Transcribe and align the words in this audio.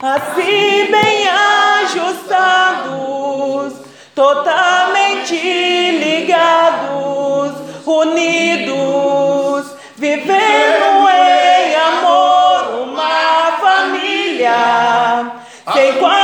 Assim 0.00 0.90
bem 0.92 1.28
ajustados, 1.82 2.94
totalmente 4.14 5.34
ligados, 5.98 7.52
unidos, 7.84 9.74
vivendo 9.96 11.08
em 11.10 11.74
amor, 11.74 12.84
uma 12.84 13.58
família, 13.60 15.32
sem 15.72 15.94
qualquer 15.98 16.21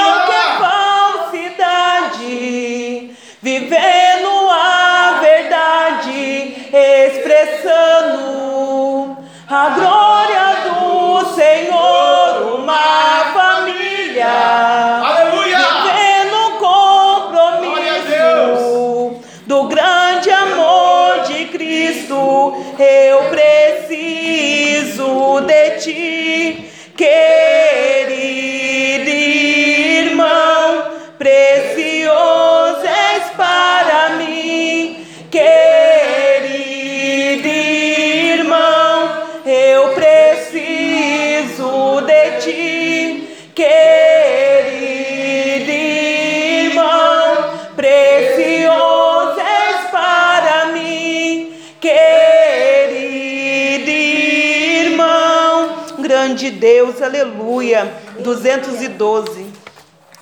Deus, 56.59 57.01
aleluia. 57.01 57.92
212. 58.20 59.47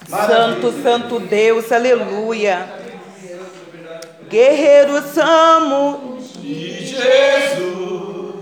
Santo, 0.09 0.73
santo 0.83 1.19
Deus, 1.21 1.73
aleluia. 1.73 2.69
Guerreiro 4.29 5.03
somos 5.03 6.33
de 6.35 6.85
Jesus 6.85 8.37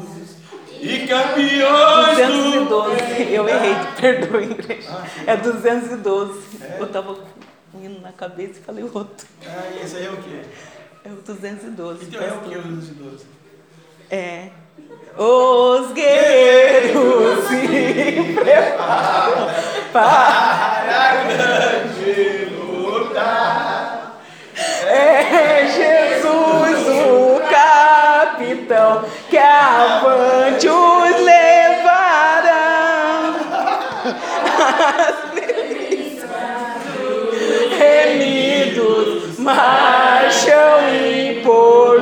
e 0.81 1.07
campeões 1.07 2.17
212. 2.17 3.33
Eu 3.33 3.49
errei, 3.49 3.75
perdoe, 4.01 4.45
igreja. 4.45 5.03
É 5.27 5.37
212. 5.37 6.41
Eu 6.79 6.87
tava 6.89 7.15
com 7.15 7.23
um 7.79 7.85
hino 7.85 8.01
na 8.01 8.13
cabeça 8.13 8.61
e 8.61 8.63
falei 8.63 8.85
outro. 8.85 9.27
Ah, 9.47 9.83
esse 9.83 9.97
aí 9.97 10.07
é 10.07 10.11
o 10.11 10.17
quê? 10.17 10.43
É 11.05 11.09
o 11.11 11.17
212. 11.17 12.05
Então 12.05 12.23
é 12.23 12.33
o 12.33 12.41
que 12.41 12.57
o 12.57 12.63
212? 12.63 13.25
É. 14.11 14.49
Os 15.17 15.93
guerreiros 15.93 17.47
se 17.47 18.35
preparam 18.35 19.49
para 19.93 20.91
a 20.91 21.23
grande 21.23 22.51
luta. 22.51 24.11
É 24.89 25.67
Jesus 25.69 26.89
o 26.89 27.41
capitão 27.49 29.05
que 29.31 29.39
avante 29.39 30.69
os 30.69 31.21
levará. 31.21 32.65
As 34.99 35.17
delícias 35.33 36.29
remidos 37.79 39.39
marcham 39.39 40.89
e 40.93 41.41
por 41.45 41.94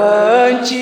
avante. 0.00 0.79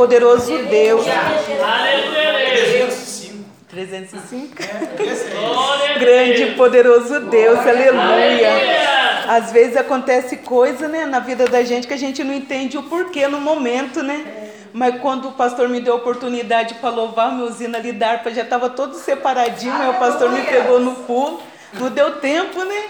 Poderoso 0.00 0.56
Deus. 0.64 1.04
305. 3.68 3.68
305. 3.68 4.54
Esse 4.98 5.26
é 5.26 5.98
Grande 5.98 6.42
e 6.42 6.54
poderoso 6.54 7.20
Deus, 7.20 7.58
aleluia. 7.58 8.48
Às 9.28 9.52
vezes 9.52 9.76
acontece 9.76 10.38
coisa, 10.38 10.88
né, 10.88 11.04
na 11.04 11.20
vida 11.20 11.46
da 11.46 11.62
gente 11.62 11.86
que 11.86 11.92
a 11.92 11.98
gente 11.98 12.24
não 12.24 12.32
entende 12.32 12.78
o 12.78 12.84
porquê 12.84 13.28
no 13.28 13.38
momento, 13.38 14.02
né? 14.02 14.24
Mas 14.72 14.98
quando 15.02 15.28
o 15.28 15.32
pastor 15.32 15.68
me 15.68 15.82
deu 15.82 15.92
a 15.92 15.96
oportunidade 15.96 16.76
para 16.76 16.88
louvar 16.88 17.36
meu 17.36 17.44
usina 17.44 17.76
ali 17.76 17.92
da 17.92 18.12
harpa, 18.12 18.30
já 18.30 18.40
estava 18.42 18.70
todo 18.70 18.94
separadinho, 18.94 19.74
aí 19.74 19.90
o 19.90 19.98
pastor 19.98 20.32
me 20.32 20.40
pegou 20.42 20.80
no 20.80 20.94
pulo, 20.94 21.42
não 21.74 21.90
deu 21.90 22.12
tempo, 22.12 22.64
né? 22.64 22.84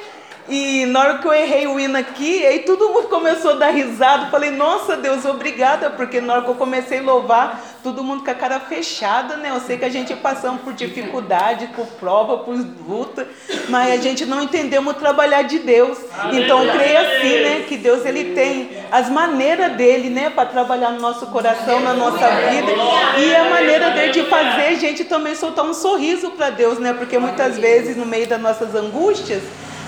E 0.48 0.84
na 0.86 1.00
hora 1.00 1.18
que 1.18 1.26
eu 1.26 1.32
errei 1.32 1.66
o 1.66 1.78
hino 1.78 1.96
aqui, 1.96 2.44
aí 2.44 2.60
todo 2.60 2.88
mundo 2.88 3.08
começou 3.08 3.52
a 3.52 3.54
dar 3.54 3.70
risada. 3.70 4.30
Falei, 4.30 4.50
nossa 4.50 4.96
Deus, 4.96 5.24
obrigada, 5.24 5.90
porque 5.90 6.20
na 6.20 6.34
hora 6.34 6.42
que 6.42 6.48
eu 6.48 6.54
comecei 6.54 6.98
a 6.98 7.02
louvar, 7.02 7.62
todo 7.82 8.02
mundo 8.02 8.24
com 8.24 8.30
a 8.30 8.34
cara 8.34 8.58
fechada, 8.58 9.36
né? 9.36 9.50
Eu 9.50 9.60
sei 9.60 9.78
que 9.78 9.84
a 9.84 9.88
gente 9.88 10.14
passamos 10.16 10.62
por 10.62 10.72
dificuldade, 10.72 11.68
por 11.68 11.86
prova, 11.86 12.38
por 12.38 12.56
luta, 12.86 13.28
mas 13.68 13.92
a 13.92 13.96
gente 13.96 14.26
não 14.26 14.42
entendemos 14.42 14.96
trabalhar 14.96 15.42
de 15.42 15.60
Deus. 15.60 15.98
Então, 16.32 16.64
eu 16.64 16.72
creio 16.72 16.98
assim, 16.98 17.42
né? 17.42 17.64
Que 17.68 17.76
Deus 17.76 18.04
ele 18.04 18.34
tem 18.34 18.70
as 18.90 19.08
maneiras 19.08 19.72
dele, 19.72 20.10
né? 20.10 20.30
Para 20.30 20.46
trabalhar 20.46 20.90
no 20.90 21.00
nosso 21.00 21.26
coração, 21.26 21.80
na 21.80 21.94
nossa 21.94 22.28
vida. 22.28 22.72
E 23.18 23.34
a 23.34 23.50
maneira 23.50 23.90
dele 23.90 24.12
de 24.12 24.22
fazer 24.24 24.66
a 24.66 24.74
gente 24.74 25.04
também 25.04 25.34
soltar 25.34 25.64
um 25.64 25.74
sorriso 25.74 26.30
para 26.32 26.50
Deus, 26.50 26.78
né? 26.78 26.92
Porque 26.92 27.18
muitas 27.18 27.56
vezes, 27.56 27.96
no 27.96 28.04
meio 28.04 28.26
das 28.26 28.40
nossas 28.40 28.74
angústias, 28.74 29.42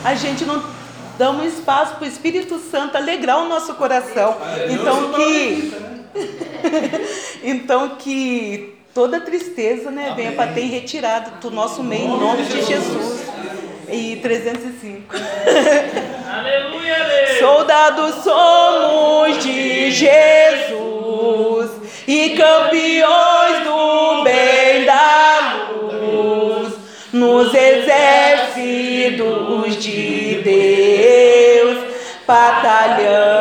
a 0.04 0.14
gente 0.14 0.44
não 0.44 0.62
damos 1.19 1.52
espaço 1.54 1.94
para 1.96 2.04
o 2.04 2.08
Espírito 2.08 2.58
Santo 2.58 2.96
alegrar 2.96 3.38
o 3.38 3.49
nosso 3.49 3.75
coração. 3.75 4.37
Então 4.70 5.12
que 5.12 5.72
então 7.43 7.96
que 7.96 8.76
toda 8.94 9.20
tristeza, 9.20 9.90
né, 9.90 10.12
venha 10.16 10.32
para 10.32 10.52
ter 10.52 10.64
retirado 10.66 11.31
do 11.40 11.50
nosso 11.50 11.82
meio 11.82 12.04
em 12.04 12.20
nome 12.20 12.44
de 12.44 12.62
Jesus. 12.62 13.22
E 13.88 14.16
305. 14.16 15.14
Aleluia. 16.31 17.38
Soldados 17.38 18.14
somos 18.22 19.43
de 19.43 19.90
Jesus 19.90 21.70
e 22.06 22.31
campeões 22.31 23.64
do 23.64 24.25
bem 24.25 24.84
da 24.87 25.69
luz 25.90 26.75
nos 27.12 27.52
Italia. 32.92 33.31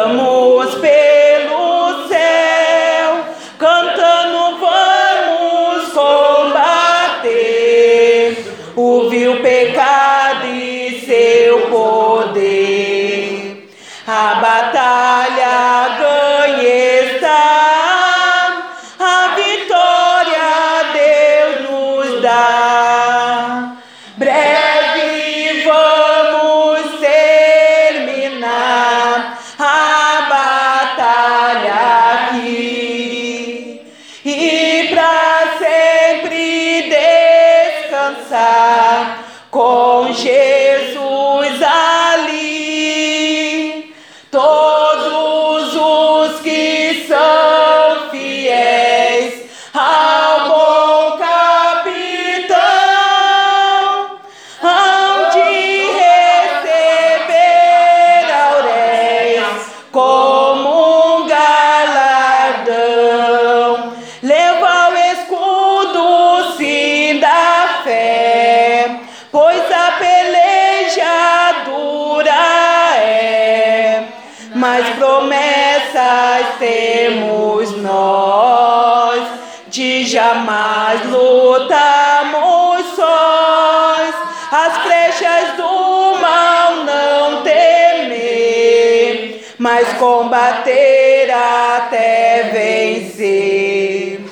Combater 90.02 91.30
até 91.30 92.50
vencer. 92.52 94.26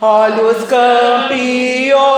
Olha 0.00 0.40
os 0.40 0.64
campeões 0.68 2.15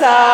e 0.00 0.27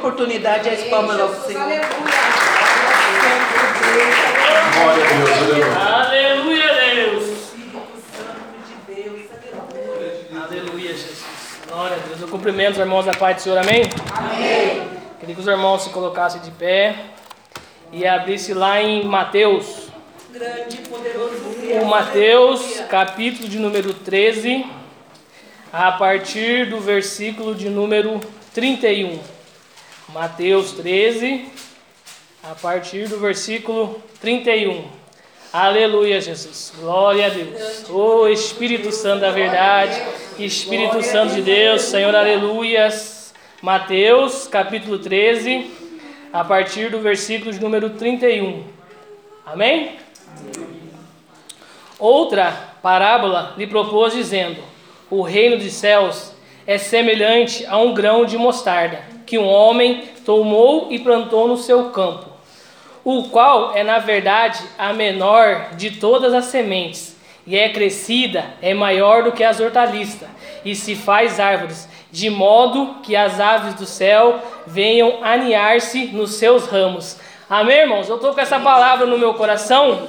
aleluia. 0.00 0.04
A 0.04 0.08
oportunidade 0.08 0.68
e 0.68 0.72
as 0.72 0.82
palmas 0.84 1.20
ao 1.20 1.34
Senhor. 1.34 1.62
Glória 4.74 5.04
a 5.04 5.08
Deus, 5.08 5.30
aleluia. 5.30 5.66
Aleluia, 5.76 6.74
Deus. 6.94 7.40
Aleluia, 10.42 10.88
Jesus. 10.88 11.24
Glória 11.68 11.96
a 11.96 12.06
Deus. 12.08 12.20
Eu 12.20 12.28
cumprimento 12.28 12.72
os 12.72 12.78
irmãos 12.78 13.04
da 13.04 13.12
paz 13.12 13.36
do 13.36 13.42
Senhor, 13.42 13.58
amém? 13.58 13.82
Amém. 14.16 14.88
Queria 15.18 15.34
que 15.34 15.40
os 15.40 15.46
irmãos 15.46 15.82
se 15.82 15.90
colocassem 15.90 16.40
de 16.40 16.50
pé 16.50 16.96
e 17.92 18.06
abrisse 18.06 18.54
lá 18.54 18.80
em 18.80 19.04
Mateus. 19.04 19.88
Grande 20.32 20.76
e 20.76 20.88
poderoso 20.88 21.34
O 21.82 21.84
Mateus, 21.86 22.80
capítulo 22.88 23.48
de 23.48 23.58
número 23.58 23.92
13, 23.92 24.64
a 25.72 25.92
partir 25.92 26.70
do 26.70 26.80
versículo 26.80 27.54
de 27.54 27.68
número 27.68 28.20
31. 28.54 29.39
Mateus 30.12 30.72
13, 30.72 31.46
a 32.42 32.54
partir 32.56 33.08
do 33.08 33.20
versículo 33.20 34.02
31. 34.20 34.84
Aleluia, 35.52 36.20
Jesus. 36.20 36.72
Glória 36.76 37.26
a 37.26 37.28
Deus. 37.28 37.88
Ô 37.88 38.26
Espírito 38.26 38.90
Santo 38.90 39.20
da 39.20 39.30
verdade, 39.30 40.02
Espírito 40.36 41.00
Santo 41.02 41.34
de 41.34 41.42
Deus, 41.42 41.82
Senhor, 41.82 42.12
aleluias. 42.14 43.32
Mateus, 43.62 44.48
capítulo 44.48 44.98
13, 44.98 45.70
a 46.32 46.42
partir 46.42 46.90
do 46.90 46.98
versículo 46.98 47.52
de 47.52 47.60
número 47.60 47.90
31. 47.90 48.64
Amém? 49.46 49.96
Outra 52.00 52.50
parábola 52.82 53.54
lhe 53.56 53.66
propôs, 53.66 54.12
dizendo: 54.12 54.60
O 55.08 55.22
reino 55.22 55.56
dos 55.56 55.72
céus 55.72 56.32
é 56.66 56.78
semelhante 56.78 57.64
a 57.66 57.76
um 57.78 57.94
grão 57.94 58.24
de 58.24 58.36
mostarda, 58.36 59.04
que 59.30 59.38
um 59.38 59.46
homem 59.46 60.02
tomou 60.26 60.88
e 60.90 60.98
plantou 60.98 61.46
no 61.46 61.56
seu 61.56 61.90
campo, 61.90 62.26
o 63.04 63.28
qual 63.28 63.76
é, 63.76 63.84
na 63.84 64.00
verdade, 64.00 64.60
a 64.76 64.92
menor 64.92 65.76
de 65.76 65.92
todas 65.92 66.34
as 66.34 66.46
sementes, 66.46 67.16
e 67.46 67.56
é 67.56 67.68
crescida, 67.68 68.44
é 68.60 68.74
maior 68.74 69.22
do 69.22 69.30
que 69.30 69.44
as 69.44 69.60
hortaliças, 69.60 70.28
e 70.64 70.74
se 70.74 70.96
faz 70.96 71.38
árvores, 71.38 71.88
de 72.10 72.28
modo 72.28 72.96
que 73.04 73.14
as 73.14 73.38
aves 73.38 73.74
do 73.74 73.86
céu 73.86 74.40
venham 74.66 75.22
aninhar-se 75.22 76.06
nos 76.06 76.34
seus 76.34 76.66
ramos. 76.66 77.16
Amém, 77.48 77.82
irmãos? 77.82 78.08
Eu 78.08 78.16
estou 78.16 78.34
com 78.34 78.40
essa 78.40 78.58
palavra 78.58 79.06
no 79.06 79.16
meu 79.16 79.34
coração, 79.34 80.08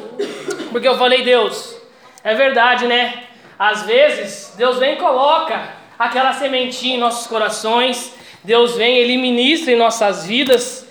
porque 0.72 0.88
eu 0.88 0.98
falei, 0.98 1.24
Deus, 1.24 1.78
é 2.24 2.34
verdade, 2.34 2.88
né? 2.88 3.25
Às 3.60 3.84
vezes, 3.84 4.56
Deus 4.58 4.80
vem 4.80 4.94
e 4.94 4.98
coloca 4.98 5.62
aquela 6.00 6.34
sementinha 6.34 6.96
em 6.96 7.00
nossos 7.00 7.28
corações, 7.28 8.20
Deus 8.44 8.76
vem, 8.76 8.98
Ele 8.98 9.18
ministra 9.18 9.72
em 9.72 9.76
nossas 9.76 10.26
vidas, 10.26 10.88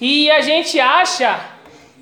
e 0.00 0.30
a 0.30 0.40
gente 0.40 0.78
acha 0.78 1.38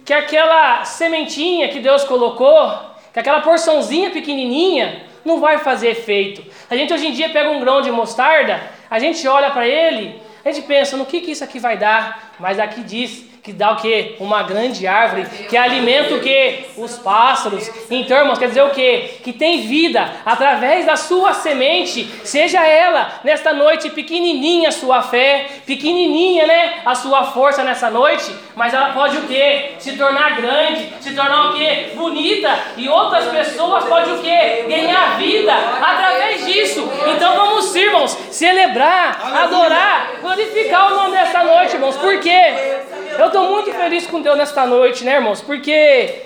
que 0.04 0.12
aquela 0.12 0.85
sementinha 0.85 1.69
que 1.69 1.80
Deus 1.80 2.04
colocou, 2.04 2.73
que 3.12 3.19
aquela 3.19 3.40
porçãozinha 3.40 4.11
pequenininha, 4.11 5.02
não 5.25 5.40
vai 5.40 5.59
fazer 5.59 5.90
efeito. 5.90 6.42
A 6.69 6.76
gente 6.76 6.92
hoje 6.92 7.07
em 7.07 7.12
dia 7.12 7.28
pega 7.28 7.50
um 7.50 7.61
grão 7.61 7.80
de 7.80 7.90
mostarda, 7.90 8.61
a 8.90 8.99
gente 8.99 9.26
olha 9.28 9.50
para 9.50 9.66
ele, 9.66 10.21
a 10.45 10.50
gente 10.50 10.66
pensa 10.66 10.97
no 10.97 11.07
que, 11.07 11.21
que 11.21 11.30
isso 11.30 11.45
aqui 11.45 11.59
vai 11.59 11.76
dar, 11.76 12.35
mas 12.38 12.59
aqui 12.59 12.83
diz 12.83 13.29
que 13.42 13.52
dá 13.52 13.73
o 13.73 13.76
que? 13.76 14.16
Uma 14.20 14.42
grande 14.42 14.87
árvore, 14.87 15.26
que 15.49 15.56
alimenta 15.56 16.14
o 16.14 16.20
que? 16.20 16.66
Os 16.76 16.99
pássaros. 16.99 17.70
Então, 17.90 18.18
irmãos, 18.18 18.38
quer 18.38 18.49
dizer 18.49 18.62
o 18.62 18.70
que? 18.70 19.20
Que 19.25 19.32
tem 19.32 19.62
vida 19.62 20.12
através 20.26 20.85
da 20.85 20.97
sua 20.97 21.32
semente, 21.32 22.04
seja 22.23 22.66
ela 22.66 23.20
nesta 23.25 23.52
noite 23.52 23.88
pequenininha 23.90 24.68
a 24.68 24.73
sua 24.73 25.02
fé, 25.02 25.47
pequenininha, 25.66 26.47
né? 26.47 26.80
A 26.85 26.94
sua 26.94 27.25
força 27.25 27.64
nessa 27.64 27.88
noite, 27.88 28.30
mas 28.54 28.75
ela 28.75 28.92
pode 28.92 29.16
o 29.16 29.23
que? 29.23 29.70
Se 29.78 29.97
tornar 29.97 30.37
grande, 30.37 30.92
se 31.00 31.14
tornar 31.14 31.50
o 31.50 31.54
que? 31.54 31.92
Bonita, 31.94 32.59
e 32.76 32.88
outras 32.88 33.25
pessoas 33.26 33.85
podem 33.85 34.14
o 34.14 34.18
que? 34.18 34.62
Ganhar 34.68 35.16
vida 35.16 35.52
através 35.54 36.44
disso. 36.44 36.87
Então 37.16 37.35
vamos, 37.37 37.75
irmãos, 37.75 38.12
celebrar, 38.30 39.18
adorar, 39.44 40.12
glorificar 40.20 40.92
o 40.92 40.97
nome 40.97 41.12
dessa 41.12 41.42
noite, 41.42 41.75
irmãos. 41.75 41.97
Por 41.97 42.20
quê? 42.20 42.80
Eu 43.18 43.26
estou 43.26 43.50
muito 43.50 43.72
feliz 43.72 44.06
com 44.06 44.20
Deus 44.20 44.36
nesta 44.36 44.66
noite, 44.66 45.04
né, 45.04 45.16
irmãos? 45.16 45.40
Porque 45.40 46.22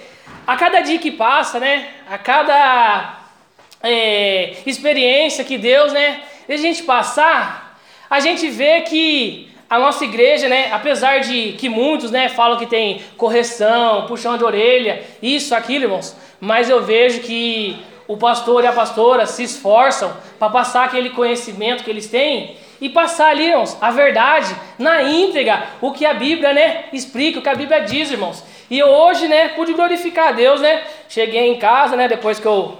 a 0.46 0.56
cada 0.56 0.80
dia 0.80 0.98
que 0.98 1.10
passa, 1.10 1.58
né? 1.58 1.88
A 2.08 2.18
cada 2.18 3.18
é, 3.82 4.54
experiência 4.66 5.44
que 5.44 5.58
Deus, 5.58 5.92
né? 5.92 6.20
A 6.48 6.56
gente 6.56 6.82
passar, 6.82 7.78
a 8.08 8.20
gente 8.20 8.48
vê 8.48 8.82
que 8.82 9.48
a 9.68 9.78
nossa 9.78 10.04
igreja, 10.04 10.48
né? 10.48 10.70
Apesar 10.72 11.20
de 11.20 11.52
que 11.52 11.68
muitos, 11.68 12.10
né? 12.10 12.28
Falam 12.28 12.58
que 12.58 12.66
tem 12.66 13.02
correção, 13.16 14.06
puxão 14.06 14.36
de 14.36 14.44
orelha, 14.44 15.02
isso, 15.22 15.54
aquilo, 15.54 15.84
irmãos. 15.84 16.16
Mas 16.40 16.68
eu 16.68 16.82
vejo 16.82 17.20
que 17.20 17.76
o 18.06 18.16
pastor 18.16 18.62
e 18.62 18.66
a 18.66 18.72
pastora 18.72 19.26
se 19.26 19.42
esforçam 19.42 20.14
para 20.38 20.50
passar 20.50 20.84
aquele 20.84 21.10
conhecimento 21.10 21.82
que 21.82 21.90
eles 21.90 22.08
têm 22.08 22.56
e 22.80 22.88
passar 22.88 23.30
ali, 23.30 23.46
irmãos, 23.46 23.76
a 23.80 23.90
verdade 23.90 24.54
na 24.78 25.02
íntegra, 25.02 25.64
o 25.80 25.92
que 25.92 26.04
a 26.04 26.14
Bíblia, 26.14 26.52
né, 26.52 26.84
explica, 26.92 27.38
o 27.38 27.42
que 27.42 27.48
a 27.48 27.54
Bíblia 27.54 27.80
diz, 27.80 28.10
irmãos. 28.10 28.44
E 28.70 28.78
eu 28.78 28.88
hoje, 28.88 29.28
né, 29.28 29.48
pude 29.48 29.72
glorificar 29.72 30.28
a 30.28 30.32
Deus, 30.32 30.60
né? 30.60 30.82
Cheguei 31.08 31.48
em 31.48 31.58
casa, 31.58 31.96
né, 31.96 32.08
depois 32.08 32.40
que 32.40 32.46
eu 32.46 32.78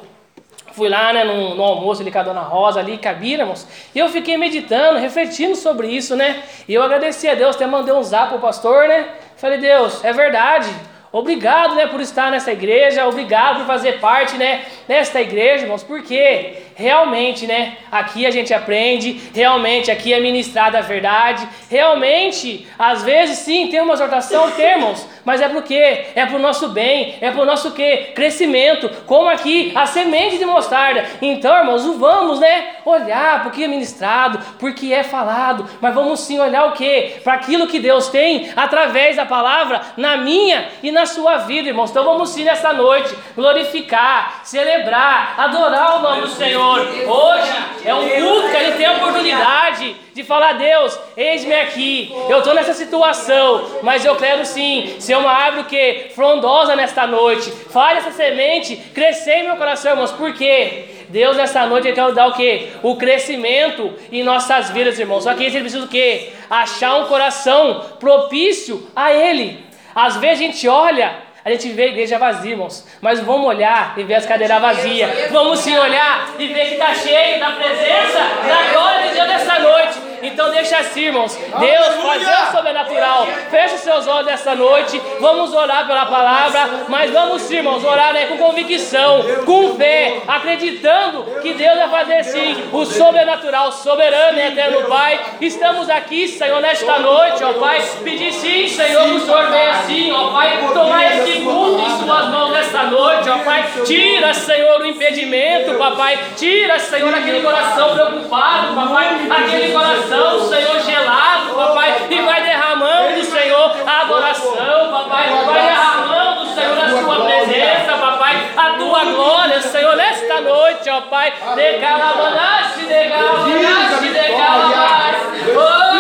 fui 0.73 0.89
lá, 0.89 1.13
né, 1.13 1.23
no, 1.23 1.55
no 1.55 1.63
almoço 1.63 2.03
ali 2.03 2.11
com 2.11 2.19
a 2.19 2.23
dona 2.23 2.41
Rosa 2.41 2.81
ali, 2.81 2.99
com 2.99 3.09
a 3.09 3.13
Bira, 3.13 3.43
irmãos, 3.43 3.67
e 3.95 3.99
eu 3.99 4.09
fiquei 4.09 4.37
meditando, 4.37 4.99
refletindo 4.99 5.55
sobre 5.55 5.87
isso, 5.87 6.17
né? 6.17 6.43
E 6.67 6.75
eu 6.75 6.83
agradeci 6.83 7.29
a 7.29 7.35
Deus, 7.35 7.55
até 7.55 7.67
mandei 7.67 7.95
um 7.95 8.03
zap 8.03 8.31
pro 8.31 8.41
pastor, 8.41 8.89
né? 8.89 9.07
Falei, 9.37 9.59
Deus, 9.59 10.05
é 10.05 10.13
verdade. 10.13 10.69
Obrigado, 11.13 11.77
né, 11.77 11.87
por 11.87 12.01
estar 12.01 12.29
nessa 12.29 12.51
igreja, 12.51 13.07
obrigado 13.07 13.59
por 13.59 13.67
fazer 13.67 14.01
parte, 14.01 14.37
né, 14.37 14.65
desta 14.89 15.21
igreja, 15.21 15.63
irmãos, 15.63 15.85
porque 15.85 16.57
realmente, 16.75 17.47
né, 17.47 17.77
aqui 17.91 18.27
a 18.27 18.31
gente 18.31 18.53
aprende, 18.53 19.21
realmente 19.35 19.91
aqui 19.91 20.13
é 20.13 20.21
ministrada 20.21 20.79
a 20.79 20.83
verdade, 20.83 21.47
realmente, 21.71 22.67
às 22.79 23.03
vezes 23.03 23.39
sim, 23.39 23.69
tem 23.69 23.81
uma 23.81 23.95
exortação, 23.95 24.51
temos, 24.53 25.07
mas 25.25 25.41
é 25.41 25.49
pro 25.49 25.63
quê? 25.63 26.07
É 26.15 26.27
pro 26.27 26.39
nosso 26.39 26.69
bem, 26.69 27.17
é 27.21 27.31
pro 27.31 27.45
nosso 27.45 27.73
quê? 27.73 28.13
Crescimento, 28.15 28.91
como 29.07 29.29
aqui 29.29 29.73
a 29.75 29.87
semente 29.87 30.39
de 30.39 30.45
mostarda. 30.45 31.05
Então, 31.23 31.57
irmãos, 31.57 31.85
vamos, 31.97 32.41
né, 32.41 32.77
olhar 32.85 33.43
porque 33.43 33.65
é 33.65 33.69
ministrado, 33.69 34.39
porque 34.59 34.93
é 34.93 35.03
falado, 35.03 35.69
mas 35.81 35.95
vamos 35.95 36.21
sim 36.21 36.39
olhar 36.39 36.67
o 36.67 36.73
quê? 36.73 37.17
Para 37.23 37.35
aquilo 37.35 37.67
que 37.67 37.79
Deus 37.79 38.09
tem 38.09 38.51
através 38.57 39.17
da 39.17 39.25
palavra 39.25 39.81
na 39.97 40.17
minha 40.17 40.69
e 40.83 40.91
na 40.91 41.07
sua 41.07 41.39
vida, 41.39 41.69
irmãos. 41.69 41.91
Então 41.91 42.05
vamos 42.05 42.31
sim 42.31 42.45
nessa 42.45 42.73
noite 42.73 43.15
glorificar, 43.35 44.41
celebrar 44.45 45.35
adorar 45.39 45.99
o 45.99 46.03
nome 46.03 46.23
do 46.23 46.29
Senhor. 46.29 46.64
Hoje 46.65 47.53
é 47.85 47.95
um 47.95 48.09
culto 48.09 48.49
que 48.49 48.57
a 48.57 48.65
gente 48.65 48.77
tem 48.79 48.87
a 48.87 48.93
oportunidade 48.93 49.97
de 50.15 50.25
falar: 50.25 50.55
Deus, 50.55 50.99
eis-me 51.15 51.55
aqui. 51.55 52.11
Eu 52.29 52.39
estou 52.39 52.55
nessa 52.55 52.73
situação, 52.73 53.81
mas 53.83 54.03
eu 54.05 54.17
quero 54.17 54.47
sim 54.47 54.97
ser 54.99 55.17
uma 55.17 55.31
árvore 55.31 55.65
que 55.65 56.11
frondosa 56.15 56.75
nesta 56.75 57.07
noite. 57.07 57.51
Faz 57.51 57.99
essa 57.99 58.13
semente 58.13 58.77
crescer 58.95 59.41
em 59.41 59.45
meu 59.45 59.57
coração, 59.57 59.93
irmãos. 59.93 60.13
Por 60.13 60.33
quê? 60.33 60.87
Deus 61.11 61.37
nessa 61.37 61.67
noite 61.67 61.89
ele 61.89 61.95
quer 61.95 62.13
dar 62.13 62.29
o 62.29 62.33
que? 62.33 62.69
O 62.83 62.97
crescimento 62.97 63.93
em 64.11 64.23
nossas 64.23 64.71
vidas, 64.71 64.99
irmãos. 64.99 65.25
Só 65.25 65.35
que 65.35 65.45
ele 65.45 65.61
precisa 65.61 65.85
o 65.85 65.89
quê? 65.89 66.33
Achar 66.49 66.97
um 66.97 67.09
coração 67.09 67.85
propício 68.01 68.89
a 68.97 69.13
Ele. 69.13 69.65
Às 69.95 70.17
vezes 70.17 70.41
a 70.41 70.43
gente 70.43 70.67
olha 70.67 71.15
a 71.45 71.51
gente 71.51 71.69
vê 71.73 71.83
a 71.83 71.87
igreja 71.89 72.19
vazia, 72.19 72.53
irmãos. 72.53 72.87
Mas 73.03 73.21
vamos 73.21 73.47
olhar 73.47 73.93
e 73.99 74.03
ver 74.03 74.15
as 74.15 74.25
cadeiras 74.25 74.63
vazias. 74.63 75.31
Vamos 75.31 75.61
sim 75.61 75.77
olhar 75.77 76.35
e 76.39 76.47
ver 76.47 76.69
que 76.69 76.75
está 76.75 76.95
cheio 76.95 77.39
da 77.39 77.51
presença 77.51 78.19
da 78.49 78.73
glória 78.73 79.09
de 79.09 79.15
Deus 79.15 79.29
nessa 79.29 79.59
noite. 79.59 80.14
Então 80.27 80.51
deixa 80.51 80.79
assim, 80.79 81.07
irmãos. 81.07 81.37
Deus 81.37 81.95
fazer 82.03 82.33
o 82.33 82.57
sobrenatural. 82.57 83.27
Feche 83.51 83.79
seus 83.79 84.07
olhos 84.07 84.27
nessa 84.27 84.55
noite. 84.55 85.01
Vamos 85.21 85.53
orar 85.53 85.87
pela 85.87 86.07
palavra. 86.07 86.85
Mas 86.89 87.11
vamos 87.11 87.43
sim, 87.43 87.57
irmãos, 87.57 87.85
orar 87.85 88.13
né, 88.13 88.27
com 88.27 88.39
convicção, 88.39 89.25
com 89.45 89.75
fé, 89.77 90.23
acreditando 90.27 91.25
que 91.41 91.55
Deus 91.55 91.77
vai 91.77 91.89
fazer 91.89 92.25
sim 92.25 92.65
o 92.73 92.85
sobrenatural, 92.85 93.73
soberano 93.73 94.39
e 94.39 94.43
eterno 94.43 94.85
Pai. 94.89 95.21
Estamos 95.41 95.89
aqui, 95.91 96.29
Senhor, 96.29 96.61
nesta 96.61 96.99
noite, 96.99 97.43
ó 97.45 97.53
Pai. 97.55 97.83
Pedir 98.03 98.33
sim, 98.33 98.69
Senhor, 98.69 99.05
que 99.05 99.15
o 99.17 99.21
Senhor 99.21 99.51
venha 99.51 99.71
assim, 99.71 100.13
ó 100.13 100.31
Pai, 100.31 100.59
tomar 100.73 101.17
esse 101.17 101.41
culto 101.41 101.81
em 101.81 102.05
Suas 102.05 102.29
mãos 102.29 102.51
nesta 102.53 102.83
noite, 102.85 103.29
ó 103.29 103.39
Pai. 103.39 103.65
Tira, 103.85 104.35
Senhor, 104.35 104.81
o 104.81 104.87
impedimento, 104.87 105.75
papai. 105.75 106.19
Tira, 106.37 106.79
Senhor, 106.79 107.13
aquele 107.15 107.41
coração 107.41 107.95
preocupado, 107.95 108.75
papai. 108.75 109.09
Aquele 109.31 109.73
coração, 109.73 110.14
Senhor, 110.49 110.81
gelado, 110.81 111.55
papai. 111.55 112.07
E 112.11 112.23
vai 112.23 112.43
derramando, 112.43 113.25
Senhor, 113.25 113.77
a 113.87 114.01
adoração, 114.03 114.91
papai. 114.91 115.29
Vai 115.45 115.63
derramando, 115.63 116.47
Senhor, 116.55 116.79
a 116.79 116.89
Sua 116.89 117.25
presença, 117.25 117.93
papai. 117.97 118.51
A 118.57 118.71
Tua 118.79 119.05
glória, 119.05 119.61
Senhor, 119.61 119.97
nesta 119.97 120.41
noite, 120.41 120.91
ó 120.91 121.01
Pai. 121.03 121.33
De 121.55 121.79
calabanaste, 121.81 122.87
de 122.87 123.09
calabanaste, 123.09 124.09
de 124.09 124.37
calabanaste. 124.37 125.25
Oh. 125.57 125.95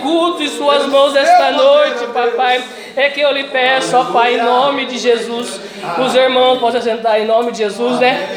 Oh, 0.07 0.49
Suas 0.65 0.87
mãos 0.87 1.15
esta 1.15 1.51
noite, 1.53 2.07
papai. 2.07 2.65
É 2.97 3.11
que 3.11 3.21
eu 3.21 3.33
lhe 3.33 3.45
peço, 3.45 3.97
ó 3.97 4.05
Pai, 4.13 4.35
em 4.35 4.43
nome 4.43 4.87
de 4.87 4.99
Jesus. 4.99 5.61
Os 5.99 6.15
irmãos 6.15 6.61
possam 6.61 6.81
sentar 6.81 7.21
em 7.21 7.27
nome 7.27 7.51
de 7.51 7.59
Jesus, 7.59 7.99
né? 7.99 8.29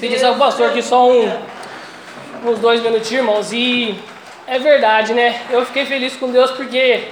Pedir 0.00 0.24
ao 0.24 0.36
pastor 0.36 0.72
que 0.72 0.80
só 0.80 1.10
um, 1.10 1.30
uns 2.46 2.58
dois 2.58 2.82
minutinhos, 2.82 3.12
irmãos. 3.12 3.52
E 3.52 3.94
é 4.46 4.58
verdade, 4.58 5.12
né? 5.12 5.42
Eu 5.50 5.66
fiquei 5.66 5.84
feliz 5.84 6.16
com 6.16 6.30
Deus 6.30 6.50
porque 6.52 7.08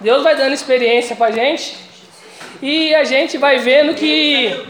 Deus 0.00 0.22
vai 0.22 0.34
dando 0.34 0.54
experiência 0.54 1.14
pra 1.14 1.30
gente. 1.30 1.76
E 2.62 2.94
a 2.94 3.04
gente 3.04 3.36
vai 3.36 3.58
vendo 3.58 3.94
que 3.94 4.66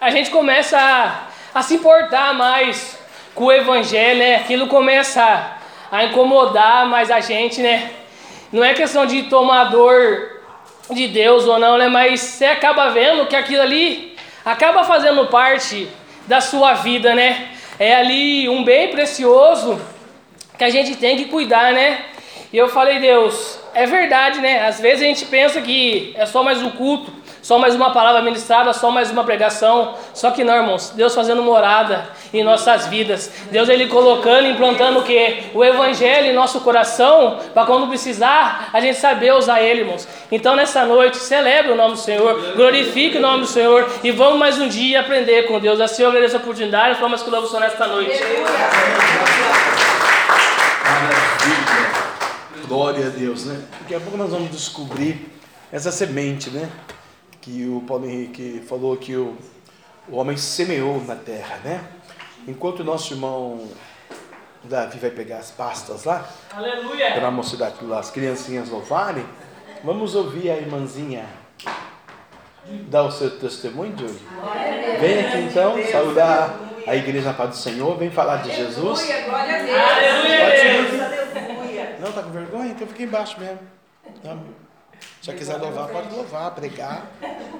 a 0.00 0.10
gente 0.10 0.30
começa 0.30 0.78
a, 0.78 1.58
a 1.58 1.62
se 1.62 1.74
importar 1.74 2.34
mais 2.34 2.98
com 3.34 3.46
o 3.46 3.52
evangelho, 3.52 4.20
né? 4.20 4.36
Aquilo 4.36 4.68
começa 4.68 5.56
a, 5.90 6.04
incomodar 6.04 6.86
mais 6.86 7.10
a 7.10 7.18
gente, 7.18 7.60
né? 7.60 7.90
Não 8.52 8.62
é 8.62 8.74
questão 8.74 9.06
de 9.06 9.24
tomador 9.24 10.33
de 10.90 11.08
Deus 11.08 11.46
ou 11.46 11.58
não, 11.58 11.78
né? 11.78 11.88
Mas 11.88 12.20
você 12.20 12.46
acaba 12.46 12.90
vendo 12.90 13.26
que 13.26 13.36
aquilo 13.36 13.62
ali 13.62 14.14
acaba 14.44 14.84
fazendo 14.84 15.26
parte 15.26 15.88
da 16.26 16.40
sua 16.40 16.74
vida, 16.74 17.14
né? 17.14 17.48
É 17.78 17.94
ali 17.94 18.48
um 18.48 18.64
bem 18.64 18.88
precioso 18.88 19.80
que 20.56 20.64
a 20.64 20.70
gente 20.70 20.96
tem 20.96 21.16
que 21.16 21.26
cuidar, 21.26 21.72
né? 21.72 22.04
E 22.52 22.56
eu 22.56 22.68
falei, 22.68 23.00
Deus, 23.00 23.58
é 23.74 23.86
verdade, 23.86 24.40
né? 24.40 24.66
Às 24.66 24.78
vezes 24.80 25.02
a 25.02 25.06
gente 25.06 25.24
pensa 25.26 25.60
que 25.60 26.14
é 26.16 26.26
só 26.26 26.42
mais 26.42 26.62
um 26.62 26.70
culto, 26.70 27.12
só 27.44 27.58
mais 27.58 27.74
uma 27.74 27.90
palavra 27.90 28.22
ministrada, 28.22 28.72
só 28.72 28.90
mais 28.90 29.10
uma 29.10 29.22
pregação. 29.22 29.96
Só 30.14 30.30
que 30.30 30.42
não, 30.42 30.56
irmãos, 30.56 30.94
Deus 30.96 31.14
fazendo 31.14 31.42
morada 31.42 32.08
em 32.32 32.42
nossas 32.42 32.86
vidas. 32.86 33.30
Deus 33.50 33.68
ele 33.68 33.86
colocando, 33.86 34.46
implantando 34.46 35.00
o 35.00 35.02
que? 35.02 35.50
O 35.52 35.62
evangelho 35.62 36.28
em 36.28 36.32
nosso 36.32 36.62
coração, 36.62 37.38
para 37.52 37.66
quando 37.66 37.86
precisar, 37.86 38.70
a 38.72 38.80
gente 38.80 38.98
saber 38.98 39.34
usar 39.34 39.60
ele, 39.60 39.82
irmãos. 39.82 40.08
Então 40.32 40.56
nessa 40.56 40.86
noite, 40.86 41.18
celebre 41.18 41.72
o 41.72 41.76
nome 41.76 41.96
do 41.96 42.00
Senhor, 42.00 42.54
glorifique 42.56 43.18
o 43.18 43.20
nome 43.20 43.40
do 43.40 43.46
Senhor 43.46 43.90
e 44.02 44.10
vamos 44.10 44.38
mais 44.38 44.58
um 44.58 44.66
dia 44.66 45.00
aprender 45.00 45.42
com 45.42 45.60
Deus. 45.60 45.78
Assim 45.82 46.02
eu 46.02 46.08
agradeço 46.08 46.36
a 46.36 46.38
oportunidade, 46.38 46.98
vamos 46.98 47.22
que 47.22 47.28
louvamos 47.28 47.60
nesta 47.60 47.86
noite. 47.86 48.22
Maravilha. 50.82 52.04
Glória 52.66 53.06
a 53.06 53.10
Deus, 53.10 53.44
né? 53.44 53.60
Daqui 53.82 53.94
a 53.94 54.00
pouco 54.00 54.16
nós 54.16 54.30
vamos 54.30 54.50
descobrir 54.50 55.30
essa 55.70 55.92
semente, 55.92 56.48
né? 56.48 56.70
Que 57.44 57.68
o 57.68 57.82
Paulo 57.82 58.06
Henrique 58.06 58.64
falou 58.66 58.96
que 58.96 59.14
o, 59.14 59.36
o 60.08 60.16
homem 60.16 60.34
semeou 60.34 60.98
na 61.04 61.14
terra, 61.14 61.60
né? 61.62 61.84
Enquanto 62.48 62.80
o 62.80 62.84
nosso 62.84 63.12
irmão 63.12 63.68
Davi 64.64 64.98
vai 64.98 65.10
pegar 65.10 65.36
as 65.36 65.50
pastas 65.50 66.04
lá, 66.04 66.26
Aleluia! 66.50 67.12
para 67.12 67.28
a 67.28 67.30
mocidade 67.30 67.76
lá, 67.84 67.98
as 67.98 68.10
criancinhas 68.10 68.70
louvarem, 68.70 69.26
vamos 69.84 70.14
ouvir 70.14 70.50
a 70.50 70.56
irmãzinha 70.56 71.26
dar 72.88 73.02
o 73.02 73.12
seu 73.12 73.38
testemunho, 73.38 73.94
Júlio. 73.94 74.18
Vem 74.98 75.20
aqui 75.20 75.38
então, 75.40 75.76
saudar 75.92 76.58
a 76.86 76.96
igreja 76.96 77.28
na 77.28 77.34
paz 77.34 77.50
do 77.50 77.56
Senhor, 77.56 77.94
vem 77.98 78.10
falar 78.10 78.38
de 78.38 78.56
Jesus. 78.56 79.04
Glória 79.04 79.54
a 79.54 79.62
Deus. 79.62 79.78
Aleluia! 79.78 80.44
Aleluia. 80.46 81.98
Não, 82.00 82.10
tá 82.10 82.22
com 82.22 82.30
vergonha? 82.30 82.70
Então 82.70 82.86
fica 82.86 83.02
embaixo 83.02 83.38
mesmo. 83.38 83.58
Tá? 84.22 84.34
Se 85.24 85.30
já 85.30 85.38
quiser 85.38 85.56
louvar, 85.56 85.88
pode 85.88 86.14
louvar, 86.14 86.50
pregar. 86.50 87.06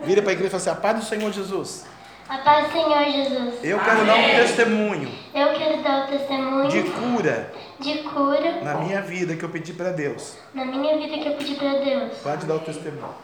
Vira 0.02 0.20
para 0.20 0.32
a 0.32 0.34
igreja 0.34 0.48
e 0.48 0.50
fala 0.50 0.60
assim: 0.60 0.68
a 0.68 0.74
paz 0.74 0.98
do 0.98 1.04
Senhor 1.06 1.32
Jesus. 1.32 1.86
A 2.28 2.36
paz 2.36 2.66
do 2.66 2.72
Senhor 2.72 3.04
Jesus. 3.04 3.54
Eu 3.64 3.80
quero 3.80 4.04
dar 4.04 4.16
um 4.16 4.36
testemunho 4.36 5.10
Eu 5.34 5.54
quero 5.54 5.82
dar 5.82 6.04
o 6.04 6.06
testemunho 6.08 6.68
de 6.68 6.82
cura 6.82 7.52
de 7.80 7.98
cura 8.02 8.60
na 8.62 8.74
minha 8.74 9.00
vida 9.00 9.34
que 9.34 9.42
eu 9.42 9.48
pedi 9.48 9.72
para 9.72 9.92
Deus. 9.92 10.36
na 10.52 10.66
minha 10.66 10.98
vida 10.98 11.16
que 11.16 11.26
eu 11.26 11.36
pedi 11.36 11.54
para 11.54 11.78
Deus. 11.78 12.18
Pode 12.18 12.44
dar 12.44 12.56
o 12.56 12.60
testemunho. 12.60 13.14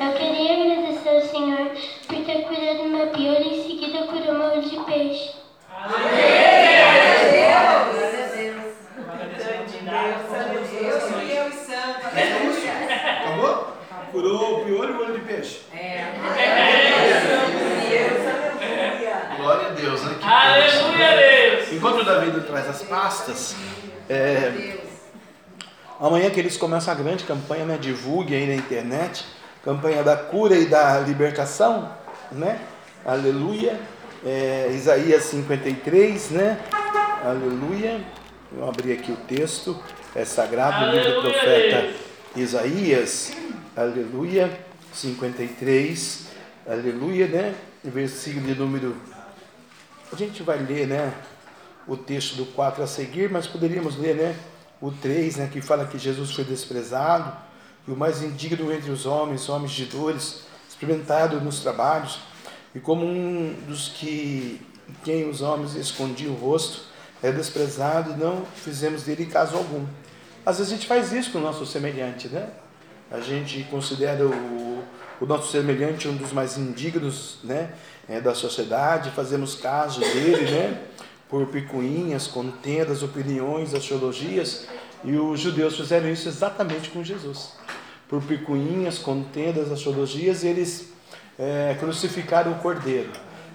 Eu 0.00 0.12
queria 0.12 0.52
agradecer 0.54 1.08
ao 1.08 1.22
Senhor 1.22 1.70
por 2.08 2.24
ter 2.24 2.42
curado 2.42 2.88
meu 2.88 3.06
pior 3.10 3.40
e 3.42 3.60
em 3.60 3.62
seguida 3.62 4.06
curou 4.08 4.34
meu 4.34 4.50
olho 4.50 4.62
de 4.62 4.76
peixe. 4.84 5.38
Aleluia, 9.88 11.46
os 11.46 11.54
santos. 11.54 12.04
Acabou? 13.24 13.76
Curou 14.12 14.60
o 14.60 14.64
piolho 14.64 14.94
e 14.94 14.96
o 14.96 15.00
olho 15.00 15.14
de 15.14 15.20
peixe. 15.20 15.60
Glória 19.36 19.68
a 19.68 19.70
Deus, 19.70 20.02
né? 20.02 20.16
Que 20.18 20.26
Aleluia, 20.26 21.16
Deus! 21.16 21.72
Enquanto 21.72 22.00
o 22.00 22.04
Davi 22.04 22.40
traz 22.40 22.68
as 22.68 22.82
pastas, 22.82 23.56
é, 24.08 24.78
amanhã 26.00 26.30
que 26.30 26.40
eles 26.40 26.56
começam 26.56 26.92
a 26.92 26.96
grande 26.96 27.24
campanha, 27.24 27.64
né? 27.64 27.78
Divulgue 27.78 28.34
aí 28.34 28.46
na 28.46 28.54
internet, 28.54 29.24
campanha 29.64 30.02
da 30.02 30.16
cura 30.16 30.56
e 30.56 30.66
da 30.66 31.00
libertação, 31.00 31.90
né? 32.32 32.60
Aleluia. 33.04 33.78
É, 34.24 34.70
Isaías 34.72 35.24
53, 35.24 36.30
né? 36.30 36.58
Aleluia. 37.24 38.00
Eu 38.56 38.68
abri 38.68 38.92
aqui 38.92 39.12
o 39.12 39.16
texto, 39.16 39.80
é 40.14 40.24
sagrado, 40.24 40.86
o 40.86 40.92
livro 40.92 41.10
do 41.10 41.18
Aleluia, 41.20 41.40
profeta. 41.40 41.94
Isaías. 42.36 43.32
Aleluia. 43.76 44.50
53. 44.92 46.28
Aleluia, 46.66 47.26
né? 47.26 47.54
Versículo 47.84 48.46
de 48.46 48.54
número 48.54 48.96
a 50.12 50.16
gente 50.16 50.42
vai 50.42 50.58
ler, 50.58 50.86
né, 50.86 51.12
o 51.86 51.96
texto 51.96 52.36
do 52.36 52.46
4 52.46 52.82
a 52.82 52.86
seguir, 52.86 53.30
mas 53.30 53.46
poderíamos 53.46 53.98
ler, 53.98 54.14
né, 54.14 54.36
o 54.80 54.90
3, 54.90 55.36
né, 55.36 55.50
que 55.52 55.60
fala 55.60 55.86
que 55.86 55.98
Jesus 55.98 56.32
foi 56.32 56.44
desprezado 56.44 57.36
e 57.86 57.90
o 57.90 57.96
mais 57.96 58.22
indigno 58.22 58.72
entre 58.72 58.90
os 58.90 59.06
homens, 59.06 59.48
homens 59.48 59.72
de 59.72 59.86
dores, 59.86 60.42
experimentado 60.68 61.40
nos 61.40 61.60
trabalhos, 61.60 62.20
e 62.74 62.80
como 62.80 63.04
um 63.04 63.54
dos 63.66 63.88
que 63.88 64.60
quem 65.04 65.28
os 65.28 65.40
homens 65.40 65.74
escondiam 65.74 66.32
o 66.32 66.36
rosto, 66.36 66.82
é 67.22 67.32
desprezado 67.32 68.12
e 68.12 68.16
não 68.16 68.44
fizemos 68.54 69.02
dele 69.02 69.26
caso 69.26 69.56
algum. 69.56 69.84
Às 70.46 70.58
vezes 70.58 70.72
a 70.72 70.76
gente 70.76 70.86
faz 70.86 71.12
isso 71.12 71.32
com 71.32 71.38
o 71.38 71.42
nosso 71.42 71.66
semelhante, 71.66 72.28
né? 72.28 72.48
A 73.10 73.20
gente 73.20 73.64
considera 73.64 74.26
o, 74.26 74.84
o 75.20 75.26
nosso 75.26 75.50
semelhante, 75.50 76.06
um 76.06 76.16
dos 76.16 76.32
mais 76.32 76.56
indignos 76.56 77.38
né, 77.42 77.72
é, 78.08 78.20
da 78.20 78.34
sociedade, 78.34 79.10
fazemos 79.10 79.54
caso 79.54 80.00
dele, 80.00 80.50
né, 80.50 80.80
por 81.28 81.46
picuinhas, 81.46 82.26
contendas, 82.26 83.02
opiniões, 83.02 83.74
axiologias, 83.74 84.66
e 85.04 85.16
os 85.16 85.38
judeus 85.38 85.76
fizeram 85.76 86.10
isso 86.10 86.28
exatamente 86.28 86.90
com 86.90 87.04
Jesus. 87.04 87.52
Por 88.08 88.22
picuinhas, 88.22 88.98
contendas, 88.98 89.70
axiologias, 89.70 90.42
eles 90.42 90.92
é, 91.38 91.76
crucificaram 91.78 92.52
o 92.52 92.54
cordeiro. 92.56 93.10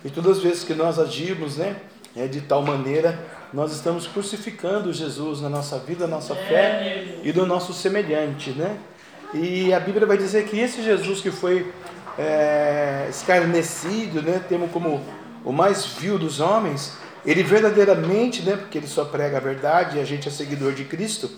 E 0.06 0.10
todas 0.10 0.38
as 0.38 0.44
vezes 0.44 0.64
que 0.64 0.74
nós 0.74 1.00
agimos 1.00 1.58
né, 1.58 1.76
é, 2.16 2.28
de 2.28 2.42
tal 2.42 2.62
maneira, 2.62 3.20
nós 3.52 3.72
estamos 3.72 4.08
crucificando 4.08 4.94
Jesus 4.94 5.42
na 5.42 5.50
nossa 5.50 5.78
vida, 5.80 6.08
na 6.08 6.16
nossa 6.16 6.36
fé 6.36 7.20
e 7.24 7.32
do 7.32 7.46
nosso 7.46 7.74
semelhante. 7.74 8.52
Né? 8.52 8.78
E 9.34 9.74
a 9.74 9.80
Bíblia 9.80 10.06
vai 10.06 10.18
dizer 10.18 10.46
que 10.46 10.60
esse 10.60 10.84
Jesus 10.84 11.22
que 11.22 11.32
foi 11.32 11.72
é, 12.18 13.08
escarnecido, 13.10 14.22
né, 14.22 14.42
temos 14.48 14.72
como 14.72 15.04
o 15.44 15.52
mais 15.52 15.86
vil 15.86 16.18
dos 16.18 16.40
homens, 16.40 16.94
ele 17.26 17.44
verdadeiramente, 17.44 18.42
né, 18.42 18.58
porque 18.58 18.78
ele 18.78 18.88
só 18.88 19.06
prega 19.06 19.38
a 19.38 19.40
verdade 19.40 19.98
e 19.98 20.02
a 20.02 20.06
gente 20.06 20.28
é 20.28 20.32
seguidor 20.32 20.74
de 20.74 20.84
Cristo, 20.86 21.30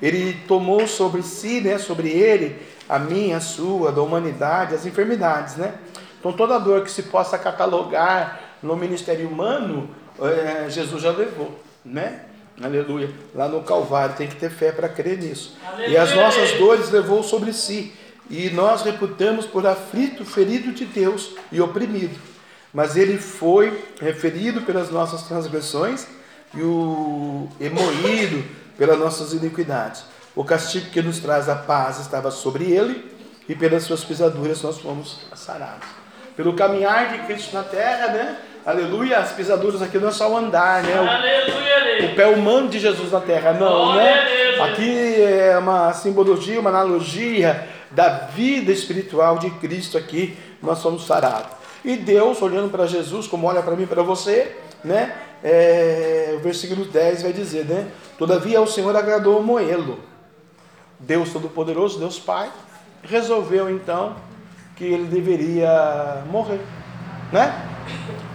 ele 0.00 0.34
tomou 0.48 0.86
sobre 0.86 1.22
si, 1.22 1.60
né, 1.60 1.78
sobre 1.78 2.08
ele, 2.08 2.60
a 2.88 2.98
minha, 2.98 3.36
a 3.36 3.40
sua, 3.40 3.92
da 3.92 4.02
humanidade, 4.02 4.74
as 4.74 4.84
enfermidades, 4.86 5.56
né? 5.56 5.74
Então 6.18 6.32
toda 6.32 6.58
dor 6.58 6.82
que 6.82 6.90
se 6.90 7.04
possa 7.04 7.38
catalogar 7.38 8.40
no 8.62 8.76
ministério 8.76 9.28
humano, 9.28 9.88
é, 10.20 10.68
Jesus 10.68 11.02
já 11.02 11.10
levou, 11.10 11.58
né? 11.84 12.22
Aleluia. 12.62 13.10
Lá 13.34 13.48
no 13.48 13.62
Calvário 13.62 14.14
tem 14.16 14.28
que 14.28 14.36
ter 14.36 14.50
fé 14.50 14.70
para 14.70 14.88
crer 14.88 15.18
nisso. 15.18 15.56
Aleluia. 15.66 15.88
E 15.88 15.96
as 15.96 16.14
nossas 16.14 16.52
dores 16.52 16.90
levou 16.90 17.22
sobre 17.22 17.52
si. 17.52 17.92
E 18.30 18.48
nós 18.50 18.82
reputamos 18.82 19.44
por 19.44 19.66
aflito, 19.66 20.24
ferido 20.24 20.72
de 20.72 20.84
Deus 20.84 21.34
e 21.50 21.60
oprimido. 21.60 22.16
Mas 22.74 22.96
ele 22.96 23.18
foi 23.18 23.84
referido 24.00 24.62
pelas 24.62 24.90
nossas 24.90 25.22
transgressões 25.22 26.08
e, 26.52 26.60
o, 26.60 27.48
e 27.60 27.70
moído 27.70 28.44
pelas 28.76 28.98
nossas 28.98 29.32
iniquidades. 29.32 30.04
O 30.34 30.44
castigo 30.44 30.90
que 30.90 31.00
nos 31.00 31.20
traz 31.20 31.48
a 31.48 31.54
paz 31.54 32.00
estava 32.00 32.32
sobre 32.32 32.64
ele, 32.64 33.14
e 33.48 33.54
pelas 33.54 33.84
suas 33.84 34.02
pisaduras 34.02 34.62
nós 34.62 34.78
fomos 34.78 35.20
sarados. 35.34 35.86
Pelo 36.36 36.54
caminhar 36.54 37.12
de 37.12 37.18
Cristo 37.26 37.54
na 37.54 37.62
terra, 37.62 38.08
né? 38.08 38.38
Aleluia, 38.66 39.18
as 39.18 39.32
pisaduras 39.32 39.82
aqui 39.82 39.98
não 39.98 40.08
é 40.08 40.10
só 40.10 40.32
o 40.32 40.36
andar, 40.36 40.82
né? 40.82 41.00
O, 41.00 41.08
Aleluia. 41.08 42.10
o 42.10 42.14
pé 42.16 42.26
humano 42.26 42.68
de 42.68 42.80
Jesus 42.80 43.12
na 43.12 43.20
terra, 43.20 43.52
não, 43.52 43.94
né? 43.94 44.58
Aqui 44.62 45.22
é 45.22 45.56
uma 45.58 45.92
simbologia, 45.92 46.58
uma 46.58 46.70
analogia 46.70 47.68
da 47.90 48.08
vida 48.08 48.72
espiritual 48.72 49.38
de 49.38 49.50
Cristo 49.50 49.96
aqui, 49.98 50.36
nós 50.62 50.78
somos 50.78 51.06
sarados. 51.06 51.63
E 51.84 51.96
Deus, 51.96 52.40
olhando 52.40 52.70
para 52.70 52.86
Jesus, 52.86 53.26
como 53.26 53.46
olha 53.46 53.62
para 53.62 53.76
mim 53.76 53.82
e 53.82 53.86
para 53.86 54.02
você, 54.02 54.56
né? 54.82 55.14
É, 55.42 56.34
o 56.36 56.40
versículo 56.40 56.86
10 56.86 57.22
vai 57.22 57.32
dizer, 57.32 57.66
né? 57.66 57.88
Todavia 58.16 58.60
o 58.60 58.66
Senhor 58.66 58.96
agradou 58.96 59.42
Moelo. 59.42 59.98
Deus 60.98 61.30
Todo-Poderoso, 61.32 61.98
Deus 61.98 62.18
Pai, 62.18 62.50
resolveu 63.02 63.68
então 63.68 64.16
que 64.76 64.84
ele 64.84 65.04
deveria 65.04 66.22
morrer, 66.30 66.60
né? 67.30 67.52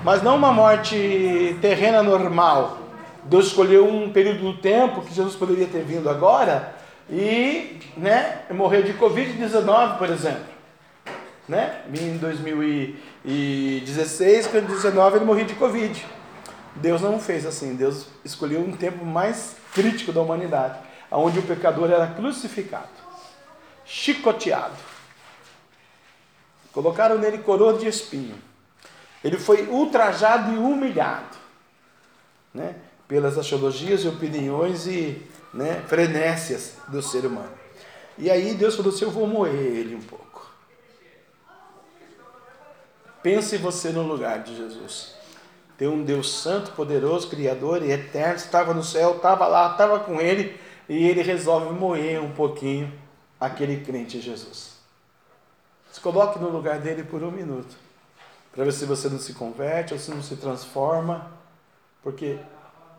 Mas 0.04 0.22
não 0.22 0.36
uma 0.36 0.54
morte 0.54 1.58
terrena 1.62 2.04
normal. 2.04 2.78
Deus 3.24 3.48
escolheu 3.48 3.88
um 3.88 4.12
período 4.12 4.40
do 4.40 4.58
tempo 4.58 5.02
que 5.02 5.14
Jesus 5.14 5.36
poderia 5.36 5.68
ter 5.68 5.84
vindo 5.84 6.10
agora 6.10 6.76
e, 7.10 7.80
né, 7.98 8.44
morrer 8.52 8.84
de 8.84 8.94
Covid-19, 8.94 9.98
por 9.98 10.10
exemplo. 10.10 10.60
Né? 11.48 11.82
Em 11.94 12.18
2016, 13.24 14.48
em 14.48 14.52
2019 14.52 15.18
ele 15.18 15.26
morreu 15.26 15.46
de 15.46 15.56
Covid. 15.56 16.06
Deus 16.76 17.02
não 17.02 17.20
fez 17.20 17.46
assim. 17.46 17.76
Deus 17.76 18.08
escolheu 18.24 18.62
um 18.62 18.72
tempo 18.72 19.06
mais 19.06 19.56
crítico 19.74 20.12
da 20.12 20.22
humanidade, 20.22 20.80
onde 21.12 21.40
o 21.40 21.44
pecador 21.44 21.92
era 21.92 22.08
crucificado, 22.08 22.90
chicoteado. 23.86 24.76
Colocaram 26.72 27.18
nele 27.18 27.40
coroa 27.40 27.74
de 27.74 27.88
espinho. 27.88 28.36
Ele 29.24 29.38
foi 29.38 29.64
ultrajado 29.68 30.54
e 30.54 30.58
humilhado, 30.58 31.38
né? 32.54 32.76
Pelas 33.08 33.38
axiologias 33.38 34.02
e 34.04 34.08
opiniões 34.08 34.86
e 34.88 35.22
né, 35.54 35.84
frenécias 35.88 36.76
do 36.88 37.02
ser 37.02 37.26
humano. 37.26 37.52
E 38.18 38.30
aí 38.30 38.54
Deus 38.54 38.76
falou 38.76 38.94
assim: 38.94 39.06
Eu 39.06 39.12
vou 39.12 39.28
moer 39.28 39.54
ele 39.54 39.96
um 39.96 40.02
pouco. 40.02 40.29
Pense 43.22 43.58
você 43.58 43.90
no 43.90 44.04
lugar 44.04 44.44
de 44.44 44.56
Jesus. 44.56 45.16
Tem 45.78 45.88
um 45.88 46.04
Deus 46.04 46.32
santo, 46.32 46.72
poderoso, 46.72 47.30
criador 47.30 47.84
e 47.84 47.92
eterno, 47.92 48.36
estava 48.36 48.74
no 48.74 48.84
céu, 48.84 49.16
estava 49.16 49.48
lá, 49.48 49.72
estava 49.72 50.00
com 50.00 50.20
ele, 50.20 50.60
e 50.88 51.08
ele 51.08 51.22
resolve 51.22 51.74
moer 51.74 52.22
um 52.22 52.32
pouquinho 52.32 52.92
aquele 53.40 53.84
crente 53.84 54.20
Jesus. 54.20 54.78
Se 55.92 56.00
coloque 56.02 56.38
no 56.38 56.50
lugar 56.50 56.80
dele 56.80 57.04
por 57.04 57.24
um 57.24 57.32
minuto, 57.32 57.76
para 58.54 58.64
ver 58.64 58.74
se 58.74 58.86
você 58.86 59.08
não 59.08 59.20
se 59.20 59.34
converte 59.34 59.94
ou 59.94 60.00
se 60.00 60.12
não 60.12 60.22
se 60.22 60.36
transforma, 60.36 61.32
porque 62.04 62.38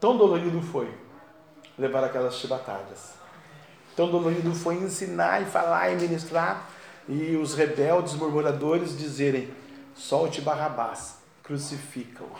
tão 0.00 0.16
dolorido 0.16 0.62
foi 0.62 0.88
levar 1.78 2.04
aquelas 2.04 2.36
chibatadas. 2.36 3.14
Tão 3.96 4.10
dolorido 4.10 4.54
foi 4.54 4.76
ensinar 4.76 5.42
e 5.42 5.44
falar 5.44 5.90
e 5.92 5.96
ministrar, 5.96 6.68
e 7.08 7.36
os 7.36 7.54
rebeldes, 7.54 8.14
murmuradores 8.14 8.96
dizerem: 8.96 9.50
solte 10.00 10.40
Barrabás, 10.40 11.16
crucifica-o. 11.42 12.30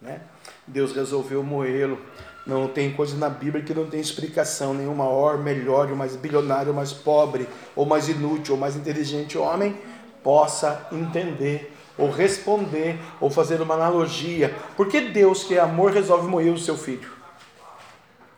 Né? 0.00 0.20
Deus 0.66 0.94
resolveu 0.94 1.42
moê-lo. 1.42 1.98
Não 2.46 2.68
tem 2.68 2.92
coisa 2.92 3.16
na 3.16 3.28
Bíblia 3.28 3.64
que 3.64 3.74
não 3.74 3.90
tem 3.90 4.00
explicação. 4.00 4.72
Nenhum 4.72 4.94
maior, 4.94 5.36
melhor, 5.38 5.88
mais 5.88 6.14
bilionário, 6.14 6.72
mais 6.72 6.92
pobre, 6.92 7.48
ou 7.74 7.84
mais 7.84 8.08
inútil, 8.08 8.54
ou 8.54 8.60
mais 8.60 8.76
inteligente 8.76 9.36
homem 9.36 9.76
possa 10.22 10.88
entender, 10.92 11.72
ou 11.98 12.10
responder, 12.10 12.98
ou 13.20 13.30
fazer 13.30 13.60
uma 13.60 13.74
analogia. 13.74 14.54
Por 14.76 14.88
que 14.88 15.00
Deus, 15.00 15.42
que 15.44 15.56
é 15.56 15.60
amor, 15.60 15.92
resolve 15.92 16.28
moer 16.28 16.52
o 16.52 16.58
seu 16.58 16.76
filho? 16.76 17.10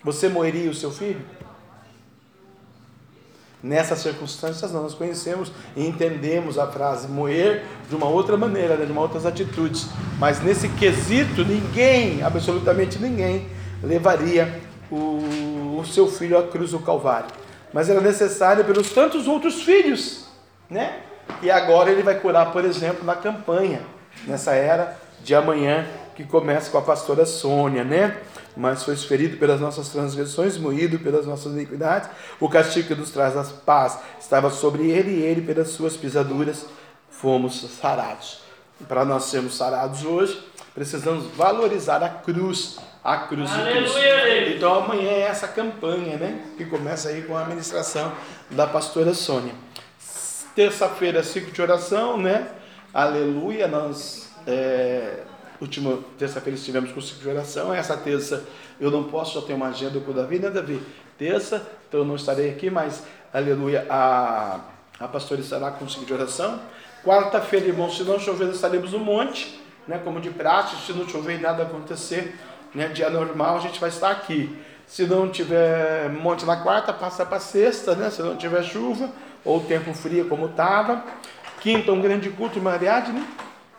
Você 0.03 0.29
moeria 0.29 0.71
o 0.71 0.75
seu 0.75 0.91
filho? 0.91 1.21
Nessas 3.61 3.99
circunstâncias, 3.99 4.73
nós 4.73 4.95
conhecemos 4.95 5.51
e 5.75 5.85
entendemos 5.85 6.59
a 6.59 6.67
frase 6.69 7.09
moer 7.09 7.65
de 7.89 7.97
uma 7.97 8.07
outra 8.07 8.37
maneira, 8.37 8.77
né, 8.77 8.87
de 8.87 8.93
uma 8.93 9.01
outras 9.01 9.27
atitudes. 9.27 9.89
Mas 10.17 10.41
nesse 10.41 10.69
quesito, 10.69 11.45
ninguém, 11.45 12.23
absolutamente 12.23 13.01
ninguém, 13.01 13.49
levaria 13.83 14.61
o, 14.91 15.77
o 15.81 15.85
seu 15.85 16.07
filho 16.07 16.39
à 16.39 16.45
cruz 16.45 16.71
do 16.71 16.79
Calvário. 16.79 17.31
Mas 17.73 17.91
era 17.91 18.01
necessário 18.01 18.65
pelos 18.65 18.91
tantos 18.91 19.27
outros 19.27 19.63
filhos, 19.63 20.27
né? 20.71 21.01
E 21.43 21.51
agora 21.51 21.91
ele 21.91 22.03
vai 22.03 22.15
curar, 22.15 22.53
por 22.53 22.65
exemplo, 22.65 23.05
na 23.05 23.15
campanha, 23.15 23.83
nessa 24.27 24.53
era 24.53 24.97
de 25.23 25.35
amanhã, 25.35 25.87
que 26.17 26.25
começa 26.25 26.71
com 26.71 26.79
a 26.79 26.83
pastora 26.83 27.27
Sônia, 27.27 27.85
né? 27.85 28.17
Mas 28.59 28.83
foi 28.83 28.97
ferido 28.97 29.37
pelas 29.37 29.61
nossas 29.61 29.89
transgressões, 29.89 30.59
moído 30.59 30.99
pelas 30.99 31.25
nossas 31.25 31.53
iniquidades. 31.53 32.11
O 32.41 32.49
castigo 32.49 32.89
que 32.89 32.95
nos 32.97 33.13
traz 33.13 33.37
a 33.37 33.45
paz 33.45 34.01
estava 34.21 34.51
sobre 34.51 34.91
ele, 34.91 35.13
e 35.13 35.23
ele, 35.23 35.43
pelas 35.43 35.69
suas 35.69 35.97
pisaduras, 35.97 36.67
fomos 37.09 37.61
sarados. 37.81 38.41
Para 38.89 39.05
nós 39.05 39.27
sermos 39.27 39.57
sarados 39.57 40.05
hoje, 40.05 40.45
precisamos 40.75 41.27
valorizar 41.37 42.03
a 42.03 42.09
cruz, 42.09 42.79
a 43.05 43.19
cruz 43.19 43.49
de 43.49 43.63
Cristo. 43.63 43.99
Então 44.57 44.75
amanhã 44.75 45.09
é 45.09 45.21
essa 45.21 45.47
campanha, 45.47 46.17
né? 46.17 46.41
Que 46.57 46.65
começa 46.65 47.11
aí 47.11 47.23
com 47.23 47.37
a 47.37 47.43
administração 47.43 48.13
da 48.51 48.67
pastora 48.67 49.15
Sônia. 49.15 49.55
Terça-feira, 50.57 51.23
ciclo 51.23 51.53
de 51.53 51.63
oração, 51.63 52.17
né? 52.17 52.49
Aleluia, 52.93 53.69
nós. 53.69 54.31
É 54.45 55.28
Última 55.61 55.99
terça-feira 56.19 56.57
estivemos 56.57 56.93
com 56.93 57.01
o 57.01 57.03
ciclo 57.03 57.23
de 57.23 57.29
oração. 57.29 57.75
Essa 57.75 57.97
terça 57.97 58.45
eu 58.81 58.91
não 58.91 59.05
posso, 59.05 59.41
já 59.41 59.47
tenho 59.47 59.57
uma 59.57 59.69
agenda 59.69 59.99
com 60.01 60.11
o 60.11 60.15
Davi, 60.15 60.39
né, 60.39 60.51
Davi? 60.51 60.81
Terça, 61.19 61.67
então 61.89 62.01
eu 62.01 62.07
não 62.07 62.15
estarei 62.15 62.51
aqui, 62.51 62.71
mas, 62.71 63.03
aleluia, 63.33 63.85
a, 63.91 64.61
a 65.01 65.09
pastora 65.09 65.41
estará 65.41 65.71
com 65.73 65.85
o 65.85 65.91
ciclo 65.91 66.07
de 66.07 66.13
oração. 66.13 66.61
Quarta-feira, 67.05 67.67
irmãos, 67.67 67.97
se 67.97 68.05
não 68.05 68.19
chover, 68.21 68.51
estaremos 68.51 68.93
no 68.93 69.01
monte, 69.01 69.61
né, 69.87 70.01
como 70.05 70.21
de 70.21 70.31
prática. 70.31 70.81
Se 70.87 70.93
não 70.93 71.09
chover 71.09 71.39
e 71.39 71.43
nada 71.43 71.65
acontecer, 71.65 72.39
né, 72.75 72.89
dia 72.89 73.11
normal, 73.11 73.57
a 73.57 73.61
gente 73.61 73.81
vai 73.81 73.89
estar 73.89 74.11
aqui. 74.11 74.57
Se 74.87 75.07
não 75.07 75.29
tiver 75.29 76.09
monte 76.09 76.47
na 76.47 76.57
quarta, 76.57 76.95
passa 76.95 77.27
para 77.27 77.39
sexta, 77.39 77.95
né? 77.95 78.09
Se 78.09 78.23
não 78.23 78.37
tiver 78.37 78.63
chuva 78.63 79.11
ou 79.45 79.61
tempo 79.61 79.93
frio 79.93 80.27
como 80.29 80.47
estava. 80.47 81.05
Quinta, 81.61 81.93
um 81.93 82.01
grande 82.01 82.31
culto 82.31 82.59
em 82.59 82.63
Mariade, 82.63 83.13
né? 83.13 83.23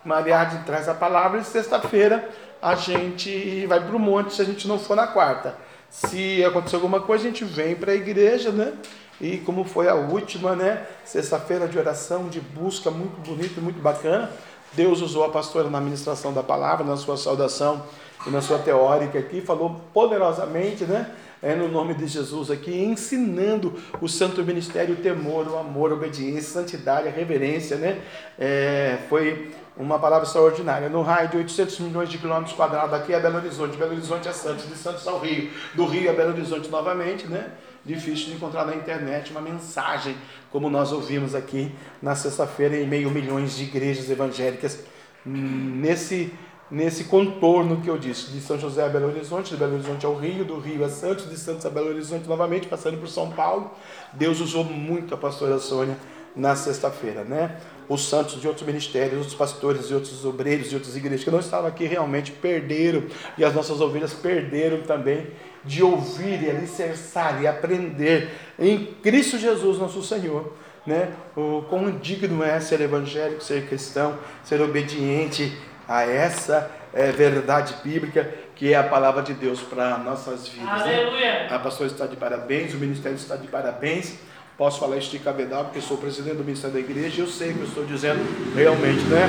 Mariade 0.04 0.64
traz 0.64 0.88
a 0.88 0.94
palavra 0.94 1.40
e 1.40 1.44
sexta-feira 1.44 2.28
a 2.62 2.74
gente 2.74 3.66
vai 3.66 3.80
para 3.80 3.96
o 3.96 3.98
monte 3.98 4.34
se 4.34 4.42
a 4.42 4.44
gente 4.44 4.68
não 4.68 4.78
for 4.78 4.94
na 4.94 5.06
quarta. 5.06 5.56
Se 5.88 6.44
acontecer 6.44 6.76
alguma 6.76 7.00
coisa, 7.00 7.24
a 7.24 7.30
gente 7.30 7.44
vem 7.44 7.74
para 7.74 7.92
a 7.92 7.94
igreja, 7.94 8.50
né? 8.50 8.74
E 9.20 9.38
como 9.38 9.64
foi 9.64 9.88
a 9.88 9.94
última, 9.94 10.54
né? 10.54 10.86
Sexta-feira 11.04 11.66
de 11.66 11.78
oração, 11.78 12.28
de 12.28 12.40
busca, 12.40 12.90
muito 12.90 13.20
bonito, 13.20 13.60
muito 13.60 13.80
bacana. 13.80 14.30
Deus 14.72 15.00
usou 15.00 15.24
a 15.24 15.30
pastora 15.30 15.68
na 15.68 15.80
ministração 15.80 16.32
da 16.32 16.42
palavra, 16.42 16.84
na 16.84 16.96
sua 16.96 17.16
saudação 17.16 17.82
e 18.26 18.30
na 18.30 18.40
sua 18.40 18.58
teórica 18.58 19.18
aqui, 19.18 19.40
falou 19.40 19.80
poderosamente, 19.92 20.84
né? 20.84 21.10
É, 21.42 21.54
no 21.54 21.68
nome 21.68 21.94
de 21.94 22.06
Jesus 22.06 22.50
aqui, 22.50 22.70
ensinando 22.70 23.74
o 23.98 24.06
santo 24.06 24.44
ministério, 24.44 24.94
o 24.94 24.98
temor, 24.98 25.48
o 25.48 25.56
amor, 25.56 25.90
a 25.90 25.94
obediência, 25.94 26.60
a 26.60 26.62
santidade, 26.62 27.08
a 27.08 27.10
reverência, 27.10 27.78
né? 27.78 27.98
É, 28.38 28.98
foi 29.08 29.50
uma 29.80 29.98
palavra 29.98 30.26
extraordinária. 30.26 30.88
No 30.88 31.02
raio 31.02 31.28
de 31.28 31.38
800 31.38 31.80
milhões 31.80 32.08
de 32.08 32.18
quilômetros 32.18 32.54
quadrados, 32.54 32.92
aqui 32.92 33.14
é 33.14 33.20
Belo 33.20 33.36
Horizonte, 33.36 33.76
Belo 33.76 33.92
Horizonte 33.92 34.28
é 34.28 34.32
Santos, 34.32 34.68
de 34.68 34.74
Santos 34.74 35.06
ao 35.08 35.18
Rio, 35.18 35.50
do 35.74 35.86
Rio 35.86 36.10
a 36.10 36.12
Belo 36.12 36.30
Horizonte 36.30 36.68
novamente, 36.68 37.26
né? 37.26 37.52
Difícil 37.84 38.26
de 38.26 38.34
encontrar 38.34 38.66
na 38.66 38.74
internet 38.74 39.30
uma 39.30 39.40
mensagem 39.40 40.14
como 40.50 40.68
nós 40.68 40.92
ouvimos 40.92 41.34
aqui 41.34 41.74
na 42.02 42.14
sexta-feira 42.14 42.76
em 42.76 42.86
meio 42.86 43.10
milhões 43.10 43.56
de 43.56 43.64
igrejas 43.64 44.10
evangélicas 44.10 44.84
nesse 45.24 46.32
nesse 46.70 47.04
contorno 47.04 47.80
que 47.80 47.88
eu 47.88 47.98
disse, 47.98 48.30
de 48.30 48.40
São 48.40 48.56
José 48.56 48.84
a 48.84 48.88
Belo 48.88 49.08
Horizonte, 49.08 49.50
de 49.50 49.56
Belo 49.56 49.74
Horizonte 49.74 50.06
ao 50.06 50.14
Rio, 50.14 50.44
do 50.44 50.60
Rio 50.60 50.84
a 50.84 50.88
Santos, 50.88 51.28
de 51.28 51.36
Santos 51.36 51.66
a 51.66 51.70
Belo 51.70 51.88
Horizonte 51.88 52.28
novamente, 52.28 52.68
passando 52.68 52.96
por 52.96 53.08
São 53.08 53.28
Paulo. 53.30 53.72
Deus 54.12 54.38
usou 54.38 54.62
muito 54.62 55.12
a 55.12 55.16
pastora 55.16 55.58
Sônia 55.58 55.96
na 56.34 56.54
sexta-feira, 56.54 57.24
né? 57.24 57.56
Os 57.88 58.08
santos 58.08 58.40
de 58.40 58.46
outros 58.46 58.66
ministérios, 58.66 59.18
outros 59.18 59.34
pastores 59.34 59.90
e 59.90 59.94
outros 59.94 60.24
obreiros 60.24 60.68
de 60.68 60.76
outras 60.76 60.96
igrejas 60.96 61.24
que 61.24 61.30
não 61.30 61.40
estavam 61.40 61.66
aqui 61.66 61.86
realmente 61.86 62.30
perderam, 62.32 63.04
e 63.36 63.44
as 63.44 63.54
nossas 63.54 63.80
ovelhas 63.80 64.12
perderam 64.12 64.82
também 64.82 65.28
de 65.64 65.82
ouvir 65.82 66.42
e 66.42 66.50
alicerçar 66.50 67.42
e 67.42 67.46
aprender 67.46 68.30
em 68.58 68.86
Cristo 69.02 69.38
Jesus, 69.38 69.78
nosso 69.78 70.02
Senhor, 70.02 70.52
né? 70.86 71.12
O 71.36 71.64
quão 71.68 71.90
digno 71.90 72.42
é 72.42 72.60
ser 72.60 72.80
evangélico, 72.80 73.42
ser 73.42 73.66
cristão, 73.66 74.18
ser 74.44 74.60
obediente 74.60 75.52
a 75.86 76.02
essa 76.04 76.70
é, 76.94 77.10
verdade 77.10 77.74
bíblica 77.82 78.32
que 78.60 78.74
é 78.74 78.76
a 78.76 78.82
palavra 78.82 79.22
de 79.22 79.32
Deus 79.32 79.62
para 79.62 79.96
nossas 79.96 80.46
vidas. 80.48 80.66
Né? 80.66 80.96
Aleluia. 80.96 81.32
Né? 81.44 81.48
A 81.50 81.58
pastora 81.58 81.88
está 81.88 82.06
de 82.06 82.14
parabéns, 82.14 82.74
o 82.74 82.76
ministério 82.76 83.16
está 83.16 83.34
de 83.34 83.48
parabéns. 83.48 84.18
Posso 84.60 84.78
falar 84.78 84.98
isso 84.98 85.10
de 85.10 85.18
porque 85.18 85.80
sou 85.80 85.96
presidente 85.96 86.36
do 86.36 86.44
ministério 86.44 86.74
da 86.74 86.80
igreja 86.80 87.16
e 87.16 87.20
eu 87.20 87.26
sei 87.26 87.54
que 87.54 87.60
eu 87.60 87.64
estou 87.64 87.82
dizendo 87.82 88.20
realmente, 88.54 89.02
né? 89.04 89.26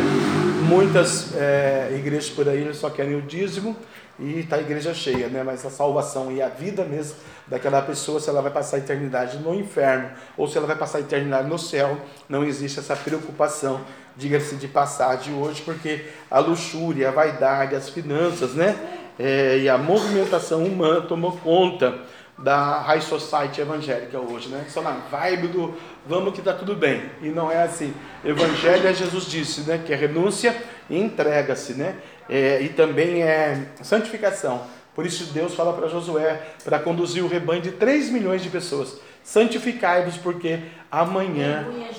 Muitas 0.68 1.34
é, 1.38 1.90
igrejas 1.98 2.30
por 2.30 2.50
aí 2.50 2.74
só 2.74 2.90
querem 2.90 3.16
o 3.16 3.22
dízimo 3.22 3.74
e 4.20 4.40
está 4.40 4.58
a 4.58 4.60
igreja 4.60 4.94
cheia, 4.94 5.30
né? 5.30 5.42
Mas 5.42 5.66
a 5.66 5.70
salvação 5.70 6.34
e 6.34 6.42
a 6.42 6.50
vida 6.50 6.84
mesmo 6.84 7.16
daquela 7.48 7.82
pessoa, 7.82 8.20
se 8.20 8.30
ela 8.30 8.42
vai 8.42 8.52
passar 8.52 8.76
a 8.76 8.80
eternidade 8.80 9.38
no 9.38 9.56
inferno 9.56 10.10
ou 10.36 10.50
se 10.50 10.58
ela 10.58 10.68
vai 10.68 10.76
passar 10.76 10.98
a 10.98 11.02
eternidade 11.02 11.48
no 11.48 11.58
céu, 11.58 11.96
não 12.28 12.44
existe 12.44 12.80
essa 12.80 12.98
preocupação, 12.98 13.80
diga-se 14.18 14.58
de 14.58 14.68
passagem 14.68 15.34
hoje, 15.34 15.62
porque 15.62 16.08
a 16.30 16.40
luxúria, 16.40 17.08
a 17.08 17.12
vaidade, 17.14 17.74
as 17.74 17.88
finanças, 17.88 18.54
né? 18.54 18.76
É, 19.18 19.60
e 19.60 19.70
a 19.70 19.78
movimentação 19.78 20.66
humana 20.66 21.00
tomou 21.00 21.38
conta 21.38 22.02
da 22.38 22.80
high 22.80 23.02
society 23.02 23.62
evangélica 23.62 24.20
hoje, 24.20 24.50
né? 24.50 24.66
Só 24.68 24.82
na 24.82 24.92
vibe 24.92 25.48
do 25.48 25.74
vamos 26.08 26.34
que 26.34 26.42
tá 26.42 26.54
tudo 26.54 26.76
bem. 26.76 27.04
E 27.22 27.30
não 27.30 27.52
é 27.52 27.64
assim. 27.64 27.94
Evangelho 28.24 28.88
é 28.88 28.94
Jesus 28.94 29.26
disse, 29.26 29.62
né? 29.62 29.82
Que 29.86 29.94
é 29.94 29.96
renúncia 29.96 30.56
e 30.90 30.98
entrega-se, 30.98 31.74
né? 31.74 31.96
É, 32.30 32.62
e 32.62 32.70
também 32.70 33.24
é 33.24 33.68
santificação. 33.82 34.62
Por 34.96 35.06
isso 35.06 35.32
Deus 35.34 35.54
fala 35.56 35.74
para 35.74 35.88
Josué 35.88 36.42
para 36.64 36.80
conduzir 36.80 37.24
o 37.24 37.28
rebanho 37.28 37.62
de 37.62 37.72
3 37.72 38.10
milhões 38.10 38.42
de 38.42 38.50
pessoas. 38.50 39.00
Santificai-vos, 39.24 40.18
porque 40.18 40.60
amanhã 40.92 41.68
né, 41.70 41.90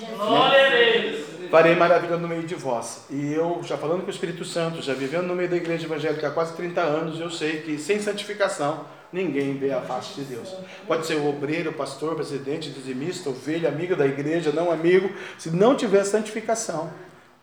farei 1.49 1.75
maravilha 1.75 2.17
no 2.17 2.27
meio 2.27 2.43
de 2.43 2.53
vós. 2.53 3.05
E 3.09 3.33
eu, 3.33 3.61
já 3.63 3.77
falando 3.77 4.01
com 4.01 4.07
o 4.07 4.09
Espírito 4.09 4.43
Santo, 4.43 4.81
já 4.81 4.93
vivendo 4.93 5.27
no 5.27 5.35
meio 5.35 5.49
da 5.49 5.55
igreja 5.55 5.85
evangélica 5.85 6.27
há 6.27 6.31
quase 6.31 6.53
30 6.53 6.81
anos, 6.81 7.19
eu 7.19 7.29
sei 7.29 7.61
que 7.61 7.77
sem 7.77 7.99
santificação 7.99 8.85
ninguém 9.13 9.55
vê 9.55 9.71
a 9.71 9.79
face 9.79 10.15
de 10.15 10.23
Deus. 10.23 10.53
Pode 10.87 11.05
ser 11.05 11.15
o 11.15 11.29
obreiro, 11.29 11.69
o 11.69 11.73
pastor, 11.73 12.13
o 12.13 12.15
presidente, 12.15 12.71
dizimista, 12.71 13.29
ovelha, 13.29 13.69
amigo 13.69 13.95
da 13.95 14.05
igreja, 14.05 14.51
não 14.51 14.71
amigo, 14.71 15.09
se 15.37 15.51
não 15.51 15.75
tiver 15.75 16.03
santificação, 16.03 16.91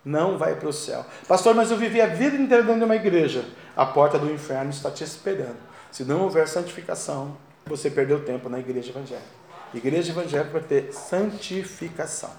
não 0.05 0.37
vai 0.37 0.57
para 0.57 0.69
o 0.69 0.73
céu. 0.73 1.07
Pastor, 1.29 1.55
mas 1.55 1.71
eu 1.71 1.77
vivi 1.77 2.01
a 2.01 2.07
vida 2.07 2.37
inteira 2.37 2.63
dentro 2.63 2.81
de 2.81 2.85
uma 2.85 2.97
igreja. 2.97 3.45
A 3.77 3.87
porta 3.87 4.19
do 4.19 4.31
inferno 4.31 4.71
está 4.71 4.91
te 4.91 5.05
esperando. 5.05 5.57
Se 5.93 6.05
não 6.05 6.23
houver 6.23 6.49
santificação, 6.49 7.37
você 7.67 7.89
perdeu 7.89 8.25
tempo 8.25 8.49
na 8.49 8.59
igreja 8.59 8.91
evangélica. 8.91 9.41
Igreja 9.73 10.11
evangélica 10.11 10.51
vai 10.51 10.63
ter 10.63 10.93
santificação. 10.93 12.31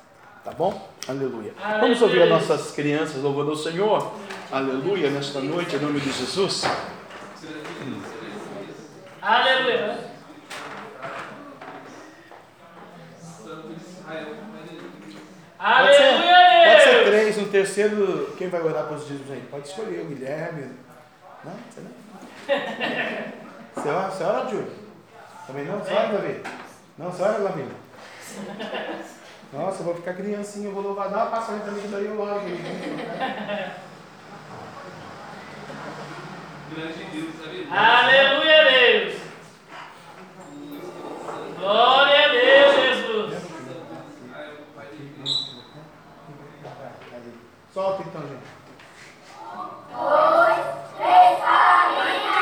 Tá 0.44 0.52
bom? 0.52 0.90
Aleluia. 1.08 1.54
Aleluia. 1.62 1.82
Vamos 1.82 2.02
ouvir 2.02 2.24
as 2.24 2.30
nossas 2.30 2.72
crianças 2.72 3.22
louvando 3.22 3.52
o 3.52 3.56
Senhor. 3.56 4.12
Aleluia, 4.52 5.10
nesta 5.10 5.40
noite, 5.40 5.76
em 5.76 5.80
nome 5.80 6.00
de 6.00 6.12
Jesus. 6.12 6.64
Aleluia. 9.22 10.00
Pode 15.58 15.96
ser, 15.96 16.12
pode 16.66 16.84
ser 16.84 17.06
três, 17.06 17.38
um 17.38 17.50
terceiro. 17.50 18.36
Quem 18.36 18.50
vai 18.50 18.62
orar 18.62 18.86
para 18.86 18.96
os 18.96 19.06
dízimos 19.06 19.32
aí? 19.32 19.42
Pode 19.52 19.68
escolher 19.68 20.02
o 20.02 20.06
Guilherme. 20.06 20.76
Não? 21.44 21.54
Você 21.70 21.82
não? 21.82 21.92
Você 23.76 23.90
ora, 23.90 24.10
você 24.10 24.24
ora 24.24 24.50
Júlio? 24.50 24.74
Também 25.46 25.66
não? 25.66 25.78
Você 25.80 25.94
ora, 25.94 26.08
Davi? 26.08 26.42
Não, 26.98 27.12
você 27.12 27.22
ora, 27.22 27.38
Lavínia? 27.38 27.76
Nossa, 29.54 29.82
eu 29.82 29.86
vou 29.86 29.96
ficar 29.96 30.14
criancinha, 30.16 30.68
eu 30.68 30.74
vou 30.74 30.82
louvar. 30.82 31.10
Dá 31.10 31.18
uma 31.18 31.26
passagem 31.28 31.62
também, 31.62 31.88
daí 31.92 32.06
eu 32.06 32.20
oro. 32.20 32.42
Aleluia, 37.70 38.64
Deus. 38.64 39.22
Glória 41.60 42.26
a 42.26 42.28
Deus, 42.30 42.76
Jesus. 42.76 43.34
Solta 47.74 48.04
então, 48.04 48.22
gente. 48.22 48.48
Dois, 49.92 50.60
três, 50.96 51.40
farinhas. 51.40 52.42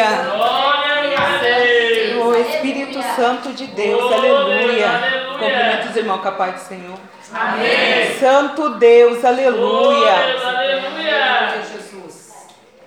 Aleluia! 0.00 0.06
aleluia. 0.06 0.36
Glória 0.36 1.18
a 1.18 1.36
Deus! 1.38 2.24
O 2.26 2.34
Espírito 2.36 3.02
Santo 3.16 3.52
de 3.52 3.66
Deus, 3.68 4.12
aleluia. 4.12 4.88
Cumprimento 5.32 5.88
os 5.90 5.96
irmãos 5.96 6.22
capazes 6.22 6.62
do 6.62 6.68
Senhor. 6.68 6.98
Amém! 7.32 8.18
Santo 8.18 8.70
Deus, 8.76 9.22
Oh, 9.22 9.26
aleluia. 9.26 10.12
Deus, 10.12 10.44
aleluia! 10.44 11.62
Jesus. 11.72 12.34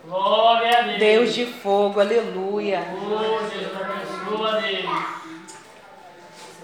Glória 0.05 0.79
a 0.79 0.81
Deus! 0.83 0.99
Deus 0.99 1.35
de 1.35 1.45
fogo, 1.45 1.99
aleluia. 1.99 2.83
Oh, 2.93 3.39
Deus! 4.61 5.17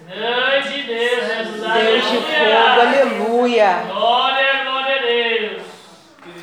Grande 0.08 0.84
Deus, 0.84 1.28
Jesus, 1.28 1.74
Deus 1.74 2.12
de 2.12 2.18
fogo, 2.18 2.82
aleluia! 2.82 3.68
aleluia. 3.68 3.84
Glória, 3.88 4.64
glória 4.64 4.96
a 4.96 5.02
Deus! 5.02 5.64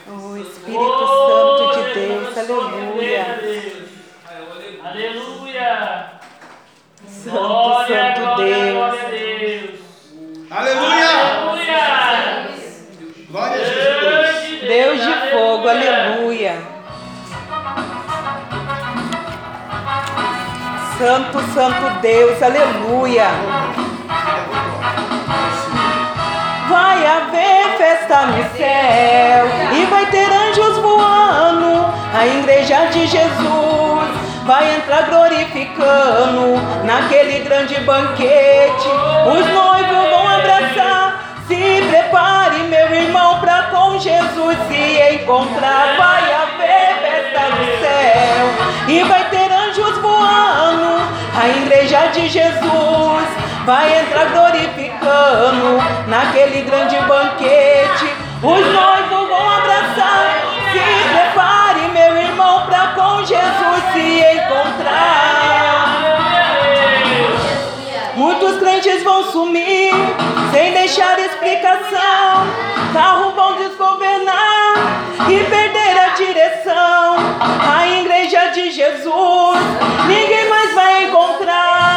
O 0.09 0.37
Espírito 0.37 1.07
Santo 1.07 1.63
de 1.75 1.95
Deus, 1.95 2.39
aleluia. 2.39 2.80
Aleluia! 5.61 6.21
Santo, 7.07 7.39
Glória, 7.39 8.15
Santo 8.15 8.21
glória, 8.21 8.55
Deus. 8.55 8.73
glória 8.73 9.03
a 9.03 9.11
Deus! 9.11 9.81
Aleluia! 10.51 11.11
Aleluia! 11.41 11.85
Glória 13.31 13.55
a 13.55 13.65
Jesus. 13.65 14.61
Deus 14.67 15.01
de 15.05 15.31
fogo, 15.31 15.69
aleluia. 15.69 16.55
Santo, 20.99 21.41
Santo 21.55 22.01
Deus, 22.01 22.43
aleluia. 22.43 23.29
Vai 26.69 27.07
haver 27.07 27.77
festa 27.77 28.27
no 28.27 28.43
céu 28.57 29.47
e 29.75 29.85
vai 29.87 30.07
ter 30.07 30.31
anjos 30.33 30.79
voando. 30.79 31.91
A 32.13 32.27
igreja 32.27 32.87
de 32.87 33.07
Jesus 33.07 33.50
vai 34.45 34.77
entrar 34.77 35.03
glorificando 35.03 36.57
naquele 36.85 37.41
grande 37.41 37.81
banquete. 37.81 38.89
Os 39.27 39.47
noivos 39.53 40.11
vão 40.11 40.29
abraçar. 40.29 41.21
Se 41.47 41.83
prepare, 41.89 42.59
meu 42.69 42.95
irmão, 42.95 43.41
para 43.41 43.65
com 43.65 43.99
Jesus 43.99 44.57
se 44.69 45.15
encontrar. 45.15 45.97
Vai 45.97 46.33
haver 46.33 46.81
festa 47.01 47.49
no 47.49 47.65
céu 47.81 48.71
e 48.89 49.03
vai 49.03 49.29
ter 49.31 49.51
anjos 49.53 49.99
voando. 49.99 51.01
A 51.41 51.49
igreja 51.49 52.07
de 52.13 52.29
Jesus 52.29 53.29
vai 53.65 54.01
entrar 54.01 54.27
glorificando 54.27 55.79
naquele 56.07 56.63
grande 56.63 56.97
banquete. 57.01 58.15
Os 58.43 58.67
noivos 58.73 59.29
vão 59.29 59.51
abraçar. 59.51 59.70
Muitos 68.15 68.59
crentes 68.59 69.03
vão 69.03 69.31
sumir 69.31 69.93
sem 70.53 70.73
deixar 70.73 71.19
explicação. 71.19 72.47
Carro 72.93 73.31
vão 73.33 73.57
desgovernar 73.57 74.75
e 75.29 75.45
perder 75.45 75.99
a 75.99 76.09
direção. 76.17 77.17
A 77.77 77.87
igreja 77.89 78.51
de 78.51 78.71
Jesus 78.71 79.59
ninguém 80.07 80.49
mais 80.49 80.75
vai 80.75 81.05
encontrar. 81.05 81.90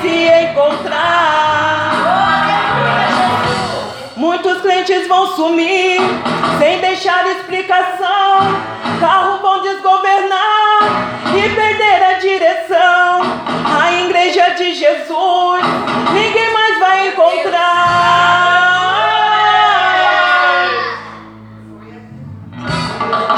Se 0.00 0.28
encontrar. 0.42 1.58
Muitos 4.16 4.60
crentes 4.62 5.06
vão 5.06 5.28
sumir 5.34 6.00
sem 6.58 6.80
deixar 6.80 7.26
explicação. 7.26 8.38
Carro 9.00 9.38
vão 9.40 9.62
desgovernar 9.62 10.80
e 11.36 11.48
perder 11.54 12.02
a 12.02 12.14
direção. 12.14 13.22
A 13.80 13.92
igreja 13.92 14.50
de 14.54 14.74
Jesus 14.74 15.62
ninguém 16.12 16.52
mais 16.52 16.78
vai 16.78 17.08
encontrar. 17.08 18.38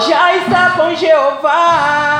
Já 0.08 0.34
está 0.36 0.70
com 0.70 0.94
Jeová. 0.94 2.19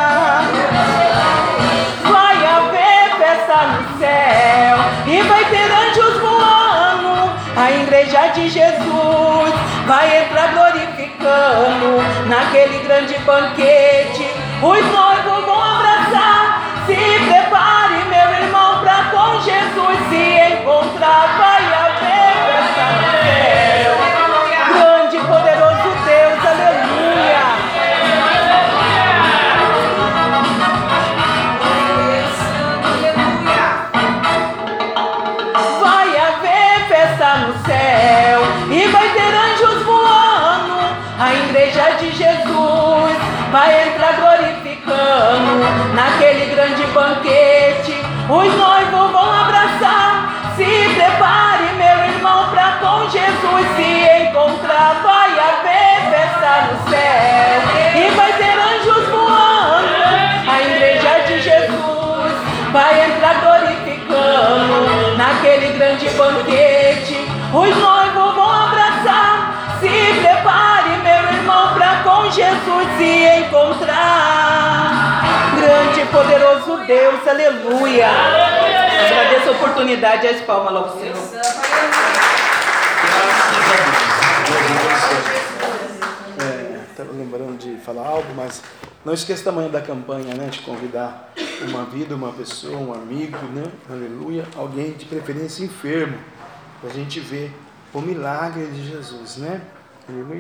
Céu 4.11 4.79
e 5.07 5.23
vai 5.23 5.45
ter 5.45 5.71
anjos 5.71 6.21
voando. 6.21 7.31
A 7.57 7.71
igreja 7.71 8.29
de 8.29 8.49
Jesus 8.49 9.55
vai 9.87 10.25
entrar 10.25 10.49
glorificando 10.53 12.03
naquele 12.27 12.79
grande 12.81 13.19
banquete. 13.19 14.27
Os 14.63 14.85
noivos 14.93 15.45
vão 15.45 15.63
abraçar. 15.63 16.63
Se 16.87 16.95
prepare, 16.95 18.05
meu 18.09 18.45
irmão, 18.45 18.81
para 18.81 19.05
com 19.11 19.41
Jesus 19.43 19.99
se 20.09 20.55
encontrar. 20.55 21.50
Os 48.41 48.57
noivos 48.57 49.11
vão 49.13 49.33
abraçar. 49.33 50.55
Se 50.57 50.95
prepare, 50.95 51.75
meu 51.77 52.15
irmão, 52.15 52.49
para 52.49 52.79
com 52.81 53.09
Jesus 53.11 53.67
se 53.77 54.23
encontrar. 54.23 55.03
Vai 55.03 55.31
haver 55.39 56.11
festa 56.11 56.73
no 56.73 56.91
céu 56.91 57.61
e 57.97 58.11
vai 58.17 58.33
ter 58.33 58.59
anjos 58.59 59.09
voando. 59.11 59.93
A 60.49 60.61
igreja 60.63 61.21
de 61.27 61.43
Jesus 61.43 62.33
vai 62.73 63.05
entrar 63.05 63.35
glorificando 63.41 65.17
naquele 65.19 65.73
grande 65.77 66.09
banquete. 66.11 67.17
Os 67.53 67.77
noivos 67.77 68.35
vão 68.35 68.51
abraçar. 68.51 69.79
Se 69.81 69.89
prepare, 70.23 70.97
meu 71.03 71.37
irmão, 71.37 71.75
para 71.75 71.97
com 72.05 72.31
Jesus 72.31 72.87
se 72.97 73.27
encontrar. 73.39 74.90
Grande 75.81 76.01
e 76.01 76.07
poderoso 76.07 76.85
Deus, 76.87 77.27
aleluia. 77.27 78.07
Agradeço 78.07 79.49
a 79.49 79.53
oportunidade 79.53 80.27
e 80.27 80.29
as 80.29 80.43
palmas 80.43 80.75
lá 80.75 80.81
ao 80.81 80.99
Senhor. 80.99 81.17
Estava 86.91 87.09
É, 87.09 87.17
lembrando 87.17 87.57
de 87.57 87.79
falar 87.79 88.07
algo, 88.07 88.29
mas 88.37 88.63
não 89.07 89.15
esqueça 89.15 89.45
da 89.45 89.53
manhã 89.53 89.71
da 89.71 89.81
campanha, 89.81 90.35
né? 90.35 90.49
De 90.51 90.59
convidar 90.59 91.33
uma 91.63 91.87
vida, 91.87 92.15
uma 92.15 92.33
pessoa, 92.33 92.77
um 92.77 92.93
amigo, 92.93 93.39
né? 93.55 93.65
Aleluia. 93.89 94.45
Alguém 94.55 94.93
de 94.93 95.07
preferência 95.07 95.65
enfermo, 95.65 96.19
para 96.83 96.91
a 96.91 96.93
gente 96.93 97.21
ver 97.21 97.55
o 97.95 98.03
milagre 98.03 98.67
de 98.67 98.87
Jesus, 98.87 99.39
né? 99.39 99.63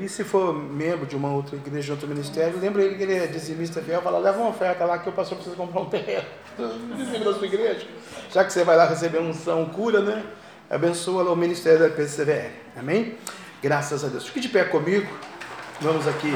E 0.03 0.09
se 0.09 0.25
for 0.25 0.53
membro 0.53 1.07
de 1.07 1.15
uma 1.15 1.33
outra 1.33 1.57
igreja, 1.57 1.87
de 1.87 1.93
outro 1.93 2.09
ministério, 2.09 2.59
lembra 2.59 2.83
ele 2.83 2.97
que 2.97 3.03
ele 3.03 3.15
é 3.15 3.27
dizimista 3.27 3.81
fiel, 3.81 4.03
fala, 4.03 4.19
leva 4.19 4.39
uma 4.39 4.51
oferta 4.51 4.85
lá 4.85 4.99
que 4.99 5.09
o 5.09 5.13
pastor 5.13 5.37
precisa 5.37 5.57
comprar 5.57 5.81
um 5.81 5.87
terreno. 5.87 6.25
Dizime 6.97 7.25
da 7.25 7.35
sua 7.35 7.47
igreja. 7.47 7.87
Já 8.33 8.45
que 8.45 8.53
você 8.53 8.65
vai 8.65 8.77
lá 8.77 8.87
receber 8.87 9.21
unção, 9.21 9.67
cura, 9.67 10.01
né? 10.01 10.25
Abençoa 10.69 11.23
lá 11.23 11.33
o 11.33 11.37
ministério 11.37 11.81
da 11.81 11.91
PCVR. 11.91 12.51
Amém? 12.77 13.17
Graças 13.63 14.05
a 14.05 14.09
Deus. 14.09 14.27
Fique 14.27 14.41
de 14.41 14.49
pé 14.49 14.65
comigo. 14.65 15.09
Vamos 15.81 16.07
aqui 16.07 16.33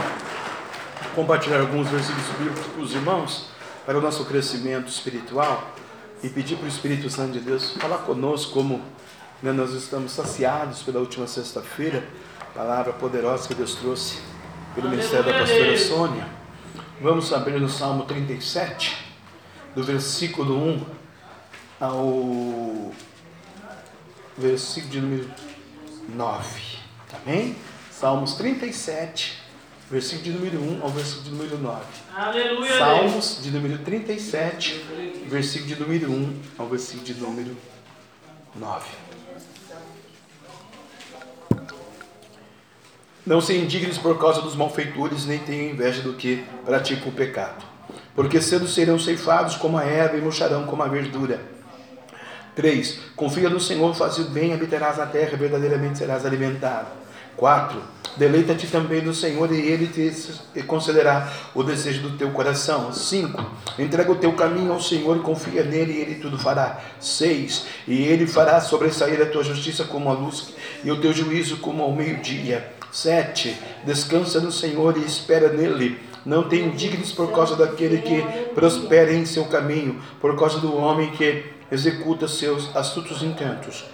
compartilhar 1.15 1.61
alguns 1.61 1.89
versículos 1.89 2.27
bíblicos 2.39 2.67
com 2.75 2.83
os 2.83 2.95
irmãos 2.95 3.49
para 3.87 3.99
o 3.99 4.01
nosso 4.01 4.25
crescimento 4.25 4.89
espiritual 4.89 5.73
e 6.23 6.29
pedir 6.29 6.57
para 6.57 6.65
o 6.65 6.69
Espírito 6.69 7.09
Santo 7.11 7.33
de 7.33 7.41
Deus 7.41 7.77
falar 7.77 7.99
conosco 7.99 8.53
como 8.53 8.83
né, 9.43 9.53
nós 9.53 9.73
estamos 9.73 10.13
saciados 10.13 10.83
pela 10.83 10.99
última 10.99 11.27
sexta-feira, 11.27 12.03
palavra 12.55 12.93
poderosa 12.93 13.49
que 13.49 13.55
Deus 13.55 13.75
trouxe 13.75 14.21
pelo 14.75 14.89
ministério 14.89 15.25
da 15.25 15.41
pastora 15.41 15.77
Sônia. 15.77 16.27
Vamos 17.01 17.33
abrir 17.33 17.61
no 17.61 17.69
Salmo 17.69 18.05
37, 18.05 18.97
do 19.75 19.83
versículo 19.83 20.57
1 20.57 20.87
ao 21.81 22.93
versículo 24.39 24.93
de 24.93 25.01
número 25.01 25.31
9. 26.09 26.61
Amém? 27.23 27.57
Salmos 27.91 28.35
37, 28.35 29.43
versículo 29.91 30.23
de 30.23 30.31
número 30.31 30.61
1 30.61 30.83
ao 30.83 30.91
versículo 30.91 31.25
de 31.25 31.31
número 31.31 31.59
9. 31.59 31.85
Aleluia. 32.17 32.79
Salmos 32.79 33.41
de 33.43 33.51
número 33.51 33.79
37, 33.79 34.85
versículo 35.29 35.75
de 35.75 35.81
número 35.81 36.13
1 36.13 36.41
ao 36.59 36.69
versículo 36.69 37.05
de 37.05 37.15
número 37.15 37.57
9. 38.55 39.04
Não 43.27 43.41
se 43.41 43.57
indignes 43.57 43.97
por 43.97 44.19
causa 44.19 44.43
dos 44.43 44.55
malfeitores, 44.55 45.25
nem 45.25 45.39
tenham 45.39 45.73
inveja 45.73 46.03
do 46.03 46.13
que 46.13 46.45
praticam 46.63 47.09
o 47.09 47.13
pecado. 47.13 47.65
Porque 48.15 48.39
cedo 48.39 48.69
serão 48.69 48.99
ceifados 48.99 49.57
como 49.57 49.79
a 49.79 49.85
erva 49.85 50.19
e 50.19 50.21
murcharão 50.21 50.65
como 50.65 50.83
a 50.83 50.89
verdura. 50.89 51.41
3. 52.55 53.01
Confia 53.17 53.49
no 53.49 53.59
Senhor, 53.59 53.95
faz 53.95 54.19
o 54.19 54.25
bem, 54.25 54.53
habitarás 54.53 54.99
na 54.99 55.07
terra, 55.07 55.39
verdadeiramente 55.39 55.99
serás 55.99 56.27
alimentado. 56.27 56.89
4. 57.37 57.81
Deleita-te 58.19 58.67
também 58.67 59.01
no 59.01 59.15
Senhor 59.15 59.51
e 59.53 59.59
Ele 59.59 59.87
te 59.87 60.63
concederá 60.65 61.33
o 61.55 61.63
desejo 61.63 62.03
do 62.03 62.19
teu 62.19 62.31
coração. 62.31 62.93
5. 62.93 63.43
Entrega 63.79 64.13
o 64.13 64.17
teu 64.17 64.35
caminho 64.35 64.73
ao 64.73 64.83
Senhor 64.83 65.17
e 65.17 65.21
confia 65.21 65.65
nele 65.65 65.95
e 65.95 66.01
Ele 66.01 66.15
tudo 66.17 66.39
fará. 66.39 66.79
6. 67.01 67.67
E 67.89 68.03
Ele 68.03 68.27
fará 68.27 68.61
sobressair 68.61 69.21
a 69.23 69.27
tua 69.27 69.43
justiça 69.43 69.85
como 69.85 70.11
a 70.11 70.13
luz 70.13 70.53
e 70.85 70.93
o 70.93 71.01
teu 71.01 71.13
juízo 71.15 71.57
como 71.57 71.83
ao 71.83 71.91
meio-dia. 71.91 72.74
7. 72.95 73.59
Descansa 73.85 74.39
no 74.39 74.53
Senhor 74.53 74.97
e 74.97 75.05
espera 75.05 75.53
nele. 75.53 76.01
Não 76.25 76.49
te 76.49 76.55
indignes 76.57 77.11
por 77.11 77.33
causa 77.33 77.57
daquele 77.57 77.99
que 77.99 78.23
prospera 78.55 79.13
em 79.13 79.27
seu 79.27 79.47
caminho, 79.47 80.01
por 80.21 80.39
causa 80.39 80.61
do 80.61 80.77
homem 80.77 81.11
que 81.11 81.45
executa 81.73 82.29
seus 82.29 82.75
astutos 82.75 83.21
encantos. 83.21 83.85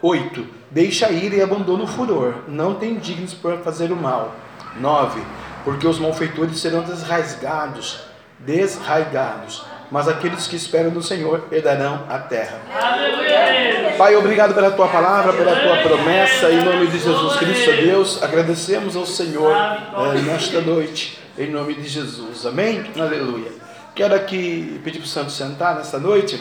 8. 0.00 0.46
Deixa 0.70 1.10
ir 1.10 1.34
e 1.34 1.42
abandona 1.42 1.84
o 1.84 1.86
furor. 1.86 2.36
Não 2.48 2.74
te 2.74 2.86
indignes 2.86 3.34
por 3.34 3.58
fazer 3.58 3.92
o 3.92 3.96
mal. 3.96 4.34
9. 4.80 5.20
Porque 5.62 5.86
os 5.86 5.98
malfeitores 5.98 6.58
serão 6.58 6.82
desraigados, 6.82 8.00
desraigados, 8.38 9.62
mas 9.92 10.08
aqueles 10.08 10.46
que 10.46 10.56
esperam 10.56 10.90
no 10.90 11.02
Senhor 11.02 11.44
herdarão 11.52 12.06
a 12.08 12.18
terra. 12.18 12.62
Aleluia. 12.74 13.94
Pai, 13.98 14.16
obrigado 14.16 14.54
pela 14.54 14.70
tua 14.70 14.88
palavra, 14.88 15.34
pela 15.34 15.54
tua 15.54 15.76
promessa, 15.82 16.50
em 16.50 16.64
nome 16.64 16.86
de 16.86 16.98
Jesus 16.98 17.36
Cristo, 17.36 17.72
Deus. 17.72 18.22
Agradecemos 18.22 18.96
ao 18.96 19.04
Senhor 19.04 19.54
eh, 19.54 20.20
nesta 20.22 20.62
noite, 20.62 21.20
em 21.36 21.50
nome 21.50 21.74
de 21.74 21.86
Jesus. 21.86 22.46
Amém? 22.46 22.90
Aleluia. 22.98 23.52
Quero 23.94 24.14
aqui 24.14 24.80
pedir 24.82 24.98
para 24.98 25.04
o 25.04 25.08
Santo 25.08 25.30
sentar 25.30 25.74
nesta 25.74 25.98
noite, 25.98 26.40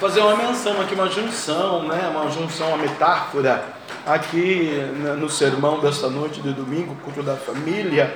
fazer 0.00 0.20
uma 0.20 0.36
menção 0.36 0.80
aqui, 0.80 0.94
uma 0.94 1.10
junção, 1.10 1.86
né? 1.86 2.10
uma 2.10 2.30
junção, 2.30 2.68
uma 2.68 2.78
metáfora 2.78 3.62
aqui 4.06 4.70
né, 4.96 5.12
no 5.12 5.28
sermão 5.28 5.80
desta 5.80 6.08
noite 6.08 6.40
de 6.40 6.54
domingo, 6.54 6.96
culto 7.04 7.22
da 7.22 7.36
família, 7.36 8.14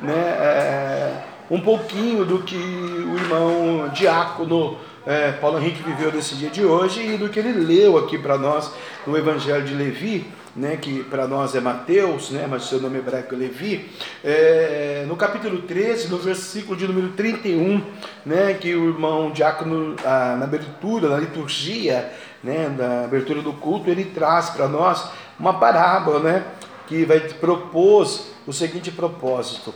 né? 0.00 0.14
É, 0.14 1.33
um 1.50 1.60
pouquinho 1.60 2.24
do 2.24 2.40
que 2.42 2.56
o 2.56 3.16
irmão 3.16 3.88
diácono 3.92 4.78
é, 5.06 5.32
Paulo 5.32 5.58
Henrique 5.58 5.82
viveu 5.82 6.10
nesse 6.10 6.34
dia 6.34 6.48
de 6.48 6.64
hoje 6.64 7.06
e 7.06 7.18
do 7.18 7.28
que 7.28 7.38
ele 7.38 7.52
leu 7.52 7.98
aqui 7.98 8.16
para 8.16 8.38
nós 8.38 8.72
no 9.06 9.16
Evangelho 9.16 9.62
de 9.62 9.74
Levi, 9.74 10.26
né, 10.56 10.78
que 10.78 11.02
para 11.04 11.28
nós 11.28 11.54
é 11.54 11.60
Mateus, 11.60 12.30
né, 12.30 12.46
mas 12.48 12.64
seu 12.64 12.80
nome 12.80 12.98
hebraico 12.98 13.34
é 13.34 13.38
Levi, 13.38 13.90
é, 14.24 15.04
no 15.06 15.14
capítulo 15.14 15.62
13, 15.62 16.08
no 16.08 16.16
versículo 16.16 16.74
de 16.74 16.86
número 16.86 17.08
31, 17.08 17.82
né, 18.24 18.54
que 18.54 18.74
o 18.74 18.88
irmão 18.88 19.30
diácono, 19.30 19.94
na 20.02 20.44
abertura, 20.44 21.10
na 21.10 21.18
liturgia, 21.18 22.10
né, 22.42 22.74
na 22.74 23.04
abertura 23.04 23.42
do 23.42 23.52
culto, 23.52 23.90
ele 23.90 24.06
traz 24.06 24.50
para 24.50 24.68
nós 24.68 25.10
uma 25.38 25.58
parábola, 25.58 26.20
né, 26.20 26.44
que 26.86 27.04
vai 27.04 27.20
propor 27.20 28.08
o 28.46 28.52
seguinte 28.52 28.90
propósito, 28.90 29.74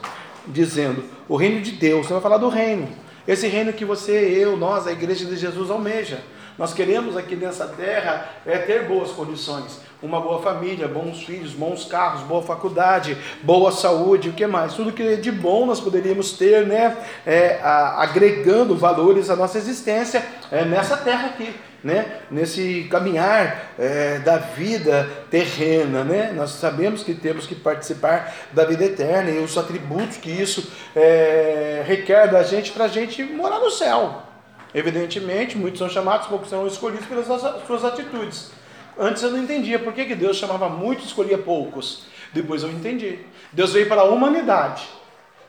dizendo, 0.48 1.04
o 1.28 1.36
reino 1.36 1.60
de 1.60 1.72
Deus, 1.72 2.06
você 2.06 2.12
vai 2.12 2.22
falar 2.22 2.38
do 2.38 2.48
reino, 2.48 2.88
esse 3.26 3.46
reino 3.46 3.72
que 3.72 3.84
você, 3.84 4.12
eu, 4.12 4.56
nós, 4.56 4.86
a 4.86 4.92
igreja 4.92 5.24
de 5.26 5.36
Jesus 5.36 5.70
almeja. 5.70 6.22
Nós 6.58 6.74
queremos 6.74 7.16
aqui 7.16 7.36
nessa 7.36 7.66
terra 7.68 8.28
é, 8.44 8.58
ter 8.58 8.88
boas 8.88 9.12
condições, 9.12 9.80
uma 10.02 10.20
boa 10.20 10.42
família, 10.42 10.88
bons 10.88 11.22
filhos, 11.22 11.52
bons 11.52 11.84
carros, 11.84 12.22
boa 12.22 12.42
faculdade, 12.42 13.16
boa 13.42 13.70
saúde, 13.70 14.30
o 14.30 14.32
que 14.32 14.44
mais? 14.44 14.74
Tudo 14.74 14.92
que 14.92 15.16
de 15.16 15.30
bom 15.30 15.66
nós 15.66 15.80
poderíamos 15.80 16.32
ter, 16.32 16.66
né? 16.66 16.96
É, 17.24 17.60
a, 17.62 18.02
agregando 18.02 18.76
valores 18.76 19.30
à 19.30 19.36
nossa 19.36 19.56
existência 19.56 20.24
é, 20.50 20.64
nessa 20.64 20.96
terra 20.96 21.28
aqui 21.28 21.54
né? 21.82 22.22
nesse 22.30 22.88
caminhar 22.90 23.72
é, 23.78 24.18
da 24.18 24.36
vida 24.38 25.08
terrena. 25.30 26.04
Né? 26.04 26.32
Nós 26.34 26.50
sabemos 26.50 27.02
que 27.02 27.14
temos 27.14 27.46
que 27.46 27.54
participar 27.54 28.34
da 28.52 28.64
vida 28.64 28.84
eterna 28.84 29.30
e 29.30 29.38
os 29.38 29.56
atributos 29.56 30.16
que 30.16 30.30
isso 30.30 30.70
é, 30.94 31.84
requer 31.86 32.28
da 32.30 32.42
gente 32.42 32.72
para 32.72 32.86
a 32.86 32.88
gente 32.88 33.22
morar 33.22 33.60
no 33.60 33.70
céu. 33.70 34.27
Evidentemente, 34.74 35.56
muitos 35.56 35.78
são 35.78 35.88
chamados, 35.88 36.26
poucos 36.26 36.50
são 36.50 36.66
escolhidos 36.66 37.06
pelas 37.06 37.26
suas 37.66 37.84
atitudes. 37.84 38.50
Antes 38.98 39.22
eu 39.22 39.30
não 39.30 39.38
entendia 39.38 39.78
por 39.78 39.92
que, 39.92 40.04
que 40.04 40.14
Deus 40.14 40.36
chamava 40.36 40.68
muitos 40.68 41.04
e 41.04 41.08
escolhia 41.08 41.38
poucos. 41.38 42.04
Depois 42.32 42.62
eu 42.62 42.70
entendi. 42.70 43.20
Deus 43.52 43.72
veio 43.72 43.88
para 43.88 44.02
a 44.02 44.04
humanidade. 44.04 44.88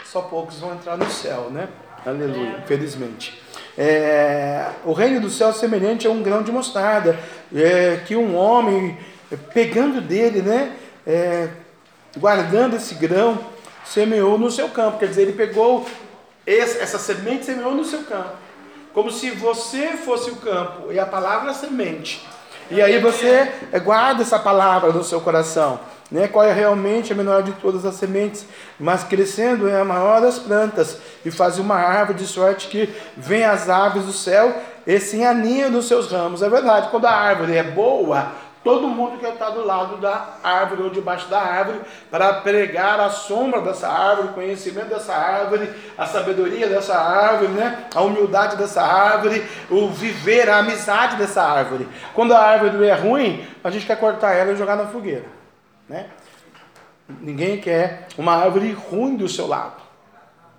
Só 0.05 0.22
poucos 0.22 0.59
vão 0.59 0.74
entrar 0.74 0.97
no 0.97 1.09
céu, 1.09 1.49
né? 1.49 1.67
Aleluia, 2.05 2.63
felizmente. 2.65 3.41
É, 3.78 4.70
o 4.86 4.93
reino 4.93 5.20
do 5.20 5.30
céu 5.30 5.49
é 5.49 5.53
semelhante 5.53 6.07
a 6.07 6.09
um 6.09 6.22
grão 6.22 6.43
de 6.43 6.51
mostarda, 6.51 7.17
é, 7.53 8.01
que 8.05 8.15
um 8.15 8.36
homem, 8.36 8.97
pegando 9.53 10.01
dele, 10.01 10.41
né, 10.41 10.76
é, 11.05 11.49
guardando 12.17 12.76
esse 12.76 12.95
grão, 12.95 13.38
semeou 13.86 14.38
no 14.38 14.49
seu 14.49 14.70
campo. 14.70 14.99
Quer 14.99 15.07
dizer, 15.07 15.24
ele 15.24 15.34
pegou 15.34 15.86
essa 16.45 16.97
semente 16.97 17.43
e 17.43 17.45
semeou 17.45 17.74
no 17.74 17.84
seu 17.84 18.03
campo. 18.03 18.49
Como 18.94 19.12
se 19.12 19.32
você 19.32 19.98
fosse 19.98 20.32
o 20.32 20.38
campo 20.38 20.92
e 20.92 21.00
a 21.00 21.06
palavra 21.06 21.52
a 21.52 21.54
semente. 21.54 22.28
E 22.72 22.82
aí 22.82 23.00
você 23.00 23.52
guarda 23.84 24.22
essa 24.22 24.40
palavra 24.40 24.92
no 24.92 25.04
seu 25.04 25.22
coração 25.22 25.80
né, 26.12 26.28
qual 26.28 26.46
é 26.46 26.52
realmente 26.52 27.14
a 27.14 27.16
menor 27.16 27.44
de 27.44 27.52
todas 27.54 27.86
as 27.86 27.96
sementes, 27.96 28.46
mas 28.80 29.04
crescendo 29.04 29.68
é 29.68 29.80
a 29.80 29.86
maior 29.86 30.22
das 30.22 30.40
plantas, 30.40 30.98
e 31.24 31.30
faz 31.30 31.60
uma 31.60 31.76
árvore 31.76 32.20
de 32.20 32.28
sorte 32.28 32.68
que 32.68 32.94
vem 33.16 33.44
as 33.44 33.70
aves 33.70 34.06
do 34.06 34.14
céu 34.14 34.56
e 34.88 35.00
se 35.00 35.24
aninham 35.24 35.70
nos 35.70 35.88
seus 35.88 36.12
ramos. 36.12 36.42
É 36.42 36.50
verdade, 36.50 36.90
quando 36.90 37.06
a 37.06 37.12
árvore 37.12 37.56
é 37.56 37.64
boa, 37.64 38.32
todo 38.70 38.88
mundo 38.88 39.17
quer 39.17 39.34
estar 39.34 39.49
do 39.49 39.65
lado 39.65 39.97
da 39.97 40.36
árvore 40.43 40.84
ou 40.84 40.89
debaixo 40.91 41.28
da 41.28 41.41
árvore 41.41 41.82
para 42.11 42.34
pregar 42.34 42.99
a 42.99 43.09
sombra 43.09 43.61
dessa 43.61 43.89
árvore, 43.89 44.28
o 44.28 44.34
conhecimento 44.34 44.89
dessa 44.89 45.11
árvore, 45.11 45.67
a 45.97 46.05
sabedoria 46.05 46.67
dessa 46.67 46.95
árvore, 46.95 47.51
né? 47.53 47.86
a 47.95 48.01
humildade 48.01 48.57
dessa 48.57 48.84
árvore, 48.84 49.43
o 49.72 49.89
viver, 49.89 50.47
a 50.47 50.59
amizade 50.59 51.15
dessa 51.15 51.41
árvore. 51.41 51.89
Quando 52.13 52.32
a 52.36 52.39
árvore 52.39 52.86
é 52.86 52.93
ruim, 52.93 53.43
a 53.63 53.72
gente 53.72 53.88
quer 53.88 53.99
cortar 53.99 54.34
ela 54.34 54.51
e 54.51 54.55
jogar 54.55 54.76
na 54.76 54.86
fogueira. 54.86 55.26
Né? 55.88 56.05
Ninguém 57.09 57.59
quer 57.59 58.07
uma 58.20 58.36
árvore 58.36 58.72
ruim 58.72 59.15
do 59.15 59.28
seu 59.28 59.47
lado. 59.47 59.79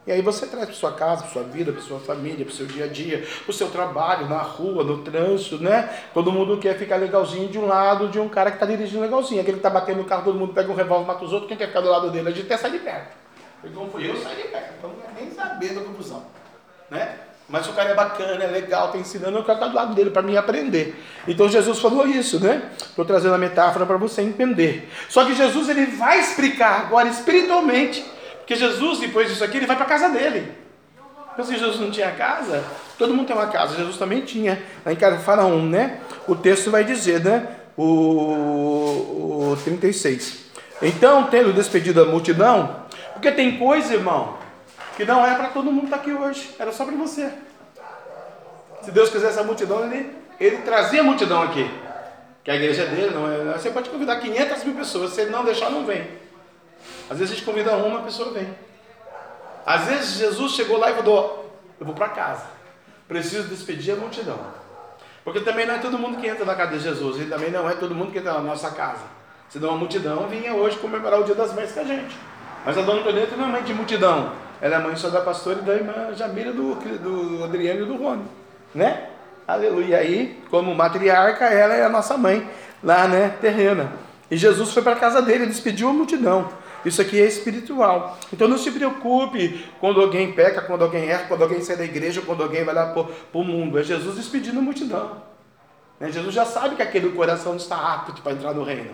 E 0.07 0.13
aí 0.13 0.23
você 0.23 0.47
traz 0.47 0.67
para 0.67 0.75
sua 0.75 0.93
casa, 0.93 1.23
para 1.23 1.33
sua 1.33 1.43
vida, 1.43 1.73
para 1.73 1.83
sua 1.83 2.01
família, 2.01 2.45
para 2.45 2.53
o 2.53 2.57
seu 2.57 2.67
dia 2.67 2.87
a 2.87 2.89
dia, 2.89 3.19
para 3.45 3.51
o 3.51 3.53
seu 3.53 3.69
trabalho, 3.69 4.29
na 4.29 4.39
rua, 4.39 4.83
no 4.83 4.99
trânsito, 4.99 5.59
né? 5.59 5.91
Todo 6.15 6.33
mundo 6.33 6.57
quer 6.57 6.79
ficar 6.79 6.97
legalzinho 6.97 7.49
de 7.49 7.59
um 7.59 7.67
lado 7.67 8.09
de 8.09 8.19
um 8.19 8.29
cara 8.29 8.51
que 8.51 8.57
está 8.57 8.67
dirigindo 8.67 9.03
legalzinho. 9.03 9.41
Aquele 9.41 9.59
que 9.59 9.67
está 9.67 9.71
batendo 9.71 9.99
no 9.99 10.05
carro, 10.05 10.25
todo 10.25 10.39
mundo 10.39 10.55
pega 10.55 10.73
um 10.73 10.75
revólver, 10.75 11.07
mata 11.07 11.25
os 11.25 11.33
outros, 11.33 11.49
quem 11.49 11.57
quer 11.57 11.69
ficar 11.69 11.83
do 11.83 11.91
lado 11.91 12.11
dele? 12.11 12.29
A 12.29 12.33
gente 12.33 12.47
até 12.47 12.57
sai 12.57 12.71
de 12.71 12.79
perto. 12.79 13.15
Então 13.63 13.89
foi 13.91 14.09
eu 14.09 14.17
sair 14.17 14.37
de 14.37 14.49
perto, 14.49 14.75
então 14.79 14.91
não 14.91 14.97
quer 14.97 15.21
nem 15.21 15.31
saber 15.33 15.75
da 15.75 15.83
confusão. 15.83 16.25
Né? 16.91 17.17
Mas 17.51 17.67
o 17.67 17.73
cara 17.73 17.91
é 17.91 17.95
bacana, 17.95 18.45
é 18.45 18.47
legal, 18.47 18.87
está 18.87 18.99
ensinando, 18.99 19.37
eu 19.37 19.45
quero 19.45 19.59
estar 19.59 19.69
do 19.69 19.75
lado 19.75 19.95
dele 19.95 20.11
para 20.11 20.23
mim 20.23 20.37
aprender. 20.37 20.95
Então 21.27 21.49
Jesus 21.49 21.81
falou 21.81 22.07
isso, 22.07 22.39
né? 22.39 22.71
Estou 22.79 23.05
trazendo 23.05 23.35
a 23.35 23.39
metáfora 23.39 23.85
para 23.85 23.97
você 23.97 24.23
entender. 24.23 24.89
Só 25.09 25.25
que 25.25 25.35
Jesus 25.35 25.69
ele 25.69 25.87
vai 25.87 26.21
explicar 26.21 26.83
agora 26.83 27.09
espiritualmente, 27.09 28.05
porque 28.51 28.67
Jesus, 28.67 28.99
depois 28.99 29.29
disso 29.29 29.45
aqui, 29.45 29.59
ele 29.59 29.67
vai 29.67 29.77
para 29.77 29.85
a 29.85 29.89
casa 29.89 30.09
dele. 30.09 30.51
Então, 31.33 31.45
se 31.45 31.57
Jesus 31.57 31.79
não 31.79 31.89
tinha 31.89 32.11
casa, 32.11 32.65
todo 32.99 33.15
mundo 33.15 33.29
tem 33.29 33.37
uma 33.37 33.47
casa, 33.47 33.77
Jesus 33.77 33.97
também 33.97 34.23
tinha. 34.23 34.61
Lá 34.85 34.93
em 34.93 35.19
Faraó, 35.21 35.55
né? 35.59 36.01
O 36.27 36.35
texto 36.35 36.69
vai 36.69 36.83
dizer, 36.83 37.21
né? 37.21 37.47
o, 37.77 39.53
o 39.53 39.59
36. 39.63 40.47
Então, 40.83 41.29
tendo 41.29 41.53
despedido 41.53 42.03
a 42.03 42.07
multidão, 42.07 42.87
porque 43.13 43.31
tem 43.31 43.57
coisa, 43.57 43.95
irmão, 43.95 44.37
que 44.97 45.05
não 45.05 45.25
é 45.25 45.33
para 45.37 45.51
todo 45.51 45.71
mundo 45.71 45.85
estar 45.85 45.99
aqui 45.99 46.13
hoje, 46.13 46.51
era 46.59 46.73
só 46.73 46.85
para 46.85 46.97
você. 46.97 47.31
Se 48.83 48.91
Deus 48.91 49.11
quisesse 49.11 49.39
a 49.39 49.45
multidão, 49.45 49.85
ele, 49.85 50.11
ele 50.41 50.57
trazia 50.63 51.03
a 51.03 51.05
multidão 51.05 51.41
aqui. 51.41 51.71
Que 52.43 52.51
a 52.51 52.57
igreja 52.57 52.85
dele 52.87 53.15
não 53.15 53.31
é. 53.31 53.57
Você 53.57 53.71
pode 53.71 53.91
convidar 53.91 54.17
500 54.17 54.65
mil 54.65 54.75
pessoas, 54.75 55.13
se 55.13 55.21
ele 55.21 55.31
não 55.31 55.45
deixar, 55.45 55.71
não 55.71 55.87
vem. 55.87 56.19
Às 57.09 57.19
vezes 57.19 57.33
a 57.33 57.37
gente 57.37 57.45
convida 57.45 57.75
uma, 57.77 58.01
a 58.01 58.03
pessoa 58.03 58.33
vem. 58.33 58.49
Às 59.67 59.85
vezes 59.85 60.19
Jesus 60.19 60.53
chegou 60.53 60.79
lá 60.79 60.91
e 60.91 60.95
falou: 60.95 61.59
Eu 61.79 61.87
vou 61.87 61.95
para 61.95 62.09
casa, 62.09 62.45
preciso 63.09 63.49
despedir 63.49 63.95
a 63.95 63.97
multidão. 63.97 64.39
Porque 65.25 65.41
também 65.41 65.67
não 65.67 65.75
é 65.75 65.79
todo 65.79 65.99
mundo 65.99 66.19
que 66.19 66.27
entra 66.27 66.45
na 66.45 66.55
casa 66.55 66.73
de 66.73 66.81
Jesus, 66.81 67.21
e 67.21 67.25
também 67.27 67.51
não 67.51 67.69
é 67.69 67.75
todo 67.75 67.95
mundo 67.95 68.11
que 68.11 68.19
entra 68.19 68.33
na 68.33 68.41
nossa 68.41 68.71
casa. 68.71 69.03
Senão 69.49 69.71
a 69.71 69.77
multidão 69.77 70.29
vinha 70.29 70.55
hoje 70.55 70.79
comemorar 70.79 71.21
o 71.21 71.25
dia 71.25 71.35
das 71.35 71.53
mães 71.53 71.73
com 71.73 71.81
a 71.81 71.85
gente. 71.85 72.17
Mas 72.65 72.79
a 72.79 72.83
dona 72.83 73.01
Antonieta 73.01 73.37
não 73.37 73.47
é 73.47 73.49
mãe 73.49 73.63
de 73.63 73.75
multidão, 73.75 74.33
ela 74.61 74.77
é 74.77 74.79
mãe 74.79 74.97
só 74.97 75.09
da 75.09 75.21
pastora 75.21 75.59
e 75.61 75.63
da 75.63 75.75
irmã 75.75 76.15
Jamila, 76.15 76.53
do, 76.53 76.75
do 76.75 77.45
Adriano 77.45 77.83
e 77.83 77.85
do 77.87 77.97
Rony. 77.97 78.25
Né? 78.75 79.09
Aleluia. 79.49 79.87
E 79.87 79.95
aí, 79.95 80.43
como 80.51 80.75
matriarca, 80.75 81.47
ela 81.47 81.75
é 81.75 81.85
a 81.85 81.89
nossa 81.89 82.17
mãe 82.17 82.49
lá, 82.83 83.09
né, 83.09 83.35
terrena. 83.41 83.93
E 84.31 84.37
Jesus 84.37 84.73
foi 84.73 84.83
para 84.83 84.93
a 84.93 84.97
casa 84.97 85.21
dele, 85.21 85.47
despediu 85.47 85.89
a 85.89 85.93
multidão. 85.93 86.49
Isso 86.85 87.01
aqui 87.01 87.21
é 87.21 87.27
espiritual. 87.27 88.19
Então 88.33 88.49
não 88.49 88.59
se 88.59 88.71
preocupe 88.71 89.67
quando 89.81 90.01
alguém 90.01 90.33
peca, 90.33 90.63
quando 90.63 90.83
alguém 90.83 91.09
erra, 91.09 91.25
quando 91.29 91.43
alguém 91.43 91.61
sai 91.61 91.77
da 91.77 91.85
igreja, 91.85 92.23
quando 92.23 92.43
alguém 92.43 92.65
vai 92.65 92.75
lá 92.75 92.87
para 92.87 93.07
o 93.33 93.45
mundo. 93.45 93.79
É 93.79 93.83
Jesus 93.83 94.17
despedindo 94.17 94.59
a 94.59 94.63
multidão. 94.63 95.23
Né? 95.99 96.11
Jesus 96.11 96.35
já 96.35 96.45
sabe 96.45 96.77
que 96.77 96.83
aquele 96.83 97.11
coração 97.11 97.53
não 97.53 97.59
está 97.59 97.77
apto 97.77 98.23
para 98.23 98.33
entrar 98.33 98.55
no 98.55 98.63
reino. 98.63 98.91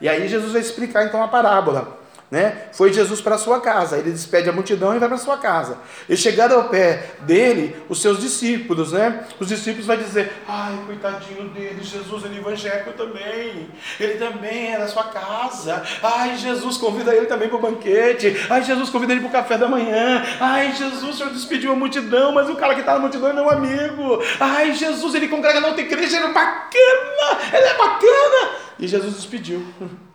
E 0.00 0.08
aí 0.08 0.26
Jesus 0.28 0.52
vai 0.52 0.60
explicar 0.60 1.04
então 1.04 1.22
a 1.22 1.28
parábola 1.28 1.98
né? 2.30 2.68
Foi 2.72 2.92
Jesus 2.92 3.20
para 3.20 3.38
sua 3.38 3.60
casa. 3.60 3.96
Ele 3.98 4.10
despede 4.10 4.48
a 4.48 4.52
multidão 4.52 4.94
e 4.94 4.98
vai 4.98 5.08
para 5.08 5.16
sua 5.16 5.36
casa. 5.36 5.78
E 6.08 6.16
chegaram 6.16 6.56
ao 6.56 6.68
pé 6.68 7.14
dele 7.20 7.76
os 7.88 8.02
seus 8.02 8.18
discípulos, 8.18 8.92
né? 8.92 9.24
Os 9.38 9.48
discípulos 9.48 9.86
vão 9.86 9.96
dizer: 9.96 10.32
"Ai, 10.48 10.76
coitadinho 10.86 11.48
dele, 11.50 11.82
Jesus 11.82 12.24
ele 12.24 12.36
é 12.36 12.38
evangélico 12.38 12.92
também. 12.92 13.70
Ele 14.00 14.14
também 14.14 14.74
é 14.74 14.78
na 14.78 14.88
sua 14.88 15.04
casa. 15.04 15.82
Ai, 16.02 16.36
Jesus 16.36 16.76
convida 16.76 17.14
ele 17.14 17.26
também 17.26 17.48
para 17.48 17.58
o 17.58 17.60
banquete. 17.60 18.36
Ai, 18.50 18.62
Jesus 18.62 18.90
convida 18.90 19.12
ele 19.12 19.20
para 19.20 19.30
o 19.30 19.32
café 19.32 19.56
da 19.56 19.68
manhã. 19.68 20.24
Ai, 20.40 20.72
Jesus, 20.72 21.02
o 21.02 21.12
Senhor 21.16 21.30
despediu 21.30 21.72
a 21.72 21.76
multidão, 21.76 22.32
mas 22.32 22.50
o 22.50 22.56
cara 22.56 22.74
que 22.74 22.80
está 22.80 22.94
na 22.94 23.00
multidão 23.00 23.30
é 23.30 23.32
meu 23.32 23.48
amigo. 23.48 24.20
Ai, 24.40 24.74
Jesus, 24.74 25.14
ele 25.14 25.28
congrega 25.28 25.60
na 25.60 25.68
outra 25.68 25.82
igreja, 25.82 26.16
ele 26.16 26.26
é 26.26 26.32
bacana. 26.32 27.38
Ele 27.52 27.66
é 27.66 27.78
bacana." 27.78 28.50
E 28.78 28.88
Jesus 28.88 29.14
despediu. 29.14 29.64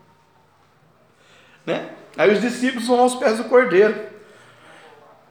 né? 1.65 2.00
Aí 2.17 2.31
os 2.31 2.41
discípulos 2.41 2.87
vão 2.87 2.99
aos 2.99 3.15
pés 3.15 3.37
do 3.37 3.45
cordeiro. 3.45 4.11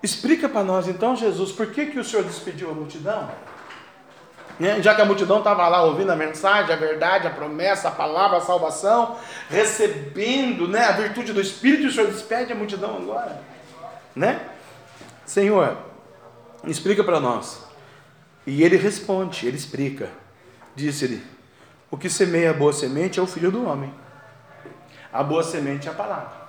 Explica 0.03 0.49
para 0.49 0.65
nós 0.65 0.89
então, 0.89 1.15
Jesus, 1.15 1.53
por 1.53 1.67
que, 1.67 1.87
que 1.87 1.99
o 1.99 2.05
Senhor 2.05 2.25
despediu 2.25 2.71
a 2.71 2.75
multidão? 2.75 3.31
Né? 4.59 4.83
Já 4.83 4.95
que 4.95 5.01
a 5.01 5.05
multidão 5.05 5.39
estava 5.39 5.67
lá 5.69 5.83
ouvindo 5.83 6.11
a 6.11 6.17
mensagem, 6.17 6.73
a 6.73 6.77
verdade, 6.77 7.27
a 7.27 7.31
promessa, 7.31 7.89
a 7.89 7.91
palavra, 7.91 8.39
a 8.39 8.41
salvação, 8.43 9.17
recebendo 9.49 10.69
né, 10.69 10.85
a 10.85 10.93
virtude 10.93 11.33
do 11.33 11.41
Espírito, 11.41 11.89
o 11.89 11.91
Senhor 11.91 12.11
despede 12.11 12.53
a 12.53 12.57
multidão 12.57 12.97
agora. 12.97 13.43
Né? 14.15 14.41
Senhor, 15.25 15.79
explica 16.67 17.03
para 17.05 17.21
nós. 17.21 17.65
E 18.47 18.63
ele 18.63 18.77
responde, 18.77 19.47
ele 19.47 19.57
explica. 19.57 20.09
Disse-lhe: 20.75 21.23
O 21.91 21.97
que 21.97 22.11
semeia 22.11 22.51
a 22.51 22.55
boa 22.55 22.73
semente 22.73 23.19
é 23.19 23.23
o 23.23 23.27
filho 23.27 23.51
do 23.51 23.67
homem. 23.67 23.93
A 25.13 25.23
boa 25.23 25.43
semente 25.43 25.89
é 25.89 25.91
a 25.91 25.95
palavra. 25.95 26.40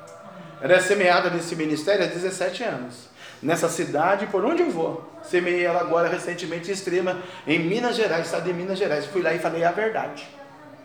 Ela 0.62 0.74
é 0.74 0.80
semeada 0.80 1.30
nesse 1.30 1.55
ministério 1.55 2.03
há 2.03 2.07
17 2.07 2.64
anos. 2.64 3.09
Nessa 3.41 3.68
cidade, 3.68 4.28
por 4.28 4.45
onde 4.45 4.62
eu 4.62 4.70
vou. 4.70 5.09
Semeei 5.24 5.66
ela 5.66 5.82
agora 5.82 6.07
recentemente 6.07 6.70
em 6.70 6.74
Extrema, 6.74 7.18
em 7.47 7.59
Minas 7.59 7.95
Gerais, 7.95 8.28
estado 8.28 8.43
de 8.43 8.53
Minas 8.53 8.78
Gerais. 8.78 9.05
Fui 9.07 9.22
lá 9.22 9.34
e 9.34 9.39
falei 9.39 9.64
a 9.64 9.72
verdade 9.72 10.28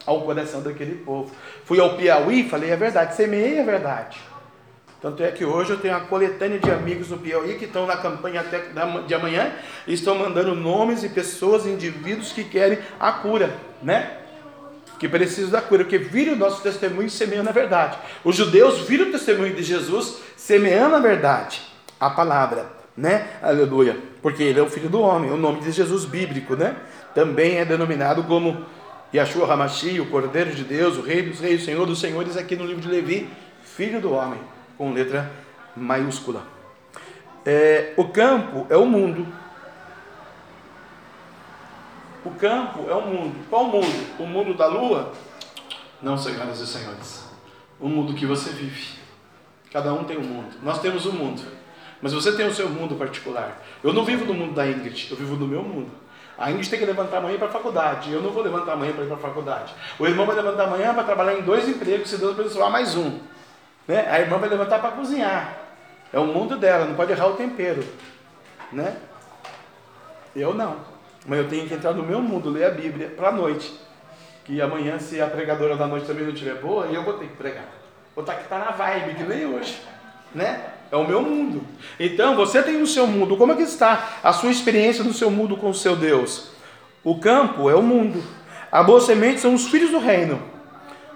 ao 0.06 0.22
coração 0.22 0.62
daquele 0.62 0.94
povo. 0.94 1.30
Fui 1.64 1.80
ao 1.80 1.96
Piauí, 1.96 2.48
falei 2.48 2.72
a 2.72 2.76
verdade, 2.76 3.16
semeei 3.16 3.60
a 3.60 3.64
verdade. 3.64 4.18
Tanto 5.02 5.22
é 5.22 5.30
que 5.30 5.44
hoje 5.44 5.70
eu 5.70 5.78
tenho 5.78 5.94
uma 5.94 6.06
coletânea 6.06 6.58
de 6.58 6.70
amigos 6.70 7.10
no 7.10 7.18
Piauí 7.18 7.56
que 7.58 7.66
estão 7.66 7.86
na 7.86 7.96
campanha 7.96 8.40
até 8.40 8.62
de 9.06 9.14
amanhã 9.14 9.52
e 9.86 9.92
estão 9.92 10.14
mandando 10.14 10.54
nomes 10.54 11.02
e 11.02 11.08
pessoas, 11.08 11.66
indivíduos 11.66 12.32
que 12.32 12.44
querem 12.44 12.78
a 12.98 13.12
cura, 13.12 13.54
né? 13.82 14.18
Que 14.98 15.08
precisam 15.08 15.50
da 15.50 15.60
cura, 15.60 15.84
porque 15.84 15.98
viram 15.98 16.34
o 16.34 16.36
nosso 16.36 16.62
testemunho 16.62 17.10
semeando 17.10 17.48
a 17.48 17.52
verdade. 17.52 17.98
Os 18.24 18.36
judeus 18.36 18.80
viram 18.80 19.08
o 19.08 19.12
testemunho 19.12 19.54
de 19.54 19.62
Jesus 19.62 20.18
semeando 20.36 20.96
a 20.96 21.00
verdade, 21.00 21.60
a 22.00 22.10
palavra, 22.10 22.66
né? 22.96 23.28
Aleluia. 23.42 23.96
Porque 24.22 24.42
ele 24.42 24.58
é 24.58 24.62
o 24.62 24.70
filho 24.70 24.88
do 24.88 25.00
homem, 25.00 25.30
o 25.30 25.36
nome 25.36 25.60
de 25.60 25.70
Jesus 25.70 26.04
bíblico, 26.04 26.56
né? 26.56 26.76
Também 27.14 27.58
é 27.58 27.64
denominado 27.64 28.22
como 28.24 28.64
Yahshua 29.14 29.52
Hamashi, 29.52 30.00
o 30.00 30.06
Cordeiro 30.06 30.50
de 30.50 30.64
Deus, 30.64 30.96
o 30.96 31.02
Rei 31.02 31.22
dos 31.22 31.40
Reis, 31.40 31.62
o 31.62 31.64
Senhor 31.64 31.86
dos 31.86 32.00
Senhores, 32.00 32.36
aqui 32.36 32.56
no 32.56 32.66
livro 32.66 32.82
de 32.82 32.88
Levi, 32.88 33.28
filho 33.62 34.00
do 34.00 34.12
homem, 34.12 34.40
com 34.76 34.92
letra 34.92 35.30
maiúscula. 35.76 36.42
É, 37.44 37.92
o 37.96 38.08
campo 38.08 38.66
é 38.68 38.76
o 38.76 38.84
mundo, 38.84 39.26
o 42.26 42.30
campo 42.32 42.88
é 42.88 42.94
o 42.94 43.02
mundo. 43.02 43.46
Qual 43.48 43.64
mundo? 43.64 44.16
O 44.18 44.26
mundo 44.26 44.54
da 44.54 44.66
lua? 44.66 45.12
Não, 46.02 46.18
senhoras 46.18 46.60
e 46.60 46.66
senhores. 46.66 47.24
O 47.78 47.88
mundo 47.88 48.14
que 48.14 48.26
você 48.26 48.50
vive. 48.50 48.98
Cada 49.72 49.92
um 49.92 50.04
tem 50.04 50.18
um 50.18 50.24
mundo. 50.24 50.56
Nós 50.62 50.80
temos 50.80 51.06
um 51.06 51.12
mundo. 51.12 51.42
Mas 52.02 52.12
você 52.12 52.32
tem 52.32 52.46
o 52.46 52.54
seu 52.54 52.68
mundo 52.68 52.96
particular. 52.96 53.62
Eu 53.82 53.92
não 53.92 54.04
vivo 54.04 54.24
no 54.24 54.34
mundo 54.34 54.54
da 54.54 54.66
Ingrid, 54.66 55.08
eu 55.10 55.16
vivo 55.16 55.36
no 55.36 55.46
meu 55.46 55.62
mundo. 55.62 55.90
A 56.38 56.50
Ingrid 56.50 56.68
tem 56.68 56.78
que 56.78 56.84
levantar 56.84 57.18
amanhã 57.18 57.38
para 57.38 57.48
a 57.48 57.50
faculdade. 57.50 58.12
Eu 58.12 58.20
não 58.20 58.30
vou 58.30 58.42
levantar 58.42 58.72
amanhã 58.72 58.92
para 58.92 59.04
ir 59.04 59.06
para 59.06 59.16
a 59.16 59.20
faculdade. 59.20 59.74
O 59.98 60.06
irmão 60.06 60.26
vai 60.26 60.36
levantar 60.36 60.64
amanhã 60.64 60.92
para 60.92 61.04
trabalhar 61.04 61.38
em 61.38 61.42
dois 61.42 61.68
empregos, 61.68 62.10
se 62.10 62.18
Deus 62.18 62.38
abençoar 62.38 62.70
mais 62.70 62.96
um. 62.96 63.18
Né? 63.88 64.06
A 64.10 64.20
irmã 64.20 64.36
vai 64.38 64.48
levantar 64.48 64.80
para 64.80 64.90
cozinhar. 64.90 65.58
É 66.12 66.18
o 66.18 66.26
mundo 66.26 66.56
dela, 66.56 66.84
não 66.84 66.94
pode 66.94 67.12
errar 67.12 67.28
o 67.28 67.36
tempero. 67.36 67.82
Né? 68.72 68.96
Eu 70.34 70.52
não. 70.52 70.95
Mas 71.26 71.38
eu 71.38 71.48
tenho 71.48 71.66
que 71.66 71.74
entrar 71.74 71.92
no 71.92 72.02
meu 72.02 72.20
mundo, 72.20 72.50
ler 72.50 72.66
a 72.66 72.70
Bíblia 72.70 73.12
para 73.16 73.28
a 73.28 73.32
noite. 73.32 73.72
Que 74.44 74.60
amanhã, 74.60 74.98
se 74.98 75.20
a 75.20 75.26
pregadora 75.26 75.76
da 75.76 75.86
noite 75.86 76.06
também 76.06 76.24
não 76.24 76.32
estiver 76.32 76.54
boa, 76.54 76.86
eu 76.86 77.02
vou 77.02 77.14
ter 77.14 77.26
que 77.26 77.36
pregar. 77.36 77.64
Vou 78.14 78.22
estar 78.22 78.36
que 78.36 78.44
estar 78.44 78.58
na 78.58 78.70
vibe, 78.70 79.16
que 79.16 79.24
nem 79.24 79.44
hoje. 79.44 79.76
Né? 80.32 80.64
É 80.90 80.96
o 80.96 81.06
meu 81.06 81.20
mundo. 81.20 81.62
Então, 81.98 82.36
você 82.36 82.62
tem 82.62 82.80
o 82.80 82.86
seu 82.86 83.06
mundo. 83.06 83.36
Como 83.36 83.52
é 83.52 83.56
que 83.56 83.62
está 83.62 84.18
a 84.22 84.32
sua 84.32 84.50
experiência 84.50 85.02
no 85.02 85.12
seu 85.12 85.30
mundo 85.30 85.56
com 85.56 85.70
o 85.70 85.74
seu 85.74 85.96
Deus? 85.96 86.50
O 87.02 87.18
campo 87.18 87.68
é 87.68 87.74
o 87.74 87.82
mundo. 87.82 88.22
A 88.70 88.82
boa 88.82 89.00
semente 89.00 89.40
são 89.40 89.52
os 89.52 89.66
filhos 89.66 89.90
do 89.90 89.98
reino. 89.98 90.40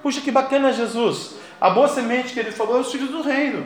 Puxa, 0.03 0.21
que 0.21 0.31
bacana, 0.31 0.73
Jesus. 0.73 1.37
A 1.61 1.71
boa 1.71 1.89
semente 1.89 2.33
que 2.33 2.41
ele 2.41 2.51
falou 2.51 2.79
é 2.79 2.81
os 2.81 2.91
filhos 2.91 3.11
do 3.11 3.23
reino. 3.23 3.65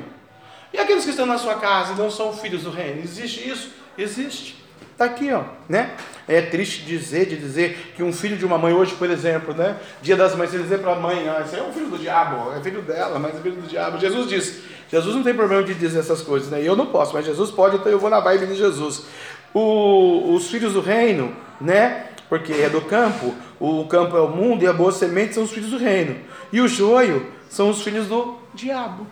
E 0.73 0.79
aqueles 0.79 1.05
que 1.05 1.11
estão 1.11 1.27
na 1.27 1.39
sua 1.39 1.55
casa 1.55 1.95
não 1.95 2.11
são 2.11 2.33
filhos 2.33 2.65
do 2.65 2.71
reino? 2.71 3.01
Existe 3.03 3.49
isso? 3.49 3.71
Existe. 3.97 4.64
Está 4.95 5.07
aqui, 5.07 5.33
ó, 5.33 5.43
né? 5.69 5.91
É 6.29 6.41
triste 6.41 6.85
dizer, 6.85 7.27
de 7.27 7.37
dizer 7.37 7.93
que 7.97 8.03
um 8.05 8.13
filho 8.13 8.37
de 8.37 8.47
uma 8.47 8.57
mãe 8.57 8.73
hoje, 8.73 8.95
por 8.95 9.11
exemplo, 9.11 9.53
né? 9.53 9.77
Dia 10.01 10.17
das 10.17 10.37
mães, 10.37 10.51
você 10.51 10.59
dizer 10.59 10.79
para 10.79 10.93
a 10.93 10.95
mãe, 10.95 11.29
ah, 11.29 11.43
esse 11.45 11.57
é 11.57 11.63
um 11.65 11.73
filho 11.73 11.89
do 11.89 11.99
diabo, 11.99 12.53
é 12.57 12.61
filho 12.61 12.81
dela, 12.81 13.19
mas 13.19 13.35
é 13.35 13.41
filho 13.41 13.57
do 13.57 13.67
diabo. 13.67 13.99
Jesus 13.99 14.29
disse, 14.29 14.63
Jesus 14.89 15.17
não 15.17 15.25
tem 15.25 15.35
problema 15.35 15.65
de 15.65 15.75
dizer 15.75 15.99
essas 15.99 16.23
coisas, 16.23 16.49
né? 16.49 16.63
Eu 16.63 16.77
não 16.77 16.87
posso, 16.87 17.13
mas 17.13 17.27
Jesus 17.27 17.51
pode, 17.51 17.75
então 17.75 17.91
eu 17.91 17.99
vou 17.99 18.09
na 18.09 18.21
vibe 18.21 18.47
de 18.47 18.55
Jesus. 18.55 19.07
O, 19.53 20.33
os 20.33 20.49
filhos 20.49 20.75
do 20.75 20.81
reino, 20.81 21.35
né? 21.61 22.07
Porque 22.29 22.53
é 22.53 22.69
do 22.69 22.81
campo, 22.83 23.35
o 23.59 23.85
campo 23.89 24.17
é 24.17 24.21
o 24.21 24.29
mundo 24.29 24.63
e 24.63 24.69
a 24.69 24.73
boa 24.73 24.93
semente 24.93 25.35
são 25.35 25.43
os 25.43 25.51
filhos 25.51 25.71
do 25.71 25.77
reino. 25.77 26.17
E 26.53 26.61
o 26.61 26.69
joio 26.69 27.27
são 27.51 27.69
os 27.69 27.83
filhos 27.83 28.07
do 28.07 28.39
diabo. 28.55 29.09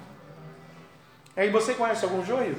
Aí 1.37 1.51
você 1.51 1.75
conhece 1.75 2.05
algum 2.05 2.25
joio? 2.25 2.55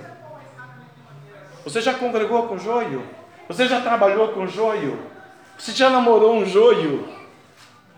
Você 1.64 1.82
já 1.82 1.94
congregou 1.94 2.48
com 2.48 2.58
joio? 2.58 3.04
Você 3.48 3.68
já 3.68 3.82
trabalhou 3.82 4.30
com 4.30 4.48
joio? 4.48 5.00
Você 5.58 5.72
já 5.72 5.90
namorou 5.90 6.36
um 6.36 6.46
joio? 6.46 7.08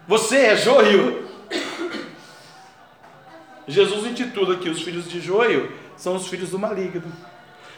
Você 0.07 0.37
é 0.37 0.55
joio? 0.55 1.25
Jesus 3.67 4.05
intitula 4.05 4.55
aqui 4.55 4.69
os 4.69 4.81
filhos 4.81 5.09
de 5.09 5.19
joio 5.19 5.71
são 5.97 6.15
os 6.15 6.27
filhos 6.27 6.51
do 6.51 6.59
maligno. 6.59 7.11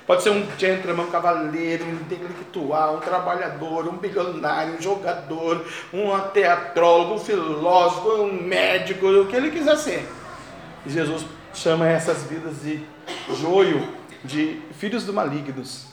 Pode 0.05 0.23
ser 0.23 0.29
um 0.29 0.45
gentleman, 0.57 1.03
um 1.03 1.11
cavaleiro, 1.11 1.85
um 1.85 1.91
intelectual, 1.91 2.95
um 2.95 2.99
trabalhador, 2.99 3.87
um 3.87 3.97
bilionário, 3.97 4.75
um 4.75 4.81
jogador, 4.81 5.65
um 5.93 6.17
teatrólogo, 6.31 7.15
um 7.15 7.19
filósofo, 7.19 8.23
um 8.23 8.31
médico, 8.31 9.05
o 9.05 9.27
que 9.27 9.35
ele 9.35 9.51
quiser 9.51 9.75
ser. 9.75 10.09
E 10.85 10.89
Jesus 10.89 11.25
chama 11.53 11.89
essas 11.89 12.23
vidas 12.23 12.61
de 12.61 12.81
joio, 13.35 13.85
de 14.23 14.61
filhos 14.79 15.05
do 15.05 15.13
malignos. 15.13 15.85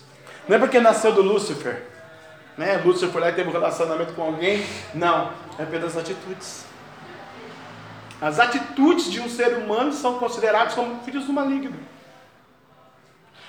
Não 0.49 0.57
é 0.57 0.59
porque 0.59 0.81
nasceu 0.81 1.13
do 1.13 1.23
Lúcifer, 1.23 1.83
né? 2.57 2.77
Lúcifer 2.85 3.11
foi 3.11 3.21
lá 3.21 3.31
e 3.31 3.33
teve 3.35 3.49
um 3.49 3.53
relacionamento 3.53 4.13
com 4.15 4.23
alguém. 4.23 4.65
Não, 4.95 5.33
é 5.59 5.65
pelas 5.65 5.97
atitudes. 5.97 6.65
As 8.21 8.39
atitudes 8.39 9.11
de 9.11 9.21
um 9.21 9.29
ser 9.29 9.59
humano 9.59 9.93
são 9.93 10.19
consideradas 10.19 10.75
como 10.75 11.03
filhos 11.03 11.25
do 11.25 11.33
maligno. 11.33 11.77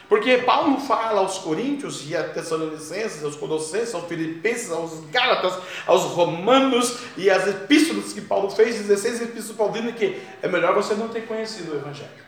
Porque 0.07 0.37
Paulo 0.39 0.79
fala 0.79 1.19
aos 1.19 1.39
Coríntios 1.39 2.07
e 2.07 2.15
a 2.15 2.23
Tessalonicenses, 2.23 3.23
aos 3.23 3.35
Colossenses, 3.35 3.95
aos 3.95 4.05
Filipenses, 4.05 4.71
aos 4.71 4.99
Gálatas, 5.09 5.57
aos 5.87 6.03
Romanos 6.03 6.99
e 7.17 7.29
as 7.29 7.47
epístolas 7.47 8.13
que 8.13 8.21
Paulo 8.21 8.49
fez, 8.51 8.75
16 8.75 9.21
epístolas 9.23 9.57
paulinas, 9.57 9.95
que 9.95 10.21
é 10.43 10.47
melhor 10.47 10.75
você 10.75 10.93
não 10.93 11.07
ter 11.07 11.21
conhecido 11.21 11.73
o 11.73 11.75
Evangelho. 11.77 12.25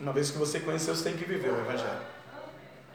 Uma 0.00 0.12
vez 0.12 0.30
que 0.30 0.38
você 0.38 0.60
conheceu, 0.60 0.94
você 0.94 1.04
tem 1.04 1.16
que 1.16 1.24
viver 1.24 1.50
o 1.50 1.58
Evangelho. 1.58 2.00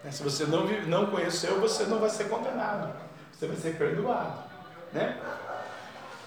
Né? 0.03 0.11
Se 0.11 0.21
você 0.21 0.45
não, 0.45 0.65
não 0.87 1.07
conheceu, 1.07 1.59
você 1.59 1.83
não 1.85 1.99
vai 1.99 2.09
ser 2.09 2.25
condenado, 2.25 2.91
você 3.31 3.47
vai 3.47 3.57
ser 3.57 3.75
perdoado. 3.75 4.43
Né? 4.93 5.17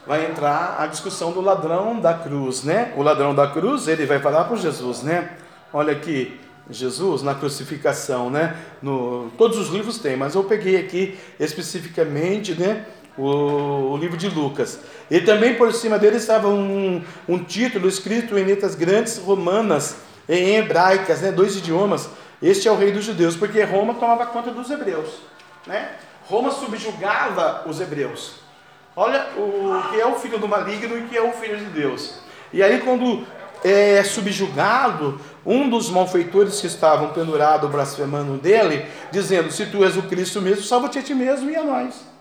Vai 0.06 0.26
entrar 0.26 0.76
a 0.80 0.86
discussão 0.86 1.32
do 1.32 1.40
ladrão 1.40 1.98
da 1.98 2.12
cruz, 2.12 2.62
né? 2.62 2.92
O 2.96 3.02
ladrão 3.02 3.34
da 3.34 3.46
cruz, 3.46 3.88
ele 3.88 4.04
vai 4.04 4.18
falar 4.20 4.44
para 4.44 4.56
Jesus, 4.56 5.02
né? 5.02 5.30
Olha 5.72 5.92
aqui, 5.92 6.38
Jesus 6.68 7.22
na 7.22 7.34
crucificação, 7.34 8.28
né? 8.28 8.56
No, 8.82 9.30
todos 9.38 9.58
os 9.58 9.68
livros 9.68 9.98
tem, 9.98 10.16
mas 10.16 10.34
eu 10.34 10.44
peguei 10.44 10.76
aqui 10.76 11.18
especificamente, 11.38 12.54
né? 12.54 12.84
O, 13.16 13.92
o, 13.92 13.96
livro 13.96 14.16
de 14.16 14.28
Lucas. 14.28 14.80
E 15.10 15.20
também 15.20 15.54
por 15.54 15.72
cima 15.72 15.98
dele 15.98 16.16
estava 16.16 16.48
um, 16.48 17.02
um 17.28 17.42
título 17.42 17.88
escrito 17.88 18.36
em 18.36 18.44
letras 18.44 18.74
grandes 18.74 19.18
romanas, 19.18 19.96
em 20.28 20.56
hebraicas, 20.56 21.20
né? 21.20 21.32
Dois 21.32 21.56
idiomas. 21.56 22.08
Este 22.42 22.68
é 22.68 22.72
o 22.72 22.76
rei 22.76 22.92
dos 22.92 23.04
judeus, 23.04 23.36
porque 23.36 23.62
Roma 23.62 23.94
tomava 23.94 24.26
conta 24.26 24.50
dos 24.50 24.70
hebreus, 24.70 25.08
né? 25.66 25.92
Roma 26.26 26.50
subjugava 26.50 27.62
os 27.66 27.80
hebreus. 27.80 28.36
Olha 28.96 29.26
o 29.36 29.90
que 29.90 30.00
é 30.00 30.06
o 30.06 30.14
filho 30.14 30.38
do 30.38 30.46
maligno 30.46 30.98
e 30.98 31.02
que 31.02 31.16
é 31.16 31.22
o 31.22 31.32
filho 31.32 31.56
de 31.56 31.66
Deus. 31.66 32.18
E 32.52 32.62
aí 32.62 32.80
quando 32.80 33.26
é 33.64 34.02
subjugado, 34.04 35.20
um 35.44 35.68
dos 35.68 35.90
malfeitores 35.90 36.60
que 36.60 36.66
estavam 36.66 37.12
pendurados, 37.12 37.70
blasfemando 37.70 38.36
dele, 38.36 38.86
dizendo: 39.10 39.50
Se 39.50 39.66
tu 39.66 39.84
és 39.84 39.96
o 39.96 40.02
Cristo 40.02 40.40
mesmo, 40.40 40.62
salva-te 40.62 40.98
a 40.98 41.02
ti 41.02 41.14
mesmo 41.14 41.50
e 41.50 41.56
a 41.56 41.62
nós. 41.62 42.13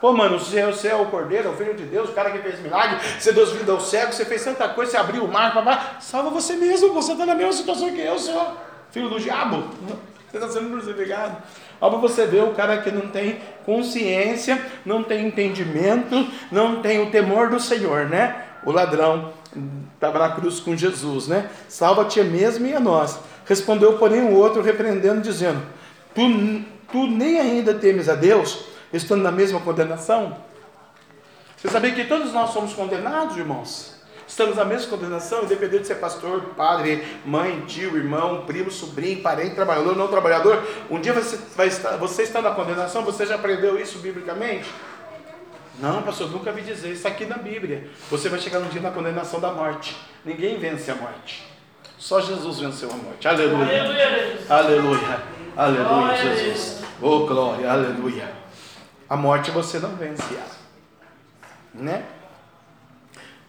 Pô, 0.00 0.12
mano, 0.12 0.38
você, 0.38 0.64
você 0.64 0.88
é 0.88 0.94
o 0.94 1.06
Cordeiro, 1.06 1.48
é 1.48 1.50
o 1.50 1.56
Filho 1.56 1.74
de 1.74 1.84
Deus, 1.84 2.08
o 2.08 2.12
cara 2.12 2.30
que 2.30 2.38
fez 2.38 2.60
milagre, 2.60 2.98
você 3.18 3.32
deu 3.32 3.46
vida 3.46 3.72
ao 3.72 3.80
cego, 3.80 4.12
você 4.12 4.24
fez 4.24 4.44
tanta 4.44 4.68
coisa, 4.68 4.92
você 4.92 4.96
abriu 4.96 5.24
o 5.24 5.28
mar, 5.28 5.52
papá, 5.52 5.96
salva 6.00 6.30
você 6.30 6.54
mesmo, 6.54 6.92
você 6.92 7.12
está 7.12 7.26
na 7.26 7.34
mesma 7.34 7.52
situação 7.52 7.90
que 7.92 8.00
eu 8.00 8.18
sou. 8.18 8.56
Filho 8.90 9.08
do 9.08 9.18
diabo, 9.18 9.64
você 10.30 10.36
está 10.36 10.48
sendo 10.48 10.70
crucificado. 10.70 11.36
Olha 11.80 11.90
para 11.90 12.00
você 12.00 12.26
ver 12.26 12.44
o 12.44 12.54
cara 12.54 12.78
que 12.78 12.90
não 12.90 13.08
tem 13.08 13.40
consciência, 13.64 14.60
não 14.84 15.02
tem 15.02 15.26
entendimento, 15.26 16.28
não 16.50 16.80
tem 16.80 17.02
o 17.02 17.10
temor 17.10 17.50
do 17.50 17.58
Senhor, 17.58 18.06
né? 18.06 18.44
O 18.64 18.70
ladrão 18.70 19.32
estava 19.94 20.18
na 20.18 20.30
cruz 20.30 20.60
com 20.60 20.76
Jesus, 20.76 21.28
né? 21.28 21.48
Salva-te 21.68 22.22
mesmo 22.22 22.66
e 22.66 22.74
a 22.74 22.80
nós. 22.80 23.18
Respondeu, 23.46 23.94
porém, 23.94 24.22
o 24.22 24.34
outro, 24.34 24.62
repreendendo, 24.62 25.20
dizendo: 25.20 25.62
tu, 26.14 26.22
tu 26.90 27.06
nem 27.06 27.38
ainda 27.38 27.74
temes 27.74 28.08
a 28.08 28.14
Deus, 28.14 28.64
estando 28.92 29.22
na 29.22 29.30
mesma 29.30 29.60
condenação? 29.60 30.36
Você 31.56 31.68
sabia 31.68 31.92
que 31.92 32.04
todos 32.04 32.32
nós 32.32 32.50
somos 32.50 32.72
condenados, 32.72 33.36
irmãos? 33.36 33.98
Estamos 34.28 34.56
na 34.56 34.64
mesma 34.64 34.90
condenação, 34.90 35.44
independente 35.44 35.82
de 35.82 35.86
ser 35.86 35.94
pastor, 35.94 36.40
padre, 36.54 37.02
mãe, 37.24 37.64
tio, 37.66 37.96
irmão, 37.96 38.44
primo, 38.46 38.70
sobrinho, 38.70 39.22
parente, 39.22 39.54
trabalhador, 39.54 39.96
não 39.96 40.06
trabalhador. 40.06 40.62
Um 40.90 41.00
dia 41.00 41.14
você, 41.14 41.38
vai 41.56 41.66
estar, 41.66 41.96
você 41.96 42.24
está 42.24 42.42
na 42.42 42.50
condenação, 42.50 43.02
você 43.02 43.24
já 43.24 43.36
aprendeu 43.36 43.80
isso 43.80 43.98
biblicamente? 43.98 44.70
Não, 45.80 46.02
pastor, 46.02 46.30
nunca 46.30 46.52
vi 46.52 46.60
dizer 46.60 46.92
isso 46.92 47.08
aqui 47.08 47.24
na 47.24 47.38
Bíblia. 47.38 47.88
Você 48.10 48.28
vai 48.28 48.38
chegar 48.38 48.58
um 48.58 48.68
dia 48.68 48.82
na 48.82 48.90
condenação 48.90 49.40
da 49.40 49.50
morte. 49.50 49.96
Ninguém 50.24 50.58
vence 50.58 50.90
a 50.90 50.94
morte. 50.94 51.46
Só 51.96 52.20
Jesus 52.20 52.60
venceu 52.60 52.90
a 52.90 52.96
morte. 52.96 53.26
Aleluia. 53.26 53.64
Aleluia. 54.48 55.22
Aleluia, 55.56 55.86
aleluia 55.86 56.16
Jesus. 56.16 56.82
Oh, 57.00 57.20
glória, 57.26 57.70
aleluia. 57.70 58.47
A 59.08 59.16
morte 59.16 59.50
você 59.50 59.78
não 59.78 59.96
vence. 59.96 60.22
Né? 61.74 62.04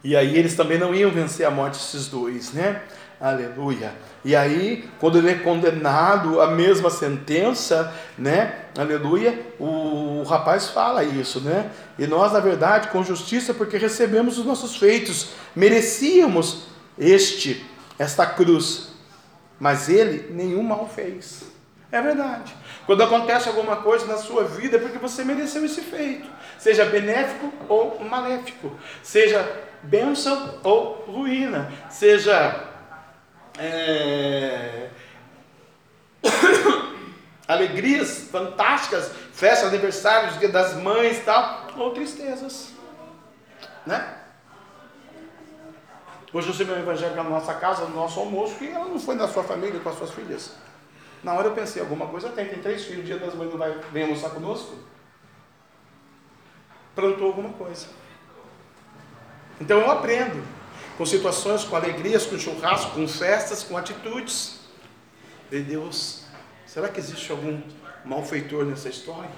E 0.04 0.16
aí 0.16 0.38
eles 0.38 0.56
também 0.56 0.78
não 0.78 0.96
iam 0.96 1.12
vencer 1.12 1.46
a 1.46 1.52
morte, 1.52 1.78
esses 1.78 2.08
dois, 2.08 2.54
né? 2.54 2.82
Aleluia. 3.20 3.94
E 4.24 4.34
aí, 4.34 4.90
quando 4.98 5.18
ele 5.18 5.32
é 5.32 5.36
condenado 5.36 6.40
à 6.40 6.48
mesma 6.52 6.90
sentença, 6.90 7.94
né? 8.18 8.64
Aleluia, 8.78 9.38
o, 9.60 10.22
o, 10.22 10.24
rapaz 10.24 10.70
fala 10.70 11.04
isso, 11.04 11.42
né? 11.42 11.70
E 11.98 12.08
nós, 12.08 12.32
na 12.32 12.40
verdade, 12.40 12.88
com 12.88 13.04
justiça, 13.04 13.54
porque 13.54 13.78
recebemos 13.78 14.38
os 14.38 14.46
nossos 14.46 14.78
feitos, 14.78 15.32
merecíamos 15.54 16.68
este, 16.98 17.66
esta 17.98 18.26
cruz, 18.26 18.90
mas 19.60 19.90
ele 19.90 20.34
nenhum 20.34 20.64
mal 20.64 20.88
fez. 20.88 21.44
É 21.92 22.02
verdade. 22.02 22.56
Quando 22.90 23.04
acontece 23.04 23.48
alguma 23.48 23.76
coisa 23.76 24.08
na 24.08 24.18
sua 24.18 24.46
vida, 24.46 24.78
é 24.78 24.80
porque 24.80 24.98
você 24.98 25.24
mereceu 25.24 25.64
esse 25.64 25.80
feito, 25.80 26.28
seja 26.58 26.86
benéfico 26.86 27.54
ou 27.68 28.04
maléfico, 28.04 28.76
seja 29.04 29.48
bênção 29.84 30.60
ou 30.64 31.04
ruína, 31.06 31.72
seja 31.88 32.68
é... 33.60 34.90
alegrias 37.48 38.28
fantásticas, 38.32 39.12
festa, 39.34 39.68
aniversários, 39.68 40.40
dia 40.40 40.50
das 40.50 40.74
mães 40.74 41.24
tal, 41.24 41.68
ou 41.78 41.92
tristezas, 41.92 42.70
né? 43.86 44.16
Hoje 46.34 46.48
eu 46.48 46.54
recebi 46.54 46.72
um 46.72 46.80
evangelho 46.80 47.16
na 47.16 47.24
nossa 47.24 47.54
casa, 47.54 47.86
no 47.86 47.96
nosso 47.96 48.20
almoço, 48.20 48.56
que 48.56 48.68
ela 48.68 48.86
não 48.86 49.00
foi 49.00 49.14
na 49.14 49.28
sua 49.28 49.44
família 49.44 49.80
com 49.80 49.90
as 49.90 49.96
suas 49.96 50.10
filhas. 50.10 50.56
Na 51.24 51.34
hora 51.34 51.48
eu 51.48 51.54
pensei, 51.54 51.82
alguma 51.82 52.08
coisa 52.08 52.30
tem, 52.30 52.48
tem 52.48 52.62
três 52.62 52.86
filhos, 52.86 53.06
dia 53.06 53.18
das 53.18 53.36
mães 53.36 53.50
não 53.50 53.58
vai 53.58 53.78
vem 53.92 54.04
almoçar 54.04 54.30
conosco? 54.30 54.76
Plantou 56.96 57.28
alguma 57.28 57.50
coisa. 57.54 57.88
Então 59.60 59.80
eu 59.80 59.92
aprendo 59.92 60.42
com 60.98 61.06
situações, 61.06 61.64
com 61.64 61.76
alegrias, 61.76 62.26
com 62.26 62.38
churrasco, 62.38 62.92
com 62.92 63.08
festas, 63.08 63.64
com 63.64 63.78
atitudes. 63.78 64.60
De 65.50 65.62
Deus, 65.62 66.26
será 66.66 66.88
que 66.88 67.00
existe 67.00 67.32
algum 67.32 67.62
malfeitor 68.06 68.66
nessa 68.66 68.88
história? 68.88 69.32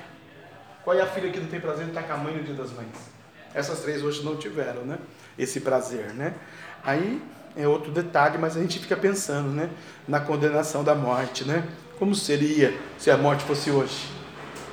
Qual 0.83 0.97
é 0.97 1.01
a 1.01 1.07
filha 1.07 1.31
que 1.31 1.39
não 1.39 1.47
tem 1.47 1.59
prazer 1.59 1.85
em 1.85 1.89
estar 1.89 2.03
com 2.03 2.13
a 2.13 2.17
mãe 2.17 2.35
no 2.35 2.43
dia 2.43 2.53
das 2.53 2.71
mães? 2.71 3.11
Essas 3.53 3.79
três 3.81 4.03
hoje 4.03 4.23
não 4.23 4.35
tiveram, 4.35 4.83
né? 4.83 4.97
Esse 5.37 5.61
prazer, 5.61 6.13
né? 6.13 6.35
Aí 6.83 7.21
é 7.55 7.67
outro 7.67 7.91
detalhe, 7.91 8.37
mas 8.37 8.55
a 8.55 8.61
gente 8.61 8.79
fica 8.79 8.95
pensando, 8.95 9.49
né? 9.49 9.69
Na 10.07 10.19
condenação 10.19 10.83
da 10.83 10.95
morte, 10.95 11.43
né? 11.43 11.67
Como 11.99 12.15
seria 12.15 12.77
se 12.97 13.11
a 13.11 13.17
morte 13.17 13.43
fosse 13.43 13.69
hoje? 13.69 14.07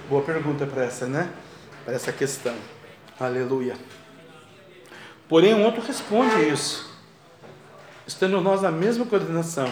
Boa 0.08 0.22
pergunta 0.22 0.66
para 0.66 0.84
essa, 0.84 1.06
né? 1.06 1.30
Para 1.84 1.94
essa 1.94 2.12
questão. 2.12 2.54
Aleluia. 3.18 3.76
Porém, 5.28 5.54
um 5.54 5.64
outro 5.64 5.82
responde 5.82 6.48
isso, 6.48 6.90
estando 8.06 8.40
nós 8.40 8.62
na 8.62 8.70
mesma 8.70 9.04
condenação. 9.04 9.70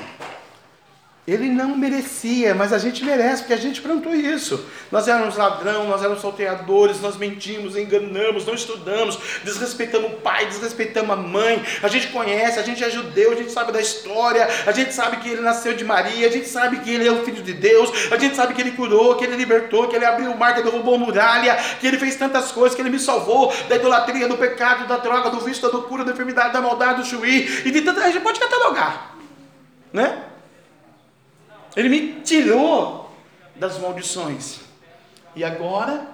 Ele 1.27 1.49
não 1.49 1.77
merecia, 1.77 2.55
mas 2.55 2.73
a 2.73 2.79
gente 2.79 3.05
merece, 3.05 3.43
porque 3.43 3.55
a 3.55 3.59
gente 3.59 3.83
plantou 3.83 4.15
isso. 4.15 4.65
Nós 4.93 5.09
éramos 5.09 5.37
ladrão, 5.37 5.89
nós 5.89 6.01
éramos 6.01 6.23
salteadores, 6.23 7.01
nós 7.01 7.17
mentimos, 7.17 7.77
enganamos, 7.77 8.47
não 8.47 8.55
estudamos, 8.55 9.19
desrespeitamos 9.43 10.13
o 10.13 10.15
pai, 10.19 10.47
desrespeitamos 10.47 11.11
a 11.11 11.17
mãe. 11.17 11.65
A 11.83 11.89
gente 11.89 12.07
conhece, 12.09 12.61
a 12.61 12.63
gente 12.63 12.85
é 12.85 12.89
judeu, 12.89 13.33
a 13.33 13.35
gente 13.35 13.51
sabe 13.51 13.73
da 13.73 13.81
história, 13.81 14.49
a 14.65 14.71
gente 14.71 14.95
sabe 14.95 15.17
que 15.17 15.29
ele 15.31 15.41
nasceu 15.41 15.75
de 15.75 15.85
Maria, 15.85 16.29
a 16.29 16.31
gente 16.31 16.47
sabe 16.47 16.79
que 16.79 16.93
ele 16.93 17.09
é 17.09 17.11
o 17.11 17.25
filho 17.25 17.43
de 17.43 17.55
Deus, 17.55 17.91
a 18.13 18.17
gente 18.17 18.37
sabe 18.37 18.55
que 18.55 18.61
ele 18.61 18.71
curou, 18.71 19.17
que 19.17 19.25
ele 19.25 19.35
libertou, 19.35 19.89
que 19.89 19.97
ele 19.97 20.05
abriu 20.05 20.31
o 20.31 20.39
mar, 20.39 20.55
que 20.55 20.63
derrubou 20.63 20.97
muralha, 20.97 21.57
que 21.81 21.89
ele 21.89 21.99
fez 21.99 22.15
tantas 22.15 22.53
coisas, 22.53 22.77
que 22.77 22.81
ele 22.81 22.91
me 22.91 23.01
salvou 23.01 23.53
da 23.69 23.75
idolatria, 23.75 24.29
do 24.29 24.37
pecado, 24.37 24.87
da 24.87 24.99
droga, 24.99 25.31
do 25.31 25.41
vício, 25.41 25.63
da 25.63 25.77
loucura, 25.77 26.05
da 26.05 26.13
enfermidade, 26.13 26.53
da 26.53 26.61
maldade, 26.61 27.01
do 27.01 27.05
chuí, 27.05 27.63
e 27.65 27.73
de 27.73 27.83
tanta. 27.83 28.01
A 28.03 28.11
gente 28.13 28.23
pode 28.23 28.39
catalogar, 28.39 29.17
né? 29.93 30.23
Ele 31.77 31.89
me 31.91 32.21
tirou 32.23 33.15
das 33.55 33.79
maldições. 33.79 34.61
E 35.35 35.45
agora 35.45 36.09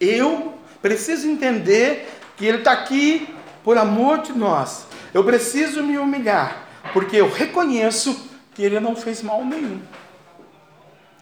eu 0.00 0.54
preciso 0.80 1.28
entender 1.28 2.08
que 2.36 2.46
Ele 2.46 2.58
está 2.58 2.72
aqui 2.72 3.28
por 3.62 3.76
amor 3.76 4.22
de 4.22 4.32
nós. 4.32 4.86
Eu 5.12 5.22
preciso 5.22 5.82
me 5.82 5.98
humilhar, 5.98 6.66
porque 6.92 7.16
eu 7.16 7.30
reconheço 7.30 8.28
que 8.54 8.62
Ele 8.62 8.80
não 8.80 8.96
fez 8.96 9.22
mal 9.22 9.44
nenhum. 9.44 9.80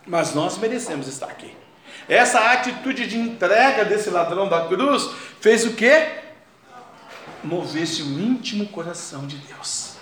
Mas 0.06 0.34
nós 0.34 0.56
merecemos 0.58 1.08
estar 1.08 1.26
aqui. 1.26 1.54
Essa 2.08 2.52
atitude 2.52 3.06
de 3.06 3.18
entrega 3.18 3.84
desse 3.84 4.10
ladrão 4.10 4.48
da 4.48 4.66
cruz 4.66 5.10
fez 5.40 5.64
o 5.64 5.74
que? 5.74 6.22
Movesse 7.42 8.02
o 8.02 8.20
íntimo 8.20 8.66
coração 8.68 9.26
de 9.26 9.36
Deus. 9.36 9.94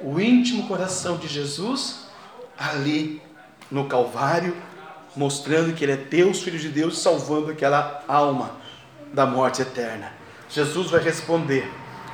O 0.00 0.20
íntimo 0.20 0.66
coração 0.66 1.16
de 1.16 1.28
Jesus 1.28 2.06
ali 2.58 3.22
no 3.70 3.86
Calvário, 3.86 4.56
mostrando 5.16 5.74
que 5.74 5.84
Ele 5.84 5.92
é 5.92 5.96
Deus, 5.96 6.42
Filho 6.42 6.58
de 6.58 6.68
Deus, 6.68 6.98
salvando 6.98 7.50
aquela 7.50 8.02
alma 8.08 8.56
da 9.12 9.26
morte 9.26 9.62
eterna. 9.62 10.12
Jesus 10.48 10.90
vai 10.90 11.02
responder, 11.02 11.70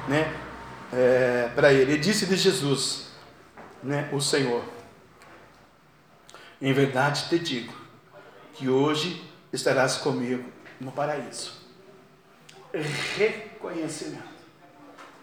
né? 0.06 0.32
é, 0.92 1.50
para 1.54 1.72
ele. 1.72 1.94
E 1.94 1.98
disse 1.98 2.26
de 2.26 2.36
Jesus, 2.36 3.08
né, 3.82 4.08
o 4.12 4.20
Senhor: 4.20 4.64
Em 6.60 6.72
verdade 6.72 7.28
te 7.28 7.38
digo 7.38 7.72
que 8.54 8.68
hoje 8.68 9.24
estarás 9.52 9.96
comigo 9.98 10.44
no 10.80 10.92
paraíso. 10.92 11.56
Reconhecimento. 13.16 14.38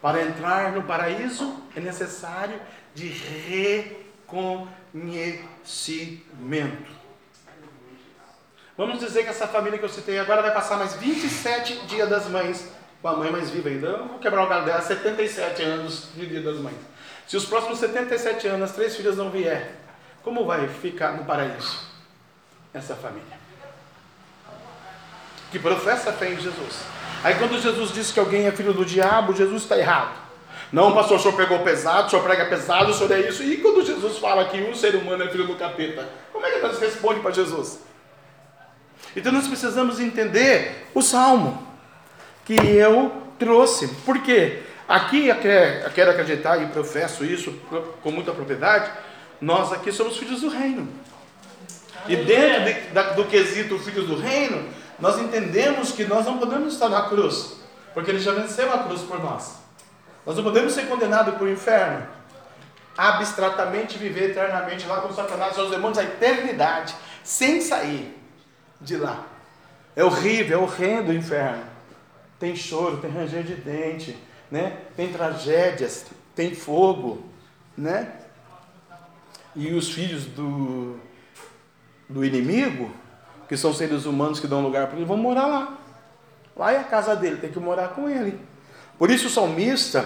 Para 0.02 0.22
entrar 0.24 0.72
no 0.72 0.84
paraíso 0.84 1.62
é 1.76 1.80
necessário 1.80 2.60
de 2.94 3.08
reconhecimento. 3.08 4.85
Vamos 8.78 9.00
dizer 9.00 9.24
que 9.24 9.30
essa 9.30 9.46
família 9.46 9.78
que 9.78 9.84
eu 9.84 9.90
citei 9.90 10.18
agora 10.18 10.42
vai 10.42 10.54
passar 10.54 10.78
mais 10.78 10.94
27 10.94 11.86
dias 11.86 12.10
das 12.10 12.30
mães 12.30 12.72
com 13.02 13.10
a 13.10 13.16
mãe 13.18 13.30
mais 13.30 13.50
viva 13.50 13.68
ainda. 13.68 13.88
Eu 13.88 14.08
vou 14.08 14.20
quebrar 14.20 14.46
o 14.46 14.48
galho 14.48 14.64
dela, 14.64 14.82
77 14.82 15.62
anos 15.64 16.08
de 16.16 16.26
dia 16.26 16.42
das 16.42 16.58
mães. 16.60 16.78
Se 17.28 17.36
os 17.36 17.44
próximos 17.44 17.80
77 17.80 18.48
anos 18.48 18.70
as 18.70 18.76
três 18.76 18.96
filhas 18.96 19.18
não 19.18 19.30
vier, 19.30 19.76
como 20.24 20.46
vai 20.46 20.68
ficar 20.70 21.12
no 21.12 21.26
paraíso 21.26 21.78
essa 22.74 22.96
família? 22.96 23.38
Que 25.52 25.60
professa 25.60 26.14
fé 26.14 26.32
em 26.32 26.40
Jesus. 26.40 26.82
Aí 27.22 27.36
quando 27.36 27.62
Jesus 27.62 27.94
diz 27.94 28.12
que 28.14 28.20
alguém 28.20 28.48
é 28.48 28.52
filho 28.52 28.74
do 28.74 28.86
diabo, 28.86 29.36
Jesus 29.36 29.64
está 29.64 29.78
errado. 29.78 30.25
Não, 30.76 30.94
pastor, 30.94 31.18
o 31.18 31.22
senhor 31.22 31.38
pegou 31.38 31.60
pesado, 31.60 32.08
o 32.08 32.10
senhor 32.10 32.22
prega 32.22 32.48
pesado, 32.48 32.92
o 32.92 32.94
senhor 32.94 33.10
é 33.14 33.30
isso. 33.30 33.42
E 33.42 33.56
quando 33.60 33.82
Jesus 33.82 34.18
fala 34.18 34.44
que 34.44 34.62
um 34.62 34.76
ser 34.76 34.94
humano 34.94 35.24
é 35.24 35.30
filho 35.30 35.48
do 35.48 35.56
capeta, 35.56 36.06
como 36.34 36.46
é 36.46 36.52
que 36.52 36.60
nós 36.60 36.78
respondemos 36.78 37.24
para 37.24 37.32
Jesus? 37.32 37.80
Então 39.16 39.32
nós 39.32 39.48
precisamos 39.48 40.02
entender 40.02 40.90
o 40.94 41.02
salmo 41.02 41.66
que 42.44 42.56
eu 42.56 43.10
trouxe. 43.40 43.88
Por 44.06 44.22
quê? 44.22 44.64
Aqui 44.86 45.30
eu 45.30 45.38
quero 45.94 46.12
acreditar 46.12 46.62
e 46.62 46.66
professo 46.66 47.24
isso 47.24 47.58
com 48.04 48.12
muita 48.12 48.34
propriedade. 48.34 48.92
Nós 49.40 49.72
aqui 49.72 49.94
somos 49.94 50.18
filhos 50.18 50.42
do 50.42 50.50
reino. 50.50 50.90
E 52.06 52.18
dentro 52.18 52.66
de, 52.66 53.16
do 53.16 53.24
quesito 53.30 53.80
filhos 53.80 54.10
do 54.10 54.18
reino, 54.18 54.68
nós 55.00 55.18
entendemos 55.20 55.94
que 55.94 56.04
nós 56.04 56.26
não 56.26 56.38
podemos 56.38 56.74
estar 56.74 56.90
na 56.90 57.04
cruz, 57.04 57.62
porque 57.94 58.12
ele 58.12 58.20
já 58.20 58.34
venceu 58.34 58.74
a 58.74 58.80
cruz 58.80 59.04
por 59.04 59.24
nós. 59.24 59.64
Nós 60.26 60.36
não 60.36 60.44
podemos 60.44 60.74
ser 60.74 60.88
condenados 60.88 61.36
para 61.36 61.44
o 61.44 61.50
inferno, 61.50 62.08
abstratamente 62.98 63.98
viver 63.98 64.32
eternamente 64.32 64.88
lá 64.88 65.02
com 65.02 65.14
Satanás 65.14 65.52
e 65.52 65.56
seus 65.56 65.70
demônios 65.70 65.98
a 65.98 66.04
eternidade, 66.04 66.96
sem 67.24 67.62
sair 67.62 68.18
de 68.82 68.98
lá. 68.98 69.26
É 69.96 70.04
horrível, 70.04 70.60
é 70.60 70.62
horrendo 70.62 71.12
o 71.12 71.14
inferno. 71.14 71.64
Tem 72.40 72.56
choro, 72.56 72.98
tem 72.98 73.12
ranger 73.12 73.44
de 73.44 73.56
dente, 73.56 74.18
né? 74.50 74.78
tem 74.96 75.12
tragédias, 75.12 76.06
tem 76.36 76.54
fogo, 76.54 77.24
né? 77.78 78.12
E 79.56 79.74
os 79.74 79.90
filhos 79.92 80.26
do, 80.26 81.00
do 82.10 82.26
inimigo, 82.26 82.92
que 83.48 83.56
são 83.56 83.74
seres 83.74 84.06
humanos 84.06 84.40
que 84.40 84.48
dão 84.48 84.62
lugar 84.62 84.88
para 84.88 84.98
ele, 84.98 85.06
vão 85.06 85.18
morar 85.18 85.46
lá. 85.46 85.78
Lá 86.56 86.72
é 86.74 86.80
a 86.80 86.84
casa 86.84 87.16
dele, 87.16 87.38
tem 87.38 87.52
que 87.52 87.60
morar 87.60 87.90
com 87.90 88.10
ele. 88.10 88.40
Por 88.98 89.12
isso 89.12 89.28
o 89.28 89.30
salmista, 89.30 90.06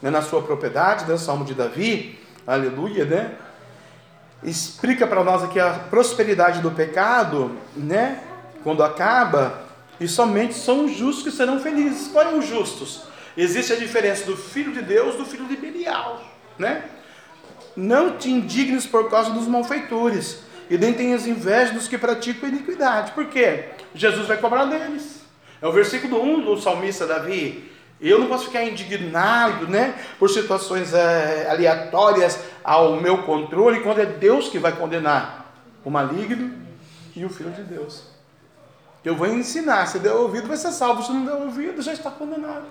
né, 0.00 0.10
na 0.10 0.22
sua 0.22 0.42
propriedade, 0.42 1.04
né, 1.06 1.16
Salmo 1.16 1.44
de 1.44 1.54
Davi, 1.54 2.18
aleluia, 2.46 3.04
né? 3.04 3.34
Explica 4.42 5.06
para 5.06 5.22
nós 5.22 5.42
aqui 5.42 5.60
a 5.60 5.72
prosperidade 5.90 6.60
do 6.60 6.70
pecado, 6.70 7.56
né? 7.76 8.22
quando 8.62 8.82
acaba, 8.82 9.62
e 9.98 10.06
somente 10.08 10.54
são 10.54 10.86
os 10.86 10.96
justos 10.96 11.24
que 11.24 11.30
serão 11.30 11.60
felizes. 11.60 12.08
Quais 12.08 12.36
os 12.36 12.46
justos? 12.46 13.02
Existe 13.36 13.72
a 13.72 13.76
diferença 13.76 14.24
do 14.24 14.36
filho 14.36 14.72
de 14.72 14.82
Deus 14.82 15.16
do 15.16 15.24
filho 15.24 15.46
de 15.46 15.56
Belial, 15.56 16.22
né? 16.58 16.84
Não 17.76 18.16
te 18.16 18.30
indignes 18.30 18.86
por 18.86 19.08
causa 19.08 19.30
dos 19.30 19.46
malfeitores, 19.46 20.42
e 20.68 20.76
nem 20.76 20.92
tenhas 20.92 21.26
inveja 21.26 21.72
dos 21.72 21.88
que 21.88 21.98
praticam 21.98 22.48
iniquidade. 22.48 23.12
Por 23.12 23.26
quê? 23.26 23.66
Jesus 23.94 24.26
vai 24.26 24.36
cobrar 24.36 24.66
deles. 24.66 25.20
É 25.60 25.66
o 25.66 25.72
versículo 25.72 26.22
1 26.22 26.44
do 26.44 26.60
salmista 26.60 27.06
Davi. 27.06 27.69
Eu 28.00 28.18
não 28.18 28.28
posso 28.28 28.46
ficar 28.46 28.64
indignado, 28.64 29.68
né, 29.68 29.94
por 30.18 30.30
situações 30.30 30.94
é, 30.94 31.48
aleatórias 31.50 32.38
ao 32.64 33.00
meu 33.00 33.24
controle, 33.24 33.80
quando 33.80 34.00
é 34.00 34.06
Deus 34.06 34.48
que 34.48 34.58
vai 34.58 34.72
condenar 34.72 35.52
o 35.84 35.90
maligno 35.90 36.52
e 37.14 37.24
o 37.24 37.28
filho 37.28 37.50
de 37.50 37.62
Deus. 37.62 38.04
Eu 39.04 39.16
vou 39.16 39.26
ensinar. 39.26 39.86
Se 39.86 39.98
der 39.98 40.12
ouvido, 40.12 40.48
vai 40.48 40.56
ser 40.56 40.72
salvo. 40.72 41.02
Se 41.02 41.12
não 41.12 41.24
der 41.24 41.34
ouvido, 41.34 41.82
já 41.82 41.92
está 41.92 42.10
condenado. 42.10 42.64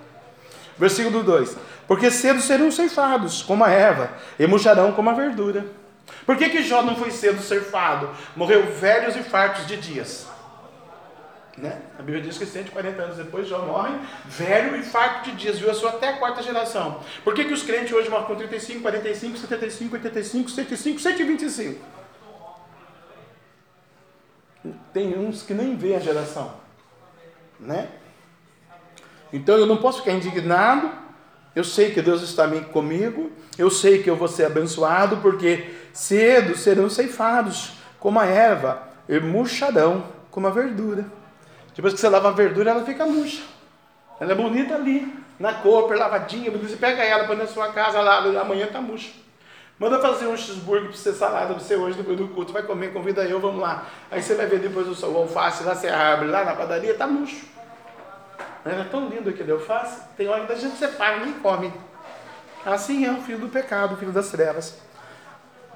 Versículo 0.78 1.22
2: 1.22 1.56
Porque 1.86 2.10
cedo 2.10 2.40
serão 2.40 2.70
ceifados, 2.70 3.42
como 3.42 3.64
a 3.64 3.70
erva, 3.70 4.10
e 4.38 4.46
murcharão 4.46 4.92
como 4.92 5.10
a 5.10 5.12
verdura. 5.12 5.66
Por 6.24 6.36
que, 6.36 6.48
que 6.48 6.62
Jó 6.62 6.82
não 6.82 6.96
foi 6.96 7.10
cedo 7.10 7.42
ceifado? 7.42 8.10
Morreu 8.36 8.72
velhos 8.72 9.16
e 9.16 9.22
fartos 9.22 9.66
de 9.66 9.76
dias. 9.76 10.26
Né? 11.60 11.78
A 11.98 12.02
Bíblia 12.02 12.22
diz 12.22 12.38
que 12.38 12.46
140 12.46 13.02
anos 13.02 13.16
depois 13.18 13.46
Jó 13.46 13.58
morre, 13.66 13.94
velho 14.24 14.76
e 14.76 14.82
farto 14.82 15.30
de 15.30 15.36
dias, 15.36 15.58
viu 15.58 15.70
a 15.70 15.74
sua 15.74 15.90
até 15.90 16.08
a 16.08 16.16
quarta 16.16 16.42
geração. 16.42 17.00
Por 17.22 17.34
que, 17.34 17.44
que 17.44 17.52
os 17.52 17.62
crentes 17.62 17.92
hoje 17.92 18.08
morrem 18.08 18.26
com 18.26 18.34
35, 18.34 18.80
45, 18.80 19.36
75, 19.36 19.94
85, 19.94 20.50
105, 20.50 21.00
125? 21.00 21.84
Tem 24.92 25.18
uns 25.18 25.42
que 25.42 25.52
nem 25.52 25.76
vê 25.76 25.94
a 25.94 26.00
geração, 26.00 26.54
né? 27.58 27.88
Então 29.30 29.56
eu 29.56 29.66
não 29.66 29.76
posso 29.76 29.98
ficar 29.98 30.12
indignado. 30.12 30.90
Eu 31.54 31.64
sei 31.64 31.90
que 31.92 32.00
Deus 32.00 32.22
está 32.22 32.48
comigo. 32.72 33.30
Eu 33.58 33.70
sei 33.70 34.02
que 34.02 34.08
eu 34.08 34.16
vou 34.16 34.28
ser 34.28 34.46
abençoado, 34.46 35.18
porque 35.18 35.74
cedo 35.92 36.56
serão 36.56 36.88
ceifados 36.88 37.72
como 37.98 38.18
a 38.18 38.24
erva, 38.24 38.82
e 39.06 39.20
murcharão 39.20 40.04
como 40.30 40.46
a 40.46 40.50
verdura. 40.50 41.19
Depois 41.74 41.94
que 41.94 42.00
você 42.00 42.08
lava 42.08 42.28
a 42.28 42.32
verdura, 42.32 42.70
ela 42.70 42.84
fica 42.84 43.06
murcha. 43.06 43.42
Ela 44.20 44.32
é 44.32 44.34
bonita 44.34 44.74
ali, 44.74 45.12
na 45.38 45.54
cor, 45.54 45.94
lavadinha. 45.96 46.50
Você 46.50 46.76
pega 46.76 47.02
ela, 47.02 47.26
põe 47.26 47.36
na 47.36 47.46
sua 47.46 47.72
casa 47.72 48.00
lá, 48.00 48.18
amanhã 48.40 48.66
está 48.66 48.80
murcha. 48.80 49.10
Manda 49.78 49.98
fazer 49.98 50.26
um 50.26 50.36
cheeseburger 50.36 50.88
para 50.88 50.96
você, 50.96 51.12
salada 51.14 51.54
para 51.54 51.58
você 51.58 51.74
hoje, 51.74 51.96
depois 51.96 52.18
do 52.18 52.28
culto. 52.28 52.52
Vai 52.52 52.62
comer, 52.62 52.92
convida 52.92 53.24
eu, 53.24 53.40
vamos 53.40 53.62
lá. 53.62 53.86
Aí 54.10 54.22
você 54.22 54.34
vai 54.34 54.44
ver 54.44 54.58
depois 54.58 54.86
o 54.86 55.16
alface 55.16 55.64
lá, 55.64 55.74
você 55.74 55.88
abre 55.88 56.28
lá 56.28 56.44
na 56.44 56.54
padaria, 56.54 56.92
tá 56.94 57.06
murcho. 57.06 57.46
Era 58.62 58.84
tão 58.84 59.08
lindo 59.08 59.30
aquele 59.30 59.52
alface, 59.52 60.02
tem 60.18 60.28
hora 60.28 60.44
que 60.44 60.52
a 60.52 60.56
gente 60.56 60.76
separa, 60.76 61.24
nem 61.24 61.32
come. 61.32 61.72
Assim 62.64 63.06
é 63.06 63.10
o 63.10 63.22
filho 63.22 63.38
do 63.38 63.48
pecado, 63.48 63.94
o 63.94 63.96
filho 63.96 64.12
das 64.12 64.28
trevas. 64.28 64.76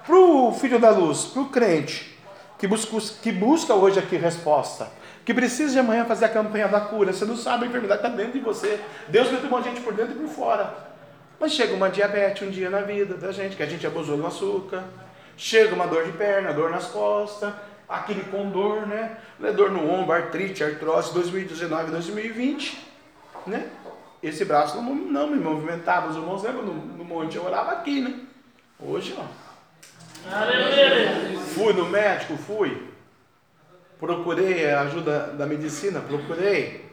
Para 0.05 0.16
o 0.16 0.53
filho 0.53 0.78
da 0.78 0.90
luz, 0.90 1.24
para 1.24 1.40
o 1.40 1.49
crente, 1.49 2.18
que 2.59 2.66
busca, 2.66 3.01
que 3.22 3.32
busca 3.32 3.72
hoje 3.72 3.99
aqui 3.99 4.16
resposta, 4.16 4.86
que 5.24 5.32
precisa 5.32 5.72
de 5.72 5.78
amanhã 5.78 6.04
fazer 6.04 6.26
a 6.26 6.28
campanha 6.28 6.68
da 6.68 6.80
cura, 6.80 7.12
você 7.12 7.24
não 7.24 7.36
sabe, 7.36 7.64
a 7.64 7.68
enfermidade 7.68 8.04
está 8.04 8.14
dentro 8.14 8.32
de 8.32 8.40
você. 8.40 8.78
Deus 9.08 9.30
meteu 9.30 9.48
uma 9.48 9.62
gente 9.62 9.80
por 9.80 9.94
dentro 9.94 10.12
e 10.12 10.18
por 10.18 10.28
fora. 10.28 10.74
Mas 11.40 11.52
chega 11.52 11.74
uma 11.74 11.88
diabetes 11.88 12.46
um 12.46 12.50
dia 12.50 12.68
na 12.68 12.80
vida 12.80 13.14
da 13.14 13.32
gente, 13.32 13.56
que 13.56 13.62
a 13.62 13.66
gente 13.66 13.86
abusou 13.86 14.16
do 14.16 14.26
açúcar. 14.26 14.84
Chega 15.36 15.74
uma 15.74 15.86
dor 15.86 16.04
de 16.04 16.12
perna, 16.12 16.52
dor 16.52 16.70
nas 16.70 16.86
costas, 16.86 17.52
aquele 17.88 18.22
com 18.24 18.50
dor, 18.50 18.86
né? 18.86 19.16
né? 19.38 19.50
Dor 19.50 19.70
no 19.70 19.90
ombro, 19.90 20.14
artrite, 20.14 20.62
artrose, 20.62 21.12
2019, 21.12 21.90
2020, 21.90 22.86
né? 23.46 23.68
Esse 24.22 24.44
braço 24.44 24.76
não, 24.76 24.94
não 24.94 25.26
me 25.28 25.36
movimentava, 25.36 26.08
os 26.08 26.16
irmãos 26.16 26.42
lembram 26.42 26.62
no, 26.62 26.74
no 26.74 27.04
monte, 27.04 27.36
eu 27.36 27.44
orava 27.44 27.72
aqui, 27.72 28.00
né? 28.00 28.20
Hoje, 28.78 29.14
ó. 29.18 29.24
Fui 31.54 31.72
no 31.72 31.86
médico, 31.86 32.36
fui. 32.36 32.93
Procurei 34.05 34.70
a 34.70 34.82
ajuda 34.82 35.28
da 35.28 35.46
medicina, 35.46 35.98
procurei. 35.98 36.84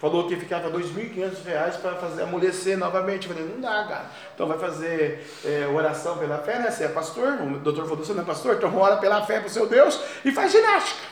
Falou 0.00 0.26
que 0.26 0.36
ficava 0.36 0.68
R$ 0.68 0.84
2.500 0.84 1.80
para 1.82 1.96
fazer 1.96 2.22
amolecer 2.22 2.78
novamente. 2.78 3.28
Eu 3.28 3.34
falei, 3.34 3.50
não 3.52 3.60
dá, 3.60 3.84
cara. 3.84 4.06
Então 4.34 4.46
vai 4.46 4.58
fazer 4.58 5.26
é, 5.44 5.66
oração 5.66 6.16
pela 6.16 6.38
fé, 6.38 6.58
né? 6.58 6.70
Você 6.70 6.84
é 6.84 6.88
pastor, 6.88 7.42
o 7.42 7.58
doutor 7.58 7.84
falou, 7.84 8.02
você 8.02 8.14
não 8.14 8.22
é 8.22 8.24
pastor? 8.24 8.54
Então 8.54 8.74
ora 8.74 8.96
pela 8.96 9.22
fé 9.26 9.38
para 9.38 9.48
o 9.48 9.50
seu 9.50 9.66
Deus 9.66 10.00
e 10.24 10.32
faz 10.32 10.50
ginástica. 10.50 11.06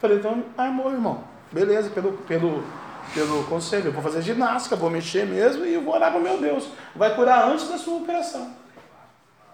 Falei, 0.00 0.16
então 0.16 0.42
armou, 0.56 0.90
irmão. 0.90 1.22
Beleza, 1.52 1.90
pelo, 1.90 2.12
pelo, 2.12 2.64
pelo 3.12 3.44
conselho. 3.44 3.88
Eu 3.88 3.92
vou 3.92 4.02
fazer 4.02 4.22
ginástica, 4.22 4.74
vou 4.74 4.88
mexer 4.88 5.26
mesmo 5.26 5.66
e 5.66 5.76
vou 5.76 5.94
orar 5.94 6.10
para 6.10 6.20
o 6.20 6.22
meu 6.22 6.38
Deus. 6.38 6.66
Vai 6.96 7.14
curar 7.14 7.46
antes 7.46 7.68
da 7.68 7.76
sua 7.76 7.98
operação. 7.98 8.54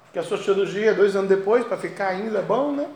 Porque 0.05 0.21
a 0.21 0.23
sua 0.23 0.39
cirurgia, 0.39 0.95
dois 0.95 1.17
anos 1.17 1.29
depois, 1.29 1.65
para 1.65 1.77
ficar 1.77 2.07
ainda 2.07 2.41
bom, 2.41 2.71
né? 2.71 2.87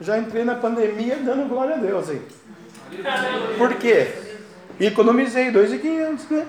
Já 0.00 0.18
entrei 0.18 0.44
na 0.44 0.54
pandemia 0.54 1.16
dando 1.16 1.48
glória 1.48 1.74
a 1.74 1.78
Deus 1.78 2.08
aí. 2.08 2.22
Por 3.56 3.74
quê? 3.74 4.08
Economizei 4.78 5.50
2,500, 5.50 6.30
né? 6.30 6.46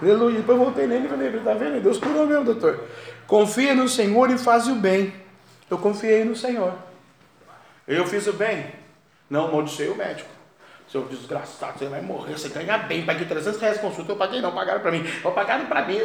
Aleluia. 0.00 0.38
Depois 0.38 0.58
voltei 0.58 0.86
nele 0.86 1.06
e 1.06 1.08
falei, 1.08 1.30
tá 1.40 1.54
vendo? 1.54 1.82
Deus 1.82 1.98
curou 1.98 2.26
mesmo, 2.26 2.44
doutor. 2.44 2.84
Confia 3.26 3.74
no 3.74 3.88
Senhor 3.88 4.30
e 4.30 4.38
faz 4.38 4.66
o 4.66 4.74
bem. 4.74 5.12
Eu 5.70 5.78
confiei 5.78 6.24
no 6.24 6.34
Senhor. 6.34 6.74
Eu 7.86 8.06
fiz 8.06 8.26
o 8.26 8.32
bem. 8.32 8.66
Não 9.28 9.46
amaldiçoei 9.46 9.90
o 9.90 9.96
médico. 9.96 10.28
Seu 10.94 11.02
desgraçado, 11.02 11.76
você 11.76 11.86
vai 11.86 12.00
morrer, 12.00 12.38
você 12.38 12.48
ganha 12.48 12.78
bem, 12.78 13.04
paguei 13.04 13.26
300 13.26 13.60
reais 13.60 13.78
de 13.78 13.82
consulta, 13.82 14.12
eu 14.12 14.16
paguei 14.16 14.40
não, 14.40 14.52
pagaram 14.52 14.78
para 14.78 14.92
mim, 14.92 15.04
eu 15.24 15.32
pagaram 15.32 15.66
para 15.66 15.84
mim, 15.86 15.98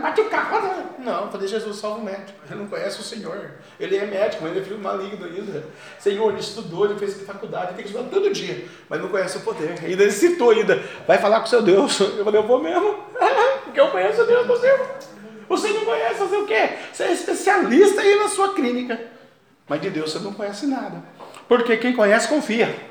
bate 0.00 0.22
o 0.22 0.30
carro. 0.30 0.86
Não, 0.98 1.30
falei, 1.30 1.46
Jesus, 1.46 1.76
salva 1.76 1.98
o 1.98 2.02
médico, 2.02 2.32
ele 2.50 2.60
não 2.60 2.66
conhece 2.66 2.98
o 2.98 3.02
Senhor, 3.02 3.50
ele 3.78 3.98
é 3.98 4.06
médico, 4.06 4.42
mas 4.42 4.52
ele 4.52 4.60
é 4.60 4.64
filho 4.64 4.78
maligno 4.78 5.26
ainda. 5.26 5.66
Senhor, 5.98 6.30
ele 6.30 6.40
estudou, 6.40 6.86
ele 6.86 6.98
fez 6.98 7.20
faculdade, 7.26 7.66
ele 7.66 7.74
tem 7.74 7.84
que 7.84 7.90
estudar 7.90 8.08
todo 8.08 8.32
dia, 8.32 8.64
mas 8.88 9.02
não 9.02 9.10
conhece 9.10 9.36
o 9.36 9.40
poder. 9.42 9.78
Ainda 9.84 10.02
ele 10.02 10.12
citou 10.12 10.48
ainda, 10.48 10.82
vai 11.06 11.18
falar 11.18 11.40
com 11.40 11.46
seu 11.46 11.60
Deus. 11.60 12.00
Eu 12.00 12.24
falei, 12.24 12.40
eu 12.40 12.46
vou 12.46 12.58
mesmo, 12.58 13.04
porque 13.64 13.80
eu 13.80 13.90
conheço 13.90 14.22
o 14.22 14.26
Deus 14.26 14.46
do 14.46 14.56
céu. 14.56 14.96
Você 15.46 15.68
não 15.74 15.84
conhece, 15.84 16.14
fazer 16.14 16.36
o 16.36 16.46
quê? 16.46 16.70
Você 16.90 17.02
é 17.02 17.12
especialista 17.12 18.00
aí 18.00 18.14
na 18.18 18.28
sua 18.30 18.54
clínica, 18.54 18.98
mas 19.68 19.78
de 19.82 19.90
Deus 19.90 20.10
você 20.10 20.20
não 20.20 20.32
conhece 20.32 20.66
nada, 20.66 21.02
porque 21.46 21.76
quem 21.76 21.94
conhece 21.94 22.28
confia. 22.28 22.88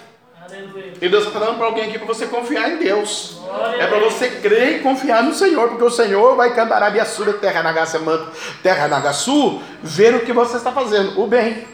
E 1.02 1.08
Deus 1.08 1.26
está 1.26 1.40
falando 1.40 1.58
para 1.58 1.68
alguém 1.68 1.90
aqui 1.90 1.98
para 1.98 2.08
você 2.08 2.28
confiar 2.28 2.72
em 2.72 2.78
Deus. 2.78 3.40
É 3.80 3.88
para 3.88 4.00
você 4.00 4.30
crer 4.30 4.78
e 4.78 4.80
confiar 4.80 5.24
no 5.24 5.34
Senhor, 5.34 5.70
porque 5.70 5.84
o 5.84 5.90
Senhor 5.90 6.36
vai 6.36 6.54
cantar 6.54 6.84
a 6.84 7.06
sura 7.06 7.34
terra 7.34 7.64
nagaça 7.64 8.00
manto, 8.00 8.32
terra 8.62 8.88
nagaçu, 8.88 9.62
ver 9.82 10.16
o 10.16 10.26
que 10.26 10.34
você 10.34 10.58
está 10.58 10.72
fazendo, 10.72 11.22
o 11.22 11.28
bem. 11.28 11.68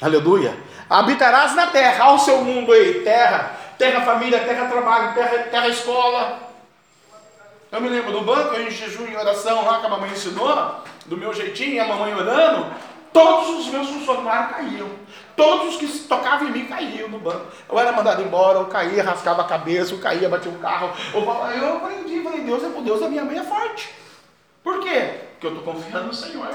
Aleluia. 0.00 0.56
Habitarás 0.88 1.54
na 1.54 1.68
terra, 1.68 2.04
ao 2.04 2.18
seu 2.18 2.38
mundo 2.44 2.72
aí, 2.72 3.02
terra, 3.02 3.56
terra 3.78 4.02
família, 4.02 4.40
terra 4.40 4.66
trabalho, 4.66 5.14
terra, 5.14 5.38
terra 5.44 5.68
escola. 5.68 6.38
Eu 7.70 7.80
me 7.80 7.88
lembro 7.88 8.12
do 8.12 8.20
banco, 8.20 8.54
em 8.56 8.70
jejum 8.70 9.06
e 9.06 9.16
oração 9.16 9.64
lá 9.64 9.80
que 9.80 9.86
a 9.86 9.88
mamãe 9.88 10.10
ensinou, 10.10 10.82
do 11.06 11.16
meu 11.16 11.32
jeitinho, 11.32 11.82
a 11.82 11.86
mamãe 11.86 12.14
orando, 12.14 12.66
todos 13.12 13.60
os 13.60 13.68
meus 13.68 13.88
funcionários 13.88 14.56
caíam. 14.56 14.88
Todos 15.36 15.74
os 15.74 15.76
que 15.76 16.08
tocavam 16.08 16.48
em 16.48 16.52
mim 16.52 16.66
caíam 16.66 17.08
no 17.08 17.18
banco. 17.18 17.46
Eu 17.68 17.78
era 17.78 17.92
mandado 17.92 18.22
embora, 18.22 18.58
eu 18.58 18.66
caía, 18.66 19.02
rascava 19.02 19.42
a 19.42 19.46
cabeça, 19.46 19.94
eu 19.94 19.98
caía, 19.98 20.28
batia 20.28 20.50
o 20.50 20.58
carro. 20.58 20.90
Eu, 21.14 21.22
eu 21.22 21.76
aprendi, 21.76 22.22
falei, 22.22 22.40
Deus 22.40 22.62
é 22.62 22.68
por 22.68 22.82
Deus, 22.82 23.02
a 23.02 23.08
minha 23.08 23.24
mãe 23.24 23.38
é 23.38 23.44
forte. 23.44 23.94
Por 24.62 24.80
quê? 24.80 25.20
Porque 25.32 25.46
eu 25.46 25.56
estou 25.56 25.74
confiando 25.74 26.06
no 26.06 26.14
Senhor. 26.14 26.48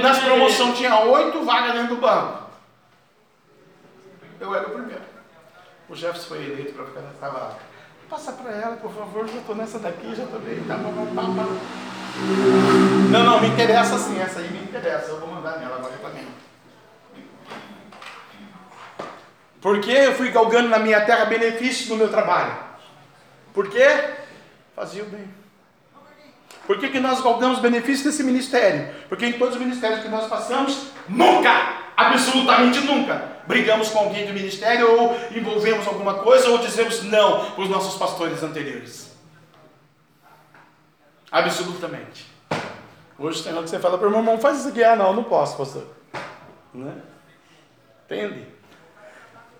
Nas 0.00 0.18
promoções 0.18 0.78
tinha 0.78 0.98
oito 1.00 1.44
vagas 1.44 1.74
dentro 1.74 1.96
do 1.96 2.00
banco. 2.00 2.42
Eu 4.40 4.54
era 4.54 4.66
o 4.66 4.70
primeiro. 4.70 5.02
O 5.88 5.94
Jefferson 5.94 6.28
foi 6.28 6.44
eleito 6.44 6.72
para 6.72 6.86
ficar 6.86 7.00
nessa 7.00 7.28
vaga. 7.28 7.56
Passa 8.08 8.32
para 8.32 8.50
ela, 8.52 8.76
por 8.76 8.92
favor, 8.92 9.28
já 9.28 9.38
estou 9.38 9.54
nessa 9.54 9.78
daqui, 9.78 10.14
já 10.14 10.24
estou 10.24 10.40
bem. 10.40 10.62
Tá, 10.64 10.76
tá, 10.76 10.82
tá, 10.82 11.22
não, 13.12 13.24
não, 13.24 13.40
me 13.40 13.48
interessa 13.48 13.98
sim, 13.98 14.18
essa 14.20 14.40
aí 14.40 14.48
me 14.50 14.62
interessa. 14.62 15.10
Eu 15.10 15.20
vou 15.20 15.28
mandar 15.28 15.58
nela 15.58 15.76
agora 15.76 15.94
também. 15.98 16.26
Porque 19.60 19.90
eu 19.90 20.14
fui 20.14 20.30
galgando 20.30 20.68
na 20.68 20.78
minha 20.78 21.00
terra 21.02 21.26
benefícios 21.26 21.88
no 21.88 21.96
meu 21.96 22.08
trabalho? 22.08 22.56
Por 23.52 23.68
quê? 23.68 24.14
Fazia 24.74 25.02
o 25.02 25.06
bem. 25.06 25.28
Por 26.66 26.78
que, 26.78 26.88
que 26.88 27.00
nós 27.00 27.20
galgamos 27.20 27.58
benefícios 27.58 28.04
desse 28.04 28.22
ministério? 28.22 28.94
Porque 29.08 29.26
em 29.26 29.32
todos 29.34 29.56
os 29.56 29.60
ministérios 29.60 30.00
que 30.00 30.08
nós 30.08 30.26
passamos, 30.26 30.86
nunca, 31.08 31.50
absolutamente 31.96 32.80
nunca, 32.80 33.22
brigamos 33.46 33.90
com 33.90 33.98
alguém 33.98 34.26
do 34.26 34.32
ministério 34.32 34.90
ou 34.90 35.16
envolvemos 35.36 35.86
alguma 35.86 36.14
coisa 36.14 36.48
ou 36.48 36.58
dizemos 36.58 37.02
não 37.02 37.50
para 37.50 37.62
os 37.62 37.68
nossos 37.68 37.98
pastores 37.98 38.42
anteriores. 38.42 39.12
Absolutamente. 41.30 42.31
Hoje 43.22 43.40
tem 43.44 43.52
hora 43.52 43.62
que 43.62 43.70
você 43.70 43.78
fala 43.78 43.96
para 43.96 44.08
o 44.08 44.10
meu 44.10 44.18
irmão, 44.18 44.36
faz 44.36 44.58
isso 44.58 44.68
aqui. 44.68 44.82
Ah, 44.82 44.96
não, 44.96 45.14
não 45.14 45.22
posso, 45.22 45.56
pastor. 45.56 45.84
Né? 46.74 46.92
Entende? 48.04 48.48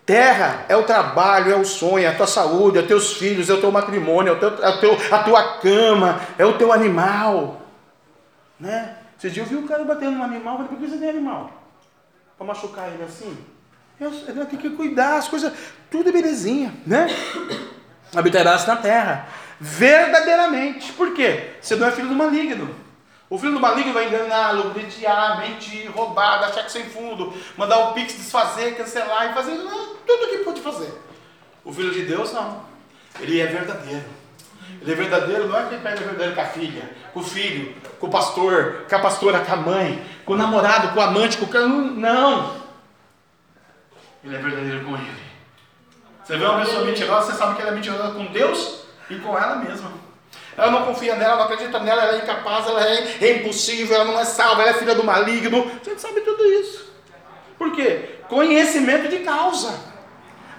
Terra 0.04 0.66
é 0.68 0.76
o 0.76 0.82
trabalho, 0.82 1.52
é 1.52 1.54
o 1.54 1.64
sonho, 1.64 2.04
é 2.04 2.08
a 2.08 2.16
tua 2.16 2.26
saúde, 2.26 2.78
é 2.78 2.80
os 2.80 2.88
teus 2.88 3.12
filhos, 3.12 3.48
é 3.48 3.54
o 3.54 3.60
teu 3.60 3.70
matrimônio, 3.70 4.32
é, 4.32 4.36
teu, 4.36 4.64
é 4.64 4.78
teu, 4.78 4.98
a 5.12 5.22
tua 5.22 5.58
cama, 5.60 6.20
é 6.36 6.44
o 6.44 6.58
teu 6.58 6.72
animal. 6.72 7.62
Né? 8.58 8.96
Você 9.16 9.30
já 9.30 9.44
viu 9.44 9.60
o 9.60 9.68
cara 9.68 9.84
batendo 9.84 10.16
no 10.16 10.24
animal? 10.24 10.56
Por 10.56 10.66
que 10.66 10.74
você 10.84 10.96
tem 10.96 11.10
animal? 11.10 11.52
Para 12.36 12.48
machucar 12.48 12.88
ele 12.88 13.04
assim? 13.04 13.38
Ele 14.00 14.44
tem 14.46 14.58
que 14.58 14.70
cuidar, 14.70 15.18
as 15.18 15.28
coisas, 15.28 15.52
tudo 15.88 16.08
é 16.08 16.12
belezinha, 16.12 16.74
né? 16.84 17.06
Habitarás 18.12 18.66
na 18.66 18.74
terra, 18.74 19.28
verdadeiramente. 19.60 20.92
Por 20.94 21.14
quê? 21.14 21.52
Você 21.60 21.76
não 21.76 21.86
é 21.86 21.92
filho 21.92 22.08
do 22.08 22.14
maligno. 22.16 22.81
O 23.32 23.38
filho 23.38 23.54
do 23.54 23.60
maligno 23.60 23.94
vai 23.94 24.08
enganar, 24.08 24.50
lubrificar, 24.50 25.40
mentir, 25.40 25.90
roubar, 25.90 26.38
dar 26.38 26.52
cheque 26.52 26.70
sem 26.70 26.84
fundo, 26.84 27.32
mandar 27.56 27.78
o 27.78 27.94
pix 27.94 28.14
desfazer, 28.14 28.76
cancelar 28.76 29.30
e 29.30 29.34
fazer 29.34 29.56
tudo 30.06 30.24
o 30.24 30.28
que 30.28 30.44
pode 30.44 30.60
fazer. 30.60 30.92
O 31.64 31.72
filho 31.72 31.90
de 31.92 32.02
Deus 32.02 32.30
não. 32.34 32.62
Ele 33.18 33.40
é 33.40 33.46
verdadeiro. 33.46 34.04
Ele 34.82 34.92
é 34.92 34.94
verdadeiro, 34.94 35.48
não 35.48 35.58
é 35.58 35.62
que 35.62 35.74
ele 35.76 35.88
é 35.88 35.94
verdadeiro 35.94 36.34
com 36.34 36.40
a 36.42 36.44
filha, 36.44 36.90
com 37.14 37.20
o 37.20 37.24
filho, 37.24 37.74
com 37.98 38.06
o 38.06 38.10
pastor, 38.10 38.84
com 38.86 38.96
a 38.96 38.98
pastora, 38.98 39.40
com 39.40 39.52
a 39.54 39.56
mãe, 39.56 40.06
com 40.26 40.34
o 40.34 40.36
namorado, 40.36 40.88
com 40.88 41.00
o 41.00 41.02
amante, 41.02 41.38
com 41.38 41.46
o. 41.46 41.68
Não! 41.90 42.54
Ele 44.22 44.36
é 44.36 44.38
verdadeiro 44.40 44.84
com 44.84 44.94
ele. 44.94 45.22
Você 46.22 46.36
vê 46.36 46.44
uma 46.44 46.60
pessoa 46.60 46.84
mentirosa, 46.84 47.32
você 47.32 47.38
sabe 47.38 47.54
que 47.56 47.62
ela 47.62 47.70
é 47.70 47.74
mentirosa 47.74 48.12
com 48.12 48.26
Deus 48.26 48.84
e 49.08 49.16
com 49.16 49.38
ela 49.38 49.56
mesma. 49.56 50.11
Ela 50.56 50.70
não 50.70 50.86
confia 50.86 51.16
nela, 51.16 51.36
não 51.36 51.44
acredita 51.44 51.78
nela, 51.80 52.02
ela 52.02 52.18
é 52.18 52.22
incapaz, 52.22 52.66
ela 52.66 52.86
é, 52.86 53.38
impossível, 53.38 53.94
ela 53.94 54.04
não 54.04 54.20
é 54.20 54.24
salva, 54.24 54.62
ela 54.62 54.70
é 54.70 54.74
filha 54.74 54.94
do 54.94 55.04
maligno. 55.04 55.70
A 55.80 55.88
gente 55.88 56.00
sabe 56.00 56.20
tudo 56.20 56.44
isso. 56.44 56.92
Por 57.56 57.72
quê? 57.72 58.16
Conhecimento 58.28 59.08
de 59.08 59.18
causa. 59.18 59.74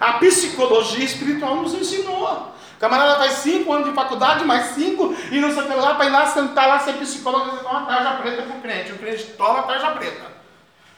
A 0.00 0.14
psicologia 0.14 1.04
espiritual 1.04 1.56
nos 1.56 1.74
ensinou. 1.74 2.54
Camarada 2.80 3.16
faz 3.16 3.34
cinco 3.34 3.72
anos 3.72 3.88
de 3.88 3.94
faculdade, 3.94 4.44
mais 4.44 4.74
cinco, 4.74 5.14
e 5.30 5.40
não 5.40 5.48
que 5.48 5.74
lá, 5.74 5.94
para 5.94 6.06
ir 6.06 6.10
lá 6.10 6.26
sentar 6.26 6.68
lá 6.68 6.78
ser 6.80 6.94
psicólogo, 6.94 7.56
e 7.56 7.58
toma 7.60 7.86
tarja 7.86 8.10
preta 8.14 8.42
para 8.42 8.56
o 8.56 8.60
crente. 8.60 8.92
O 8.92 8.98
crente 8.98 9.24
toma 9.38 9.62
tarja 9.62 9.90
preta. 9.92 10.34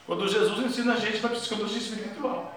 Quando 0.05 0.27
Jesus 0.27 0.65
ensina 0.65 0.93
a 0.93 0.97
gente 0.97 1.21
na 1.21 1.29
psicologia 1.29 1.77
espiritual. 1.77 2.55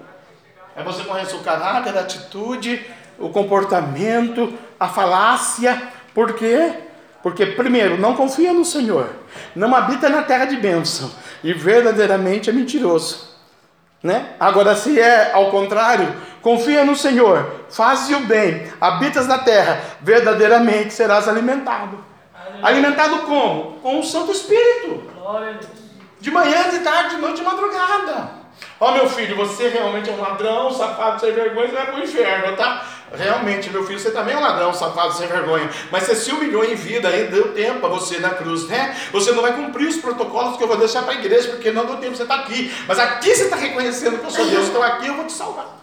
É 0.74 0.82
você 0.82 1.04
conhecer 1.04 1.36
o 1.36 1.40
caráter, 1.40 1.96
a 1.96 2.00
atitude, 2.00 2.84
o 3.18 3.28
comportamento, 3.28 4.56
a 4.78 4.88
falácia, 4.88 5.90
por 6.14 6.34
quê? 6.34 6.72
Porque, 7.22 7.44
primeiro, 7.46 7.98
não 7.98 8.14
confia 8.14 8.52
no 8.52 8.64
Senhor, 8.64 9.10
não 9.54 9.74
habita 9.74 10.08
na 10.08 10.22
terra 10.22 10.46
de 10.46 10.56
bênção 10.56 11.10
e 11.44 11.52
verdadeiramente 11.52 12.48
é 12.48 12.52
mentiroso. 12.52 13.28
Né? 14.02 14.30
Agora, 14.40 14.74
se 14.74 14.98
é 14.98 15.32
ao 15.32 15.50
contrário, 15.50 16.14
confia 16.40 16.84
no 16.84 16.96
Senhor, 16.96 17.66
faz 17.68 18.08
o 18.08 18.20
bem, 18.20 18.72
habitas 18.80 19.26
na 19.26 19.38
terra, 19.38 19.78
verdadeiramente 20.00 20.94
serás 20.94 21.28
alimentado. 21.28 22.02
Alimentado 22.62 23.18
como? 23.20 23.78
Com 23.82 24.00
o 24.00 24.04
Santo 24.04 24.32
Espírito. 24.32 25.02
De 26.18 26.30
manhã, 26.30 26.70
de 26.70 26.80
tarde, 26.80 27.16
de 27.16 27.20
noite, 27.20 27.36
de 27.36 27.42
madrugada. 27.42 28.40
Ó 28.78 28.88
oh, 28.88 28.92
meu 28.92 29.08
filho, 29.08 29.36
você 29.36 29.68
realmente 29.68 30.08
é 30.08 30.12
um 30.12 30.20
ladrão, 30.20 30.70
safado, 30.70 31.20
sem 31.20 31.32
vergonha, 31.32 31.68
você 31.68 31.74
vai 31.74 31.86
para 31.86 31.96
o 31.96 32.02
inferno, 32.02 32.56
tá? 32.56 32.82
Realmente, 33.12 33.68
meu 33.70 33.84
filho, 33.84 33.98
você 33.98 34.12
também 34.12 34.34
é 34.34 34.38
um 34.38 34.40
ladrão, 34.40 34.72
safado, 34.72 35.12
sem 35.14 35.26
vergonha. 35.26 35.68
Mas 35.90 36.04
você 36.04 36.14
se 36.14 36.30
humilhou 36.30 36.64
em 36.64 36.76
vida, 36.76 37.08
aí 37.08 37.26
deu 37.26 37.52
tempo 37.52 37.80
para 37.80 37.88
você 37.88 38.20
na 38.20 38.30
cruz, 38.30 38.68
né? 38.68 38.96
Você 39.10 39.32
não 39.32 39.42
vai 39.42 39.52
cumprir 39.52 39.88
os 39.88 39.96
protocolos 39.96 40.56
que 40.56 40.62
eu 40.62 40.68
vou 40.68 40.76
deixar 40.76 41.02
para 41.02 41.14
a 41.14 41.16
igreja, 41.16 41.48
porque 41.48 41.72
não 41.72 41.86
deu 41.86 41.96
tempo, 41.96 42.16
você 42.16 42.22
está 42.22 42.36
aqui. 42.36 42.72
Mas 42.86 42.98
aqui 43.00 43.34
você 43.34 43.44
está 43.44 43.56
reconhecendo 43.56 44.18
que 44.18 44.24
eu 44.24 44.30
sou 44.30 44.46
Deus, 44.46 44.68
então 44.68 44.82
aqui 44.82 45.08
eu 45.08 45.14
vou 45.14 45.24
te 45.24 45.32
salvar. 45.32 45.80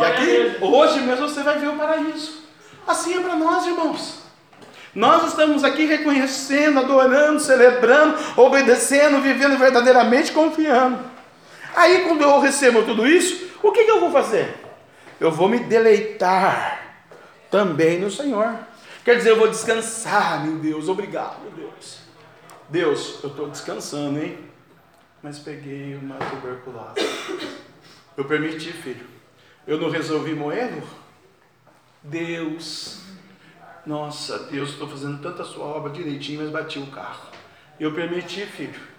E 0.00 0.04
aqui, 0.04 0.56
hoje 0.60 1.00
mesmo, 1.00 1.28
você 1.28 1.42
vai 1.42 1.58
ver 1.58 1.68
o 1.68 1.76
paraíso. 1.76 2.42
Assim 2.86 3.16
é 3.16 3.20
para 3.20 3.34
nós, 3.34 3.66
irmãos. 3.66 4.22
Nós 4.94 5.26
estamos 5.26 5.64
aqui 5.64 5.86
reconhecendo, 5.86 6.78
adorando, 6.78 7.40
celebrando, 7.40 8.16
obedecendo, 8.36 9.20
vivendo 9.20 9.58
verdadeiramente, 9.58 10.30
confiando. 10.30 11.00
Aí, 11.74 12.04
quando 12.06 12.22
eu 12.22 12.38
recebo 12.38 12.82
tudo 12.82 13.08
isso, 13.08 13.50
o 13.60 13.72
que, 13.72 13.84
que 13.84 13.90
eu 13.90 14.00
vou 14.00 14.12
fazer? 14.12 14.54
Eu 15.20 15.30
vou 15.30 15.48
me 15.48 15.58
deleitar 15.60 16.96
também 17.50 17.98
no 18.00 18.10
Senhor. 18.10 18.56
Quer 19.04 19.16
dizer, 19.16 19.30
eu 19.30 19.38
vou 19.38 19.48
descansar, 19.48 20.44
meu 20.44 20.58
Deus, 20.58 20.88
obrigado, 20.88 21.40
meu 21.42 21.50
Deus. 21.50 21.98
Deus, 22.68 23.20
eu 23.22 23.30
estou 23.30 23.48
descansando, 23.50 24.22
hein? 24.22 24.38
Mas 25.22 25.38
peguei 25.38 25.94
uma 25.96 26.16
tuberculose. 26.16 27.00
Eu 28.16 28.24
permiti, 28.24 28.72
filho. 28.72 29.06
Eu 29.66 29.78
não 29.78 29.90
resolvi 29.90 30.34
moê-lo? 30.34 30.82
Deus, 32.02 33.02
nossa, 33.86 34.38
Deus, 34.50 34.70
estou 34.70 34.88
fazendo 34.88 35.22
tanta 35.22 35.44
sua 35.44 35.64
obra 35.64 35.92
direitinho, 35.92 36.42
mas 36.42 36.50
bati 36.50 36.78
o 36.78 36.86
carro. 36.88 37.28
Eu 37.78 37.92
permiti, 37.92 38.44
filho 38.46 38.91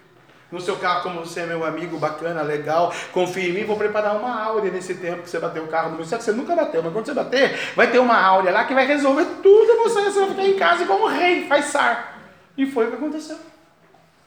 no 0.54 0.60
seu 0.60 0.76
carro, 0.76 1.02
como 1.02 1.20
você 1.20 1.40
é 1.40 1.46
meu 1.46 1.64
amigo, 1.64 1.98
bacana, 1.98 2.42
legal, 2.42 2.94
confia 3.12 3.48
em 3.48 3.52
mim, 3.52 3.64
vou 3.64 3.76
preparar 3.76 4.16
uma 4.16 4.40
áurea 4.40 4.70
nesse 4.70 4.94
tempo 4.94 5.22
que 5.22 5.28
você 5.28 5.40
bateu 5.40 5.64
o 5.64 5.66
carro 5.66 5.90
no 5.90 5.96
meu. 5.96 6.06
Você 6.06 6.30
nunca 6.30 6.54
bateu, 6.54 6.80
mas 6.80 6.92
quando 6.92 7.06
você 7.06 7.12
bater, 7.12 7.58
vai 7.74 7.90
ter 7.90 7.98
uma 7.98 8.16
áurea 8.16 8.52
lá 8.52 8.64
que 8.64 8.72
vai 8.72 8.86
resolver 8.86 9.26
tudo 9.42 9.82
você, 9.82 10.02
você 10.02 10.20
vai 10.20 10.28
ficar 10.30 10.46
em 10.46 10.54
casa 10.54 10.92
um 10.92 11.06
rei, 11.06 11.48
faz 11.48 11.66
sar. 11.66 12.20
E 12.56 12.66
foi 12.66 12.86
o 12.86 12.90
que 12.90 12.94
aconteceu. 12.94 13.36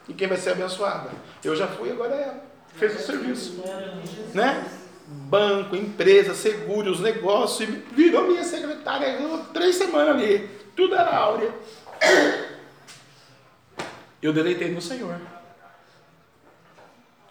E 0.06 0.12
quem 0.12 0.28
vai 0.28 0.36
ser 0.36 0.50
abençoada? 0.50 1.08
Eu 1.42 1.56
já 1.56 1.66
fui, 1.66 1.90
agora 1.90 2.14
é 2.14 2.22
ela. 2.22 2.44
Fez 2.74 2.94
o 2.94 3.02
serviço. 3.04 3.64
Né? 4.34 4.64
banco, 5.10 5.74
empresa, 5.74 6.34
seguros, 6.34 7.00
negócios, 7.00 7.66
e 7.66 7.72
virou 7.94 8.26
minha 8.26 8.44
secretária, 8.44 9.18
três 9.54 9.76
semanas 9.76 10.10
ali, 10.10 10.46
tudo 10.76 10.94
era 10.94 11.16
áurea. 11.16 11.50
Eu 14.20 14.34
deleitei 14.34 14.70
no 14.70 14.82
Senhor. 14.82 15.18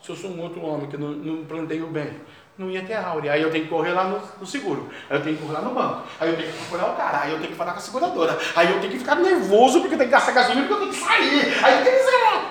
Se 0.07 0.13
eu 0.13 0.15
sou 0.15 0.31
um 0.31 0.41
outro 0.41 0.61
homem 0.61 0.87
que 0.87 0.95
não, 0.95 1.09
não 1.09 1.43
plantei 1.43 1.81
o 1.81 1.87
bem, 1.87 2.09
não 2.57 2.71
ia 2.71 2.81
ter 2.81 2.93
áurea. 2.93 3.33
Aí 3.33 3.41
eu 3.41 3.51
tenho 3.51 3.65
que 3.65 3.69
correr 3.69 3.91
lá 3.91 4.05
no, 4.05 4.21
no, 4.39 4.45
seguro. 4.45 4.87
Aí 5.09 5.17
eu 5.17 5.21
tenho 5.21 5.35
que 5.35 5.41
correr 5.41 5.55
lá 5.55 5.61
no 5.61 5.73
banco. 5.75 6.03
Aí 6.17 6.29
eu 6.29 6.37
tenho 6.37 6.49
que 6.49 6.57
procurar 6.59 6.93
o 6.93 6.95
cara. 6.95 7.23
Aí 7.23 7.31
eu 7.33 7.39
tenho 7.39 7.49
que 7.49 7.57
falar 7.57 7.73
com 7.73 7.79
a 7.79 7.81
seguradora. 7.81 8.39
Aí 8.55 8.71
eu 8.71 8.79
tenho 8.79 8.93
que 8.93 8.99
ficar 8.99 9.15
nervoso 9.15 9.81
porque 9.81 9.95
eu 9.95 9.97
tenho 9.97 10.09
que 10.09 10.15
gastar 10.15 10.31
gasolina 10.31 10.65
porque 10.65 10.73
eu 10.75 10.79
tenho 10.79 10.93
que 10.93 10.97
sair. 10.97 11.61
Aí 11.61 11.77
eu 11.77 11.83
tenho 11.83 11.97
que 11.97 12.03
sair. 12.03 12.41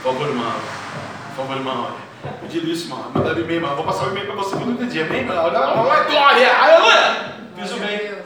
Por 0.00 0.12
favor, 0.12 0.28
irmão. 0.28 0.52
Por 1.34 1.36
favor, 1.36 1.56
irmão. 1.56 1.96
Pedir 2.42 2.68
isso, 2.68 2.84
irmão. 2.84 3.10
Mandar 3.12 3.32
e-mail, 3.32 3.54
irmão. 3.54 3.74
Vou 3.74 3.84
passar 3.86 4.06
o 4.06 4.10
e-mail 4.10 4.26
para 4.26 4.36
você 4.36 4.54
no 4.54 4.70
outro 4.70 4.86
dia. 4.86 5.04
Amém, 5.04 5.18
irmão? 5.22 5.50
Glória! 5.50 6.56
Aleluia! 6.58 7.34
Fiz 7.56 7.72
o 7.72 7.76
bem. 7.76 8.20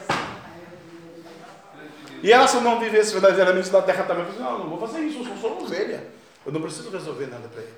E 2.22 2.30
ela, 2.30 2.46
se 2.46 2.58
não 2.58 2.78
vivesse 2.78 3.14
verdadeiramente 3.14 3.70
da 3.70 3.80
terra 3.80 4.04
também, 4.04 4.26
eu 4.26 4.44
não, 4.44 4.58
não 4.58 4.68
vou 4.68 4.78
fazer 4.78 5.00
isso, 5.00 5.20
eu 5.20 5.24
sou 5.24 5.36
só 5.38 5.64
ovelha. 5.64 6.13
Eu 6.44 6.52
não 6.52 6.60
preciso 6.60 6.90
resolver 6.90 7.26
nada 7.26 7.48
para 7.48 7.62
ele. 7.62 7.74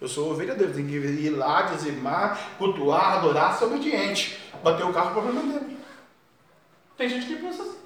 Eu 0.00 0.08
sou 0.08 0.30
ovelha 0.30 0.54
dele, 0.54 0.74
tem 0.74 0.86
que 0.86 0.94
ir 0.94 1.30
lá, 1.30 1.62
dizimar, 1.62 2.38
cultuar, 2.58 3.18
adorar, 3.18 3.56
ser 3.56 3.64
obediente. 3.64 4.38
Bater 4.62 4.84
o 4.84 4.92
carro, 4.92 5.10
o 5.10 5.22
problema 5.22 5.40
dele. 5.40 5.78
Tem 6.98 7.08
gente 7.08 7.26
que 7.26 7.36
pensa 7.36 7.62
assim. 7.62 7.78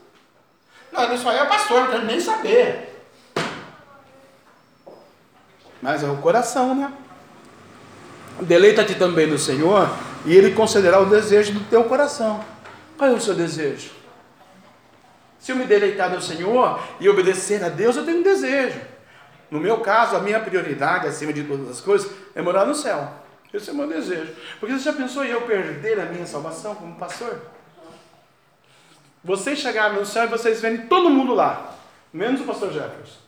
Não, 0.93 1.05
ele 1.05 1.19
só 1.19 1.31
é 1.31 1.45
pastor, 1.47 1.83
não 1.83 1.91
quero 1.91 2.05
nem 2.05 2.21
saber. 2.21 2.91
Mas 5.81 6.03
é 6.03 6.09
o 6.09 6.17
coração, 6.17 6.75
né? 6.75 6.93
Deleita-te 8.43 8.95
também 8.95 9.27
no 9.27 9.39
Senhor 9.39 9.89
e 10.25 10.35
Ele 10.35 10.55
concederá 10.55 11.01
o 11.01 11.07
desejo 11.07 11.53
do 11.53 11.61
teu 11.69 11.85
coração. 11.85 12.45
Qual 12.97 13.11
é 13.11 13.13
o 13.13 13.21
seu 13.21 13.35
desejo? 13.35 13.91
Se 15.39 15.53
eu 15.53 15.57
me 15.57 15.65
deleitar 15.65 16.11
no 16.11 16.21
Senhor 16.21 16.81
e 17.01 17.09
obedecer 17.09 17.65
a 17.65 17.69
Deus, 17.69 17.97
eu 17.97 18.05
tenho 18.05 18.19
um 18.19 18.23
desejo. 18.23 18.79
No 19.51 19.59
meu 19.59 19.81
caso, 19.81 20.17
a 20.17 20.21
minha 20.21 20.41
prioridade, 20.41 21.07
acima 21.07 21.33
de 21.33 21.43
todas 21.43 21.69
as 21.69 21.81
coisas, 21.81 22.11
é 22.35 22.41
morar 22.41 22.65
no 22.65 22.75
céu. 22.75 23.13
Esse 23.53 23.71
é 23.71 23.73
o 23.73 23.77
meu 23.77 23.89
desejo. 23.89 24.33
Porque 24.61 24.75
você 24.75 24.85
já 24.85 24.93
pensou 24.93 25.25
em 25.25 25.29
eu 25.29 25.43
perder 25.43 25.99
a 25.99 26.07
minha 26.07 26.27
salvação 26.27 26.75
como 26.75 26.95
pastor? 26.95 27.41
Vocês 29.25 29.59
chegarem 29.59 29.99
no 29.99 30.07
céu 30.07 30.25
e 30.25 30.29
vocês 30.29 30.61
verem 30.61 30.87
todo 30.87 31.11
mundo 31.11 31.35
lá, 31.35 31.75
menos 32.13 32.41
o 32.41 32.45
pastor 32.45 32.73
Jefferson. 32.73 33.19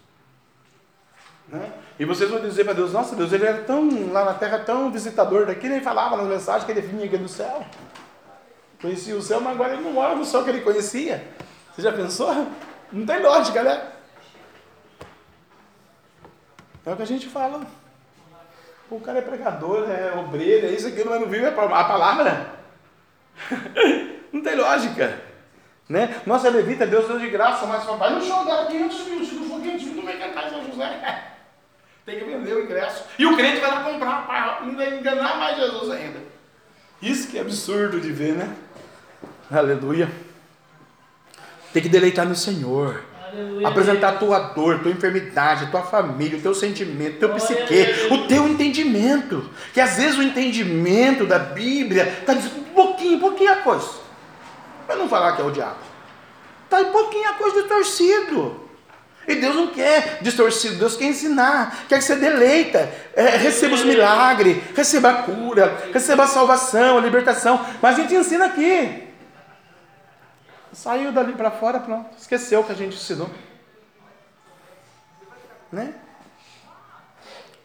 Né? 1.49 1.71
E 1.99 2.05
vocês 2.05 2.31
vão 2.31 2.41
dizer 2.41 2.65
para 2.65 2.73
Deus, 2.73 2.93
nossa 2.93 3.15
Deus, 3.15 3.33
ele 3.33 3.45
era 3.45 3.63
tão, 3.65 4.11
lá 4.11 4.25
na 4.25 4.35
terra, 4.35 4.61
tão 4.61 4.91
visitador 4.91 5.45
daqui, 5.45 5.67
ele 5.67 5.81
falava 5.83 6.17
nas 6.17 6.27
mensagens 6.27 6.65
que 6.65 6.71
ele 6.71 6.81
vinha 6.81 7.05
aqui 7.05 7.19
no 7.19 7.29
céu. 7.29 7.67
Conhecia 8.81 9.15
o 9.15 9.23
céu, 9.23 9.41
mas 9.41 9.55
agora 9.55 9.75
ele 9.75 9.83
não 9.83 9.93
mora 9.93 10.15
no 10.15 10.25
céu 10.25 10.43
que 10.43 10.51
ele 10.51 10.63
conhecia. 10.63 11.23
Você 11.75 11.83
já 11.83 11.93
pensou? 11.93 12.47
Não 12.91 13.05
tem 13.05 13.23
lógica, 13.23 13.63
né? 13.63 13.93
É 16.85 16.93
o 16.93 16.97
que 16.97 17.03
a 17.03 17.07
gente 17.07 17.29
fala. 17.29 17.65
O 18.91 19.01
cara 19.01 19.19
é 19.19 19.23
pregador, 19.23 19.89
é 19.91 20.13
obreiro, 20.19 20.67
é 20.67 20.71
isso, 20.71 20.89
aqui, 20.89 21.03
mas 21.05 21.21
não 21.21 21.29
vive 21.29 21.47
a 21.47 21.53
palavra. 21.53 22.55
não 24.33 24.43
tem 24.43 24.55
lógica. 24.55 25.19
Né? 25.89 26.21
Nossa, 26.27 26.51
levita, 26.51 26.87
Deus 26.87 27.07
deu 27.07 27.19
de 27.19 27.29
graça, 27.29 27.67
mas 27.67 27.85
vai 27.85 28.15
no 28.15 28.23
show 28.23 28.45
dela 28.45 28.67
500 28.67 29.07
mil, 29.07 29.25
se 29.25 29.35
não 29.35 29.49
for 29.49 29.61
500 29.61 29.85
mil, 29.87 29.95
não 29.97 30.05
vai 30.05 30.19
cantar 30.19 30.51
São 30.51 30.65
José. 30.65 31.29
Tem 32.05 32.19
que 32.19 32.25
vender 32.25 32.55
o 32.55 32.65
ingresso. 32.65 33.05
E 33.19 33.25
o 33.25 33.37
crente 33.37 33.61
vai 33.61 33.71
lá 33.71 33.85
comprar 33.85 34.27
para 34.27 34.67
enganar 34.97 35.37
mais 35.39 35.57
Jesus 35.57 35.91
ainda. 35.91 36.21
Isso 37.01 37.29
que 37.29 37.39
é 37.39 37.41
absurdo 37.41 38.01
de 38.01 38.13
ver, 38.13 38.35
né? 38.35 38.55
Aleluia. 39.51 40.11
Tem 41.73 41.83
que 41.83 41.89
deleitar 41.89 42.27
no 42.27 42.35
Senhor. 42.35 43.05
Aleluia. 43.33 43.69
Apresentar 43.69 44.09
a 44.11 44.13
tua 44.13 44.39
dor, 44.39 44.81
tua 44.81 44.91
enfermidade, 44.91 45.71
tua 45.71 45.83
família, 45.83 46.39
o 46.39 46.43
teu 46.43 46.55
sentimento, 46.55 47.17
o 47.17 47.19
teu 47.19 47.35
psique, 47.35 47.87
o 48.11 48.27
teu 48.27 48.47
entendimento. 48.47 49.49
Que 49.73 49.81
às 49.81 49.97
vezes 49.97 50.19
o 50.19 50.23
entendimento 50.23 51.27
da 51.27 51.39
Bíblia 51.39 52.19
está 52.21 52.35
dizendo 52.35 52.59
um 52.59 52.75
pouquinho, 52.75 53.19
pouquinho 53.19 53.53
a 53.53 53.57
coisa. 53.57 53.89
Para 54.87 54.97
não 54.97 55.09
falar 55.09 55.35
que 55.35 55.41
é 55.41 55.45
o 55.45 55.51
diabo. 55.51 55.79
Está 56.65 56.81
um 56.81 56.93
pouquinho 56.93 57.31
a 57.31 57.35
coisa 57.35 57.63
distorcido. 57.63 58.61
E 59.27 59.37
Deus 59.37 59.55
não 59.55 59.69
quer 59.69 60.19
distorcido, 60.21 60.77
Deus 60.77 60.97
quer 60.97 61.05
ensinar, 61.05 61.85
quer 61.89 61.99
que 61.99 62.05
você 62.05 62.17
deleita, 62.17 62.93
é, 63.15 63.37
receba 63.37 63.77
os 63.77 63.85
milagres, 63.85 64.57
receba 64.75 65.11
a 65.11 65.15
cura, 65.23 65.91
receba 65.93 66.25
a 66.25 66.27
salvação, 66.27 66.99
a 66.99 67.01
libertação. 67.01 67.65
Mas 67.81 67.97
a 67.97 68.03
gente 68.03 68.15
ensina 68.15 68.47
aqui. 68.47 69.12
Saiu 70.73 71.13
dali 71.13 71.35
para 71.35 71.51
fora, 71.51 71.79
pronto. 71.79 72.11
Esqueceu 72.19 72.65
que 72.65 72.73
a 72.73 72.75
gente 72.75 72.97
ensinou. 72.97 73.29
Né? 75.71 75.95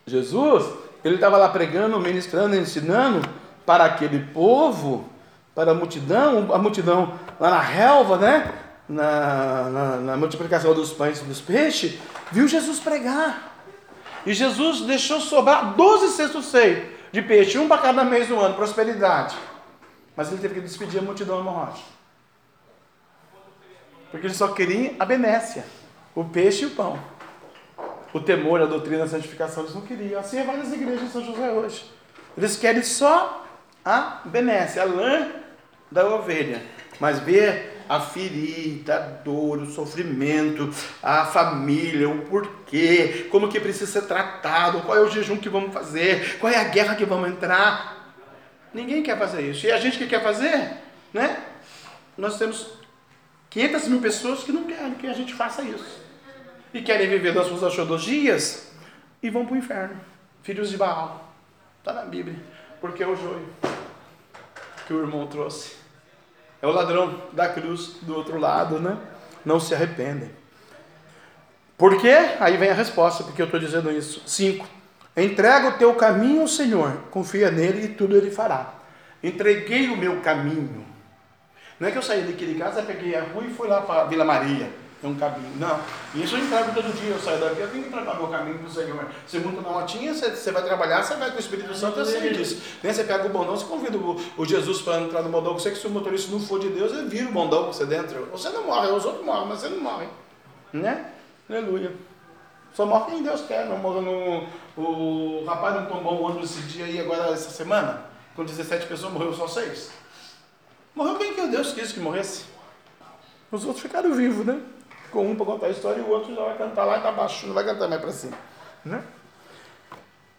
Jesus, 0.06 0.66
ele 1.04 1.16
estava 1.16 1.38
lá 1.38 1.50
pregando, 1.50 2.00
ministrando, 2.00 2.56
ensinando 2.56 3.28
para 3.66 3.86
aquele 3.86 4.20
povo, 4.32 5.10
para 5.54 5.72
a 5.72 5.74
multidão, 5.74 6.54
a 6.54 6.58
multidão 6.58 7.20
lá 7.40 7.50
na 7.50 7.60
relva, 7.60 8.18
né? 8.18 8.54
Na, 8.88 9.70
na, 9.70 9.96
na 9.98 10.18
multiplicação 10.18 10.74
dos 10.74 10.94
pães 10.94 11.20
e 11.20 11.26
dos 11.26 11.42
peixes, 11.42 12.00
viu 12.32 12.48
Jesus 12.48 12.80
pregar. 12.80 13.54
E 14.26 14.34
Jesus 14.34 14.82
deixou 14.82 15.20
sobrar 15.20 15.74
12 15.74 16.16
cestos 16.16 16.50
cheios 16.52 16.88
de 17.12 17.22
peixe, 17.22 17.58
um 17.58 17.68
para 17.68 17.82
cada 17.82 18.06
mês 18.06 18.30
do 18.30 18.40
ano, 18.40 18.56
prosperidade. 18.56 19.36
Mas 20.16 20.32
ele 20.32 20.42
teve 20.42 20.56
que 20.56 20.62
despedir 20.62 21.00
a 21.00 21.04
multidão 21.04 21.44
no 21.44 21.50
rocha. 21.50 21.97
Porque 24.18 24.28
eles 24.28 24.38
só 24.38 24.48
queriam 24.48 24.96
a 24.98 25.06
benécia, 25.06 25.64
o 26.16 26.26
peixe 26.26 26.64
e 26.64 26.66
o 26.66 26.72
pão. 26.72 26.98
O 28.12 28.20
temor, 28.20 28.60
a 28.60 28.66
doutrina, 28.66 29.04
a 29.04 29.08
santificação, 29.08 29.62
eles 29.62 29.76
não 29.76 29.84
queriam. 29.84 30.20
Assim 30.20 30.40
é 30.40 30.44
várias 30.44 30.74
igrejas 30.74 31.04
em 31.04 31.10
São 31.10 31.24
José 31.24 31.52
hoje. 31.52 31.86
Eles 32.36 32.56
querem 32.56 32.82
só 32.82 33.46
a 33.86 34.22
benécia, 34.26 34.82
a 34.82 34.86
lã 34.86 35.30
da 35.92 36.08
ovelha. 36.08 36.64
Mas 37.00 37.20
ver 37.20 37.84
a 37.88 38.00
ferida, 38.00 38.96
a 38.96 39.00
dor, 39.00 39.60
o 39.60 39.72
sofrimento, 39.72 40.74
a 41.04 41.26
família, 41.26 42.10
o 42.10 42.24
porquê, 42.26 43.28
como 43.30 43.50
que 43.50 43.60
precisa 43.60 44.02
ser 44.02 44.08
tratado, 44.08 44.82
qual 44.82 44.98
é 44.98 45.02
o 45.02 45.12
jejum 45.12 45.38
que 45.38 45.48
vamos 45.48 45.72
fazer, 45.72 46.40
qual 46.40 46.52
é 46.52 46.58
a 46.58 46.64
guerra 46.64 46.96
que 46.96 47.06
vamos 47.06 47.30
entrar. 47.30 48.16
Ninguém 48.74 49.04
quer 49.04 49.20
fazer 49.20 49.44
isso. 49.44 49.68
E 49.68 49.72
a 49.72 49.80
gente 49.80 50.00
que 50.00 50.08
quer 50.08 50.24
fazer, 50.24 50.72
né? 51.14 51.38
Nós 52.18 52.40
temos 52.40 52.77
500 53.58 53.88
mil 53.88 54.00
pessoas 54.00 54.44
que 54.44 54.52
não 54.52 54.66
querem 54.66 54.94
que 54.94 55.08
a 55.08 55.14
gente 55.14 55.34
faça 55.34 55.64
isso. 55.64 56.00
E 56.72 56.80
querem 56.84 57.10
viver 57.10 57.34
das 57.34 57.48
suas 57.48 57.64
astrologias 57.64 58.72
e 59.24 59.32
vão 59.32 59.48
para 59.48 59.56
o 59.56 59.58
inferno. 59.58 60.00
Filhos 60.44 60.70
de 60.70 60.78
Baal. 60.78 61.34
Está 61.80 61.92
na 61.92 62.04
Bíblia. 62.04 62.36
Porque 62.80 63.02
é 63.02 63.08
o 63.08 63.16
joio 63.16 63.50
que 64.86 64.94
o 64.94 65.00
irmão 65.00 65.26
trouxe. 65.26 65.76
É 66.62 66.68
o 66.68 66.72
ladrão 66.72 67.20
da 67.34 67.50
cruz 67.50 67.98
do 68.04 68.16
outro 68.16 68.40
lado, 68.40 68.80
né? 68.80 68.96
Não 69.44 69.60
se 69.60 69.74
arrependem. 69.74 70.30
Por 71.76 72.00
quê? 72.00 72.16
Aí 72.40 72.58
vem 72.58 72.70
a 72.70 72.76
resposta, 72.76 73.24
porque 73.24 73.42
eu 73.42 73.48
estou 73.48 73.60
dizendo 73.60 73.92
isso. 73.92 74.22
5. 74.28 74.68
Entrega 75.16 75.70
o 75.70 75.78
teu 75.80 75.96
caminho 75.96 76.42
ao 76.42 76.48
Senhor, 76.48 76.96
confia 77.10 77.50
nele 77.50 77.86
e 77.86 77.90
tudo 77.90 78.16
ele 78.16 78.30
fará. 78.30 78.76
Entreguei 79.24 79.88
o 79.88 79.98
meu 79.98 80.22
caminho. 80.22 80.86
Não 81.80 81.88
é 81.88 81.92
que 81.92 81.98
eu 81.98 82.02
saí 82.02 82.24
daqui 82.24 82.46
de 82.46 82.56
casa, 82.56 82.82
peguei 82.82 83.16
a 83.16 83.24
rua 83.24 83.44
e 83.44 83.54
fui 83.54 83.68
lá 83.68 83.82
para 83.82 84.06
Vila 84.06 84.26
Maria. 84.26 84.70
Tem 85.00 85.12
um 85.12 85.16
caminho. 85.16 85.56
Não. 85.58 85.80
Isso 86.16 86.36
eu 86.36 86.44
entrego 86.44 86.74
todo 86.74 86.92
dia. 87.00 87.12
Eu 87.12 87.20
saio 87.20 87.40
daqui, 87.40 87.62
eu 87.62 87.70
tenho 87.70 87.84
que 87.84 87.90
entregar 87.90 88.16
meu 88.16 88.28
caminho 88.28 88.58
para 88.58 88.68
o 88.68 88.72
Senhor. 88.72 89.06
Você 89.28 89.40
monta 89.40 89.62
na 89.62 89.70
motinha, 89.70 90.12
você, 90.12 90.32
você 90.32 90.52
vai 90.52 90.64
trabalhar, 90.64 91.04
você 91.04 91.16
vai 91.16 91.30
com 91.30 91.38
o 91.38 91.40
Espírito 91.40 91.76
Santo, 91.76 92.00
eu 92.00 92.06
sei 92.06 92.34
disso. 92.34 92.60
Nem 92.82 92.92
você 92.92 93.04
pega 93.04 93.28
o 93.28 93.30
bondão, 93.30 93.56
você 93.56 93.66
convida 93.66 93.96
o, 93.96 94.20
o 94.38 94.46
Jesus 94.46 94.82
para 94.82 95.02
entrar 95.02 95.22
no 95.22 95.30
bondão. 95.30 95.54
Você 95.54 95.70
que 95.70 95.78
se 95.78 95.86
o 95.86 95.92
motorista 95.92 96.32
não 96.32 96.40
for 96.40 96.60
de 96.60 96.70
Deus, 96.70 96.92
ele 96.94 97.08
vira 97.08 97.30
o 97.30 97.32
bondão 97.32 97.66
para 97.66 97.74
você 97.74 97.86
dentro. 97.86 98.26
Você 98.32 98.50
não 98.50 98.66
morre, 98.66 98.88
os 98.88 99.06
outros 99.06 99.24
morrem, 99.24 99.48
mas 99.48 99.60
você 99.60 99.70
não 99.70 99.82
morre. 99.82 100.08
Né? 100.74 101.12
Aleluia. 101.48 101.94
Só 102.74 102.86
morre 102.86 103.12
quem 103.12 103.24
Deus 103.24 103.42
quer. 103.42 103.68
Não 103.68 103.78
morre 103.78 104.02
no, 104.02 104.48
o 104.76 105.46
rapaz 105.46 105.76
não 105.76 105.86
tombou 105.86 106.20
um 106.20 106.26
ônibus 106.26 106.58
esse 106.58 106.62
dia 106.70 106.86
aí, 106.86 107.00
agora 107.00 107.34
essa 107.34 107.52
semana. 107.52 108.02
Com 108.36 108.44
17 108.44 108.88
pessoas, 108.88 109.14
morreu 109.14 109.32
só 109.32 109.48
6. 109.48 109.92
Morreu 110.98 111.20
quem 111.20 111.36
que 111.36 111.46
Deus 111.46 111.74
quis 111.74 111.92
que 111.92 112.00
morresse. 112.00 112.46
Os 113.52 113.64
outros 113.64 113.84
ficaram 113.84 114.16
vivos, 114.16 114.44
né? 114.44 114.60
Com 115.12 115.30
um 115.30 115.36
para 115.36 115.46
contar 115.46 115.68
a 115.68 115.70
história 115.70 116.00
e 116.00 116.04
o 116.04 116.10
outro 116.10 116.34
já 116.34 116.44
vai 116.44 116.58
cantar 116.58 116.86
lá 116.86 116.96
e 116.96 116.98
está 116.98 117.12
baixo, 117.12 117.46
não 117.46 117.54
vai 117.54 117.64
cantar 117.64 117.88
mais 117.88 118.02
para 118.02 118.12
cima. 118.12 118.36
Né? 118.84 119.04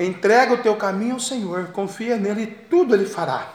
Entrega 0.00 0.54
o 0.54 0.58
teu 0.58 0.74
caminho 0.74 1.14
ao 1.14 1.20
Senhor, 1.20 1.68
confia 1.68 2.16
nele 2.16 2.42
e 2.42 2.46
tudo 2.48 2.92
ele 2.92 3.06
fará. 3.06 3.52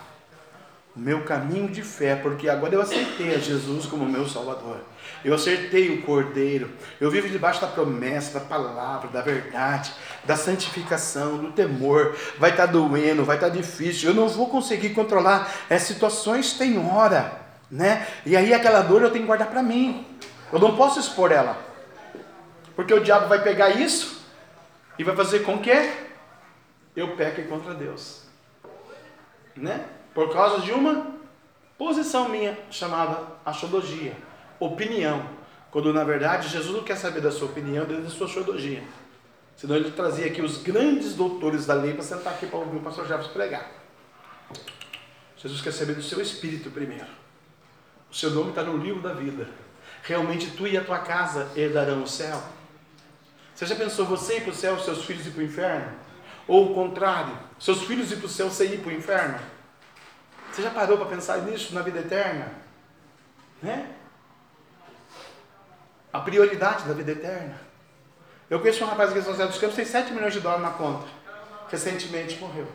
o 0.96 1.00
meu 1.02 1.26
caminho 1.26 1.68
de 1.68 1.82
fé, 1.82 2.16
porque 2.16 2.48
agora 2.48 2.74
eu 2.74 2.82
aceitei 2.82 3.36
a 3.36 3.38
Jesus 3.38 3.86
como 3.86 4.06
meu 4.06 4.26
Salvador. 4.26 4.80
Eu 5.26 5.34
acertei 5.34 5.94
o 5.94 6.04
Cordeiro. 6.04 6.72
Eu 7.02 7.12
vivo 7.12 7.28
debaixo 7.28 7.60
da 7.60 7.68
promessa, 7.68 8.40
da 8.40 8.46
palavra, 8.46 9.10
da 9.10 9.22
verdade, 9.22 9.92
da 10.26 10.36
santificação, 10.36 11.38
do 11.38 11.52
temor. 11.52 12.16
Vai 12.38 12.52
estar 12.52 12.68
tá 12.68 12.72
doendo, 12.74 13.26
vai 13.26 13.38
estar 13.38 13.50
tá 13.50 13.56
difícil. 13.56 14.10
Eu 14.10 14.16
não 14.16 14.28
vou 14.28 14.48
conseguir 14.48 14.90
controlar. 14.90 15.52
As 15.70 15.84
situações 15.84 16.54
têm 16.54 16.78
hora, 16.78 17.40
né? 17.70 18.08
E 18.26 18.36
aí 18.36 18.54
aquela 18.54 18.82
dor 18.82 19.02
eu 19.02 19.12
tenho 19.12 19.24
que 19.24 19.28
guardar 19.28 19.50
para 19.50 19.64
mim. 19.64 20.06
Eu 20.52 20.60
não 20.60 20.76
posso 20.76 21.00
expor 21.00 21.32
ela. 21.32 21.58
Porque 22.76 22.94
o 22.94 23.04
diabo 23.04 23.28
vai 23.28 23.42
pegar 23.42 23.70
isso 23.70 24.22
e 24.98 25.04
vai 25.04 25.16
fazer 25.16 25.40
com 25.40 25.58
que 25.60 25.92
eu 26.96 27.16
peque 27.16 27.44
contra 27.44 27.74
Deus. 27.74 28.24
Né? 29.56 29.86
Por 30.14 30.32
causa 30.32 30.62
de 30.62 30.72
uma 30.72 31.08
posição 31.78 32.30
minha 32.30 32.58
chamada 32.70 33.20
axologia, 33.46 34.16
opinião. 34.60 35.26
Quando 35.72 35.92
na 35.92 36.04
verdade 36.04 36.48
Jesus 36.48 36.76
não 36.76 36.84
quer 36.84 36.96
saber 36.96 37.22
da 37.22 37.32
sua 37.32 37.48
opinião, 37.48 37.86
da 37.86 38.10
sua 38.10 38.28
axologia. 38.28 38.84
Senão 39.58 39.76
ele 39.76 39.92
trazia 39.92 40.26
aqui 40.26 40.42
os 40.42 40.62
grandes 40.62 41.14
doutores 41.14 41.66
da 41.66 41.74
lei 41.74 41.94
para 41.94 42.04
sentar 42.04 42.34
aqui 42.34 42.46
para 42.46 42.60
ouvir 42.60 42.78
o 42.78 42.82
pastor 42.82 43.08
Jefferson 43.08 43.32
pregar. 43.32 43.72
Jesus 45.38 45.62
quer 45.62 45.72
saber 45.72 45.96
do 45.96 46.04
seu 46.04 46.22
espírito 46.22 46.72
primeiro. 46.72 47.08
O 48.10 48.16
seu 48.16 48.32
nome 48.32 48.50
está 48.50 48.64
no 48.64 48.78
livro 48.78 49.02
da 49.02 49.14
vida. 49.14 49.48
Realmente 50.04 50.52
tu 50.52 50.68
e 50.68 50.78
a 50.78 50.84
tua 50.84 51.00
casa 51.00 51.52
herdarão 51.56 52.04
o 52.04 52.08
céu. 52.08 52.42
Você 53.56 53.66
já 53.66 53.76
pensou 53.76 54.06
você 54.06 54.38
ir 54.38 54.42
para 54.42 54.52
o 54.52 54.56
céu, 54.56 54.80
seus 54.80 55.06
filhos 55.06 55.26
ir 55.28 55.32
para 55.32 55.42
o 55.42 55.46
inferno? 55.46 55.92
Ou 56.48 56.72
o 56.72 56.76
contrário, 56.76 57.38
seus 57.60 57.84
filhos 57.84 58.12
ir 58.12 58.18
para 58.18 58.26
o 58.26 58.30
céu, 58.30 58.50
você 58.50 58.66
ir 58.66 58.80
para 58.82 58.90
o 58.90 58.96
inferno? 58.96 59.40
Você 60.52 60.62
já 60.62 60.70
parou 60.70 60.98
para 60.98 61.08
pensar 61.08 61.40
nisso 61.40 61.74
na 61.74 61.82
vida 61.82 62.00
eterna? 62.00 62.52
Né? 63.62 63.96
A 66.12 66.20
prioridade 66.20 66.86
da 66.86 66.94
vida 66.94 67.12
eterna. 67.12 67.60
Eu 68.54 68.60
conheço 68.60 68.84
um 68.84 68.88
rapaz 68.88 69.10
aqui 69.10 69.18
em 69.18 69.24
São 69.24 69.32
José 69.32 69.48
dos 69.48 69.58
Campos, 69.58 69.76
tem 69.76 69.84
7 69.84 70.14
milhões 70.14 70.32
de 70.32 70.40
dólares 70.40 70.64
na 70.64 70.70
conta. 70.74 71.08
Recentemente 71.70 72.40
morreu. 72.40 72.68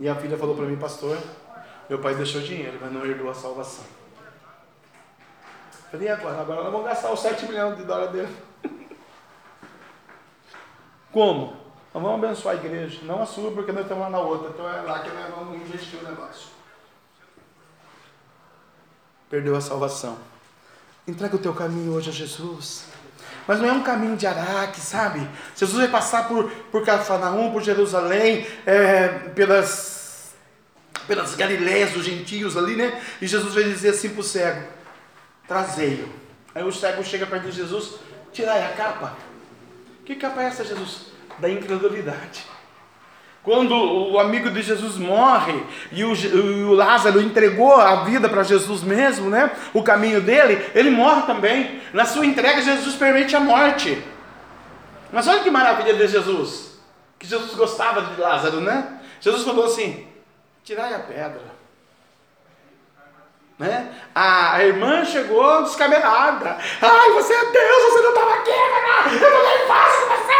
E 0.00 0.08
a 0.08 0.16
filha 0.16 0.36
falou 0.36 0.56
para 0.56 0.64
mim, 0.64 0.74
pastor, 0.74 1.16
meu 1.88 2.00
pai 2.00 2.16
deixou 2.16 2.40
dinheiro, 2.40 2.76
mas 2.80 2.92
não 2.92 3.06
herdou 3.06 3.30
a 3.30 3.34
salvação. 3.34 3.84
Falei, 5.92 6.08
agora? 6.08 6.40
Agora 6.40 6.64
nós 6.64 6.72
vamos 6.72 6.88
gastar 6.88 7.12
os 7.12 7.20
7 7.20 7.46
milhões 7.46 7.76
de 7.76 7.84
dólares 7.84 8.10
dele. 8.10 8.36
Como? 11.12 11.56
Nós 11.94 12.02
vamos 12.02 12.24
abençoar 12.24 12.56
a 12.56 12.58
igreja, 12.58 12.98
não 13.04 13.22
a 13.22 13.26
sua, 13.26 13.52
porque 13.52 13.70
nós 13.70 13.82
estamos 13.82 14.02
lá 14.02 14.10
na 14.10 14.18
outra, 14.18 14.48
então 14.48 14.68
é 14.68 14.82
lá 14.82 15.04
que 15.04 15.10
nós 15.10 15.32
vamos 15.32 15.54
investir 15.54 16.00
o 16.00 16.02
negócio. 16.02 16.48
Perdeu 19.30 19.54
a 19.54 19.60
salvação. 19.60 20.18
Entrega 21.06 21.36
o 21.36 21.38
teu 21.38 21.54
caminho 21.54 21.92
hoje 21.92 22.10
a 22.10 22.12
Jesus. 22.12 22.92
Mas 23.46 23.60
não 23.60 23.68
é 23.68 23.72
um 23.72 23.82
caminho 23.82 24.16
de 24.16 24.26
Araque, 24.26 24.80
sabe? 24.80 25.28
Jesus 25.54 25.78
vai 25.78 25.88
passar 25.88 26.28
por, 26.28 26.50
por 26.70 26.84
Cafarnaum, 26.84 27.52
por 27.52 27.62
Jerusalém, 27.62 28.46
é, 28.64 29.08
pelas, 29.34 30.34
pelas 31.06 31.34
Galileias 31.34 31.92
dos 31.92 32.04
gentios 32.04 32.56
ali, 32.56 32.76
né? 32.76 33.00
E 33.20 33.26
Jesus 33.26 33.54
vai 33.54 33.64
dizer 33.64 33.90
assim 33.90 34.10
para 34.10 34.20
o 34.20 34.24
cego: 34.24 34.66
Trazei-o. 35.46 36.08
Aí 36.54 36.64
o 36.64 36.72
cego 36.72 37.04
chega 37.04 37.26
perto 37.26 37.50
de 37.50 37.52
Jesus: 37.52 37.96
Tirai 38.32 38.64
a 38.64 38.72
capa. 38.72 39.16
Que 40.04 40.14
capa 40.14 40.42
é 40.42 40.46
essa, 40.46 40.64
Jesus? 40.64 41.14
da 41.38 41.48
incredulidade. 41.48 42.46
Quando 43.44 43.74
o 43.74 44.18
amigo 44.18 44.50
de 44.50 44.62
Jesus 44.62 44.96
morre 44.96 45.62
e 45.92 46.02
o, 46.02 46.12
o 46.70 46.72
Lázaro 46.72 47.20
entregou 47.20 47.74
a 47.74 47.96
vida 47.96 48.26
para 48.26 48.42
Jesus 48.42 48.82
mesmo, 48.82 49.28
né? 49.28 49.50
O 49.74 49.82
caminho 49.82 50.22
dele, 50.22 50.66
ele 50.74 50.88
morre 50.88 51.26
também. 51.26 51.82
Na 51.92 52.06
sua 52.06 52.24
entrega, 52.24 52.62
Jesus 52.62 52.96
permite 52.96 53.36
a 53.36 53.40
morte. 53.40 54.02
Mas 55.12 55.28
olha 55.28 55.42
que 55.42 55.50
maravilha 55.50 55.92
de 55.92 56.08
Jesus, 56.08 56.78
que 57.18 57.26
Jesus 57.26 57.54
gostava 57.54 58.00
de 58.00 58.18
Lázaro, 58.18 58.62
né? 58.62 58.98
Jesus 59.20 59.44
falou 59.44 59.66
assim: 59.66 60.08
tirai 60.64 60.94
a 60.94 61.00
pedra. 61.00 61.54
Né? 63.58 63.92
A, 64.14 64.64
irmã 64.64 65.04
chegou 65.04 65.62
descabelada. 65.62 66.56
Ai, 66.80 67.10
você 67.10 67.34
é 67.34 67.44
Deus, 67.44 67.82
você 67.84 68.00
não 68.00 68.08
estava 68.08 68.34
aqui, 68.36 68.50
né? 68.50 69.20
eu 69.22 69.60
não 69.60 69.66
faço 69.68 70.08
com 70.08 70.16
você. 70.16 70.34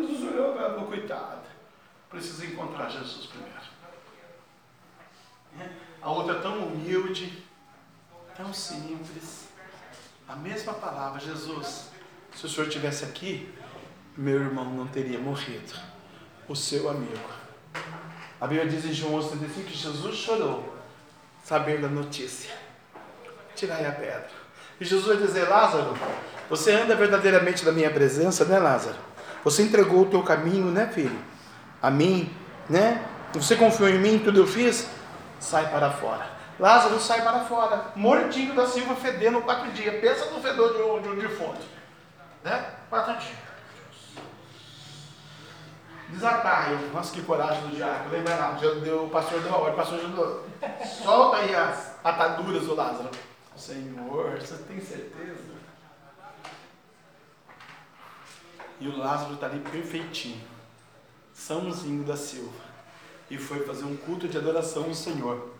Jesus 0.00 0.32
olhou 0.32 0.52
para 0.52 0.62
ela 0.62 0.74
falou, 0.74 0.86
coitada, 0.86 1.42
precisa 2.22 2.46
encontrar 2.46 2.88
Jesus 2.88 3.26
primeiro. 3.26 3.52
A 6.00 6.10
outra 6.10 6.38
é 6.38 6.40
tão 6.40 6.58
humilde, 6.60 7.44
tão 8.36 8.54
simples. 8.54 9.48
A 10.28 10.36
mesma 10.36 10.72
palavra, 10.72 11.20
Jesus, 11.20 11.88
se 12.34 12.46
o 12.46 12.48
senhor 12.48 12.68
estivesse 12.68 13.04
aqui, 13.04 13.52
meu 14.16 14.40
irmão 14.40 14.64
não 14.72 14.86
teria 14.86 15.18
morrido. 15.18 15.74
O 16.48 16.54
seu 16.54 16.88
amigo. 16.88 17.30
A 18.40 18.46
Bíblia 18.46 18.68
diz 18.68 18.84
em 18.84 18.92
João 18.92 19.20
11,35 19.20 19.64
que 19.66 19.74
Jesus 19.76 20.16
chorou, 20.16 20.76
saber 21.44 21.80
da 21.80 21.88
notícia. 21.88 22.54
Tirai 23.54 23.86
a 23.86 23.92
pedra. 23.92 24.30
E 24.80 24.84
Jesus 24.84 25.06
vai 25.06 25.26
dizer, 25.26 25.48
Lázaro, 25.48 25.96
você 26.48 26.72
anda 26.72 26.96
verdadeiramente 26.96 27.64
na 27.64 27.72
minha 27.72 27.90
presença, 27.90 28.44
né, 28.44 28.58
Lázaro? 28.58 28.98
Você 29.44 29.62
entregou 29.62 30.02
o 30.02 30.10
teu 30.10 30.22
caminho, 30.22 30.70
né, 30.70 30.88
filho? 30.88 31.31
A 31.82 31.90
mim, 31.90 32.32
né? 32.68 33.04
Você 33.34 33.56
confiou 33.56 33.88
em 33.88 33.98
mim, 33.98 34.18
tudo 34.18 34.40
eu 34.40 34.46
fiz? 34.46 34.88
Sai 35.40 35.68
para 35.70 35.90
fora. 35.90 36.30
Lázaro 36.58 37.00
sai 37.00 37.22
para 37.22 37.40
fora, 37.40 37.92
mortinho 37.96 38.54
da 38.54 38.66
Silva, 38.66 38.94
fedendo 38.94 39.40
quatro 39.42 39.70
dias. 39.72 40.00
Pensa 40.00 40.30
no 40.30 40.40
fedor 40.40 40.74
de 40.74 40.82
um, 40.82 41.16
de 41.16 41.20
defunto. 41.20 41.60
Né? 42.44 42.64
Quatro 42.88 43.14
dias. 43.14 43.38
Desatar. 46.08 46.70
Nossa, 46.92 47.12
que 47.12 47.22
coragem 47.22 47.62
do 47.62 47.74
diabo. 47.74 48.10
Lembra 48.10 48.36
lá, 48.36 48.50
o 48.50 49.08
pastor 49.08 49.40
deu 49.40 49.54
a 49.54 49.56
ordem, 49.56 49.72
o 49.72 49.76
pastor 49.76 49.98
ajudou. 49.98 50.46
Solta 51.02 51.38
aí 51.38 51.54
as 51.54 51.96
ataduras 52.04 52.64
do 52.64 52.74
Lázaro. 52.74 53.10
Senhor, 53.56 54.38
você 54.38 54.56
tem 54.64 54.80
certeza? 54.80 55.52
E 58.78 58.88
o 58.88 58.98
Lázaro 58.98 59.34
está 59.34 59.46
ali 59.46 59.60
perfeitinho, 59.60 60.40
Sãozinho 61.46 62.04
da 62.04 62.16
Silva. 62.16 62.72
E 63.28 63.36
foi 63.36 63.60
fazer 63.66 63.84
um 63.84 63.96
culto 63.96 64.28
de 64.28 64.38
adoração 64.38 64.84
ao 64.84 64.94
Senhor. 64.94 65.50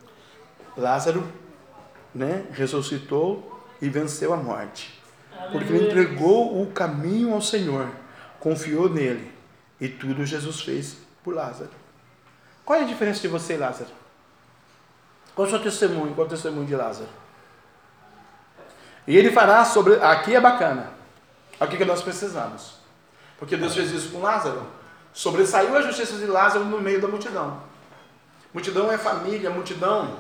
Lázaro 0.77 1.27
né, 2.15 2.47
ressuscitou 2.53 3.67
e 3.81 3.89
venceu 3.89 4.33
a 4.33 4.37
morte. 4.37 5.03
Porque 5.51 5.73
ele 5.73 5.87
entregou 5.87 6.63
o 6.63 6.71
caminho 6.71 7.35
ao 7.35 7.43
Senhor, 7.43 7.91
confiou 8.39 8.89
nele. 8.89 9.33
E 9.81 9.89
tudo 9.89 10.25
Jesus 10.25 10.61
fez 10.61 10.97
por 11.25 11.35
Lázaro. 11.35 11.71
Qual 12.65 12.79
é 12.79 12.83
a 12.83 12.87
diferença 12.87 13.21
de 13.21 13.29
você, 13.29 13.57
Lázaro? 13.57 13.91
Qual 15.35 15.47
é 15.47 15.49
o 15.49 15.51
seu 15.51 15.63
testemunho? 15.63 16.15
Qual 16.15 16.27
é 16.27 16.29
o 16.29 16.31
testemunho 16.31 16.67
de 16.67 16.77
Lázaro? 16.77 17.11
E 19.07 19.17
ele 19.17 19.33
fará 19.33 19.65
sobre. 19.65 19.95
Aqui 19.97 20.37
é 20.37 20.41
bacana. 20.41 20.93
O 21.59 21.67
que 21.67 21.85
nós 21.85 22.03
precisamos. 22.03 22.77
Porque 23.37 23.57
Deus 23.57 23.75
fez 23.75 23.91
isso 23.91 24.13
com 24.13 24.21
Lázaro. 24.21 24.82
Sobressaiu 25.13 25.77
a 25.77 25.83
justiça 25.83 26.17
de 26.17 26.27
Lázaro 26.27 26.65
no 26.65 26.81
meio 26.81 27.01
da 27.01 27.09
multidão. 27.09 27.61
Multidão 28.53 28.91
é 28.91 28.99
família, 28.99 29.51
multidão 29.51 30.17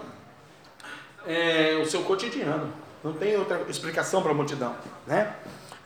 é 1.26 1.78
o 1.82 1.86
seu 1.86 2.02
cotidiano. 2.02 2.72
Não 3.02 3.12
tem 3.12 3.36
outra 3.36 3.62
explicação 3.68 4.22
para 4.22 4.32
a 4.32 4.34
multidão, 4.34 4.74
né? 5.06 5.34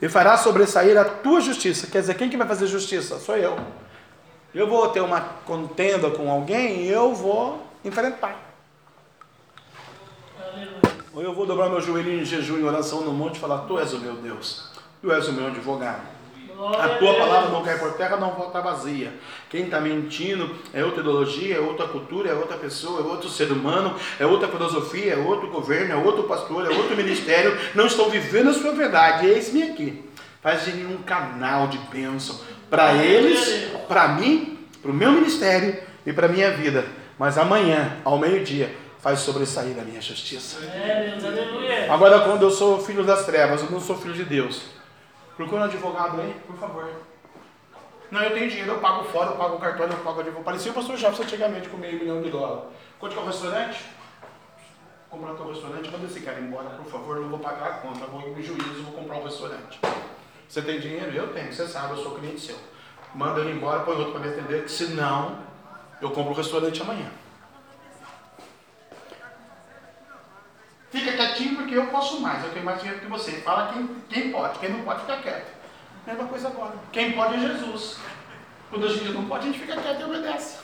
E 0.01 0.07
fará 0.07 0.37
sobressair 0.37 0.97
a 0.97 1.05
tua 1.05 1.41
justiça. 1.41 1.87
Quer 1.87 2.01
dizer, 2.01 2.15
quem 2.15 2.29
que 2.29 2.37
vai 2.37 2.47
fazer 2.47 2.67
justiça? 2.67 3.17
Sou 3.17 3.35
eu. 3.35 3.57
Eu 4.53 4.67
vou 4.67 4.87
ter 4.89 5.01
uma 5.01 5.21
contenda 5.21 6.11
com 6.11 6.29
alguém 6.29 6.81
e 6.81 6.89
eu 6.89 7.13
vou 7.13 7.65
enfrentar. 7.83 8.35
Ou 11.13 11.23
eu 11.23 11.33
vou 11.33 11.45
dobrar 11.45 11.69
meu 11.69 11.81
joelho 11.81 12.13
em 12.13 12.23
jejum 12.23 12.59
e 12.59 12.63
oração 12.63 13.01
no 13.01 13.11
monte 13.11 13.37
e 13.37 13.39
falar: 13.39 13.59
Tu 13.67 13.79
és 13.79 13.93
o 13.93 13.99
meu 13.99 14.15
Deus, 14.15 14.71
Tu 15.01 15.11
és 15.11 15.27
o 15.27 15.33
meu 15.33 15.47
advogado. 15.47 16.16
A 16.57 16.89
tua 16.97 17.13
palavra 17.13 17.51
não 17.51 17.63
cai 17.63 17.77
por 17.77 17.93
terra, 17.93 18.17
não 18.17 18.31
volta 18.31 18.59
vazia. 18.61 19.13
Quem 19.47 19.65
está 19.65 19.79
mentindo 19.79 20.55
é 20.73 20.83
outra 20.83 21.01
ideologia, 21.01 21.55
é 21.55 21.59
outra 21.59 21.87
cultura, 21.87 22.31
é 22.31 22.33
outra 22.33 22.57
pessoa, 22.57 23.01
é 23.01 23.03
outro 23.03 23.29
ser 23.29 23.51
humano, 23.51 23.95
é 24.19 24.25
outra 24.25 24.47
filosofia, 24.47 25.13
é 25.13 25.17
outro 25.17 25.49
governo, 25.49 25.93
é 25.93 25.95
outro 25.95 26.23
pastor, 26.23 26.65
é 26.65 26.75
outro 26.75 26.97
ministério. 26.97 27.55
Não 27.75 27.85
estão 27.85 28.09
vivendo 28.09 28.49
a 28.49 28.53
sua 28.53 28.71
verdade. 28.71 29.27
Eis-me 29.27 29.61
aqui. 29.61 30.03
Faz 30.41 30.65
de 30.65 30.71
mim 30.71 30.95
um 30.95 31.03
canal 31.03 31.67
de 31.67 31.77
bênção 31.77 32.39
para 32.71 32.93
eles, 32.95 33.71
para 33.87 34.07
mim, 34.09 34.57
para 34.81 34.89
o 34.89 34.93
meu 34.93 35.11
ministério 35.11 35.77
e 36.05 36.11
para 36.11 36.25
a 36.25 36.29
minha 36.29 36.51
vida. 36.51 36.85
Mas 37.19 37.37
amanhã, 37.37 37.97
ao 38.03 38.17
meio-dia, 38.17 38.75
faz 38.99 39.19
sobressair 39.19 39.77
a 39.79 39.83
minha 39.83 40.01
justiça. 40.01 40.57
Agora, 41.89 42.21
quando 42.21 42.41
eu 42.41 42.51
sou 42.51 42.83
filho 42.83 43.03
das 43.03 43.25
trevas, 43.25 43.61
eu 43.61 43.69
não 43.69 43.79
sou 43.79 43.95
filho 43.97 44.13
de 44.13 44.23
Deus. 44.23 44.76
Procura 45.37 45.61
um 45.61 45.65
advogado 45.65 46.19
aí, 46.19 46.35
por 46.47 46.57
favor. 46.57 46.89
Não, 48.09 48.23
eu 48.23 48.33
tenho 48.33 48.49
dinheiro, 48.49 48.71
eu 48.71 48.79
pago 48.79 49.03
fora, 49.03 49.31
eu 49.31 49.37
pago 49.37 49.57
o 49.57 49.59
cartão, 49.59 49.85
eu 49.85 49.97
pago 49.97 50.19
advogado. 50.19 50.43
Parecia 50.43 50.71
o 50.71 50.73
pastor 50.73 50.97
Jobs 50.97 51.19
antigamente 51.19 51.69
com 51.69 51.77
meio 51.77 51.99
milhão 51.99 52.23
de 52.23 52.31
dólares. 52.31 52.63
Quanto 52.99 53.13
que 53.13 53.19
é 53.19 53.21
o 53.21 53.25
restaurante? 53.25 53.85
Comprar 55.11 55.35
teu 55.35 55.47
restaurante, 55.47 55.91
manda 55.91 56.05
esse 56.07 56.21
cara 56.21 56.39
embora, 56.39 56.69
por 56.71 56.85
favor, 56.85 57.21
não 57.21 57.29
vou 57.29 57.39
pagar 57.39 57.67
a 57.67 57.73
conta, 57.75 58.05
vou 58.07 58.21
no 58.21 58.41
juízo, 58.41 58.83
vou 58.83 58.93
comprar 58.93 59.17
um 59.17 59.23
restaurante. 59.23 59.79
Você 60.49 60.61
tem 60.63 60.79
dinheiro? 60.79 61.11
Eu 61.11 61.31
tenho, 61.31 61.53
você 61.53 61.67
sabe, 61.67 61.91
eu 61.91 61.97
sou 61.97 62.15
cliente 62.15 62.39
seu. 62.39 62.57
Manda 63.13 63.39
ele 63.41 63.51
embora, 63.51 63.81
põe 63.81 63.95
outro 63.95 64.13
para 64.13 64.21
me 64.21 64.29
atender, 64.29 64.63
que 64.63 64.71
senão 64.71 65.37
eu 66.01 66.09
compro 66.09 66.31
o 66.31 66.35
restaurante 66.35 66.81
amanhã. 66.81 67.11
Fica 70.89 71.11
quietinho 71.11 71.55
porque 71.55 71.75
eu 71.75 71.87
posso 71.87 72.21
mais, 72.21 72.43
eu 72.43 72.51
tenho 72.51 72.65
mais 72.65 72.79
dinheiro 72.79 73.01
que 73.01 73.07
você. 73.07 73.31
Fala 73.41 73.73
quem, 73.73 73.89
quem 74.09 74.31
pode, 74.31 74.59
quem 74.59 74.69
não 74.69 74.81
pode 74.81 75.01
fica 75.01 75.17
quieto. 75.17 75.51
Mesma 76.05 76.25
coisa 76.25 76.47
agora. 76.47 76.73
Quem 76.91 77.11
pode 77.11 77.35
é 77.35 77.39
Jesus. 77.39 77.97
Quando 78.69 78.85
a 78.85 78.89
gente 78.89 79.11
não 79.11 79.25
pode, 79.25 79.43
a 79.43 79.51
gente 79.51 79.59
fica 79.59 79.75
quieto 79.75 79.99
e 79.99 80.03
obedece. 80.05 80.59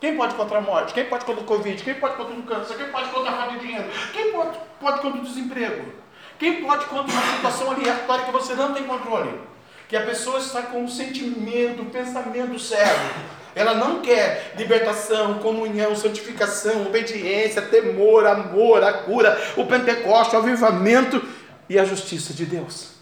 Quem 0.00 0.16
pode 0.16 0.34
contra 0.36 0.58
a 0.58 0.60
morte? 0.60 0.94
Quem 0.94 1.06
pode 1.06 1.24
contra 1.24 1.42
o 1.42 1.46
Covid? 1.46 1.82
Quem 1.82 1.94
pode 1.94 2.16
contra 2.16 2.34
um 2.34 2.42
câncer? 2.42 2.76
Quem 2.76 2.88
pode 2.88 3.10
contra 3.10 3.32
a 3.32 3.36
falta 3.36 3.52
de 3.54 3.66
dinheiro? 3.66 3.90
Quem 4.12 4.32
pode, 4.32 4.58
pode 4.80 5.00
contra 5.00 5.20
o 5.20 5.24
desemprego? 5.24 5.92
Quem 6.38 6.62
pode 6.62 6.84
contra 6.86 7.12
uma 7.12 7.22
situação 7.36 7.72
aleatória 7.72 8.24
que 8.24 8.30
você 8.30 8.54
não 8.54 8.72
tem 8.72 8.84
controle? 8.84 9.40
Que 9.88 9.96
a 9.96 10.06
pessoa 10.06 10.38
está 10.38 10.62
com 10.62 10.84
um 10.84 10.88
sentimento, 10.88 11.82
um 11.82 11.90
pensamento 11.90 12.56
cego. 12.60 13.37
Ela 13.58 13.74
não 13.74 14.00
quer 14.00 14.54
libertação, 14.56 15.40
comunhão, 15.40 15.96
santificação, 15.96 16.86
obediência, 16.86 17.60
temor, 17.60 18.24
amor, 18.24 18.84
a 18.84 19.02
cura, 19.02 19.36
o 19.56 19.66
Pentecoste, 19.66 20.36
o 20.36 20.38
avivamento 20.38 21.20
e 21.68 21.76
a 21.76 21.84
justiça 21.84 22.32
de 22.32 22.46
Deus. 22.46 22.92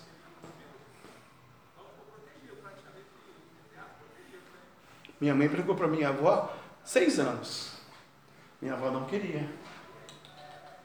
Minha 5.20 5.34
mãe 5.34 5.46
pregou 5.46 5.74
para 5.74 5.86
minha 5.86 6.08
avó 6.08 6.50
seis 6.82 7.18
anos. 7.18 7.72
Minha 8.58 8.72
avó 8.72 8.90
não 8.90 9.04
queria. 9.04 9.46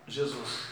Jesus. 0.05 0.67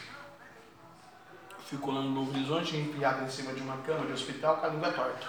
Ficou 1.68 1.94
lá 1.94 2.02
no 2.02 2.10
Novo 2.10 2.32
Horizonte, 2.32 2.76
enfiada 2.76 3.24
em 3.24 3.30
cima 3.30 3.54
de 3.54 3.62
uma 3.62 3.78
cama 3.78 4.06
de 4.06 4.12
hospital 4.12 4.58
com 4.58 4.66
a 4.66 4.70
língua 4.70 4.92
torta. 4.92 5.26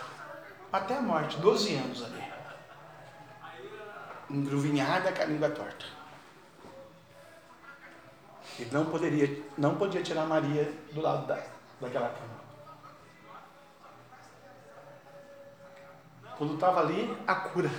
Até 0.73 0.97
a 0.97 1.01
morte, 1.01 1.37
12 1.37 1.75
anos 1.77 2.03
ali. 2.03 2.30
Engruvinhada 4.31 5.13
com 5.13 5.23
a 5.23 5.25
língua 5.27 5.51
torta. 5.51 5.85
E 8.59 8.65
não 8.67 8.87
poderia, 8.87 9.43
não 9.57 9.75
podia 9.75 10.03
tirar 10.03 10.27
Maria 10.27 10.73
do 10.93 11.01
lado 11.01 11.27
da, 11.27 11.43
daquela 11.81 12.09
cama. 12.09 12.41
Quando 16.37 16.55
estava 16.55 16.81
ali, 16.81 17.17
a 17.27 17.35
cura. 17.35 17.71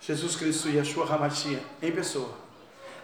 Jesus 0.00 0.36
Cristo 0.36 0.68
e 0.68 0.78
a 0.78 0.84
sua 0.84 1.06
Ramachia 1.06 1.62
em 1.82 1.90
pessoa. 1.90 2.30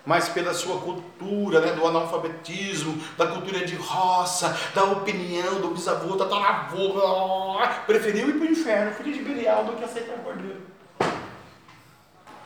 Mas 0.04 0.28
pela 0.28 0.52
sua 0.52 0.80
cultura, 0.80 1.60
né, 1.60 1.72
do 1.72 1.86
analfabetismo, 1.86 2.98
da 3.16 3.26
cultura 3.26 3.64
de 3.64 3.76
roça, 3.76 4.54
da 4.74 4.84
opinião 4.84 5.60
do 5.60 5.68
bisavô, 5.68 6.16
da 6.16 6.24
tataravô, 6.24 7.58
preferiu 7.86 8.30
ir 8.30 8.38
para 8.38 8.48
o 8.48 8.50
inferno, 8.50 8.94
filho 8.94 9.12
de 9.12 9.22
Belial, 9.22 9.64
do 9.64 9.76
que 9.76 9.84
aceitar 9.84 10.16
o 10.16 10.22
cordeiro. 10.22 10.60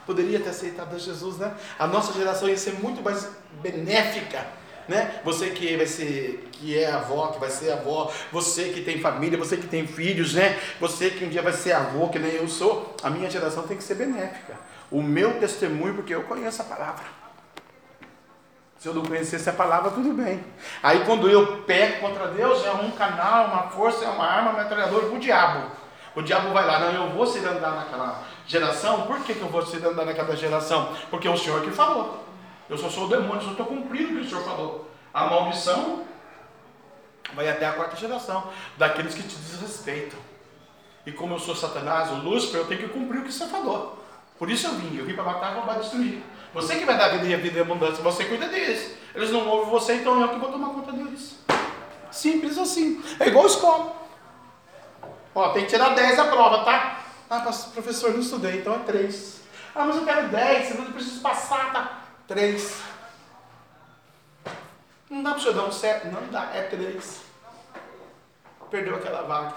Poderia 0.07 0.41
ter 0.41 0.51
aceitado 0.51 0.99
Jesus, 0.99 1.39
né? 1.39 1.55
A 1.79 1.87
nossa 1.87 2.13
geração 2.13 2.49
ia 2.49 2.57
ser 2.57 2.75
muito 2.75 3.03
mais 3.03 3.29
benéfica 3.63 4.47
né? 4.89 5.21
Você 5.25 5.51
que 5.51 5.77
vai 5.77 5.87
ser, 5.87 6.49
que 6.53 6.79
é 6.79 6.91
avó, 6.91 7.29
que 7.29 7.41
vai 7.41 7.51
ser 7.51 7.73
avó, 7.73 8.13
você 8.31 8.71
que 8.71 8.83
tem 8.83 9.01
família, 9.01 9.39
você 9.39 9.57
que 9.57 9.67
tem 9.67 9.87
filhos, 9.87 10.35
né? 10.35 10.59
Você 10.81 11.11
que 11.11 11.25
um 11.25 11.29
dia 11.29 11.43
vai 11.43 11.53
ser 11.53 11.73
avô, 11.73 12.09
que 12.09 12.19
nem 12.19 12.33
eu 12.33 12.49
sou, 12.49 12.95
a 13.03 13.11
minha 13.11 13.31
geração 13.31 13.65
tem 13.65 13.77
que 13.77 13.85
ser 13.85 13.95
benéfica. 13.95 14.55
O 14.91 15.03
meu 15.03 15.39
testemunho, 15.41 15.95
porque 15.95 16.15
eu 16.15 16.23
conheço 16.25 16.63
a 16.63 16.65
palavra. 16.65 17.05
Se 18.79 18.89
eu 18.89 18.95
não 18.95 19.03
conhecesse 19.03 19.49
a 19.49 19.53
palavra, 19.53 19.91
tudo 19.91 20.13
bem. 20.13 20.45
Aí 20.83 21.05
quando 21.07 21.31
eu 21.31 21.63
peco 21.63 22.01
contra 22.01 22.29
Deus, 22.29 22.65
é 22.67 22.73
um 22.73 22.91
canal, 22.91 23.47
uma 23.47 23.71
força, 23.71 24.05
é 24.05 24.09
uma 24.09 24.27
arma, 24.27 24.51
um 24.51 24.57
metralhador 24.57 25.11
o 25.13 25.19
diabo. 25.19 25.71
O 26.15 26.21
diabo 26.21 26.53
vai 26.53 26.67
lá, 26.67 26.79
não, 26.79 26.93
eu 26.93 27.11
vou 27.13 27.27
ser 27.27 27.45
andar 27.47 27.75
naquela 27.75 28.23
geração. 28.47 29.03
Por 29.03 29.21
que, 29.21 29.35
que 29.35 29.41
eu 29.41 29.49
vou 29.49 29.65
ser 29.65 29.85
andar 29.85 30.05
naquela 30.05 30.37
geração? 30.37 30.95
Porque 31.11 31.29
é 31.29 31.31
o 31.31 31.37
Senhor 31.37 31.63
que 31.63 31.71
falou. 31.71 32.25
Eu 32.69 32.79
só 32.79 32.89
sou 32.89 33.05
o 33.05 33.09
demônio, 33.09 33.43
só 33.43 33.51
estou 33.51 33.67
cumprindo 33.67 34.13
o 34.13 34.21
que 34.21 34.27
o 34.27 34.29
Senhor 34.29 34.45
falou. 34.45 34.91
A 35.13 35.27
maldição 35.27 36.05
vai 37.35 37.49
até 37.49 37.67
a 37.67 37.73
quarta 37.73 37.97
geração, 37.97 38.51
daqueles 38.77 39.15
que 39.15 39.23
te 39.23 39.37
desrespeitam. 39.37 40.19
E 41.07 41.13
como 41.13 41.35
eu 41.35 41.39
sou 41.39 41.55
Satanás, 41.55 42.11
o 42.11 42.17
Lúcifer, 42.17 42.61
eu 42.61 42.67
tenho 42.67 42.81
que 42.81 42.89
cumprir 42.89 43.21
o 43.21 43.25
que 43.25 43.33
você 43.33 43.47
falou. 43.47 44.03
Por 44.39 44.51
isso 44.51 44.67
eu 44.67 44.75
vim, 44.75 44.97
eu 44.97 45.05
vim 45.05 45.15
para 45.15 45.25
matar, 45.25 45.55
roubar 45.55 45.79
destruir. 45.79 46.23
Você 46.53 46.77
que 46.77 46.85
vai 46.85 46.97
dar 46.97 47.09
vida 47.09 47.27
e 47.27 47.35
a 47.35 47.37
vida 47.37 47.59
e 47.59 47.63
abundância, 47.63 48.03
você 48.03 48.25
cuida 48.25 48.49
deles. 48.49 48.97
Eles 49.15 49.31
não 49.31 49.47
ouvem 49.47 49.71
você, 49.71 49.97
então 49.97 50.21
eu 50.21 50.29
que 50.29 50.39
vou 50.39 50.51
tomar 50.51 50.69
conta 50.69 50.93
deles. 50.93 51.39
Simples 52.11 52.57
assim. 52.59 53.03
É 53.21 53.29
igual 53.29 53.47
escola. 53.47 53.95
Ó, 55.35 55.49
tem 55.51 55.65
que 55.65 55.71
tirar 55.71 55.91
10 55.91 56.19
a 56.19 56.25
prova, 56.27 56.65
tá? 56.65 57.04
Ah, 57.29 57.41
professor, 57.41 58.13
não 58.13 58.21
estudei, 58.21 58.61
então 58.61 58.75
é 58.75 58.79
3. 58.81 59.41
Ah, 59.75 59.85
mas 59.85 59.97
eu 59.97 60.05
quero 60.05 60.29
10, 60.29 60.69
você 60.69 60.75
não 60.75 60.93
precisa 60.93 61.21
passar, 61.21 61.73
tá? 61.73 62.01
Três. 62.27 62.83
Não 65.11 65.23
dá 65.23 65.35
para 65.35 65.51
o 65.51 65.53
dar 65.53 65.65
um 65.65 65.73
certo? 65.73 66.09
Não 66.09 66.27
dá, 66.29 66.51
é 66.55 66.63
três. 66.63 67.21
Perdeu 68.71 68.97
aquela 68.97 69.23
vaga. 69.23 69.55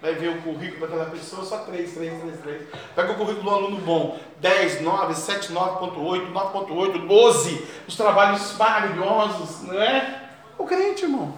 Vai 0.00 0.14
ver 0.14 0.28
o 0.28 0.42
currículo 0.42 0.86
daquela 0.86 1.10
pessoa, 1.10 1.44
só 1.44 1.58
três, 1.64 1.92
três, 1.92 2.20
três, 2.20 2.40
três. 2.40 2.68
Pega 2.94 3.12
o 3.12 3.16
currículo 3.16 3.42
do 3.42 3.50
aluno 3.50 3.78
bom. 3.78 4.20
10, 4.38 4.82
9, 4.82 5.14
7, 5.14 5.52
9.8, 5.52 6.32
9.8, 6.32 7.06
12. 7.06 7.68
Os 7.88 7.96
trabalhos 7.96 8.56
maravilhosos, 8.56 9.62
não 9.62 9.82
é? 9.82 10.30
O 10.56 10.64
crente, 10.64 11.02
irmão. 11.02 11.34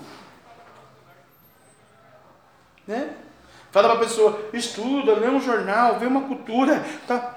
Né? 2.86 3.16
Fala 3.72 3.88
para 3.88 3.96
a 3.96 4.02
pessoa, 4.02 4.38
estuda, 4.52 5.14
lê 5.14 5.28
um 5.28 5.40
jornal, 5.40 5.98
vê 5.98 6.04
uma 6.04 6.28
cultura. 6.28 6.84
Tá? 7.08 7.36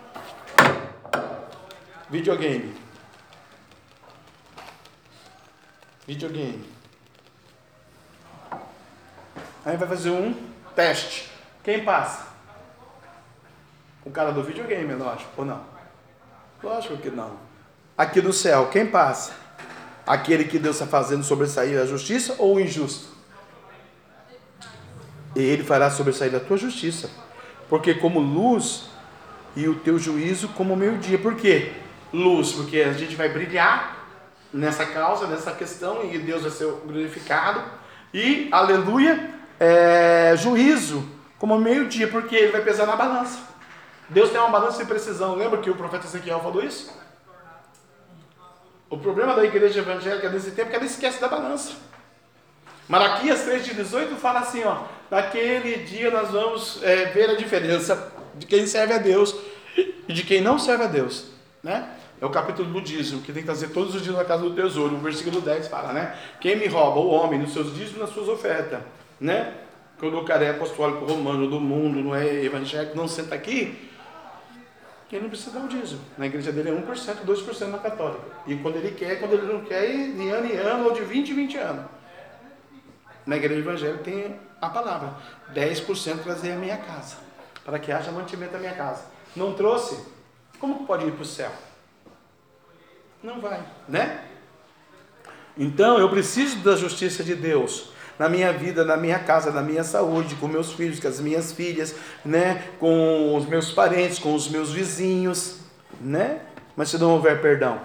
Videogame. 2.09 2.75
Videogame. 6.05 6.69
Aí 9.65 9.77
vai 9.77 9.87
fazer 9.87 10.09
um 10.09 10.35
teste. 10.75 11.31
Quem 11.63 11.85
passa? 11.85 12.27
O 14.03 14.11
cara 14.11 14.33
do 14.33 14.43
videogame, 14.43 14.91
é 14.91 14.95
lógico, 14.95 15.31
ou 15.37 15.45
não? 15.45 15.63
Lógico 16.61 16.97
que 16.97 17.09
não. 17.09 17.37
Aqui 17.97 18.21
no 18.21 18.33
céu, 18.33 18.69
quem 18.69 18.85
passa? 18.85 19.33
Aquele 20.05 20.43
que 20.43 20.59
Deus 20.59 20.75
está 20.75 20.85
fazendo 20.85 21.23
sobressair 21.23 21.81
a 21.81 21.85
justiça 21.85 22.35
ou 22.37 22.55
o 22.55 22.59
injusto? 22.59 23.14
E 25.35 25.41
ele 25.41 25.63
fará 25.63 25.89
sobressair 25.89 26.33
a 26.35 26.39
tua 26.39 26.57
justiça. 26.57 27.09
Porque 27.67 27.93
como 27.93 28.19
luz 28.19 28.85
e 29.55 29.67
o 29.67 29.75
teu 29.75 29.97
juízo 29.97 30.49
como 30.49 30.75
meio-dia. 30.75 31.17
Por 31.17 31.35
quê? 31.35 31.73
Luz, 32.13 32.51
porque 32.51 32.79
a 32.79 32.93
gente 32.93 33.15
vai 33.15 33.29
brilhar 33.29 33.97
nessa 34.53 34.85
causa, 34.85 35.27
nessa 35.27 35.51
questão, 35.51 36.03
e 36.05 36.17
Deus 36.17 36.43
vai 36.43 36.51
ser 36.51 36.65
glorificado. 36.85 37.61
E, 38.13 38.47
aleluia, 38.51 39.31
é, 39.59 40.33
juízo, 40.37 41.07
como 41.37 41.57
meio-dia, 41.57 42.07
porque 42.07 42.35
ele 42.35 42.51
vai 42.51 42.61
pesar 42.61 42.85
na 42.85 42.95
balança. 42.95 43.39
Deus 44.09 44.29
tem 44.29 44.39
uma 44.39 44.49
balança 44.49 44.77
de 44.77 44.85
precisão. 44.85 45.35
Lembra 45.35 45.59
que 45.59 45.69
o 45.69 45.75
profeta 45.75 46.05
Ezequiel 46.05 46.39
falou 46.39 46.63
isso? 46.63 46.93
O 48.89 48.97
problema 48.97 49.35
da 49.35 49.43
igreja 49.43 49.79
evangélica 49.79 50.29
nesse 50.29 50.51
tempo 50.51 50.67
é 50.67 50.71
que 50.71 50.75
ela 50.75 50.85
esquece 50.85 51.19
da 51.19 51.27
balança. 51.27 51.73
Malaquias 52.87 53.45
3,18 53.45 54.15
fala 54.15 54.39
assim: 54.39 54.63
ó, 54.63 54.83
naquele 55.09 55.77
dia 55.83 56.11
nós 56.11 56.31
vamos 56.31 56.81
é, 56.83 57.05
ver 57.05 57.29
a 57.29 57.35
diferença 57.35 58.11
de 58.35 58.45
quem 58.45 58.65
serve 58.65 58.93
a 58.93 58.97
Deus 58.97 59.35
e 60.07 60.13
de 60.13 60.23
quem 60.23 60.41
não 60.41 60.59
serve 60.59 60.83
a 60.83 60.87
Deus. 60.87 61.27
Né? 61.63 61.89
É 62.21 62.25
o 62.25 62.29
capítulo 62.29 62.71
do 62.71 62.81
dízimo, 62.81 63.21
que 63.21 63.33
tem 63.33 63.41
que 63.41 63.47
trazer 63.47 63.69
todos 63.69 63.95
os 63.95 64.01
dias 64.01 64.15
na 64.15 64.23
casa 64.23 64.43
do 64.43 64.53
tesouro. 64.53 64.95
O 64.95 64.99
versículo 64.99 65.41
10 65.41 65.67
fala, 65.67 65.91
né? 65.91 66.17
Quem 66.39 66.55
me 66.55 66.67
rouba? 66.67 66.99
O 66.99 67.09
homem, 67.09 67.39
nos 67.39 67.51
seus 67.51 67.73
dízimos 67.73 67.97
e 67.97 67.99
nas 67.99 68.09
suas 68.11 68.29
ofertas. 68.29 68.79
Né? 69.19 69.53
Quando 69.99 70.17
o 70.19 70.23
cara 70.23 70.45
é 70.45 70.51
apostólico 70.51 71.05
romano 71.05 71.49
do 71.49 71.59
mundo, 71.59 71.99
não 71.99 72.15
é 72.15 72.43
evangélico, 72.43 72.95
não 72.95 73.07
senta 73.07 73.35
aqui, 73.35 73.89
ele 75.15 75.23
não 75.23 75.29
precisa 75.29 75.51
dar 75.51 75.65
o 75.65 75.67
dízimo. 75.67 76.01
Na 76.17 76.25
igreja 76.25 76.51
dele 76.51 76.69
é 76.69 76.73
1%, 76.73 77.25
2% 77.25 77.67
na 77.67 77.77
católica. 77.77 78.21
E 78.45 78.55
quando 78.55 78.75
ele 78.75 78.91
quer, 78.91 79.19
quando 79.19 79.33
ele 79.33 79.51
não 79.51 79.61
quer, 79.61 79.87
de 79.87 80.29
ano 80.29 80.47
em 80.47 80.57
ano, 80.57 80.85
ou 80.85 80.93
de 80.93 81.01
20 81.01 81.29
em 81.29 81.35
20 81.35 81.57
anos. 81.57 81.85
Na 83.25 83.37
igreja 83.37 83.59
evangélica 83.59 84.03
tem 84.03 84.35
a 84.61 84.69
palavra: 84.69 85.13
10% 85.53 86.23
trazer 86.23 86.51
a 86.53 86.55
minha 86.55 86.77
casa, 86.77 87.17
para 87.63 87.79
que 87.79 87.91
haja 87.91 88.11
mantimento 88.11 88.53
da 88.53 88.59
minha 88.59 88.73
casa. 88.73 89.03
Não 89.35 89.53
trouxe? 89.53 89.97
Como 90.59 90.85
pode 90.85 91.05
ir 91.05 91.11
para 91.11 91.21
o 91.21 91.25
céu? 91.25 91.51
Não 93.21 93.41
vai, 93.41 93.61
né? 93.87 94.23
Então 95.57 95.97
eu 95.97 96.09
preciso 96.09 96.57
da 96.59 96.75
justiça 96.75 97.23
de 97.23 97.35
Deus. 97.35 97.93
na 98.17 98.29
minha 98.29 98.53
vida, 98.53 98.85
na 98.85 98.95
minha 98.95 99.19
casa, 99.19 99.51
na 99.51 99.61
minha 99.61 99.83
saúde, 99.83 100.35
com 100.35 100.47
meus 100.47 100.71
filhos, 100.71 101.01
com 101.01 101.07
as 101.07 101.19
minhas 101.19 101.51
filhas, 101.51 101.93
né? 102.23 102.69
com 102.79 103.35
os 103.35 103.45
meus 103.45 103.73
parentes, 103.73 104.19
com 104.19 104.33
os 104.33 104.47
meus 104.47 104.71
vizinhos, 104.71 105.59
né? 105.99 106.39
Mas 106.77 106.89
se 106.89 106.97
não 106.97 107.11
houver 107.11 107.41
perdão, 107.41 107.81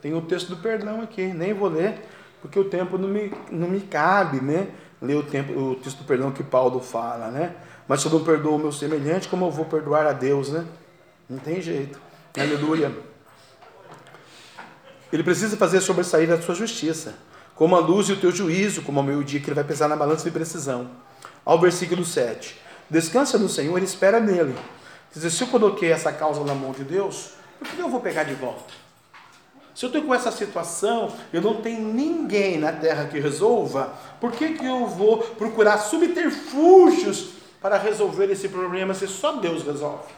tem 0.00 0.14
o 0.14 0.22
texto 0.22 0.48
do 0.48 0.56
perdão 0.56 1.02
aqui, 1.02 1.26
nem 1.26 1.52
vou 1.52 1.68
ler, 1.68 2.04
porque 2.40 2.58
o 2.58 2.64
tempo 2.64 2.98
não 2.98 3.08
me, 3.08 3.32
não 3.50 3.68
me 3.68 3.80
cabe, 3.80 4.40
né? 4.40 4.68
Ler 5.00 5.16
o, 5.16 5.22
tempo, 5.22 5.52
o 5.52 5.74
texto 5.76 5.98
do 5.98 6.04
perdão 6.04 6.30
que 6.32 6.42
Paulo 6.42 6.80
fala, 6.80 7.30
né? 7.30 7.54
Mas 7.86 8.00
se 8.00 8.06
eu 8.06 8.12
não 8.12 8.24
perdoo 8.24 8.56
o 8.56 8.58
meu 8.58 8.72
semelhante, 8.72 9.28
como 9.28 9.46
eu 9.46 9.50
vou 9.50 9.64
perdoar 9.64 10.06
a 10.06 10.12
Deus, 10.12 10.50
né? 10.50 10.64
Não 11.28 11.38
tem 11.38 11.62
jeito. 11.62 12.00
Aleluia. 12.36 12.92
Ele 15.12 15.22
precisa 15.22 15.56
fazer 15.56 15.80
sobressair 15.80 16.30
a 16.30 16.40
sua 16.40 16.54
justiça, 16.54 17.14
como 17.54 17.76
a 17.76 17.78
luz 17.78 18.08
e 18.08 18.12
o 18.12 18.20
teu 18.20 18.30
juízo, 18.30 18.82
como 18.82 18.98
ao 19.00 19.06
meio-dia, 19.06 19.40
que 19.40 19.46
ele 19.46 19.54
vai 19.54 19.64
pesar 19.64 19.88
na 19.88 19.96
balança 19.96 20.24
de 20.24 20.30
precisão. 20.30 20.90
Ao 21.44 21.58
versículo 21.58 22.04
7. 22.04 22.60
Descansa 22.90 23.38
no 23.38 23.48
Senhor 23.48 23.80
e 23.80 23.84
espera 23.84 24.20
nele. 24.20 24.54
Quer 25.12 25.20
dizer, 25.20 25.30
se 25.30 25.42
eu 25.42 25.48
coloquei 25.48 25.90
essa 25.90 26.12
causa 26.12 26.44
na 26.44 26.54
mão 26.54 26.72
de 26.72 26.84
Deus, 26.84 27.30
por 27.58 27.68
que 27.68 27.80
eu 27.80 27.88
vou 27.88 28.00
pegar 28.00 28.24
de 28.24 28.34
volta? 28.34 28.87
Se 29.78 29.84
eu 29.84 29.90
estou 29.90 30.02
com 30.02 30.12
essa 30.12 30.32
situação, 30.32 31.16
eu 31.32 31.40
não 31.40 31.62
tenho 31.62 31.80
ninguém 31.80 32.58
na 32.58 32.72
terra 32.72 33.06
que 33.06 33.20
resolva, 33.20 33.94
por 34.20 34.32
que, 34.32 34.54
que 34.54 34.66
eu 34.66 34.88
vou 34.88 35.18
procurar 35.18 35.78
subterfúgios 35.78 37.34
para 37.60 37.78
resolver 37.78 38.28
esse 38.28 38.48
problema 38.48 38.92
se 38.92 39.06
só 39.06 39.36
Deus 39.36 39.62
resolve? 39.62 40.12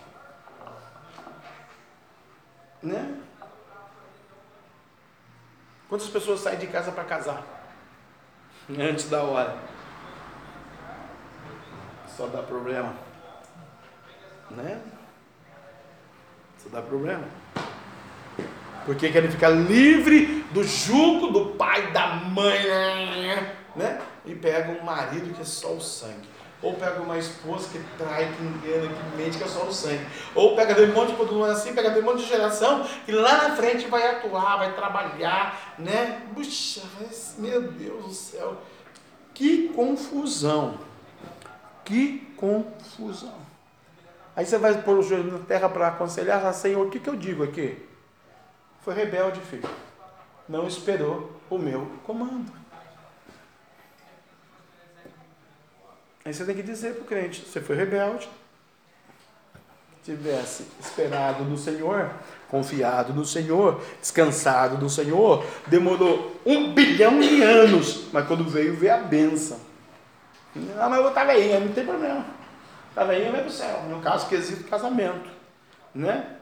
Né? 2.82 3.18
Quantas 5.90 6.08
pessoas 6.08 6.40
saem 6.40 6.58
de 6.58 6.66
casa 6.68 6.90
para 6.90 7.04
casar? 7.04 7.44
Antes 8.70 9.10
da 9.10 9.22
hora. 9.24 9.58
Só 12.16 12.26
dá 12.28 12.42
problema. 12.42 12.94
Né? 14.52 14.80
Só 16.56 16.70
dá 16.70 16.80
problema. 16.80 17.39
Porque 18.84 19.10
querem 19.10 19.30
ficar 19.30 19.50
livre 19.50 20.44
do 20.52 20.64
jugo 20.64 21.28
do 21.28 21.46
pai, 21.56 21.92
da 21.92 22.08
mãe, 22.08 22.66
né? 23.76 24.00
E 24.24 24.34
pega 24.34 24.72
um 24.72 24.84
marido 24.84 25.32
que 25.34 25.42
é 25.42 25.44
só 25.44 25.72
o 25.72 25.80
sangue. 25.80 26.28
Ou 26.62 26.74
pega 26.74 27.00
uma 27.00 27.16
esposa 27.16 27.68
que 27.70 27.78
trai, 27.96 28.30
que 28.36 28.42
engana, 28.42 28.92
que 28.92 29.16
mente, 29.16 29.38
que 29.38 29.44
é 29.44 29.46
só 29.46 29.64
o 29.64 29.72
sangue. 29.72 30.04
Ou 30.34 30.54
pega 30.54 30.74
demônio, 30.74 31.16
quando 31.16 31.32
não 31.32 31.46
é 31.46 31.52
assim, 31.52 31.72
pega 31.72 31.90
demônio 31.90 32.18
de 32.18 32.28
geração, 32.28 32.84
que 33.06 33.12
lá 33.12 33.48
na 33.48 33.56
frente 33.56 33.86
vai 33.86 34.06
atuar, 34.06 34.58
vai 34.58 34.74
trabalhar, 34.74 35.74
né? 35.78 36.22
Puxa, 36.34 36.82
meu 37.38 37.62
Deus 37.62 38.04
do 38.04 38.12
céu. 38.12 38.58
Que 39.32 39.68
confusão. 39.68 40.78
Que 41.82 42.30
confusão. 42.36 43.40
Aí 44.36 44.44
você 44.44 44.58
vai 44.58 44.82
pôr 44.82 44.98
o 44.98 45.02
joelho 45.02 45.32
na 45.32 45.38
terra 45.38 45.68
para 45.68 45.88
aconselhar, 45.88 46.52
Senhor, 46.52 46.86
o 46.86 46.90
que, 46.90 47.00
que 47.00 47.08
eu 47.08 47.16
digo 47.16 47.42
aqui? 47.42 47.89
Foi 48.82 48.94
rebelde, 48.94 49.40
filho. 49.40 49.68
Não 50.48 50.66
esperou 50.66 51.40
o 51.48 51.58
meu 51.58 51.90
comando. 52.04 52.50
Aí 56.24 56.34
você 56.34 56.44
tem 56.44 56.54
que 56.54 56.62
dizer 56.62 56.94
para 56.94 57.02
o 57.02 57.06
crente: 57.06 57.42
você 57.42 57.60
foi 57.60 57.76
rebelde. 57.76 58.28
Tivesse 60.02 60.66
esperado 60.80 61.44
no 61.44 61.58
Senhor, 61.58 62.10
confiado 62.48 63.12
no 63.12 63.24
Senhor, 63.24 63.82
descansado 64.00 64.78
no 64.78 64.88
Senhor, 64.88 65.44
demorou 65.66 66.40
um 66.44 66.72
bilhão 66.72 67.20
de 67.20 67.42
anos, 67.42 68.08
mas 68.10 68.26
quando 68.26 68.42
veio, 68.44 68.74
veio 68.74 68.94
a 68.94 68.96
benção. 68.96 69.60
Ah, 70.78 70.88
mas 70.88 71.00
eu 71.00 71.08
estar 71.08 71.24
velhinha, 71.24 71.60
não 71.60 71.72
tem 71.72 71.84
problema. 71.84 72.24
Está 72.88 73.04
velhinha, 73.04 73.30
vai 73.30 73.40
para 73.42 73.50
o 73.50 73.52
céu. 73.52 73.82
No 73.88 74.00
caso, 74.00 74.26
quesito 74.26 74.64
casamento. 74.64 75.28
Né? 75.94 76.36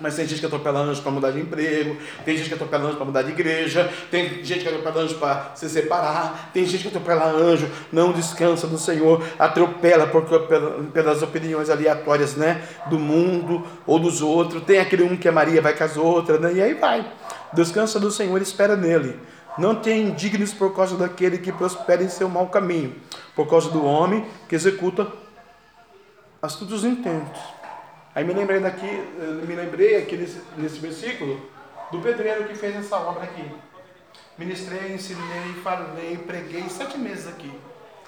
Mas 0.00 0.14
tem 0.14 0.26
gente 0.26 0.40
que 0.40 0.46
atropela 0.46 0.80
anjo 0.80 1.00
para 1.00 1.10
mudar 1.10 1.30
de 1.30 1.40
emprego, 1.40 1.96
tem 2.24 2.36
gente 2.36 2.48
que 2.48 2.54
atropela 2.54 2.84
anjo 2.84 2.96
para 2.96 3.06
mudar 3.06 3.22
de 3.22 3.30
igreja, 3.30 3.90
tem 4.10 4.44
gente 4.44 4.60
que 4.60 4.68
atropela 4.68 5.02
anjo 5.02 5.14
para 5.14 5.52
se 5.54 5.68
separar, 5.70 6.50
tem 6.52 6.66
gente 6.66 6.82
que 6.82 6.88
atropela 6.88 7.26
anjo, 7.26 7.68
não 7.90 8.12
descansa 8.12 8.66
do 8.66 8.76
Senhor, 8.76 9.24
atropela 9.38 10.06
por, 10.06 10.24
pelas 10.92 11.22
opiniões 11.22 11.70
aleatórias 11.70 12.36
né, 12.36 12.62
do 12.90 12.98
mundo 12.98 13.66
ou 13.86 13.98
dos 13.98 14.20
outros. 14.20 14.62
Tem 14.64 14.78
aquele 14.78 15.02
um 15.02 15.16
que 15.16 15.28
é 15.28 15.30
Maria, 15.30 15.62
vai 15.62 15.74
com 15.74 15.84
as 15.84 15.96
outras, 15.96 16.40
né, 16.40 16.52
e 16.52 16.62
aí 16.62 16.74
vai. 16.74 17.10
Descansa 17.52 17.98
do 17.98 18.10
Senhor, 18.10 18.40
espera 18.42 18.76
nele. 18.76 19.18
Não 19.56 19.74
tem 19.74 20.02
indignos 20.02 20.52
por 20.52 20.74
causa 20.74 20.96
daquele 20.96 21.38
que 21.38 21.50
prospera 21.50 22.02
em 22.02 22.08
seu 22.10 22.28
mau 22.28 22.48
caminho, 22.48 22.94
por 23.34 23.48
causa 23.48 23.70
do 23.70 23.82
homem 23.84 24.26
que 24.46 24.54
executa 24.54 25.06
astutos 26.42 26.84
intentos. 26.84 27.40
Aí 28.16 28.24
me 28.24 28.32
lembrei 28.32 28.60
daqui, 28.60 28.86
me 29.46 29.54
lembrei 29.54 29.98
aqui 29.98 30.16
nesse, 30.16 30.40
nesse 30.56 30.78
versículo 30.78 31.38
do 31.92 32.00
pedreiro 32.00 32.48
que 32.48 32.54
fez 32.54 32.74
essa 32.74 32.96
obra 32.96 33.24
aqui. 33.24 33.44
Ministrei, 34.38 34.94
ensinei, 34.94 35.52
falei, 35.62 36.16
preguei 36.26 36.66
sete 36.70 36.96
meses 36.96 37.28
aqui. 37.28 37.52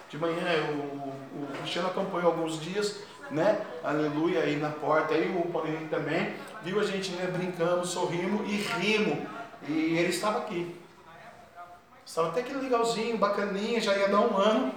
De 0.09 0.17
manhã 0.17 0.35
o, 0.73 1.43
o 1.43 1.47
Cristiano 1.59 1.89
acompanhou 1.89 2.33
alguns 2.33 2.59
dias, 2.59 3.01
né? 3.31 3.61
Aleluia, 3.85 4.41
aí 4.41 4.57
na 4.57 4.71
porta, 4.71 5.13
aí 5.13 5.29
o 5.29 5.47
Paulinho 5.53 5.87
também. 5.91 6.33
Viu 6.63 6.81
a 6.81 6.85
gente, 6.85 7.11
né? 7.11 7.27
Brincamos, 7.27 7.91
sorrimos 7.91 8.51
e 8.51 8.57
rimos. 8.81 9.29
E 9.69 9.99
ele 9.99 10.09
estava 10.09 10.39
aqui. 10.39 10.75
Estava 12.07 12.29
até 12.29 12.41
que 12.43 12.55
legalzinho, 12.55 13.19
bacaninha, 13.19 13.79
já 13.79 13.95
ia 13.95 14.09
dar 14.09 14.21
um 14.21 14.35
ano. 14.39 14.73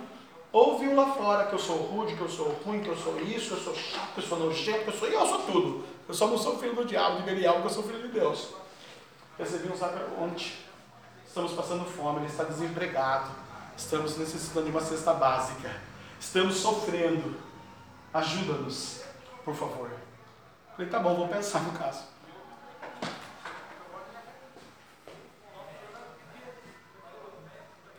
Ouviu 0.51 0.93
lá 0.95 1.13
fora 1.13 1.47
que 1.47 1.53
eu 1.53 1.59
sou 1.59 1.77
rude, 1.77 2.15
que 2.15 2.21
eu 2.21 2.29
sou 2.29 2.49
ruim, 2.65 2.81
que 2.81 2.89
eu 2.89 2.97
sou 2.97 3.19
isso, 3.21 3.47
que 3.47 3.53
eu 3.53 3.63
sou 3.63 3.75
chato, 3.75 4.13
que 4.13 4.19
eu 4.19 4.23
sou 4.23 4.39
nojento, 4.39 4.83
que 4.83 4.89
eu 4.89 4.93
sou. 4.93 5.09
E 5.09 5.13
eu 5.13 5.25
sou 5.25 5.39
tudo. 5.43 5.85
Eu 6.07 6.13
só 6.13 6.27
não 6.27 6.37
sou 6.37 6.57
filho 6.57 6.75
do 6.75 6.83
diabo, 6.83 7.17
de 7.17 7.23
Belial, 7.23 7.55
porque 7.55 7.67
eu 7.67 7.73
sou 7.73 7.83
filho 7.83 8.01
de 8.01 8.09
Deus. 8.09 8.49
Recebi 9.39 9.71
um 9.71 9.77
sabe 9.77 9.99
ontem. 10.19 10.51
Estamos 11.25 11.53
passando 11.53 11.85
fome, 11.85 12.19
ele 12.19 12.25
está 12.25 12.43
desempregado. 12.43 13.31
Estamos 13.77 14.17
necessitando 14.17 14.65
de 14.65 14.71
uma 14.71 14.81
cesta 14.81 15.13
básica. 15.13 15.71
Estamos 16.19 16.57
sofrendo. 16.57 17.37
Ajuda-nos, 18.13 19.03
por 19.45 19.55
favor. 19.55 19.89
Falei, 20.75 20.91
tá 20.91 20.99
bom, 20.99 21.15
vou 21.15 21.29
pensar 21.29 21.61
no 21.61 21.71
caso. 21.71 22.03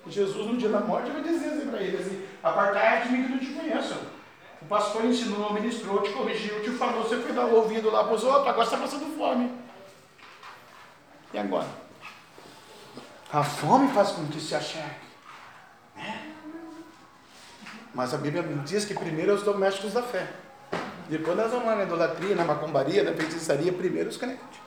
Jesus, 0.06 0.46
no 0.46 0.56
dia 0.56 0.68
da 0.68 0.80
morte, 0.80 1.10
vai 1.10 1.22
dizer 1.22 1.50
assim 1.50 1.66
para 1.66 1.80
ele 1.80 1.96
assim, 1.96 2.26
apartai 2.42 3.02
de 3.02 3.08
mim 3.10 3.24
que 3.24 3.28
não 3.30 3.38
te 3.38 3.46
conheço. 3.46 3.94
O 4.60 4.64
pastor 4.66 5.04
ensinou, 5.04 5.52
ministrou, 5.52 6.02
te 6.02 6.10
corrigiu, 6.10 6.62
te 6.62 6.70
falou, 6.70 7.02
você 7.02 7.16
foi 7.16 7.32
dar 7.32 7.46
o 7.46 7.56
ouvido 7.56 7.90
lá 7.90 8.04
para 8.04 8.14
os 8.14 8.24
outros, 8.24 8.48
agora 8.48 8.66
você 8.66 8.74
está 8.74 8.86
passando 8.86 9.16
fome. 9.16 9.50
E 11.32 11.38
agora? 11.38 11.68
A 13.32 13.42
fome 13.42 13.88
faz 13.92 14.10
com 14.10 14.26
que 14.26 14.40
se 14.40 14.54
achegue. 14.54 14.96
Né? 15.96 16.32
Mas 17.94 18.12
a 18.12 18.18
Bíblia 18.18 18.42
diz 18.64 18.84
que 18.84 18.94
primeiro 18.94 19.32
é 19.32 19.34
os 19.34 19.42
domésticos 19.42 19.92
da 19.92 20.02
fé. 20.02 20.28
Depois 21.08 21.36
nós 21.36 21.50
vamos 21.50 21.66
lá 21.66 21.76
na 21.76 21.84
idolatria, 21.84 22.34
na 22.34 22.44
macumbaria, 22.44 23.02
na 23.02 23.12
feitiçaria, 23.12 23.72
primeiro 23.72 24.08
os 24.08 24.16
crentes. 24.16 24.60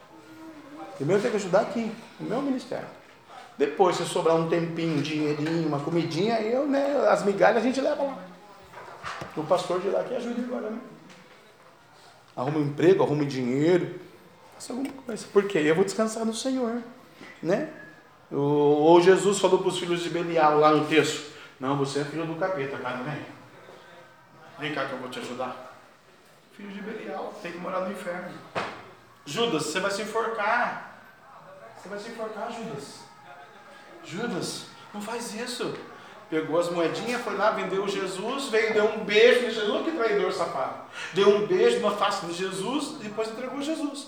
Primeiro 0.95 1.21
tem 1.21 1.31
que 1.31 1.37
ajudar 1.37 1.61
aqui, 1.61 1.91
no 2.19 2.29
meu 2.29 2.41
ministério. 2.41 2.87
Depois, 3.57 3.95
se 3.95 4.05
sobrar 4.05 4.35
um 4.35 4.49
tempinho, 4.49 4.97
um 4.97 5.01
dinheirinho, 5.01 5.67
uma 5.67 5.79
comidinha, 5.79 6.41
eu, 6.41 6.67
né, 6.67 7.07
as 7.09 7.23
migalhas 7.23 7.57
a 7.57 7.65
gente 7.65 7.79
leva 7.79 8.03
lá. 8.03 8.17
O 9.37 9.43
pastor 9.43 9.79
de 9.79 9.89
lá 9.89 10.03
que 10.03 10.15
ajude 10.15 10.41
agora, 10.41 10.69
né? 10.69 10.79
Arruma 12.35 12.57
um 12.57 12.63
emprego, 12.63 13.03
arruma 13.03 13.23
um 13.23 13.27
dinheiro, 13.27 13.97
faça 14.55 14.73
alguma 14.73 14.91
coisa. 14.91 15.25
Porque 15.31 15.57
eu 15.57 15.73
vou 15.73 15.85
descansar 15.85 16.25
no 16.25 16.33
Senhor, 16.33 16.81
né? 17.41 17.69
Ou 18.29 18.99
Jesus 19.01 19.39
falou 19.39 19.59
para 19.59 19.69
os 19.69 19.79
filhos 19.79 20.01
de 20.01 20.09
Belial 20.09 20.59
lá 20.59 20.71
no 20.71 20.85
texto: 20.85 21.31
Não, 21.59 21.77
você 21.77 21.99
é 21.99 22.03
filho 22.03 22.25
do 22.25 22.35
capeta, 22.35 22.77
cara, 22.77 22.97
vem. 23.03 23.25
Vem 24.59 24.73
cá 24.73 24.85
que 24.85 24.93
eu 24.93 24.99
vou 24.99 25.09
te 25.09 25.19
ajudar. 25.19 25.77
Filho 26.51 26.71
de 26.71 26.81
Belial, 26.81 27.33
tem 27.41 27.53
que 27.53 27.57
morar 27.57 27.81
no 27.81 27.91
inferno. 27.91 28.31
Judas, 29.25 29.63
você 29.63 29.79
vai 29.79 29.91
se 29.91 30.01
enforcar. 30.01 31.01
Você 31.77 31.89
vai 31.89 31.99
se 31.99 32.09
enforcar, 32.09 32.51
Judas. 32.51 33.04
Judas, 34.05 34.65
não 34.93 35.01
faz 35.01 35.33
isso. 35.33 35.75
Pegou 36.29 36.59
as 36.59 36.69
moedinhas, 36.69 37.21
foi 37.21 37.35
lá, 37.35 37.51
vendeu 37.51 37.87
Jesus, 37.87 38.45
veio, 38.49 38.73
deu 38.73 38.85
um 38.85 39.03
beijo 39.03 39.45
em 39.45 39.51
Jesus, 39.51 39.85
que 39.85 39.91
traidor 39.91 40.31
safado. 40.31 40.85
Deu 41.13 41.29
um 41.29 41.45
beijo 41.45 41.79
na 41.81 41.91
face 41.91 42.25
de 42.25 42.33
Jesus, 42.33 42.97
depois 42.99 43.29
entregou 43.29 43.61
Jesus. 43.61 44.07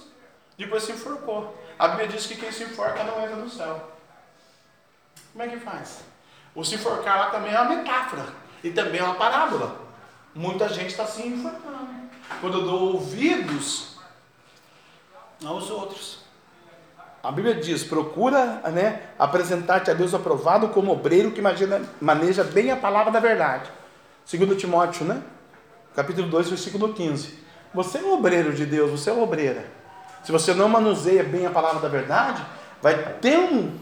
Depois 0.58 0.84
se 0.84 0.92
enforcou. 0.94 1.56
A 1.78 1.90
Bíblia 1.90 2.08
diz 2.08 2.26
que 2.26 2.36
quem 2.36 2.52
se 2.52 2.64
enforca 2.64 3.04
não 3.04 3.22
entra 3.22 3.36
no 3.36 3.50
céu. 3.50 3.92
Como 5.32 5.44
é 5.44 5.48
que 5.48 5.60
faz? 5.60 6.00
O 6.56 6.64
se 6.64 6.76
enforcar 6.76 7.20
lá 7.20 7.30
também 7.30 7.54
é 7.54 7.60
uma 7.62 7.76
metáfora. 7.76 8.26
E 8.64 8.72
também 8.72 9.00
é 9.00 9.04
uma 9.04 9.16
parábola. 9.16 9.80
Muita 10.34 10.68
gente 10.70 10.90
está 10.90 11.06
se 11.06 11.22
enforcando. 11.28 11.88
Quando 12.42 12.58
eu 12.58 12.66
dou 12.66 12.94
ouvidos 12.94 13.98
aos 15.46 15.70
outros 15.70 16.27
A 17.28 17.32
Bíblia 17.34 17.56
diz: 17.56 17.84
procura 17.84 18.62
né, 18.72 19.02
apresentar-te 19.20 19.92
a 19.92 19.94
Deus 19.94 20.14
aprovado 20.14 20.70
como 20.70 20.94
obreiro 20.94 21.32
que 21.32 21.40
imagina, 21.40 21.82
maneja 22.00 22.42
bem 22.42 22.72
a 22.72 22.78
palavra 22.78 23.12
da 23.12 23.20
verdade. 23.20 23.70
Segundo 24.26 24.56
Timóteo, 24.56 25.06
né? 25.06 25.22
Capítulo 25.94 26.30
2, 26.30 26.48
versículo 26.48 26.94
15. 26.94 27.38
Você 27.74 27.98
é 27.98 28.02
um 28.02 28.14
obreiro 28.14 28.54
de 28.54 28.66
Deus, 28.66 28.92
você 28.92 29.10
é 29.10 29.14
uma 29.14 29.24
obreira. 29.24 29.66
Se 30.24 30.32
você 30.32 30.54
não 30.54 30.70
manuseia 30.70 31.22
bem 31.22 31.46
a 31.46 31.50
palavra 31.52 31.82
da 31.82 31.90
verdade, 31.90 32.42
vai 32.82 32.96
ter 33.16 33.38
um, 33.38 33.78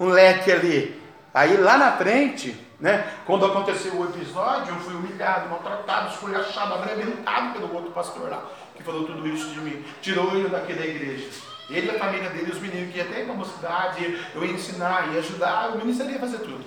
um 0.00 0.06
leque 0.06 0.50
ali. 0.50 1.00
Aí 1.32 1.56
lá 1.56 1.78
na 1.78 1.92
frente, 1.92 2.56
né, 2.80 3.06
quando 3.24 3.46
aconteceu 3.46 3.94
o 3.94 4.04
episódio, 4.06 4.74
eu 4.74 4.80
fui 4.80 4.94
humilhado, 4.94 5.48
maltratado, 5.48 6.12
esculhachado, 6.12 6.74
arrebentado 6.74 7.52
pelo 7.52 7.72
outro 7.72 7.92
pastor 7.92 8.28
lá, 8.28 8.42
que 8.74 8.82
falou 8.82 9.04
tudo 9.04 9.28
isso 9.28 9.48
de 9.50 9.60
mim. 9.60 9.84
Tirou 10.00 10.34
ele 10.36 10.48
daqui 10.48 10.72
da 10.72 10.84
igreja. 10.84 11.51
Ele, 11.70 11.90
a 11.90 11.98
família 11.98 12.30
dele, 12.30 12.50
os 12.50 12.58
meninos 12.58 12.92
que 12.92 12.98
iam 12.98 13.06
até 13.06 13.20
ir 13.20 13.24
para 13.24 13.34
a 13.34 13.36
mocidade, 13.36 14.28
eu 14.34 14.44
ia 14.44 14.52
ensinar, 14.52 15.12
ia 15.12 15.20
ajudar, 15.20 15.70
o 15.70 15.78
ministro 15.78 16.10
ia 16.10 16.18
fazer 16.18 16.38
tudo. 16.38 16.64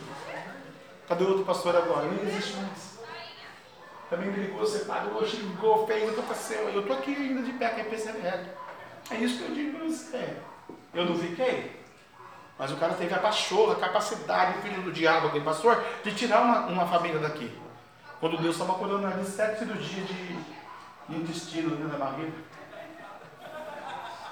Cadê 1.08 1.24
o 1.24 1.30
outro 1.30 1.46
pastor 1.46 1.76
agora? 1.76 2.06
Ele 2.06 2.16
não 2.16 2.30
existe 2.30 2.58
mais. 2.58 2.96
Também 4.10 4.32
brigou, 4.32 4.66
separou, 4.66 5.26
xingou, 5.26 5.86
fez, 5.86 6.04
eu 6.04 6.16
tô. 6.16 6.54
Eu 6.74 6.86
tô 6.86 6.94
aqui 6.94 7.16
ainda 7.16 7.42
de 7.42 7.54
pé, 7.54 7.70
que 7.70 7.82
é 7.82 7.84
perseverante. 7.84 8.50
É 9.12 9.16
isso 9.16 9.38
que 9.38 9.50
eu 9.50 9.56
digo 9.56 9.78
para 9.78 9.88
você. 9.88 10.38
Eu 10.94 11.06
não 11.06 11.18
fiquei. 11.18 11.84
Mas 12.58 12.72
o 12.72 12.78
cara 12.78 12.94
teve 12.94 13.14
a 13.14 13.20
pachorra, 13.20 13.74
a 13.74 13.80
capacidade, 13.80 14.60
o 14.60 14.62
filho 14.62 14.82
do 14.82 14.92
diabo, 14.92 15.28
aquele 15.28 15.44
pastor, 15.44 15.84
de 16.04 16.14
tirar 16.16 16.42
uma, 16.42 16.60
uma 16.68 16.88
família 16.88 17.20
daqui. 17.20 17.52
Quando 18.20 18.38
Deus 18.38 18.56
estava 18.56 18.80
curando 18.80 19.06
ali 19.06 19.26
sete 19.26 19.60
cirurgias 19.60 20.08
de 20.08 20.38
intestino 21.10 21.72
dentro 21.72 21.90
da 21.90 21.98
barriga. 21.98 22.32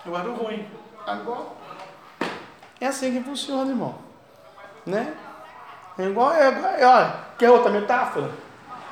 Eu 0.05 0.17
era 0.17 0.29
o 0.29 0.35
ruim. 0.35 0.67
Agora. 1.05 1.47
É 2.79 2.87
assim 2.87 3.13
que 3.13 3.23
funciona, 3.23 3.69
irmão. 3.69 3.97
Né? 4.85 5.15
É 5.97 6.03
igual, 6.03 6.33
é 6.33 6.49
igual, 6.49 6.73
é, 6.73 6.85
olha, 6.85 7.15
quer 7.37 7.49
outra 7.49 7.71
metáfora? 7.71 8.29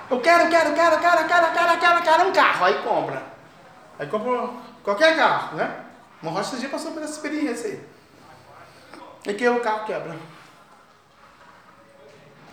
Eu 0.09 0.19
quero, 0.21 0.49
quero, 0.49 0.73
quero, 0.73 0.99
quero, 0.99 1.27
quero, 1.27 1.53
quero, 1.53 1.79
quero, 1.79 2.03
quero 2.03 2.27
um 2.27 2.33
carro. 2.33 2.65
Aí 2.65 2.81
compra. 2.83 3.23
Aí 3.97 4.07
compra 4.07 4.49
qualquer 4.83 5.15
carro, 5.15 5.57
né? 5.57 5.85
Uma 6.21 6.31
rocha 6.31 6.57
já 6.57 6.69
passou 6.69 6.91
por 6.91 7.01
essa 7.01 7.13
experiência 7.13 7.69
aí. 7.69 7.79
E 9.25 9.33
que 9.33 9.47
o 9.47 9.59
carro 9.59 9.85
quebra. 9.85 10.15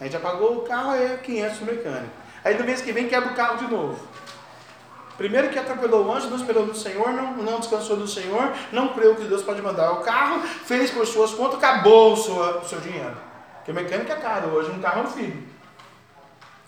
A 0.01 0.05
gente 0.05 0.12
já 0.12 0.20
pagou 0.20 0.59
o 0.59 0.62
carro, 0.62 0.90
aí 0.90 1.14
é 1.14 1.16
500 1.16 1.60
no 1.60 1.66
mecânico. 1.66 2.12
Aí 2.44 2.56
no 2.56 2.64
mês 2.64 2.80
que 2.80 2.93
vem 2.93 3.09
quebra 3.09 3.30
o 3.30 3.35
carro 3.35 3.59
de 3.59 3.68
novo. 3.68 4.06
Primeiro 5.19 5.51
que 5.51 5.59
atropelou 5.59 6.07
o 6.07 6.12
anjo, 6.12 6.28
não 6.28 6.36
esperou 6.36 6.65
do 6.65 6.77
Senhor, 6.77 7.12
não, 7.12 7.36
não 7.39 7.59
descansou 7.59 7.97
do 7.97 8.07
Senhor, 8.07 8.53
não 8.70 8.95
creu 8.95 9.16
que 9.16 9.24
Deus 9.24 9.43
pode 9.43 9.61
mandar 9.61 9.90
o 9.90 10.01
carro, 10.03 10.47
fez 10.47 10.93
por 10.93 11.05
suas 11.05 11.35
contas, 11.35 11.59
acabou 11.59 12.12
o 12.12 12.16
seu, 12.16 12.36
o 12.36 12.65
seu 12.65 12.81
dinheiro. 12.81 13.16
Porque 13.57 13.73
mecânico 13.73 14.12
é 14.12 14.15
caro 14.15 14.47
hoje, 14.51 14.70
um 14.70 14.81
carro 14.81 15.01
é 15.01 15.03
um 15.03 15.11
filho. 15.11 15.49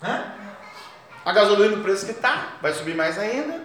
Né? 0.01 0.35
A 1.23 1.31
gasolina 1.31 1.77
no 1.77 1.81
preço 1.81 2.05
que 2.05 2.11
está, 2.11 2.57
vai 2.61 2.73
subir 2.73 2.93
mais 2.93 3.17
ainda. 3.17 3.63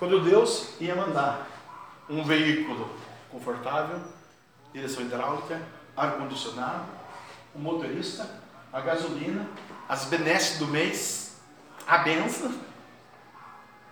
Quando 0.00 0.24
Deus 0.24 0.74
ia 0.80 0.96
mandar 0.96 1.46
um 2.10 2.24
veículo 2.24 2.90
confortável, 3.30 4.00
direção 4.72 5.00
hidráulica, 5.00 5.62
ar-condicionado, 5.96 6.86
o 7.54 7.60
motorista, 7.60 8.28
a 8.72 8.80
gasolina, 8.80 9.46
as 9.88 10.06
benesses 10.06 10.58
do 10.58 10.66
mês, 10.66 11.36
a 11.86 11.98
benção, 11.98 12.52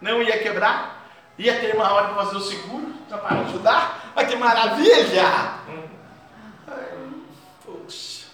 não 0.01 0.23
ia 0.23 0.39
quebrar, 0.39 1.11
ia 1.39 1.61
ter 1.61 1.75
uma 1.75 1.93
hora 1.93 2.09
para 2.09 2.25
fazer 2.25 2.37
o 2.37 2.41
seguro, 2.41 2.95
para 3.09 3.41
ajudar, 3.41 4.13
vai 4.15 4.27
que 4.27 4.37
maravilha! 4.37 5.61
Poxa, 7.65 8.27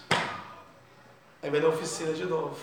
aí 1.41 1.49
vai 1.49 1.59
na 1.59 1.67
oficina 1.67 2.13
de 2.13 2.25
novo. 2.25 2.57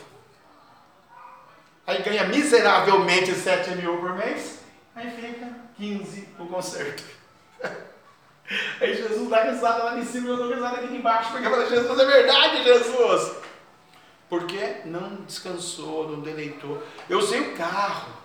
Aí 1.86 2.02
ganha 2.02 2.24
miseravelmente 2.24 3.32
7 3.35 3.70
mil 3.76 3.98
por 3.98 4.14
mês, 4.14 4.60
aí 4.94 5.10
fica 5.10 5.48
15 5.76 6.28
o 6.39 6.47
conserto. 6.47 7.05
Aí 8.78 8.94
Jesus 8.94 9.31
dá 9.31 9.44
risada 9.44 9.85
lá 9.85 9.98
em 9.98 10.05
cima 10.05 10.26
e 10.26 10.31
eu 10.31 10.36
dou 10.36 10.52
risada 10.52 10.76
aqui 10.76 10.94
embaixo, 10.94 11.32
porque 11.32 11.48
fala, 11.48 11.66
Jesus, 11.66 11.98
é 11.98 12.05
verdade, 12.05 12.62
Jesus. 12.62 13.36
Porque 14.28 14.76
não 14.85 15.16
descansou, 15.26 16.10
não 16.10 16.20
deleitou. 16.20 16.82
Eu 17.09 17.22
sei 17.22 17.40
o 17.40 17.56
carro. 17.56 18.23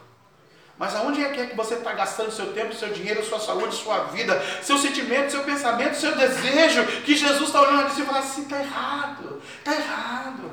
Mas 0.79 0.95
aonde 0.95 1.21
é 1.21 1.29
que, 1.29 1.41
é 1.41 1.45
que 1.45 1.57
você 1.57 1.73
está 1.73 1.91
gastando 1.91 2.31
seu 2.31 2.53
tempo, 2.53 2.73
seu 2.73 2.87
dinheiro, 2.87 3.21
sua 3.21 3.37
saúde, 3.37 3.75
sua 3.75 4.05
vida, 4.05 4.41
seu 4.61 4.77
sentimento, 4.77 5.29
seu 5.29 5.43
pensamento, 5.43 5.97
seu 5.97 6.15
desejo, 6.15 6.85
que 7.03 7.17
Jesus 7.17 7.49
está 7.49 7.61
olhando 7.61 7.87
assim 7.87 8.01
e 8.01 8.05
fala 8.05 8.19
assim, 8.19 8.43
está 8.43 8.59
errado, 8.59 9.41
está 9.59 9.75
errado. 9.75 10.51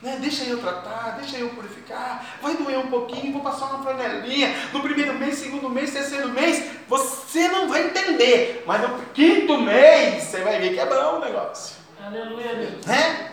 Né? 0.00 0.16
Deixa 0.18 0.44
eu 0.44 0.58
tratar, 0.58 1.18
deixa 1.18 1.36
eu 1.36 1.50
purificar, 1.50 2.38
vai 2.40 2.54
doer 2.54 2.78
um 2.78 2.86
pouquinho, 2.86 3.34
vou 3.34 3.42
passar 3.42 3.66
uma 3.66 3.82
franelinha. 3.82 4.54
No 4.72 4.80
primeiro 4.80 5.12
mês, 5.12 5.34
segundo 5.34 5.68
mês, 5.68 5.92
terceiro 5.92 6.30
mês, 6.30 6.70
você 6.88 7.46
não 7.48 7.68
vai 7.68 7.88
entender. 7.88 8.64
Mas 8.66 8.80
no 8.80 8.98
quinto 9.12 9.58
mês, 9.58 10.24
você 10.24 10.40
vai 10.40 10.58
ver 10.58 10.72
que 10.72 10.80
é 10.80 10.86
bom 10.86 11.16
o 11.16 11.20
negócio. 11.20 11.76
Aleluia, 12.02 12.54
Deus. 12.54 12.86
Né? 12.86 13.32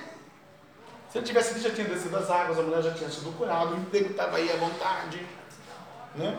Se 1.10 1.20
ele 1.20 1.26
tivesse 1.26 1.58
já 1.60 1.70
tinha 1.70 1.88
descido 1.88 2.18
as 2.18 2.30
águas, 2.30 2.60
a 2.60 2.64
mulher 2.64 2.82
já 2.82 2.92
tinha 2.92 3.10
sido 3.10 3.32
curada, 3.38 3.68
o 3.68 3.78
emprego 3.78 4.12
estava 4.12 4.36
aí 4.36 4.52
à 4.52 4.56
vontade. 4.58 5.26
Né? 6.16 6.38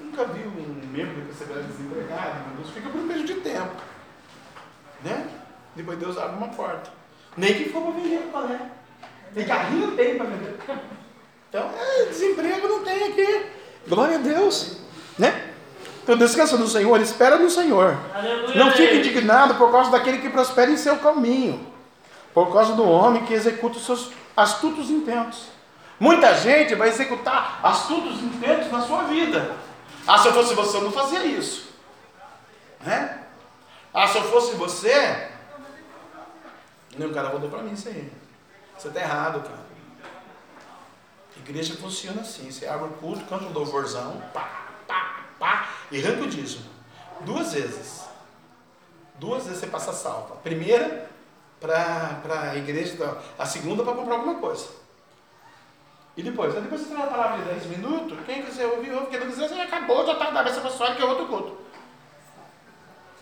Nunca 0.00 0.24
vi 0.26 0.46
um 0.46 0.86
membro 0.92 1.22
que 1.22 1.34
você 1.34 1.44
desempregado, 1.44 2.56
Deus, 2.56 2.70
fica 2.70 2.88
por 2.90 3.00
um 3.00 3.08
beijo 3.08 3.24
de 3.24 3.34
tempo. 3.34 3.74
Né? 5.02 5.28
Depois 5.74 5.98
Deus 5.98 6.18
abre 6.18 6.36
uma 6.36 6.48
porta. 6.48 6.90
Nem 7.36 7.54
que 7.54 7.70
for 7.70 7.82
para 7.82 7.92
vender 7.92 8.30
palé. 8.32 8.60
Nem 9.34 9.46
carrinho 9.46 9.96
tem 9.96 10.16
para 10.16 10.26
vender. 10.26 10.58
Então, 11.48 11.70
é, 11.78 12.04
desemprego 12.06 12.68
não 12.68 12.84
tem 12.84 13.04
aqui. 13.04 13.46
Glória 13.88 14.16
a 14.16 14.20
Deus. 14.20 14.78
Né? 15.18 15.52
Então 16.02 16.16
descansa 16.16 16.56
no 16.56 16.68
Senhor, 16.68 17.00
espera 17.00 17.36
no 17.36 17.50
Senhor. 17.50 17.98
Aleluia, 18.14 18.54
Não 18.54 18.70
fique 18.70 18.96
indignado 18.96 19.56
por 19.56 19.72
causa 19.72 19.90
daquele 19.90 20.18
que 20.18 20.28
prospera 20.28 20.70
em 20.70 20.76
seu 20.76 20.96
caminho. 20.98 21.66
Por 22.32 22.52
causa 22.52 22.74
do 22.74 22.88
homem 22.88 23.24
que 23.24 23.34
executa 23.34 23.78
os 23.78 23.84
seus 23.84 24.12
astutos 24.36 24.90
intentos. 24.90 25.55
Muita 25.98 26.34
gente 26.34 26.74
vai 26.74 26.88
executar 26.88 27.60
astutos 27.62 28.22
intentos 28.22 28.70
na 28.70 28.82
sua 28.82 29.04
vida. 29.04 29.56
Ah, 30.06 30.18
se 30.18 30.28
eu 30.28 30.32
fosse 30.32 30.54
você, 30.54 30.76
eu 30.76 30.82
não 30.82 30.92
fazia 30.92 31.24
isso. 31.24 31.70
Né? 32.80 33.22
Ah, 33.92 34.06
se 34.06 34.18
eu 34.18 34.24
fosse 34.24 34.54
você, 34.56 35.30
não, 36.96 37.08
o 37.08 37.14
cara 37.14 37.28
voltou 37.28 37.50
para 37.50 37.62
mim 37.62 37.72
isso 37.72 37.88
aí. 37.88 38.10
Você 38.76 38.88
está 38.88 39.00
errado, 39.00 39.42
cara. 39.42 39.66
Igreja 41.36 41.74
funciona 41.76 42.22
assim. 42.22 42.50
Você 42.50 42.66
abre 42.66 42.88
o 42.88 42.92
culto, 42.92 43.24
canta 43.24 43.44
um 43.44 43.52
louvorzão, 43.52 44.22
pá, 44.32 44.48
pá, 44.86 45.24
pá, 45.38 45.68
e 45.90 46.02
arranca 46.02 46.24
o 46.24 46.26
dízimo. 46.26 46.64
Duas 47.20 47.52
vezes. 47.52 48.04
Duas 49.16 49.44
vezes 49.44 49.60
você 49.60 49.66
passa 49.66 49.92
salva. 49.92 50.34
A 50.34 50.38
primeira 50.38 51.10
para 51.60 52.50
a 52.50 52.56
igreja, 52.56 52.96
a 53.38 53.46
segunda 53.46 53.82
para 53.82 53.94
comprar 53.94 54.16
alguma 54.16 54.36
coisa. 54.36 54.68
E 56.16 56.22
depois? 56.22 56.54
Aí 56.54 56.62
depois 56.62 56.80
você 56.80 56.88
tem 56.88 56.96
uma 56.96 57.06
palavra 57.06 57.38
de 57.38 57.50
10 57.50 57.66
minutos, 57.66 58.18
quem 58.24 58.42
quiser 58.42 58.66
ouvir, 58.66 58.92
ouve, 58.92 59.08
quem 59.08 59.20
não 59.20 59.26
quiser, 59.26 59.48
você 59.48 59.54
acabou, 59.54 60.06
já 60.06 60.14
está 60.14 60.30
dando 60.30 60.48
essa 60.48 60.60
pessoa 60.62 60.94
que 60.94 61.02
é 61.02 61.04
outro 61.04 61.26
culto. 61.26 61.58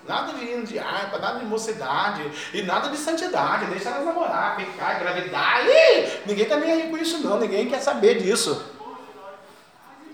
Nada 0.06 0.32
de 0.34 0.44
hino 0.44 0.64
de 0.64 0.78
harpa, 0.78 1.18
nada 1.18 1.40
de 1.40 1.46
mocidade, 1.46 2.30
e 2.52 2.62
nada 2.62 2.90
de 2.90 2.96
santidade, 2.96 3.66
deixa 3.66 3.88
elas 3.88 4.04
namorar, 4.04 4.54
ficar, 4.56 4.96
engravidar, 4.96 5.66
Ih, 5.66 6.20
ninguém 6.26 6.44
está 6.44 6.56
nem 6.56 6.70
aí 6.70 6.90
com 6.90 6.96
isso 6.98 7.18
não, 7.18 7.40
ninguém 7.40 7.68
quer 7.68 7.80
saber 7.80 8.22
disso. 8.22 8.72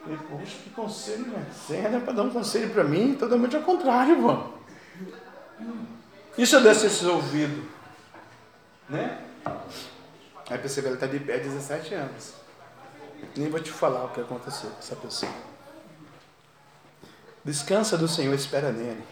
E, 0.06 0.16
Poxa, 0.16 0.56
que 0.64 0.70
conselho, 0.70 1.26
né? 1.26 1.44
Você 1.52 1.76
é 1.76 2.00
para 2.00 2.12
dar 2.14 2.22
um 2.22 2.30
conselho 2.30 2.70
para 2.70 2.84
mim, 2.84 3.14
totalmente 3.14 3.56
ao 3.56 3.62
contrário, 3.62 4.16
mano. 4.18 4.54
Isso 6.38 6.56
eu 6.56 6.62
desse 6.62 6.86
esse 6.86 7.04
ouvido, 7.04 7.68
né? 8.88 9.18
Aí 10.48 10.58
percebeu, 10.58 10.90
ele 10.92 10.96
está 10.96 11.06
de 11.06 11.20
pé 11.20 11.34
há 11.34 11.38
17 11.38 11.94
anos. 11.94 12.39
Nem 13.36 13.48
vou 13.48 13.60
te 13.60 13.70
falar 13.70 14.04
o 14.04 14.08
que 14.08 14.20
aconteceu 14.20 14.70
com 14.70 14.78
essa 14.78 14.96
pessoa. 14.96 15.32
Descansa 17.44 17.96
do 17.96 18.06
Senhor, 18.06 18.34
espera 18.34 18.70
nele. 18.70 19.02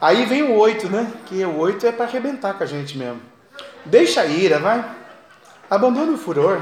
Aí 0.00 0.24
vem 0.24 0.42
o 0.42 0.54
oito, 0.56 0.88
né? 0.88 1.12
Que 1.26 1.44
o 1.44 1.58
oito 1.58 1.86
é 1.86 1.92
para 1.92 2.06
arrebentar 2.06 2.54
com 2.54 2.64
a 2.64 2.66
gente 2.66 2.96
mesmo. 2.96 3.20
Deixa 3.84 4.22
a 4.22 4.26
ira, 4.26 4.58
vai. 4.58 4.84
Abandone 5.70 6.12
o 6.12 6.18
furor. 6.18 6.60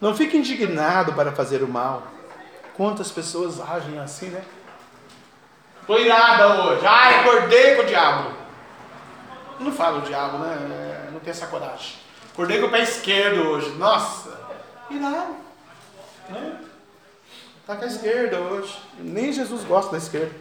Não 0.00 0.14
fique 0.14 0.36
indignado 0.36 1.12
para 1.12 1.32
fazer 1.32 1.62
o 1.62 1.68
mal. 1.68 2.02
Quantas 2.74 3.10
pessoas 3.10 3.60
agem 3.60 3.98
assim, 3.98 4.28
né? 4.28 4.42
Tô 5.86 5.98
irada 5.98 6.62
hoje. 6.62 6.86
Ai, 6.86 7.20
acordei 7.20 7.76
com 7.76 7.82
o 7.82 7.86
diabo. 7.86 8.30
Não 9.60 9.72
fala 9.72 9.98
o 9.98 10.02
diabo, 10.02 10.38
né? 10.38 11.08
Não 11.12 11.20
tem 11.20 11.30
essa 11.30 11.46
coragem. 11.46 11.94
Acordei 12.32 12.60
com 12.60 12.66
o 12.66 12.70
pé 12.70 12.82
esquerdo 12.82 13.48
hoje. 13.48 13.70
Nossa. 13.76 14.38
Irado. 14.90 15.45
Né? 16.28 16.60
Tá 17.66 17.76
com 17.76 17.84
a 17.84 17.88
esquerda 17.88 18.38
hoje. 18.38 18.78
Nem 18.98 19.32
Jesus 19.32 19.64
gosta 19.64 19.92
da 19.92 19.98
esquerda. 19.98 20.32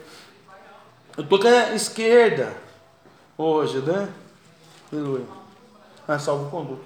Eu 1.17 1.25
tô 1.25 1.39
com 1.39 1.47
a 1.47 1.73
esquerda 1.73 2.53
hoje, 3.37 3.79
né? 3.79 4.09
Aleluia. 4.91 5.25
Ah, 6.07 6.19
salvo 6.19 6.49
conduto. 6.51 6.83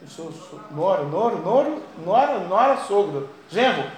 Eu 0.00 0.08
sou, 0.08 0.32
sou, 0.32 0.60
nora, 0.70 1.04
nora, 1.04 1.36
nora, 1.36 1.76
nora, 2.04 2.38
nora, 2.40 2.76
sogro. 2.84 3.28
Genro. 3.50 3.88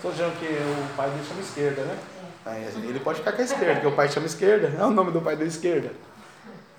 Sou 0.00 0.14
genro 0.14 0.32
que 0.32 0.46
o 0.46 0.96
pai 0.96 1.08
dele 1.08 1.24
chama 1.26 1.40
esquerda, 1.40 1.82
né? 1.82 1.98
Aí, 2.44 2.64
ele 2.64 3.00
pode 3.00 3.20
ficar 3.20 3.32
com 3.32 3.40
a 3.40 3.44
esquerda, 3.44 3.74
porque 3.74 3.86
o 3.86 3.96
pai 3.96 4.08
chama 4.08 4.26
esquerda. 4.26 4.72
É 4.76 4.84
o 4.84 4.90
nome 4.90 5.12
do 5.12 5.20
pai 5.20 5.36
da 5.36 5.44
esquerda. 5.44 5.92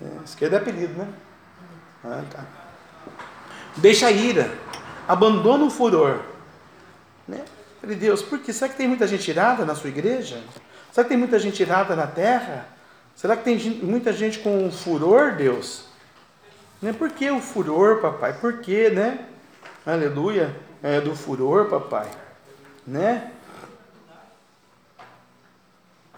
É, 0.02 0.24
esquerda 0.24 0.56
é 0.56 0.58
apelido, 0.60 0.92
né? 0.92 1.08
Ah, 2.04 2.22
tá. 2.30 2.44
Deixa 3.76 4.08
a 4.08 4.10
ira. 4.10 4.52
Abandona 5.08 5.64
o 5.64 5.70
furor. 5.70 6.20
Falei, 7.84 7.98
Deus, 7.98 8.22
por 8.22 8.38
quê? 8.38 8.50
Será 8.50 8.70
que 8.70 8.78
tem 8.78 8.88
muita 8.88 9.06
gente 9.06 9.30
irada 9.30 9.62
na 9.66 9.74
sua 9.74 9.90
igreja? 9.90 10.42
Será 10.90 11.04
que 11.04 11.10
tem 11.10 11.18
muita 11.18 11.38
gente 11.38 11.60
irada 11.60 11.94
na 11.94 12.06
terra? 12.06 12.66
Será 13.14 13.36
que 13.36 13.44
tem 13.44 13.58
muita 13.82 14.10
gente 14.10 14.38
com 14.38 14.70
furor, 14.72 15.32
Deus? 15.32 15.84
Né? 16.80 16.94
Por 16.94 17.10
que 17.10 17.30
o 17.30 17.42
furor, 17.42 18.00
papai? 18.00 18.32
Por 18.32 18.60
que, 18.60 18.88
né? 18.88 19.26
Aleluia. 19.84 20.56
É 20.82 20.98
do 20.98 21.14
furor, 21.14 21.68
papai. 21.68 22.08
Né? 22.86 23.30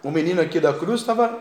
O 0.04 0.10
menino 0.12 0.40
aqui 0.40 0.60
da 0.60 0.72
cruz 0.72 1.00
estava 1.00 1.40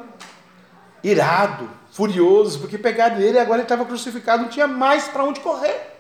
irado, 1.03 1.69
furioso, 1.91 2.61
porque 2.61 2.79
pegaram 2.79 3.17
ele 3.17 3.37
e 3.37 3.39
agora 3.39 3.59
ele 3.59 3.65
estava 3.65 3.85
crucificado, 3.85 4.41
não 4.41 4.49
tinha 4.49 4.67
mais 4.67 5.07
para 5.07 5.23
onde 5.23 5.39
correr. 5.39 5.93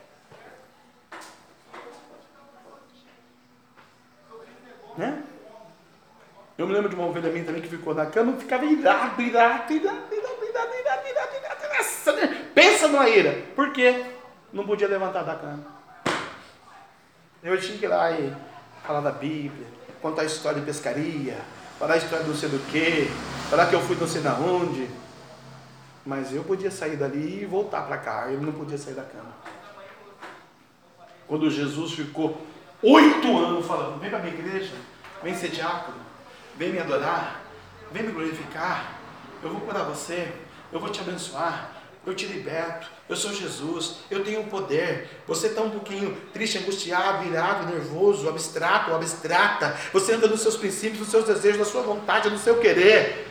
Né? 4.97 5.23
Eu 6.57 6.64
me 6.64 6.64
lembro 6.75 6.89
de 6.89 6.95
uma 6.95 7.07
ovelha 7.07 7.31
minha 7.31 7.43
também 7.43 7.61
que 7.61 7.69
ficou 7.69 7.93
na 7.93 8.05
cama, 8.05 8.33
ficava 8.33 8.65
irado, 8.65 9.21
irado, 9.21 9.73
irado, 9.73 10.13
irado, 10.13 10.45
irado, 10.45 10.75
irado, 10.75 11.07
irado, 11.07 11.35
irado, 11.37 12.17
né? 12.17 12.49
Pensa 12.53 12.87
numa 12.87 13.09
ira. 13.09 13.43
Por 13.55 13.71
quê? 13.71 14.05
Não 14.51 14.65
podia 14.65 14.87
levantar 14.87 15.23
da 15.23 15.35
cama. 15.35 15.65
Eu 17.43 17.59
tinha 17.59 17.77
que 17.77 17.85
ir 17.85 17.87
lá 17.87 18.11
e 18.11 18.33
falar 18.85 19.01
da 19.01 19.11
Bíblia, 19.11 19.67
contar 20.01 20.23
a 20.23 20.25
história 20.25 20.59
de 20.59 20.65
pescaria, 20.65 21.37
falar 21.79 21.95
a 21.95 21.97
história 21.97 22.23
do 22.23 22.31
não 22.31 22.35
sei 22.35 22.49
do 22.49 22.59
que, 22.71 23.09
falar 23.49 23.67
que 23.67 23.75
eu 23.75 23.81
fui 23.81 23.95
não 23.95 24.07
sei 24.07 24.21
na 24.21 24.33
onde. 24.35 24.89
Mas 26.05 26.33
eu 26.33 26.43
podia 26.43 26.69
sair 26.69 26.95
dali 26.95 27.41
e 27.41 27.45
voltar 27.45 27.81
para 27.83 27.97
cá. 27.97 28.27
Ele 28.29 28.45
não 28.45 28.53
podia 28.53 28.77
sair 28.77 28.93
da 28.93 29.03
cama. 29.03 29.33
Quando 31.27 31.49
Jesus 31.49 31.93
ficou 31.93 32.39
oito 32.83 33.37
anos 33.37 33.65
falando, 33.65 33.99
vem 33.99 34.09
para 34.09 34.19
minha 34.19 34.33
igreja, 34.33 34.75
vem 35.23 35.33
ser 35.33 35.49
diácono, 35.49 35.97
vem 36.57 36.71
me 36.71 36.79
adorar, 36.79 37.41
vem 37.91 38.03
me 38.03 38.11
glorificar, 38.11 38.95
eu 39.43 39.49
vou 39.49 39.61
curar 39.61 39.83
você, 39.83 40.31
eu 40.71 40.79
vou 40.79 40.89
te 40.89 40.99
abençoar, 40.99 41.71
eu 42.05 42.13
te 42.13 42.25
liberto, 42.25 42.87
eu 43.09 43.15
sou 43.15 43.33
Jesus, 43.33 43.97
eu 44.11 44.23
tenho 44.23 44.43
poder. 44.45 45.09
Você 45.27 45.47
está 45.47 45.61
um 45.61 45.71
pouquinho 45.71 46.15
triste, 46.31 46.57
angustiado, 46.57 47.25
irado, 47.25 47.65
nervoso, 47.65 48.29
abstrato, 48.29 48.93
abstrata. 48.93 49.75
Você 49.91 50.13
anda 50.13 50.27
nos 50.27 50.41
seus 50.41 50.55
princípios, 50.55 50.99
nos 50.99 51.09
seus 51.09 51.25
desejos, 51.25 51.59
na 51.59 51.65
sua 51.65 51.81
vontade, 51.81 52.29
no 52.29 52.37
seu 52.37 52.59
querer. 52.59 53.27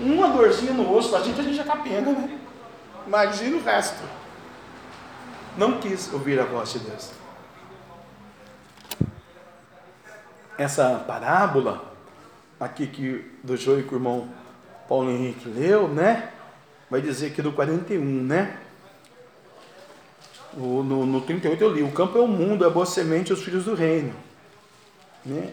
Uma 0.00 0.28
dorzinha 0.28 0.72
no 0.72 0.92
osso, 0.92 1.14
a 1.14 1.22
gente, 1.22 1.40
a 1.40 1.44
gente 1.44 1.56
já 1.56 1.62
está 1.62 1.76
pena, 1.76 2.10
né? 2.12 2.38
Imagina 3.06 3.56
o 3.56 3.62
resto. 3.62 4.02
Não 5.56 5.78
quis 5.80 6.12
ouvir 6.12 6.40
a 6.40 6.44
voz 6.44 6.72
de 6.72 6.80
Deus. 6.80 7.12
Essa 10.58 11.04
parábola 11.06 11.95
aqui 12.58 12.86
que 12.86 13.30
do 13.42 13.56
joio 13.56 13.84
que 13.84 13.94
o 13.94 13.96
irmão 13.96 14.28
Paulo 14.88 15.10
Henrique 15.10 15.48
leu, 15.48 15.88
né? 15.88 16.30
Vai 16.90 17.00
dizer 17.00 17.28
aqui 17.28 17.42
do 17.42 17.52
41, 17.52 18.00
né? 18.00 18.58
O, 20.56 20.82
no, 20.82 21.04
no 21.04 21.20
38 21.20 21.62
eu 21.62 21.72
li: 21.72 21.82
O 21.82 21.92
campo 21.92 22.16
é 22.16 22.20
o 22.20 22.28
mundo, 22.28 22.64
é 22.64 22.66
a 22.66 22.70
boa 22.70 22.86
semente, 22.86 23.32
os 23.32 23.42
filhos 23.42 23.64
do 23.64 23.74
reino. 23.74 24.14
Né? 25.24 25.50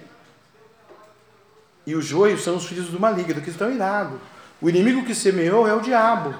E 1.86 1.96
os 1.96 2.06
joios 2.06 2.44
são 2.44 2.56
os 2.56 2.66
filhos 2.66 2.88
do 2.88 3.00
maligno, 3.00 3.42
que 3.42 3.50
estão 3.50 3.72
irados. 3.72 4.20
O 4.62 4.70
inimigo 4.70 5.04
que 5.04 5.14
semeou 5.14 5.68
é 5.68 5.74
o 5.74 5.82
diabo. 5.82 6.34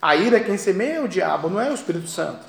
A 0.00 0.14
ira, 0.14 0.38
quem 0.38 0.56
semeia 0.56 0.96
é 0.96 1.00
o 1.00 1.08
diabo, 1.08 1.48
não 1.48 1.60
é 1.60 1.70
o 1.70 1.74
Espírito 1.74 2.06
Santo. 2.06 2.44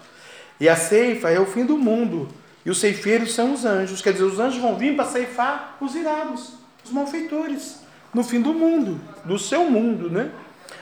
E 0.60 0.70
a 0.70 0.76
ceifa 0.76 1.30
é 1.30 1.40
o 1.40 1.46
fim 1.46 1.66
do 1.66 1.78
mundo. 1.78 2.28
E 2.66 2.70
os 2.70 2.80
ceifeiros 2.80 3.34
são 3.34 3.54
os 3.54 3.66
anjos. 3.66 4.02
Quer 4.02 4.14
dizer, 4.14 4.26
os 4.26 4.40
anjos 4.40 4.62
vão 4.62 4.78
vir 4.78 4.96
para 4.96 5.06
ceifar 5.06 5.78
os 5.82 5.96
irados, 5.96 6.54
os 6.86 6.92
malfeitores, 6.92 7.80
no 8.14 8.24
fim 8.24 8.42
do 8.42 8.54
mundo, 8.54 9.00
do 9.26 9.38
seu 9.40 9.70
mundo, 9.70 10.10
né? 10.10 10.30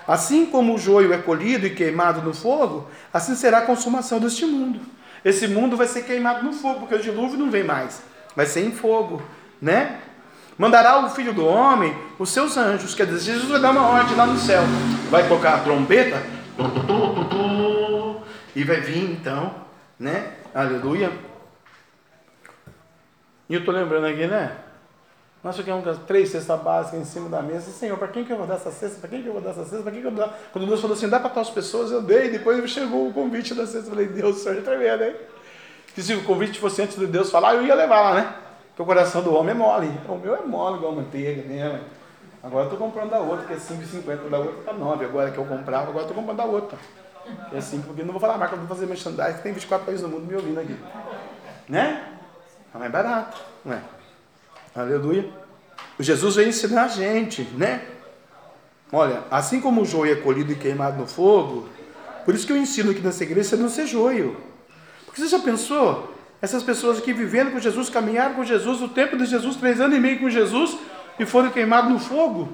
Assim 0.08 0.46
como 0.46 0.76
o 0.76 0.78
joio 0.78 1.14
é 1.14 1.18
colhido 1.18 1.66
e 1.66 1.70
queimado 1.70 2.22
no 2.22 2.34
fogo, 2.34 2.90
assim 3.12 3.36
será 3.36 3.60
a 3.60 3.62
consumação 3.62 4.20
deste 4.20 4.46
mundo. 4.46 4.82
Esse 5.24 5.48
mundo 5.48 5.78
vai 5.78 5.88
ser 5.88 6.04
queimado 6.04 6.44
no 6.44 6.52
fogo, 6.52 6.82
porque 6.82 6.96
o 6.96 7.02
dilúvio 7.02 7.40
não 7.40 7.50
vem 7.50 7.64
mais, 7.64 8.04
vai 8.36 8.46
ser 8.46 8.66
em 8.66 8.72
fogo, 8.72 9.22
né? 9.62 10.00
Mandará 10.58 11.04
o 11.04 11.10
filho 11.10 11.34
do 11.34 11.46
homem 11.46 11.98
os 12.20 12.30
seus 12.30 12.58
anjos, 12.58 12.94
quer 12.94 13.08
dizer, 13.08 13.34
Jesus 13.34 13.50
vai 13.50 13.62
dar 13.62 13.72
uma 13.72 13.88
ordem 13.88 14.16
lá 14.16 14.26
no 14.26 14.38
céu, 14.38 14.62
vai 15.10 15.28
tocar 15.28 15.56
a 15.56 15.60
trombeta, 15.60 16.22
e 18.56 18.64
vai 18.64 18.82
vir 18.82 19.10
então, 19.10 19.56
né? 19.98 20.34
Aleluia. 20.54 21.12
E 23.50 23.54
eu 23.54 23.62
estou 23.62 23.74
lembrando 23.74 24.06
aqui, 24.06 24.28
né? 24.28 24.52
Nós 25.44 25.58
ficamos 25.58 25.98
três 26.08 26.30
cestas 26.30 26.62
básicas 26.62 27.02
em 27.02 27.04
cima 27.04 27.28
da 27.28 27.42
mesa. 27.42 27.70
Senhor, 27.70 27.98
para 27.98 28.08
quem 28.08 28.24
que 28.24 28.32
eu 28.32 28.38
vou 28.38 28.48
dar 28.48 28.56
essa 28.56 28.72
cesta? 28.72 28.98
Para 29.00 29.10
quem 29.10 29.22
que 29.22 29.28
eu 29.28 29.34
vou 29.34 29.42
dar 29.42 29.50
essa 29.50 29.66
cesta? 29.66 29.84
Para 29.84 29.92
quem 29.92 30.00
que 30.00 30.08
eu 30.08 30.12
vou 30.12 30.26
dar? 30.26 30.40
Quando 30.54 30.66
Deus 30.66 30.80
falou 30.80 30.96
assim, 30.96 31.10
dá 31.10 31.20
para 31.20 31.28
aquelas 31.28 31.50
pessoas, 31.50 31.92
eu 31.92 32.02
dei. 32.02 32.30
Depois 32.30 32.70
chegou 32.70 33.10
o 33.10 33.14
convite 33.14 33.54
da 33.54 33.66
cesta. 33.66 33.90
Eu 33.90 33.92
falei, 33.92 34.08
Deus, 34.08 34.38
o 34.38 34.40
Senhor 34.40 34.58
é 34.58 34.62
tremendo, 34.62 35.04
hein? 35.04 35.16
Que 35.94 36.02
se 36.02 36.14
o 36.14 36.24
convite 36.24 36.60
fosse 36.60 36.82
antes 36.82 36.98
de 36.98 37.06
Deus 37.08 37.30
falar, 37.30 37.56
eu 37.56 37.66
ia 37.66 37.76
levar 37.76 38.02
lá, 38.02 38.14
né? 38.16 38.36
Porque 38.70 38.82
o 38.82 38.86
coração 38.86 39.22
do 39.22 39.34
homem 39.34 39.52
é 39.52 39.54
mole. 39.54 39.92
O 40.08 40.16
meu 40.16 40.34
é 40.34 40.42
mole, 40.46 40.78
igual 40.78 40.94
manteiga 40.94 41.44
mesmo. 41.46 41.80
Agora 42.42 42.64
eu 42.64 42.72
estou 42.72 42.80
comprando 42.80 43.10
da 43.10 43.20
outra, 43.20 43.46
que 43.46 43.54
é 43.54 43.58
5,50. 43.58 44.30
Da 44.30 44.38
outra 44.38 44.60
está 44.60 44.72
9. 44.72 45.06
Agora 45.06 45.30
que 45.30 45.38
eu 45.38 45.46
comprava, 45.46 45.90
agora 45.90 46.06
estou 46.06 46.16
comprando 46.16 46.38
da 46.38 46.46
outra. 46.46 46.78
Que 47.50 47.58
é 47.58 47.62
5, 47.62 47.86
porque 47.88 48.04
não 48.04 48.14
vou 48.14 48.22
falar 48.22 48.36
a 48.36 48.38
marca, 48.38 48.56
vou 48.56 48.68
fazer 48.68 48.86
merchandising, 48.86 49.42
tem 49.42 49.54
24 49.54 49.86
países 49.86 50.02
no 50.04 50.10
mundo 50.10 50.26
me 50.26 50.36
ouvindo 50.36 50.60
aqui. 50.60 50.78
Né? 51.68 52.02
É 52.82 52.90
barato, 52.90 53.42
não 53.64 53.74
é? 53.74 53.82
Aleluia. 54.76 55.30
Jesus 56.00 56.36
veio 56.36 56.50
ensinar 56.50 56.86
a 56.86 56.88
gente, 56.88 57.44
né? 57.56 57.84
Olha, 58.92 59.24
assim 59.30 59.62
como 59.62 59.82
o 59.82 59.86
joio 59.86 60.14
é 60.14 60.16
colhido 60.16 60.52
e 60.52 60.56
queimado 60.56 60.98
no 60.98 61.08
fogo, 61.08 61.70
por 62.26 62.34
isso 62.34 62.46
que 62.46 62.54
eu 62.54 62.58
ensino 62.58 62.92
aqui 62.92 63.02
nessa 63.02 63.24
igreja 63.24 63.56
não 63.56 63.70
ser 63.70 63.86
joio. 63.86 64.38
Porque 65.06 65.22
você 65.22 65.28
já 65.28 65.40
pensou? 65.40 66.14
Essas 66.42 66.64
pessoas 66.64 67.00
que 67.00 67.14
vivendo 67.14 67.52
com 67.52 67.60
Jesus, 67.60 67.90
caminharam 67.90 68.36
com 68.36 68.44
Jesus, 68.44 68.82
o 68.82 68.90
tempo 68.90 69.16
de 69.16 69.26
Jesus, 69.26 69.56
três 69.56 69.80
anos 69.80 69.96
e 69.96 70.00
meio 70.00 70.20
com 70.20 70.30
Jesus, 70.30 70.78
e 71.20 71.26
foram 71.26 71.52
queimados 71.52 71.92
no 71.92 72.00
fogo. 72.00 72.50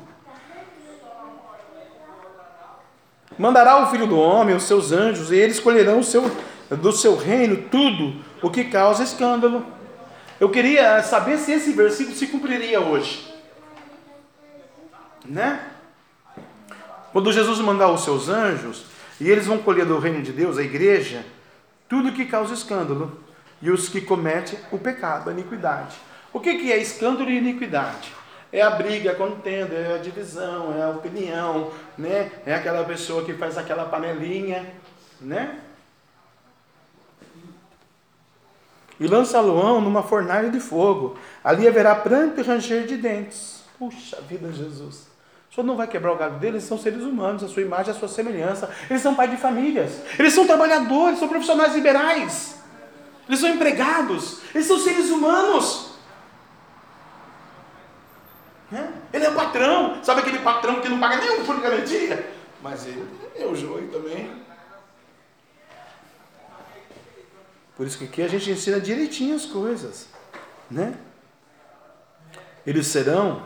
Mandará 3.38 3.82
o 3.82 3.88
filho 3.88 4.06
do 4.06 4.20
homem, 4.20 4.56
os 4.56 4.64
seus 4.64 4.91
anjos, 4.91 5.32
e 5.32 5.36
eles 5.36 5.56
escolherão 5.56 6.00
o 6.00 6.04
seu, 6.04 6.30
do 6.70 6.91
seu 6.91 7.16
reino 7.16 7.64
tudo 7.72 8.22
o 8.41 8.50
que 8.50 8.66
causa 8.66 9.04
escândalo. 9.04 9.66
Eu 10.40 10.49
queria 10.49 11.03
saber 11.03 11.38
se 11.38 11.52
esse 11.52 11.72
versículo 11.74 12.16
se 12.16 12.28
cumpriria 12.28 12.80
hoje 12.80 13.30
né? 15.30 15.60
Quando 17.11 17.32
Jesus 17.32 17.60
mandar 17.60 17.90
os 17.90 18.03
seus 18.03 18.30
anjos, 18.30 18.86
e 19.20 19.30
eles 19.30 19.45
vão 19.45 19.57
colher 19.57 19.86
do 19.86 19.99
reino 19.99 20.22
de 20.22 20.32
Deus, 20.32 20.57
a 20.57 20.64
igreja, 20.64 21.26
tudo 21.88 22.14
que 22.14 22.26
causa 22.26 22.53
escândalo, 22.53 23.20
e 23.61 23.70
os 23.70 23.90
que 23.90 24.02
cometem 24.02 24.57
o 24.72 24.78
pecado, 24.78 25.30
a 25.30 25.34
iniquidade. 25.34 25.98
O 26.32 26.40
que, 26.40 26.72
é 26.72 26.78
escândalo 26.78 27.30
e 27.30 27.38
iniquidade? 27.38 28.14
É 28.52 28.61
a 28.61 28.70
briga, 28.70 29.11
a 29.11 29.16
contenda, 29.16 29.76
é 29.76 29.95
a 29.95 29.98
divisão, 29.98 30.76
é 30.76 30.84
a 30.84 30.90
opinião, 30.90 31.72
né? 31.98 32.32
É 32.45 32.56
aquela 32.56 32.84
pessoa 32.84 33.24
que 33.24 33.34
faz 33.34 33.57
aquela 33.57 33.86
panelinha, 33.86 34.66
né? 35.20 35.60
E 39.00 39.08
lança-lo 39.08 39.80
numa 39.80 40.04
fornalha 40.04 40.50
de 40.50 40.60
fogo. 40.60 41.18
Ali 41.44 41.68
haverá 41.68 41.96
pranto 41.96 42.42
e 42.42 42.44
ranger 42.44 42.86
de 42.86 42.98
dentes. 42.98 43.64
Puxa 43.78 44.20
vida, 44.22 44.52
Jesus. 44.52 45.08
O 45.50 45.56
senhor 45.56 45.66
não 45.66 45.76
vai 45.76 45.88
quebrar 45.88 46.12
o 46.12 46.18
galho 46.18 46.36
deles, 46.36 46.56
eles 46.56 46.64
são 46.66 46.78
seres 46.78 47.02
humanos, 47.02 47.44
a 47.44 47.48
sua 47.48 47.64
imagem, 47.64 47.92
a 47.92 47.98
sua 47.98 48.08
semelhança. 48.08 48.70
Eles 48.90 49.02
são 49.02 49.16
pais 49.16 49.32
de 49.32 49.38
famílias, 49.38 50.02
eles 50.20 50.34
são 50.34 50.46
trabalhadores, 50.46 51.18
são 51.18 51.28
profissionais 51.28 51.74
liberais, 51.74 52.62
eles 53.28 53.40
são 53.40 53.50
empregados, 53.50 54.42
eles 54.54 54.68
são 54.68 54.78
seres 54.78 55.10
humanos. 55.10 55.90
Ele 59.12 59.26
é 59.26 59.30
o 59.30 59.34
patrão, 59.34 59.98
sabe 60.04 60.20
aquele 60.22 60.40
patrão 60.40 60.82
que 60.82 60.90
não 60.90 61.00
paga 61.00 61.18
nenhum 61.18 61.42
de 61.42 61.62
garantia? 61.62 62.32
Mas 62.62 62.86
ele 62.86 63.04
é 63.36 63.46
o 63.46 63.56
joio 63.56 63.88
também. 63.88 64.30
Por 67.80 67.88
isso 67.88 67.97
que 67.97 68.03
aqui 68.03 68.22
a 68.22 68.27
gente 68.27 68.51
ensina 68.51 68.77
direitinho 68.77 69.34
as 69.34 69.45
coisas, 69.45 70.10
né? 70.69 70.97
Eles 72.68 72.88
serão 72.88 73.43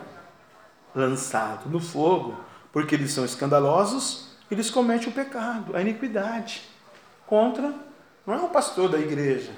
lançado 0.92 1.70
no 1.70 1.78
fogo, 1.78 2.36
porque 2.72 2.96
eles 2.96 3.12
são 3.12 3.24
escandalosos, 3.24 4.36
eles 4.50 4.70
cometem 4.70 5.06
o 5.06 5.12
pecado, 5.12 5.76
a 5.76 5.80
iniquidade 5.80 6.64
contra 7.28 7.72
não 8.26 8.34
é 8.34 8.38
o 8.38 8.48
pastor 8.48 8.88
da 8.88 8.98
igreja. 8.98 9.52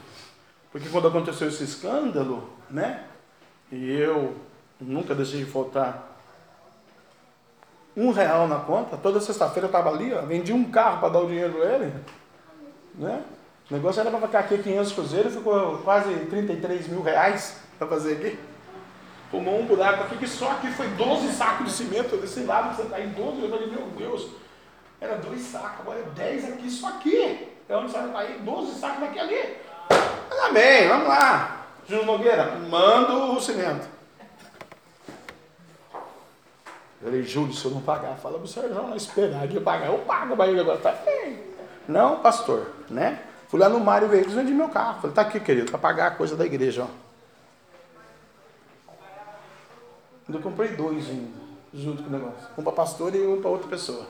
Porque 0.71 0.91
quando 0.91 1.09
aconteceu 1.09 1.49
esse 1.49 1.65
escândalo, 1.65 2.51
né? 2.69 3.07
E 3.73 3.93
eu 3.93 4.37
nunca 4.79 5.15
deixei 5.15 5.43
de 5.43 5.51
faltar 5.51 6.21
um 7.97 8.11
real 8.11 8.47
na 8.47 8.61
conta. 8.61 8.99
Toda 8.99 9.23
sexta-feira 9.23 9.69
eu 9.69 9.71
estava 9.71 9.89
ali, 9.89 10.13
ó, 10.13 10.21
vendi 10.21 10.53
um 10.53 10.71
carro 10.71 11.01
para 11.01 11.09
dar 11.09 11.21
o 11.21 11.29
dinheiro 11.29 11.55
para 11.55 11.65
ele. 11.65 11.95
Né? 12.97 13.25
O 13.69 13.75
negócio 13.75 14.01
era 14.01 14.11
para 14.11 14.21
ficar 14.21 14.39
aqui 14.41 14.59
500 14.59 14.93
cruzeiros, 14.93 15.35
ficou 15.35 15.79
quase 15.79 16.15
33 16.27 16.87
mil 16.87 17.03
reais 17.03 17.59
para 17.77 17.89
fazer 17.89 18.13
aqui. 18.13 18.39
Tomou 19.29 19.59
um 19.59 19.67
buraco 19.67 20.05
aqui, 20.05 20.19
que 20.19 20.29
só 20.29 20.53
aqui 20.53 20.69
foi 20.69 20.87
12 20.89 21.33
sacos 21.33 21.67
de 21.67 21.73
cimento 21.73 22.17
desse 22.17 22.41
lado, 22.45 22.77
você 22.77 22.83
está 22.83 23.01
em 23.01 23.09
12. 23.09 23.43
Eu 23.43 23.51
falei, 23.51 23.67
meu 23.67 23.83
Deus, 23.97 24.29
era 25.01 25.17
dois 25.17 25.41
sacos, 25.41 25.81
agora 25.81 25.99
é 25.99 26.03
10 26.15 26.53
aqui, 26.53 26.71
só 26.71 26.91
aqui. 26.91 27.49
É 27.69 27.77
onde 27.77 27.91
você 27.91 28.07
vai 28.07 28.31
ir, 28.31 28.39
12 28.39 28.79
sacos 28.79 29.01
daqui 29.01 29.19
ali. 29.19 29.57
Mas, 29.91 30.39
amém, 30.45 30.87
vamos 30.87 31.09
lá. 31.09 31.67
Júnior 31.89 32.07
Nogueira, 32.07 32.45
manda 32.71 33.15
o 33.15 33.41
cimento. 33.41 33.89
Eu 37.03 37.09
falei, 37.09 37.23
Júlio, 37.25 37.53
se 37.53 37.65
eu 37.65 37.73
não 37.73 37.81
pagar, 37.81 38.17
fala 38.17 38.39
para 38.39 38.45
o 38.45 38.49
senhor 38.49 38.71
não 38.71 38.95
esperar 38.95 39.49
de 39.49 39.59
pagar. 39.59 39.87
Eu 39.87 39.99
pago, 39.99 40.37
mas 40.37 40.49
ele 40.49 40.61
agora 40.61 40.79
está 40.79 40.95
Não, 41.89 42.21
pastor, 42.21 42.71
né? 42.89 43.21
Fui 43.49 43.61
lá 43.61 43.69
no 43.69 43.79
Mário 43.81 44.09
Veículos, 44.09 44.35
vendi 44.35 44.53
meu 44.53 44.69
carro. 44.69 45.01
Falei, 45.01 45.15
tá 45.15 45.23
aqui, 45.23 45.39
querido, 45.41 45.71
para 45.71 45.79
pagar 45.79 46.07
a 46.09 46.11
coisa 46.11 46.37
da 46.37 46.45
igreja, 46.45 46.85
ó. 46.85 47.07
Eu 50.29 50.41
comprei 50.41 50.71
dois 50.71 51.05
junto 51.73 52.03
com 52.03 52.09
o 52.09 52.13
negócio. 52.13 52.49
Um 52.59 52.63
para 52.63 52.73
pastor 52.73 53.15
e 53.15 53.25
um 53.25 53.41
para 53.41 53.51
outra 53.51 53.69
pessoa. 53.69 54.07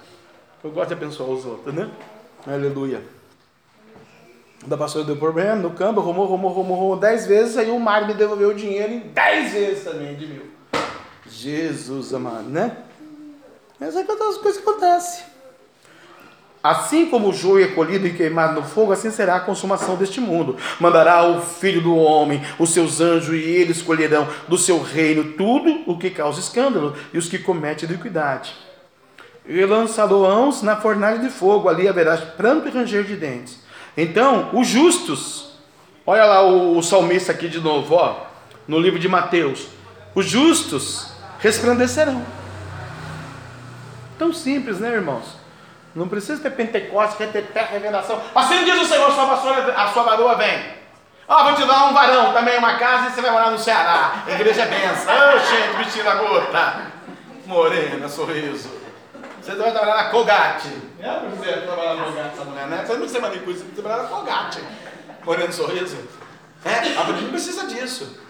Eu 0.65 0.71
gosto 0.71 0.89
de 0.89 0.95
abençoar 0.95 1.29
os 1.29 1.45
outros, 1.45 1.75
né? 1.75 1.91
Aleluia. 2.47 3.03
Da 4.67 4.77
pastora 4.77 5.05
deu 5.05 5.17
problema 5.17 5.55
no 5.55 5.73
campo, 5.73 6.01
arrumou, 6.01 6.25
arrumou, 6.25 6.51
arrumou, 6.51 6.77
arrumou 6.77 6.97
dez 6.97 7.27
vezes, 7.27 7.59
aí 7.59 7.71
o 7.71 7.79
Mário 7.79 8.09
me 8.09 8.15
devolveu 8.15 8.49
o 8.49 8.55
dinheiro 8.55 8.93
em 8.93 9.01
dez 9.01 9.53
vezes 9.53 9.85
também 9.85 10.17
de 10.17 10.27
mil. 10.27 10.51
Jesus 11.27 12.15
amado, 12.15 12.49
né? 12.49 12.79
Mas 13.79 13.95
é 13.95 14.01
as 14.01 14.39
coisas 14.39 14.57
que 14.57 14.69
acontecem. 14.69 15.36
Assim 16.70 17.06
como 17.06 17.28
o 17.28 17.32
joio 17.32 17.64
é 17.64 17.68
colhido 17.68 18.09
e 18.09 18.12
queimado 18.12 18.60
no 18.60 18.66
fogo, 18.66 18.90
assim 18.90 19.09
será 19.10 19.36
a 19.36 19.40
consumação 19.40 19.94
deste 19.94 20.20
mundo. 20.20 20.56
Mandará 20.80 21.22
o 21.24 21.40
Filho 21.40 21.80
do 21.80 21.94
Homem, 21.94 22.43
os 22.59 22.70
seus 22.70 23.01
anjos, 23.01 23.34
e 23.34 23.38
eles 23.40 23.82
colherão 23.82 24.26
do 24.48 24.59
seu 24.59 24.82
reino 24.82 25.32
tudo 25.34 25.82
o 25.86 25.97
que 25.97 26.10
causa 26.10 26.40
escândalo 26.40 26.97
e 27.14 27.18
os 27.18 27.28
que 27.28 27.38
cometem 27.38 27.88
iniquidade. 27.88 28.52
E 29.47 29.64
lançá-lo-ãos 29.64 30.60
na 30.62 30.74
fornalha 30.74 31.20
de 31.20 31.30
fogo, 31.30 31.68
ali 31.68 31.86
haverá 31.86 32.16
pranto 32.16 32.66
e 32.66 32.70
ranger 32.72 33.05
de 33.05 33.14
dentes. 33.14 33.60
Então, 33.97 34.51
os 34.52 34.66
justos, 34.66 35.52
olha 36.05 36.24
lá 36.24 36.43
o, 36.44 36.76
o 36.76 36.82
salmista 36.82 37.30
aqui 37.30 37.48
de 37.48 37.60
novo, 37.60 37.94
ó, 37.94 38.26
no 38.66 38.80
livro 38.80 38.98
de 38.98 39.09
Mateus. 39.09 39.68
Os 40.16 40.26
justos 40.26 41.12
resplandecerão. 41.38 42.20
Tão 44.18 44.32
simples, 44.32 44.80
né, 44.80 44.93
irmãos? 44.93 45.45
Não 45.97 46.06
precisa 46.06 46.43
ter 46.43 46.51
Pentecostes, 46.51 47.16
quer 47.16 47.32
ter 47.32 47.62
revelação. 47.73 48.20
Assim 48.35 48.64
diz 48.64 48.82
o 48.82 48.85
Senhor, 48.85 49.10
sua 49.12 49.24
vassoura, 49.24 49.73
a 49.74 49.89
sua 49.89 50.02
varoa 50.02 50.35
vem. 50.35 50.77
Ó, 51.27 51.40
oh, 51.40 51.44
vou 51.44 51.55
te 51.55 51.64
dar 51.64 51.86
um 51.86 51.94
varão, 51.94 52.35
também 52.35 52.59
uma 52.59 52.77
casa, 52.77 53.09
e 53.09 53.12
você 53.12 53.23
vai 53.23 53.31
morar 53.31 53.51
no 53.51 53.59
Ceará. 53.59 54.23
Igreja 54.28 54.62
é 54.62 54.66
benção. 54.66 55.14
Ô, 55.14 55.18
oh, 55.35 55.39
gente, 55.39 55.77
vestindo 55.78 56.06
a 56.06 56.14
gota. 56.16 56.93
Morena, 57.47 58.09
sorriso. 58.10 58.70
Você 59.40 59.55
vai 59.55 59.73
trabalhar 59.73 59.97
na 59.97 60.10
Colgate. 60.10 60.68
É, 61.01 61.18
você 61.31 61.52
trabalhar 61.62 61.94
na 61.94 62.05
Colgate, 62.05 62.28
essa 62.35 62.44
mulher, 62.44 62.66
né? 62.66 62.85
Você 62.85 62.93
não 62.93 63.01
precisa 63.01 63.20
manicure, 63.20 63.56
você 63.56 63.64
precisa 63.64 63.82
trabalhar 63.82 64.02
na 64.02 64.09
Colgate. 64.10 64.60
Moreno 65.24 65.52
sorriso. 65.52 65.97
É, 66.62 66.73
a 66.73 67.05
gente 67.05 67.31
precisa 67.31 67.66
disso. 67.66 68.20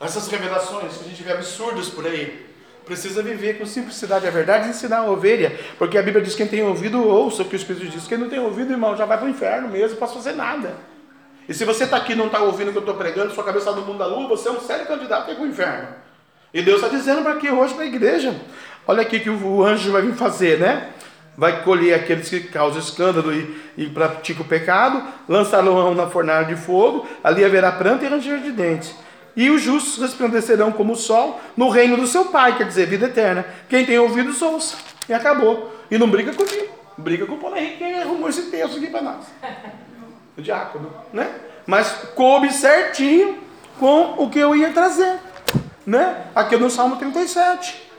Essas 0.00 0.26
revelações 0.26 0.96
que 0.96 1.04
a 1.04 1.08
gente 1.08 1.22
vê 1.22 1.32
absurdas 1.32 1.88
por 1.88 2.04
aí. 2.06 2.51
Precisa 2.92 3.22
viver 3.22 3.56
com 3.56 3.64
simplicidade 3.64 4.26
a 4.26 4.30
verdade 4.30 4.66
e 4.66 4.70
ensinar 4.70 4.98
a 4.98 5.10
ovelha. 5.10 5.58
Porque 5.78 5.96
a 5.96 6.02
Bíblia 6.02 6.22
diz 6.22 6.34
que 6.34 6.42
quem 6.42 6.46
tem 6.46 6.62
ouvido, 6.62 7.02
ouça 7.02 7.40
o 7.40 7.46
que 7.46 7.54
o 7.54 7.56
Espírito 7.56 7.86
diz. 7.86 8.06
Quem 8.06 8.18
não 8.18 8.28
tem 8.28 8.38
ouvido, 8.38 8.70
irmão, 8.70 8.94
já 8.94 9.06
vai 9.06 9.16
para 9.16 9.26
o 9.26 9.30
inferno 9.30 9.66
mesmo, 9.68 9.92
não 9.92 9.96
posso 9.96 10.16
fazer 10.16 10.32
nada. 10.32 10.74
E 11.48 11.54
se 11.54 11.64
você 11.64 11.84
está 11.84 11.96
aqui 11.96 12.12
e 12.12 12.14
não 12.14 12.26
está 12.26 12.42
ouvindo 12.42 12.68
o 12.68 12.72
que 12.72 12.76
eu 12.76 12.82
estou 12.82 12.94
pregando, 12.94 13.32
sua 13.32 13.44
cabeça 13.44 13.70
está 13.70 13.80
no 13.80 13.86
mundo 13.86 13.98
da 13.98 14.04
lua, 14.04 14.28
você 14.28 14.46
é 14.50 14.52
um 14.52 14.60
sério 14.60 14.84
candidato 14.84 15.24
para 15.24 15.32
ir 15.32 15.36
para 15.36 15.44
o 15.46 15.48
inferno. 15.48 15.88
E 16.52 16.60
Deus 16.60 16.82
está 16.82 16.94
dizendo 16.94 17.22
para 17.22 17.36
que 17.36 17.50
hoje 17.50 17.74
na 17.76 17.86
igreja. 17.86 18.38
Olha 18.86 19.00
aqui 19.00 19.20
que 19.20 19.30
o 19.30 19.64
anjo 19.64 19.90
vai 19.90 20.02
vir 20.02 20.12
fazer, 20.12 20.58
né? 20.58 20.90
Vai 21.34 21.62
colher 21.62 21.94
aqueles 21.94 22.28
que 22.28 22.40
causam 22.40 22.78
escândalo 22.78 23.32
e, 23.32 23.58
e 23.74 23.86
praticam 23.86 24.44
o 24.44 24.46
pecado, 24.46 25.02
lançá-lo 25.26 25.94
na 25.94 26.08
fornalha 26.08 26.44
de 26.44 26.56
fogo, 26.56 27.08
ali 27.24 27.42
haverá 27.42 27.72
pranto 27.72 28.04
e 28.04 28.08
ranger 28.08 28.42
de 28.42 28.52
dentes 28.52 28.94
e 29.34 29.50
os 29.50 29.62
justos 29.62 29.98
resplandecerão 29.98 30.72
como 30.72 30.92
o 30.92 30.96
sol 30.96 31.40
no 31.56 31.68
reino 31.68 31.96
do 31.96 32.06
seu 32.06 32.26
Pai, 32.26 32.56
quer 32.56 32.66
dizer, 32.66 32.86
vida 32.86 33.06
eterna. 33.06 33.46
Quem 33.68 33.84
tem 33.84 33.98
ouvidos, 33.98 34.40
ouça. 34.42 34.76
E 35.08 35.14
acabou. 35.14 35.74
E 35.90 35.98
não 35.98 36.08
briga 36.08 36.32
comigo. 36.32 36.72
Briga 36.96 37.26
com 37.26 37.34
o 37.34 37.38
Paulo 37.38 37.56
Henrique, 37.56 37.78
quem 37.78 37.98
arrumou 38.00 38.28
esse 38.28 38.42
texto 38.50 38.76
aqui 38.76 38.88
para 38.88 39.02
nós. 39.02 39.24
O 40.36 40.42
diácono, 40.42 40.92
né? 41.12 41.30
Mas 41.66 41.90
coube 42.14 42.52
certinho 42.52 43.38
com 43.78 44.14
o 44.18 44.30
que 44.30 44.38
eu 44.38 44.54
ia 44.54 44.72
trazer. 44.72 45.18
Né? 45.86 46.24
Aqui 46.34 46.56
no 46.56 46.70
Salmo 46.70 46.96
37. 46.96 47.90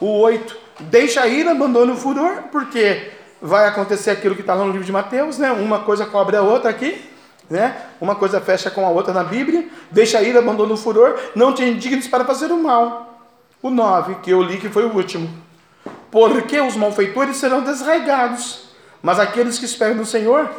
O 0.00 0.20
8. 0.20 0.56
Deixa 0.80 1.22
a 1.22 1.26
ira, 1.26 1.52
abandona 1.52 1.92
o 1.92 1.96
furor, 1.96 2.44
porque 2.50 3.12
vai 3.40 3.66
acontecer 3.66 4.10
aquilo 4.10 4.34
que 4.34 4.40
está 4.40 4.54
no 4.56 4.66
livro 4.66 4.84
de 4.84 4.92
Mateus, 4.92 5.38
né? 5.38 5.52
Uma 5.52 5.80
coisa 5.80 6.04
cobre 6.04 6.36
a 6.36 6.42
outra 6.42 6.70
aqui. 6.70 7.13
Né? 7.48 7.76
Uma 8.00 8.14
coisa 8.14 8.40
fecha 8.40 8.70
com 8.70 8.86
a 8.86 8.90
outra 8.90 9.12
na 9.12 9.22
Bíblia, 9.22 9.68
deixa 9.90 10.22
ir, 10.22 10.36
abandona 10.36 10.72
o 10.72 10.76
furor, 10.76 11.18
não 11.34 11.52
te 11.52 11.62
indignes 11.62 12.08
para 12.08 12.24
fazer 12.24 12.50
o 12.50 12.56
mal. 12.56 13.20
O 13.62 13.70
9, 13.70 14.16
que 14.16 14.30
eu 14.30 14.42
li 14.42 14.58
que 14.58 14.68
foi 14.68 14.84
o 14.84 14.94
último. 14.94 15.28
Porque 16.10 16.60
os 16.60 16.76
malfeitores 16.76 17.36
serão 17.36 17.62
desraigados, 17.62 18.68
mas 19.02 19.18
aqueles 19.18 19.58
que 19.58 19.64
esperam 19.64 19.94
no 19.94 20.06
Senhor 20.06 20.50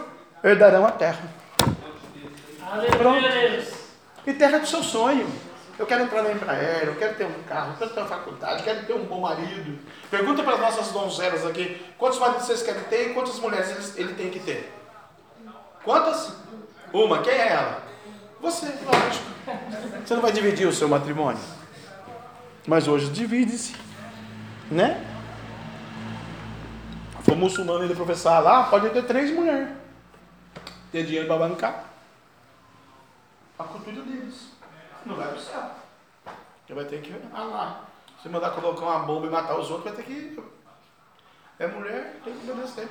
herdarão 0.43 0.85
a 0.85 0.91
terra. 0.91 1.23
Pronto. 2.97 3.25
E 4.27 4.33
terra 4.33 4.57
do 4.59 4.67
seu 4.67 4.83
sonho. 4.83 5.27
Eu 5.77 5.85
quero 5.85 6.03
entrar 6.03 6.23
na 6.23 6.31
Embraer, 6.31 6.87
eu 6.87 6.95
quero 6.95 7.15
ter 7.15 7.25
um 7.25 7.43
carro, 7.47 7.73
eu 7.73 7.77
quero 7.77 7.91
ter 7.91 7.99
uma 7.99 8.07
faculdade, 8.07 8.59
eu 8.59 8.63
quero 8.63 8.85
ter 8.85 8.93
um 8.93 9.03
bom 9.03 9.19
marido. 9.19 9.77
Pergunta 10.09 10.41
para 10.41 10.53
as 10.53 10.61
nossas 10.61 10.87
donzelas 10.93 11.45
aqui: 11.45 11.85
quantos 11.97 12.17
maridos 12.17 12.45
vocês 12.45 12.63
querem 12.63 12.83
ter 12.83 13.11
e 13.11 13.13
quantas 13.13 13.37
mulheres 13.39 13.97
ele 13.97 14.13
tem 14.13 14.29
que 14.29 14.39
ter? 14.39 14.71
Quantas? 15.85 16.35
Uma, 16.91 17.21
quem 17.21 17.31
é 17.31 17.47
ela? 17.49 17.83
Você, 18.41 18.65
lógico. 18.65 19.25
Você 20.03 20.15
não 20.15 20.21
vai 20.21 20.31
dividir 20.31 20.67
o 20.67 20.73
seu 20.73 20.89
matrimônio. 20.89 21.41
Mas 22.67 22.87
hoje 22.87 23.11
divide-se. 23.11 23.75
Né? 24.71 24.99
For 27.21 27.35
muçulmano 27.35 27.83
ele 27.83 27.93
professar 27.93 28.41
lá, 28.41 28.63
pode 28.63 28.89
ter 28.89 29.03
três 29.03 29.31
mulheres. 29.31 29.69
Ter 30.91 31.05
dinheiro 31.05 31.27
para 31.27 31.47
bancar. 31.47 31.85
A 33.59 33.63
cultura 33.63 34.01
deles. 34.01 34.49
Não 35.05 35.15
vai 35.15 35.27
pro 35.27 35.39
céu. 35.39 35.69
Você 36.65 36.73
vai 36.73 36.85
ter 36.85 37.01
que. 37.01 37.15
Ah 37.31 37.43
lá. 37.43 37.85
Se 38.23 38.29
mandar 38.29 38.51
colocar 38.51 38.85
uma 38.85 38.99
bomba 38.99 39.27
e 39.27 39.29
matar 39.29 39.59
os 39.59 39.69
outros, 39.69 39.93
vai 39.93 40.03
ter 40.03 40.03
que. 40.03 40.43
É 41.59 41.67
mulher, 41.67 42.19
tem 42.23 42.35
que 42.35 42.51
obedecer. 42.51 42.89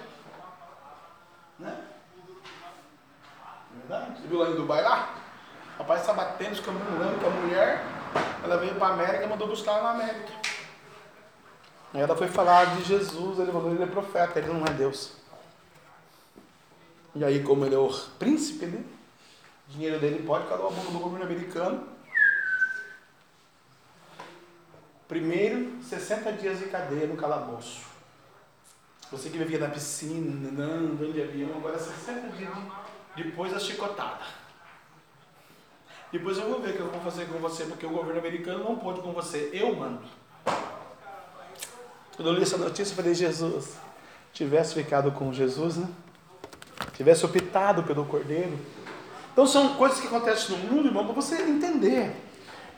Né? 1.59 1.77
Verdade? 3.81 4.21
Você 4.21 4.29
viu 4.29 4.39
lá 4.39 4.51
em 4.51 4.57
Dubai 4.57 4.83
lá? 4.83 5.15
Rapaz 5.79 6.01
está 6.01 6.13
batendo, 6.13 6.53
escambulando 6.53 7.21
com 7.21 7.27
a 7.27 7.31
mulher. 7.31 7.85
Ela 8.43 8.57
veio 8.59 8.75
para 8.77 8.89
a 8.89 8.93
América 8.93 9.25
e 9.25 9.29
mandou 9.29 9.49
buscar 9.49 9.83
na 9.83 9.91
América. 9.91 10.33
Aí 11.93 12.01
ela 12.01 12.17
foi 12.17 12.29
falar 12.29 12.77
de 12.77 12.85
Jesus, 12.85 13.39
ele 13.39 13.53
falou, 13.53 13.71
ele 13.71 13.83
é 13.83 13.87
profeta, 13.87 14.39
ele 14.39 14.53
não 14.53 14.65
é 14.65 14.71
Deus. 14.71 15.13
E 17.15 17.25
aí, 17.25 17.43
como 17.43 17.65
ele 17.65 17.75
é 17.75 17.79
o 17.79 17.89
príncipe, 18.19 18.67
né? 18.67 18.83
O 19.69 19.73
dinheiro 19.73 20.01
dele 20.01 20.25
pode 20.27 20.49
calar 20.49 20.67
a 20.67 20.71
mão 20.71 20.85
do 20.85 20.99
governo 20.99 21.25
americano. 21.25 21.87
Primeiro, 25.07 25.81
60 25.83 26.33
dias 26.33 26.59
de 26.59 26.67
cadeia 26.67 27.07
no 27.07 27.17
calabouço. 27.17 27.83
Você 29.13 29.31
que 29.31 29.39
vivia 29.39 29.61
na 29.61 29.69
piscina, 29.69 30.49
andando 30.49 31.13
de 31.13 31.23
avião, 31.23 31.51
agora 31.57 31.79
60 31.79 32.29
dias 32.37 32.51
depois 33.17 33.55
a 33.55 33.59
chicotada. 33.59 34.25
Depois 36.11 36.39
eu 36.39 36.49
vou 36.49 36.61
ver 36.61 36.71
o 36.71 36.73
que 36.75 36.81
eu 36.81 36.91
vou 36.91 37.01
fazer 37.01 37.27
com 37.27 37.39
você, 37.39 37.65
porque 37.65 37.85
o 37.85 37.91
governo 37.91 38.21
americano 38.21 38.63
não 38.63 38.77
pode 38.77 39.01
com 39.01 39.13
você, 39.13 39.51
eu 39.53 39.75
mando. 39.75 40.03
Quando 42.17 42.29
eu 42.29 42.35
li 42.35 42.43
essa 42.43 42.57
notícia, 42.57 42.93
eu 42.93 42.97
falei, 42.97 43.15
Jesus, 43.15 43.77
tivesse 44.33 44.75
ficado 44.75 45.11
com 45.11 45.33
Jesus, 45.33 45.77
né? 45.77 45.89
Tivesse 46.97 47.27
optado 47.27 47.83
pelo 47.83 48.05
cordeiro. 48.05 48.57
Então 49.33 49.45
são 49.47 49.75
coisas 49.75 49.99
que 49.99 50.07
acontecem 50.07 50.57
no 50.57 50.73
mundo, 50.73 50.87
irmão, 50.87 51.05
para 51.05 51.15
você 51.15 51.43
entender 51.43 52.15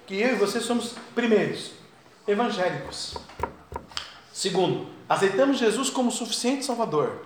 que 0.07 0.19
eu 0.19 0.33
e 0.33 0.35
você 0.37 0.59
somos, 0.59 0.95
primeiros, 1.15 1.73
evangélicos. 2.27 3.17
Segundo, 4.33 4.87
aceitamos 5.07 5.59
Jesus 5.59 5.91
como 5.91 6.11
suficiente 6.11 6.65
Salvador. 6.65 7.21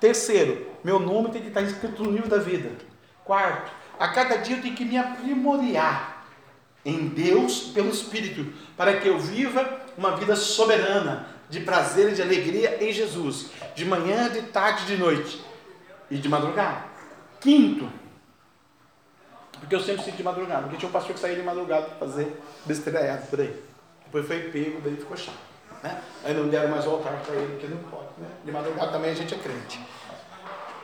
Terceiro, 0.00 0.66
meu 0.84 0.98
nome 0.98 1.30
tem 1.30 1.42
que 1.42 1.48
estar 1.48 1.62
escrito 1.62 2.02
no 2.02 2.10
livro 2.10 2.28
da 2.28 2.38
vida. 2.38 2.70
Quarto, 3.24 3.70
a 3.98 4.08
cada 4.08 4.36
dia 4.36 4.56
eu 4.56 4.62
tenho 4.62 4.76
que 4.76 4.84
me 4.84 4.96
aprimorar 4.96 6.26
em 6.84 7.08
Deus 7.08 7.72
pelo 7.74 7.90
Espírito, 7.90 8.52
para 8.76 9.00
que 9.00 9.08
eu 9.08 9.18
viva 9.18 9.80
uma 9.96 10.16
vida 10.16 10.36
soberana, 10.36 11.28
de 11.48 11.60
prazer 11.60 12.10
e 12.10 12.14
de 12.14 12.22
alegria 12.22 12.84
em 12.84 12.92
Jesus, 12.92 13.50
de 13.74 13.84
manhã, 13.84 14.28
de 14.28 14.42
tarde, 14.42 14.84
de 14.86 14.96
noite 14.96 15.44
e 16.10 16.16
de 16.16 16.28
madrugada. 16.28 16.84
Quinto, 17.40 17.88
porque 19.52 19.74
eu 19.74 19.80
sempre 19.80 20.04
sinto 20.04 20.16
de 20.16 20.22
madrugada, 20.22 20.62
porque 20.62 20.76
tinha 20.76 20.88
um 20.88 20.92
pastor 20.92 21.14
que 21.14 21.20
saía 21.20 21.36
de 21.36 21.42
madrugada 21.42 21.86
para 21.86 22.06
fazer 22.06 22.40
besteira 22.64 23.22
por 23.30 23.40
aí. 23.40 23.54
Depois 24.04 24.26
foi 24.26 24.40
pego, 24.50 24.80
daí 24.80 24.96
ficou 24.96 25.16
chato. 25.16 25.55
Né? 25.86 26.02
Aí 26.24 26.34
não 26.34 26.48
deram 26.48 26.68
mais 26.68 26.84
o 26.84 26.90
altar 26.90 27.20
para 27.20 27.34
ele, 27.36 27.52
porque 27.52 27.68
não 27.68 27.78
pode. 27.88 28.08
Né? 28.18 28.28
De 28.44 28.50
madrugada 28.50 28.90
também 28.90 29.10
a 29.10 29.14
gente 29.14 29.34
é 29.34 29.38
crente. 29.38 29.80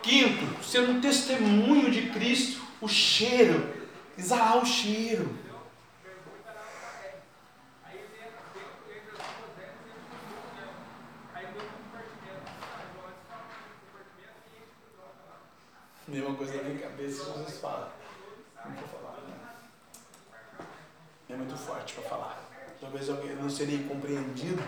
Quinto, 0.00 0.64
ser 0.64 0.88
um 0.88 1.00
testemunho 1.00 1.90
de 1.90 2.10
Cristo, 2.10 2.62
o 2.80 2.88
cheiro, 2.88 3.74
exalar 4.16 4.58
o 4.58 4.66
cheiro. 4.66 5.38
Mesma 16.06 16.34
coisa 16.34 16.56
na 16.56 16.62
minha 16.64 16.78
cabeça, 16.78 17.24
vocês 17.24 17.58
falam. 17.58 17.88
Não 18.64 18.72
vou 18.72 18.88
falar, 18.88 19.18
né? 19.22 19.34
É 21.30 21.34
muito 21.36 21.56
forte 21.56 21.94
para 21.94 22.02
falar. 22.02 22.42
Talvez 22.80 23.08
eu 23.08 23.16
não 23.40 23.48
seria 23.48 23.82
compreendido, 23.88 24.62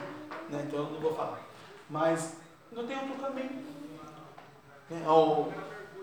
né? 0.48 0.64
então 0.66 0.80
eu 0.80 0.90
não 0.90 1.00
vou 1.00 1.14
falar. 1.14 1.40
Mas 1.88 2.36
não 2.72 2.86
tem 2.86 2.96
outro 2.98 3.14
caminho. 3.14 3.64
Né? 4.90 5.08
O, 5.08 5.52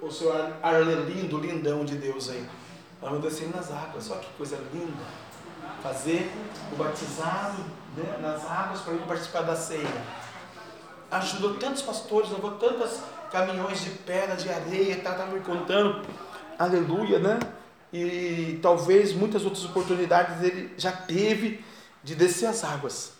o 0.01 0.11
seu 0.11 0.31
Arlelindo, 0.61 1.37
lindão 1.37 1.85
de 1.85 1.95
Deus 1.95 2.29
aí. 2.29 2.47
Vamos 3.01 3.21
descer 3.21 3.49
nas 3.53 3.71
águas, 3.71 4.09
olha 4.11 4.19
que 4.21 4.33
coisa 4.37 4.57
linda. 4.73 5.03
Fazer 5.81 6.31
o 6.71 6.75
batizado 6.75 7.63
né, 7.97 8.17
nas 8.21 8.49
águas 8.49 8.81
para 8.81 8.93
ele 8.93 9.05
participar 9.05 9.41
da 9.41 9.55
ceia. 9.55 9.87
Ajudou 11.09 11.55
tantos 11.55 11.81
pastores, 11.81 12.31
levou 12.31 12.51
tantas 12.51 13.01
caminhões 13.31 13.81
de 13.81 13.89
pedra, 13.89 14.35
de 14.35 14.49
areia, 14.49 14.93
estava 14.97 15.17
tá, 15.17 15.25
tá 15.25 15.31
me 15.31 15.39
contando, 15.41 16.05
aleluia, 16.59 17.19
né? 17.19 17.39
E 17.91 18.59
talvez 18.61 19.13
muitas 19.13 19.43
outras 19.43 19.65
oportunidades 19.65 20.41
ele 20.43 20.73
já 20.77 20.91
teve 20.91 21.63
de 22.03 22.15
descer 22.15 22.47
as 22.47 22.63
águas. 22.63 23.13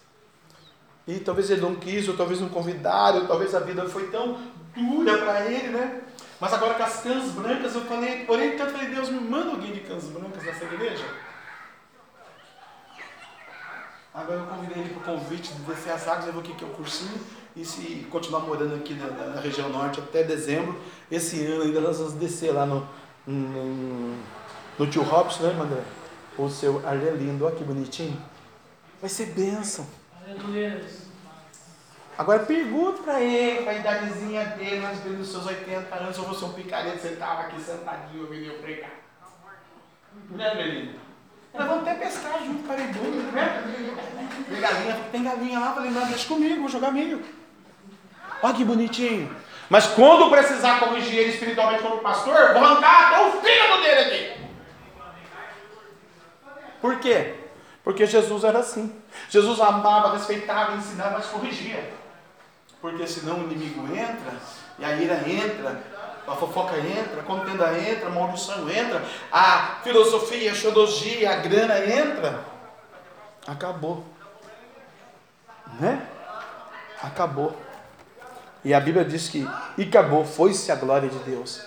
E 1.07 1.19
talvez 1.19 1.49
ele 1.49 1.61
não 1.61 1.75
quis, 1.75 2.07
ou 2.07 2.15
talvez 2.15 2.39
não 2.39 2.49
convidaram, 2.49 3.21
ou 3.21 3.27
talvez 3.27 3.55
a 3.55 3.59
vida 3.59 3.87
foi 3.87 4.07
tão 4.07 4.37
dura 4.75 5.17
para 5.17 5.45
ele, 5.45 5.69
né? 5.69 6.01
Mas 6.39 6.53
agora 6.53 6.73
com 6.73 6.83
as 6.83 7.01
cãs 7.01 7.31
brancas, 7.31 7.75
eu 7.75 7.81
falei, 7.81 8.25
orei 8.27 8.55
tanto, 8.55 8.71
falei, 8.71 8.89
Deus, 8.89 9.09
me 9.09 9.19
manda 9.19 9.51
alguém 9.51 9.73
de 9.73 9.81
cãs 9.81 10.05
brancas 10.05 10.43
nessa 10.43 10.65
igreja. 10.65 11.05
Agora 14.13 14.39
eu 14.39 14.45
convidei 14.45 14.83
ele 14.83 14.93
para 14.93 15.13
o 15.13 15.17
convite 15.17 15.53
de 15.53 15.61
descer 15.61 15.91
as 15.91 16.07
águas, 16.07 16.27
eu 16.27 16.33
vou 16.33 16.41
aqui 16.41 16.53
que 16.53 16.65
é 16.65 16.67
o 16.67 16.71
cursinho 16.71 17.17
e 17.55 17.63
se 17.63 18.07
continuar 18.09 18.41
morando 18.41 18.75
aqui 18.75 18.93
na, 18.93 19.07
na, 19.07 19.41
região 19.41 19.69
norte 19.69 19.99
até 19.99 20.23
dezembro, 20.23 20.79
esse 21.09 21.45
ano 21.45 21.63
ainda 21.63 21.81
nós 21.81 21.97
vamos 21.97 22.13
descer 22.13 22.51
lá 22.51 22.65
no, 22.65 22.87
no, 23.25 24.17
no 24.79 24.87
tio 24.87 25.03
Robson, 25.03 25.43
né, 25.43 25.61
André? 25.61 25.83
O 26.37 26.49
seu 26.49 26.85
Arlelindo, 26.85 27.45
olha 27.45 27.55
que 27.55 27.63
bonitinho. 27.63 28.19
Vai 28.99 29.09
ser 29.09 29.27
bênção. 29.27 29.85
Agora 32.17 32.39
pergunta 32.39 33.01
para 33.01 33.21
ele, 33.21 33.67
a 33.67 33.73
idadezinha 33.73 34.45
dele, 34.45 34.79
mais 34.79 35.03
ou 35.03 35.11
menos 35.11 35.27
seus 35.27 35.45
80 35.45 35.95
anos, 35.95 36.17
você 36.17 36.43
é 36.43 36.47
um 36.47 36.53
picareta, 36.53 36.99
você 36.99 37.07
estava 37.09 37.41
aqui 37.41 37.59
sentadinho 37.59 38.23
ouvindo 38.23 38.45
eu 38.45 38.59
pregar. 38.59 38.91
Né, 40.29 40.47
Arlelindo? 40.47 40.99
Nós 41.53 41.67
vamos 41.67 41.87
até 41.87 41.95
pescar 41.95 42.39
junto, 42.45 42.67
paredinho, 42.67 43.31
né? 43.31 43.63
Tem 44.47 44.61
galinha, 44.61 44.99
tem 45.11 45.23
galinha 45.23 45.59
lá, 45.59 45.73
falei, 45.73 45.91
não, 45.91 46.05
deixa 46.05 46.27
comigo, 46.27 46.61
vou 46.61 46.69
jogar 46.69 46.91
milho. 46.91 47.25
Olha 48.43 48.53
que 48.53 48.63
bonitinho. 48.63 49.35
Mas 49.69 49.87
quando 49.87 50.29
precisar 50.29 50.79
corrigir 50.79 51.17
ele 51.17 51.31
espiritualmente 51.31 51.81
como 51.81 52.01
pastor, 52.01 52.53
vou 52.53 52.63
arrancar 52.63 53.07
até 53.07 53.27
o 53.27 53.41
fígado 53.41 53.81
dele 53.81 53.99
aqui. 53.99 54.41
Por 56.81 56.99
quê? 56.99 57.35
Porque 57.83 58.05
Jesus 58.05 58.43
era 58.43 58.59
assim. 58.59 59.00
Jesus 59.29 59.59
amava, 59.59 60.13
respeitava, 60.13 60.75
ensinava, 60.75 61.11
mas 61.11 61.27
corrigia. 61.27 61.91
Porque 62.81 63.05
senão 63.05 63.39
o 63.39 63.43
inimigo 63.43 63.85
entra, 63.93 64.33
e 64.79 64.83
a 64.83 64.95
ira 64.95 65.29
entra, 65.29 65.81
a 66.27 66.35
fofoca 66.35 66.77
entra, 66.77 67.21
a 67.21 67.23
contenda 67.23 67.77
entra, 67.77 68.07
a 68.07 68.09
maldição 68.09 68.69
entra, 68.69 69.03
a 69.31 69.79
filosofia, 69.83 70.51
a 70.51 70.55
xodologia, 70.55 71.31
a 71.31 71.35
grana 71.35 71.79
entra. 71.79 72.43
Acabou. 73.47 74.03
Né? 75.79 76.07
Acabou. 77.01 77.55
E 78.63 78.73
a 78.73 78.79
Bíblia 78.79 79.05
diz 79.05 79.29
que 79.29 79.47
e 79.77 79.83
acabou, 79.83 80.25
foi-se 80.25 80.71
a 80.71 80.75
glória 80.75 81.09
de 81.09 81.17
Deus. 81.19 81.61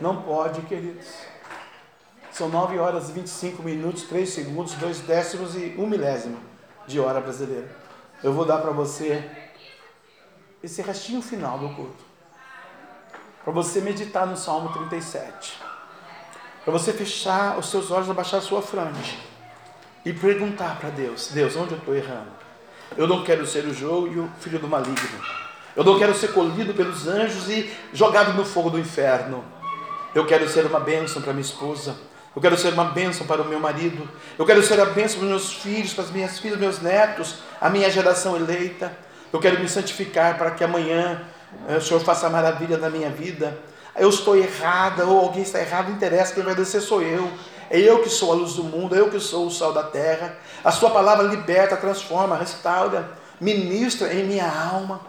Não 0.00 0.22
pode, 0.22 0.62
queridos. 0.62 1.08
São 2.32 2.48
9 2.48 2.78
horas 2.78 3.10
e 3.10 3.12
25 3.12 3.62
minutos, 3.62 4.04
3 4.04 4.28
segundos, 4.28 4.74
2 4.74 5.00
décimos 5.00 5.54
e 5.56 5.74
1 5.76 5.86
milésimo 5.86 6.49
de 6.90 6.98
hora 6.98 7.20
brasileira. 7.20 7.68
Eu 8.22 8.32
vou 8.32 8.44
dar 8.44 8.58
para 8.58 8.72
você 8.72 9.24
esse 10.62 10.82
restinho 10.82 11.22
final 11.22 11.58
do 11.58 11.70
culto. 11.70 12.04
Para 13.42 13.52
você 13.52 13.80
meditar 13.80 14.26
no 14.26 14.36
Salmo 14.36 14.72
37. 14.72 15.58
Para 16.64 16.72
você 16.72 16.92
fechar 16.92 17.58
os 17.58 17.70
seus 17.70 17.90
olhos, 17.90 18.10
abaixar 18.10 18.40
a 18.40 18.42
sua 18.42 18.60
franja. 18.60 19.16
E 20.04 20.12
perguntar 20.12 20.78
para 20.78 20.90
Deus: 20.90 21.28
Deus, 21.28 21.56
onde 21.56 21.72
eu 21.72 21.78
estou 21.78 21.94
errando? 21.94 22.30
Eu 22.96 23.06
não 23.06 23.24
quero 23.24 23.46
ser 23.46 23.64
o 23.64 23.72
jogo 23.72 24.08
e 24.08 24.18
o 24.18 24.28
filho 24.40 24.58
do 24.58 24.68
maligno. 24.68 25.20
Eu 25.76 25.84
não 25.84 25.98
quero 25.98 26.14
ser 26.14 26.32
colhido 26.32 26.74
pelos 26.74 27.06
anjos 27.06 27.48
e 27.48 27.72
jogado 27.92 28.34
no 28.34 28.44
fogo 28.44 28.68
do 28.68 28.78
inferno. 28.78 29.44
Eu 30.14 30.26
quero 30.26 30.48
ser 30.48 30.66
uma 30.66 30.80
bênção 30.80 31.22
para 31.22 31.32
minha 31.32 31.44
esposa. 31.44 31.96
Eu 32.34 32.40
quero 32.40 32.56
ser 32.56 32.72
uma 32.72 32.84
bênção 32.84 33.26
para 33.26 33.42
o 33.42 33.44
meu 33.44 33.58
marido. 33.58 34.08
Eu 34.38 34.46
quero 34.46 34.62
ser 34.62 34.80
a 34.80 34.84
bênção 34.84 35.18
para 35.18 35.24
os 35.24 35.30
meus 35.30 35.52
filhos, 35.54 35.92
para 35.92 36.04
as 36.04 36.10
minhas 36.10 36.38
filhas, 36.38 36.58
meus 36.58 36.80
netos, 36.80 37.36
a 37.60 37.68
minha 37.68 37.90
geração 37.90 38.36
eleita. 38.36 38.92
Eu 39.32 39.40
quero 39.40 39.58
me 39.60 39.68
santificar 39.68 40.38
para 40.38 40.52
que 40.52 40.62
amanhã 40.62 41.22
eh, 41.68 41.76
o 41.76 41.80
Senhor 41.80 42.00
faça 42.00 42.30
maravilha 42.30 42.78
na 42.78 42.88
minha 42.88 43.10
vida. 43.10 43.58
Eu 43.96 44.08
estou 44.08 44.36
errada 44.36 45.04
ou 45.04 45.18
alguém 45.18 45.42
está 45.42 45.60
errado, 45.60 45.88
não 45.88 45.96
interessa, 45.96 46.32
quem 46.32 46.44
vai 46.44 46.54
descer 46.54 46.80
sou 46.80 47.02
eu. 47.02 47.30
É 47.68 47.78
eu 47.78 48.02
que 48.02 48.08
sou 48.08 48.32
a 48.32 48.34
luz 48.34 48.54
do 48.54 48.64
mundo, 48.64 48.94
é 48.94 49.00
eu 49.00 49.10
que 49.10 49.18
sou 49.18 49.46
o 49.46 49.50
sal 49.50 49.72
da 49.72 49.82
terra. 49.82 50.36
A 50.64 50.70
Sua 50.70 50.90
palavra 50.90 51.26
liberta, 51.26 51.76
transforma, 51.76 52.36
restaura, 52.36 53.10
ministra 53.40 54.12
em 54.14 54.24
minha 54.24 54.48
alma. 54.48 55.00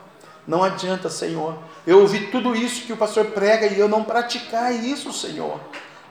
Não 0.48 0.64
adianta, 0.64 1.10
Senhor. 1.10 1.57
Eu 1.85 2.02
ouvi 2.02 2.27
tudo 2.27 2.56
isso 2.56 2.85
que 2.85 2.93
o 2.93 2.98
pastor 2.98 3.26
prega 3.26 3.68
e 3.68 3.80
eu 3.80 3.88
não 3.88 4.03
praticar 4.03 4.73
isso, 4.73 5.14
Senhor. 5.14 5.60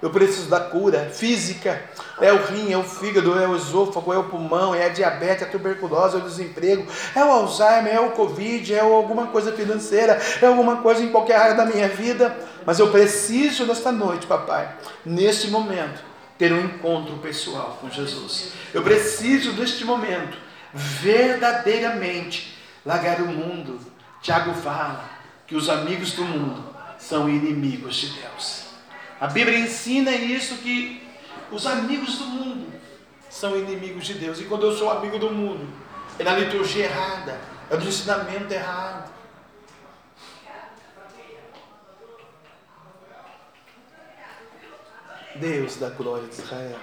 Eu 0.02 0.10
preciso 0.10 0.48
da 0.48 0.60
cura 0.60 1.10
física. 1.12 1.82
É 2.20 2.32
o 2.32 2.44
rim, 2.47 2.72
é 2.72 2.77
o 2.77 2.82
fígado, 2.82 3.39
é 3.39 3.47
o 3.47 3.56
esôfago, 3.56 4.12
é 4.12 4.18
o 4.18 4.24
pulmão, 4.24 4.74
é 4.74 4.86
a 4.86 4.89
diabetes, 4.89 5.43
é 5.43 5.47
a 5.47 5.51
tuberculose, 5.51 6.16
é 6.16 6.18
o 6.18 6.22
desemprego, 6.22 6.86
é 7.14 7.24
o 7.24 7.31
Alzheimer, 7.31 7.94
é 7.94 8.01
o 8.01 8.10
Covid, 8.10 8.74
é 8.74 8.81
alguma 8.81 9.28
coisa 9.28 9.52
financeira, 9.52 10.20
é 10.40 10.47
alguma 10.47 10.77
coisa 10.77 11.02
em 11.02 11.10
qualquer 11.10 11.36
área 11.36 11.55
da 11.55 11.66
minha 11.66 11.89
vida. 11.89 12.36
Mas 12.64 12.78
eu 12.78 12.90
preciso 12.90 13.66
nesta 13.66 13.93
noite, 13.93 14.27
papai, 14.27 14.74
neste 15.05 15.48
momento, 15.48 16.02
ter 16.39 16.52
um 16.52 16.60
encontro 16.60 17.16
pessoal 17.18 17.78
com 17.81 17.90
Jesus. 17.90 18.52
Eu 18.72 18.82
preciso 18.82 19.52
neste 19.52 19.85
momento, 19.85 20.36
verdadeiramente, 20.72 22.59
largar 22.85 23.20
o 23.20 23.27
mundo 23.27 23.78
Tiago 24.22 24.52
fala 24.52 25.09
que 25.47 25.56
os 25.56 25.70
amigos 25.70 26.12
do 26.12 26.24
mundo 26.24 26.62
são 26.98 27.28
inimigos 27.28 27.97
de 27.97 28.09
Deus. 28.20 28.60
A 29.20 29.26
Bíblia 29.26 29.59
ensina 29.59 30.12
isso 30.12 30.56
que 30.56 31.06
os 31.52 31.66
amigos 31.66 32.16
do 32.16 32.24
mundo 32.24 32.72
são 33.28 33.55
inimigos 33.55 34.06
de 34.06 34.14
Deus. 34.14 34.40
E 34.40 34.44
quando 34.44 34.64
eu 34.64 34.72
sou 34.72 34.90
amigo 34.90 35.18
do 35.18 35.30
mundo, 35.30 35.68
é 36.18 36.24
na 36.24 36.34
liturgia 36.36 36.86
errada, 36.86 37.38
é 37.68 37.76
no 37.76 37.86
ensinamento 37.86 38.52
errado. 38.52 39.12
Deus 45.36 45.76
da 45.76 45.90
glória 45.90 46.26
de 46.26 46.34
Israel, 46.34 46.78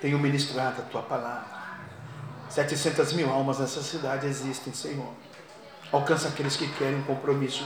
tenho 0.00 0.18
ministrado 0.18 0.80
a 0.80 0.84
tua 0.84 1.02
palavra. 1.02 1.64
700 2.48 3.12
mil 3.12 3.30
almas 3.30 3.58
nessa 3.58 3.82
cidade 3.82 4.26
existem, 4.26 4.72
Senhor. 4.72 5.12
Alcança 5.92 6.28
aqueles 6.28 6.56
que 6.56 6.68
querem 6.74 6.96
um 6.96 7.02
compromisso 7.04 7.64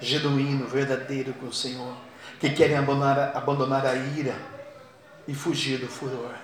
genuíno, 0.00 0.66
verdadeiro 0.66 1.32
com 1.34 1.46
o 1.46 1.52
Senhor, 1.52 1.94
que 2.40 2.50
querem 2.50 2.76
abandonar, 2.76 3.36
abandonar 3.36 3.86
a 3.86 3.94
ira 3.94 4.34
e 5.28 5.34
fugir 5.34 5.78
do 5.78 5.86
furor. 5.86 6.34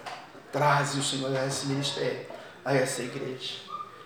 Traze 0.52 1.00
o 1.00 1.02
Senhor 1.02 1.34
a 1.34 1.46
esse 1.46 1.66
ministério, 1.66 2.26
a 2.62 2.74
essa 2.74 3.02
igreja. 3.02 3.54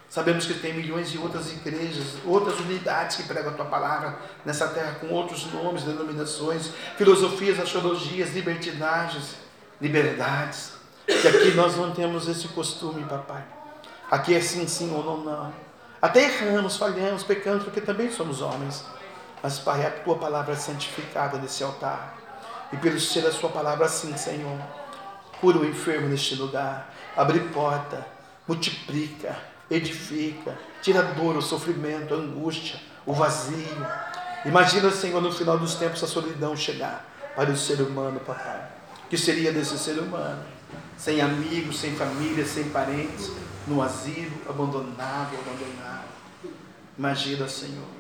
Sabemos 0.09 0.47
que 0.47 0.55
tem 0.55 0.73
milhões 0.73 1.11
de 1.11 1.19
outras 1.19 1.53
igrejas, 1.53 2.17
outras 2.25 2.59
unidades 2.61 3.17
que 3.17 3.25
pregam 3.25 3.53
a 3.53 3.55
tua 3.55 3.67
palavra 3.67 4.19
nessa 4.45 4.69
terra 4.69 4.97
com 5.01 5.09
outros 5.09 5.53
nomes, 5.53 5.83
denominações, 5.83 6.71
filosofias, 6.97 7.61
astrologias, 7.61 8.31
libertinagens, 8.31 9.37
liberdades. 9.81 10.73
Que 11.07 11.29
aqui 11.29 11.51
nós 11.55 11.77
não 11.77 11.93
temos 11.93 12.29
esse 12.29 12.49
costume, 12.49 13.05
papai. 13.05 13.45
Aqui 14.11 14.35
é 14.35 14.41
sim, 14.41 14.67
sim 14.67 14.93
ou 14.93 15.05
não, 15.05 15.19
não. 15.19 15.53
Até 16.01 16.25
erramos, 16.25 16.77
falhamos, 16.77 17.23
pecamos, 17.23 17.65
porque 17.65 17.81
também 17.81 18.11
somos 18.11 18.41
homens. 18.41 18.85
Mas, 19.43 19.59
Pai, 19.59 19.87
a 19.87 19.91
tua 19.91 20.17
palavra 20.17 20.53
é 20.53 20.57
santificada 20.57 21.39
nesse 21.39 21.63
altar. 21.63 22.17
E 22.73 22.77
pelo 22.77 23.01
ser 23.01 23.27
a 23.27 23.33
sua 23.33 23.51
palavra, 23.51 23.89
sim, 23.89 24.17
Senhor. 24.17 24.59
Cura 25.41 25.59
o 25.59 25.65
enfermo 25.65 26.09
neste 26.09 26.35
lugar. 26.35 26.93
Abre 27.17 27.41
porta. 27.41 28.07
Multiplica 28.47 29.51
edifica, 29.71 30.59
tira 30.83 31.01
a 31.01 31.13
dor, 31.13 31.37
o 31.37 31.43
sofrimento, 31.43 32.13
a 32.13 32.17
angústia, 32.17 32.81
o 33.07 33.13
vazio. 33.13 33.87
Imagina, 34.45 34.91
Senhor, 34.91 35.23
no 35.23 35.33
final 35.33 35.59
dos 35.59 35.77
tempos 35.77 36.03
a 36.03 36.07
solidão 36.07 36.57
chegar 36.57 37.07
para 37.37 37.51
o 37.51 37.57
ser 37.57 37.81
humano, 37.81 38.19
papai. 38.21 38.69
que 39.09 39.17
seria 39.17 39.53
desse 39.53 39.79
ser 39.79 39.99
humano? 39.99 40.43
Sem 40.97 41.21
amigos, 41.21 41.79
sem 41.79 41.95
família, 41.95 42.45
sem 42.45 42.65
parentes, 42.71 43.31
no 43.67 43.81
asilo, 43.81 44.33
abandonado, 44.49 45.37
abandonado. 45.37 46.09
Imagina, 46.99 47.49
Senhor. 47.49 48.00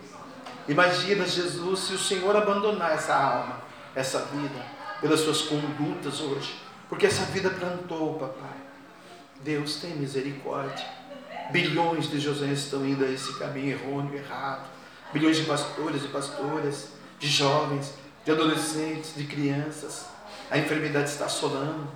Imagina, 0.68 1.26
Jesus, 1.26 1.80
se 1.80 1.94
o 1.94 1.98
Senhor 1.98 2.36
abandonar 2.36 2.92
essa 2.92 3.14
alma, 3.14 3.62
essa 3.94 4.20
vida, 4.26 4.64
pelas 5.00 5.20
suas 5.20 5.42
condutas 5.42 6.20
hoje. 6.20 6.60
Porque 6.88 7.06
essa 7.06 7.24
vida 7.26 7.50
plantou, 7.50 8.14
papai. 8.14 8.58
Deus 9.42 9.76
tem 9.76 9.96
misericórdia. 9.96 10.84
Bilhões 11.50 12.08
de 12.08 12.20
José 12.20 12.46
estão 12.46 12.84
indo 12.86 13.04
a 13.04 13.08
esse 13.08 13.38
caminho 13.38 13.70
errôneo, 13.70 14.14
errado. 14.14 14.68
Bilhões 15.12 15.38
de 15.38 15.44
pastores 15.44 16.04
e 16.04 16.08
pastoras, 16.08 16.90
de 17.18 17.28
jovens, 17.28 17.94
de 18.24 18.30
adolescentes, 18.30 19.14
de 19.16 19.24
crianças. 19.24 20.06
A 20.50 20.58
enfermidade 20.58 21.08
está 21.08 21.24
assolando. 21.24 21.88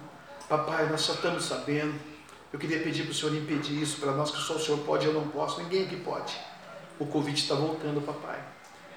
Papai, 0.48 0.88
nós 0.88 1.02
só 1.02 1.12
estamos 1.12 1.44
sabendo. 1.44 1.94
Eu 2.52 2.58
queria 2.58 2.80
pedir 2.80 3.02
para 3.02 3.12
o 3.12 3.14
Senhor 3.14 3.34
impedir 3.34 3.82
isso 3.82 4.00
para 4.00 4.12
nós, 4.12 4.30
que 4.30 4.38
só 4.38 4.54
o 4.54 4.60
Senhor 4.60 4.78
pode, 4.80 5.06
eu 5.06 5.12
não 5.12 5.28
posso. 5.28 5.60
Ninguém 5.60 5.84
aqui 5.84 5.96
pode. 5.96 6.34
O 6.98 7.06
Covid 7.06 7.38
está 7.38 7.54
voltando, 7.54 8.00
papai. 8.00 8.38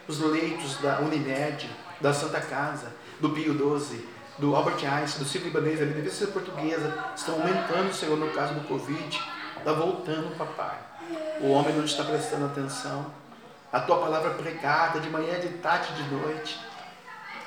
Os 0.08 0.20
leitos 0.20 0.78
da 0.78 1.00
Unimed, 1.00 1.70
da 2.00 2.14
Santa 2.14 2.40
Casa, 2.40 2.94
do 3.20 3.32
Pio 3.32 3.54
12, 3.54 4.08
do 4.38 4.56
Albert 4.56 4.86
Einstein, 4.86 5.24
do 5.24 5.28
Ciro 5.28 5.46
Libanês, 5.46 5.80
da 5.80 5.86
Universidade 5.86 6.32
Portuguesa, 6.32 6.94
estão 7.16 7.36
aumentando, 7.36 7.94
Senhor, 7.94 8.16
no 8.18 8.30
caso 8.32 8.54
do 8.54 8.68
Covid. 8.68 9.22
Está 9.58 9.74
voltando, 9.74 10.38
papai. 10.38 10.78
O 11.42 11.50
homem 11.52 11.76
não 11.76 11.84
está 11.84 12.04
prestando 12.04 12.46
atenção. 12.46 13.08
A 13.74 13.82
tua 13.82 13.98
palavra 13.98 14.30
pregada 14.32 15.02
de 15.02 15.10
manhã, 15.10 15.40
de 15.40 15.50
tarde, 15.58 15.94
de 15.94 16.10
noite. 16.16 16.58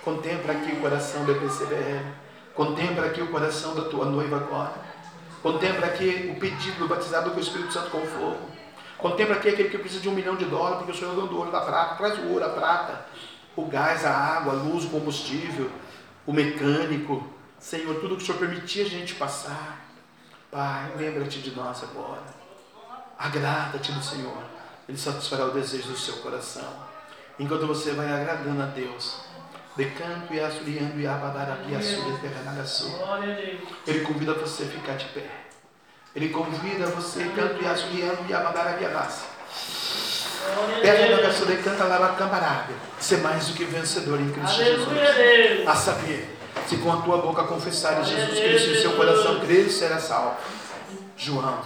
Contempla 0.05 0.53
aqui 0.53 0.73
o 0.73 0.81
coração 0.81 1.24
do 1.24 1.32
EPCBR. 1.32 2.05
Contempla 2.55 3.07
aqui 3.07 3.23
o 3.23 3.28
coração 3.28 3.74
da 3.74 3.85
tua 3.85 4.05
noiva 4.05 4.37
agora. 4.37 4.74
Contempla 5.43 5.87
aqui 5.87 6.31
o 6.37 6.39
pedido 6.39 6.81
do 6.81 6.89
batizado 6.89 7.31
com 7.31 7.39
o 7.39 7.41
Espírito 7.41 7.73
Santo 7.73 7.91
com 7.91 8.01
fogo. 8.01 8.49
Contempla 9.01 9.36
aqui 9.36 9.48
aquele 9.48 9.70
que 9.70 9.78
precisa 9.78 10.02
de 10.02 10.09
um 10.09 10.12
milhão 10.12 10.36
de 10.36 10.44
dólares, 10.44 10.78
porque 10.78 10.93
o 10.93 10.94
Senhor 10.94 11.14
deu 11.14 11.27
do 11.27 11.39
ouro 11.39 11.51
da 11.51 11.60
prata. 11.60 11.94
Traz 11.94 12.18
o 12.18 12.28
ouro, 12.28 12.44
a 12.44 12.51
prata, 12.51 13.06
o 13.56 13.64
gás, 13.64 14.05
a 14.05 14.14
água, 14.14 14.52
a 14.52 14.56
luz, 14.56 14.85
o 14.85 14.90
combustível, 14.90 15.70
o 16.27 16.32
mecânico. 16.32 17.27
Senhor, 17.59 17.94
tudo 18.01 18.16
que 18.16 18.22
o 18.22 18.27
Senhor 18.27 18.39
permitir 18.39 18.82
a 18.82 18.89
gente 18.89 19.14
passar. 19.14 19.86
Pai, 20.51 20.93
lembra-te 20.97 21.39
de 21.40 21.51
nós 21.52 21.82
agora. 21.82 22.22
Agrada-te 23.18 23.93
do 23.93 24.02
Senhor. 24.02 24.43
Ele 24.89 24.98
satisfará 24.98 25.47
o 25.47 25.52
desejo 25.52 25.89
do 25.89 25.97
seu 25.97 26.16
coração. 26.16 26.68
Enquanto 27.39 27.66
você 27.66 27.93
vai 27.93 28.12
agradando 28.12 28.62
a 28.62 28.66
Deus, 28.66 29.20
decanto 29.77 30.35
e 30.35 30.40
e 31.01 31.06
abadarapi 31.06 31.74
Ele 33.86 34.01
convida 34.01 34.35
você 34.35 34.64
a 34.64 34.66
ficar 34.66 34.97
de 34.97 35.06
pé. 35.06 35.39
Ele 36.15 36.28
convida 36.31 36.87
você, 36.87 37.24
canto 37.37 37.62
e 37.62 37.66
assuriando 37.66 38.19
e 38.28 38.35
abadarapi 38.35 38.85
Pega 40.82 41.16
na 41.16 41.28
pessoa 41.28 41.51
de 41.51 41.62
canta 41.62 41.85
lá 41.85 42.15
camarabe. 42.19 42.74
Ser 42.99 43.19
mais 43.19 43.47
do 43.47 43.55
que 43.55 43.65
vencedor 43.65 44.20
em 44.20 44.31
Cristo 44.31 44.57
Jesus. 44.57 45.69
A 45.69 45.74
saber 45.74 46.37
se 46.66 46.77
com 46.78 46.93
a 46.93 46.97
tua 46.99 47.19
boca 47.19 47.45
confessares 47.45 48.09
Jesus 48.09 48.39
Cristo 48.39 48.70
em 48.70 48.81
seu 48.81 48.93
coração 48.93 49.41
creres, 49.41 49.74
será 49.74 49.99
salvo. 49.99 50.37
João, 51.16 51.61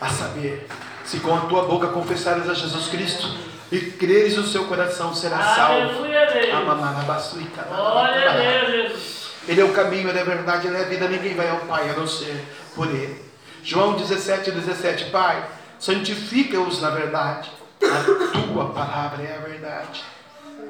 a 0.00 0.08
saber, 0.08 0.66
se 1.04 1.20
com 1.20 1.34
a 1.34 1.40
tua 1.40 1.64
boca 1.64 1.88
confessares 1.88 2.48
a 2.48 2.54
Jesus 2.54 2.88
Cristo 2.88 3.28
e 3.70 3.78
creres 3.78 4.36
no 4.36 4.44
seu 4.44 4.64
coração, 4.64 5.14
será 5.14 5.54
salvo. 5.54 6.04
Ele 9.46 9.60
é 9.60 9.64
o 9.64 9.72
caminho, 9.72 10.08
ele 10.08 10.18
é 10.18 10.22
a 10.22 10.24
verdade, 10.24 10.66
ele 10.66 10.76
é 10.76 10.80
a 10.80 10.84
vida, 10.84 11.08
ninguém 11.08 11.34
vai 11.34 11.48
ao 11.48 11.60
Pai 11.60 11.88
a 11.90 11.92
não 11.94 12.06
ser 12.06 12.44
por 12.74 12.88
ele. 12.88 13.27
João 13.62 13.96
17, 13.96 14.50
17, 14.50 15.10
Pai, 15.10 15.48
santifica-os 15.78 16.80
na 16.80 16.90
verdade. 16.90 17.50
A 17.82 18.52
tua 18.52 18.70
palavra 18.70 19.22
é 19.22 19.36
a 19.36 19.40
verdade. 19.40 20.02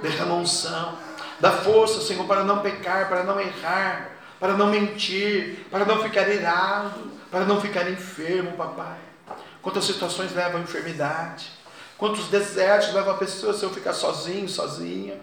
Derrama 0.03 0.35
unção 0.35 1.09
Dá 1.41 1.53
força, 1.53 2.01
Senhor, 2.01 2.27
para 2.27 2.43
não 2.43 2.61
pecar, 2.61 3.09
para 3.09 3.23
não 3.23 3.41
errar, 3.41 4.11
para 4.41 4.55
não 4.55 4.67
mentir, 4.67 5.67
para 5.71 5.85
não 5.85 6.03
ficar 6.03 6.29
irado, 6.29 7.13
para 7.31 7.45
não 7.45 7.61
ficar 7.61 7.89
enfermo, 7.89 8.53
papai. 8.53 8.99
Quantas 9.63 9.85
situações 9.85 10.35
levam 10.35 10.61
à 10.61 10.65
enfermidade, 10.65 11.51
quantos 11.97 12.27
desertos 12.27 12.93
levam 12.93 13.15
a 13.15 13.19
pessoa 13.19 13.53
se 13.53 13.63
eu 13.63 13.71
ficar 13.71 13.93
sozinho, 13.93 14.49
sozinha. 14.49 15.17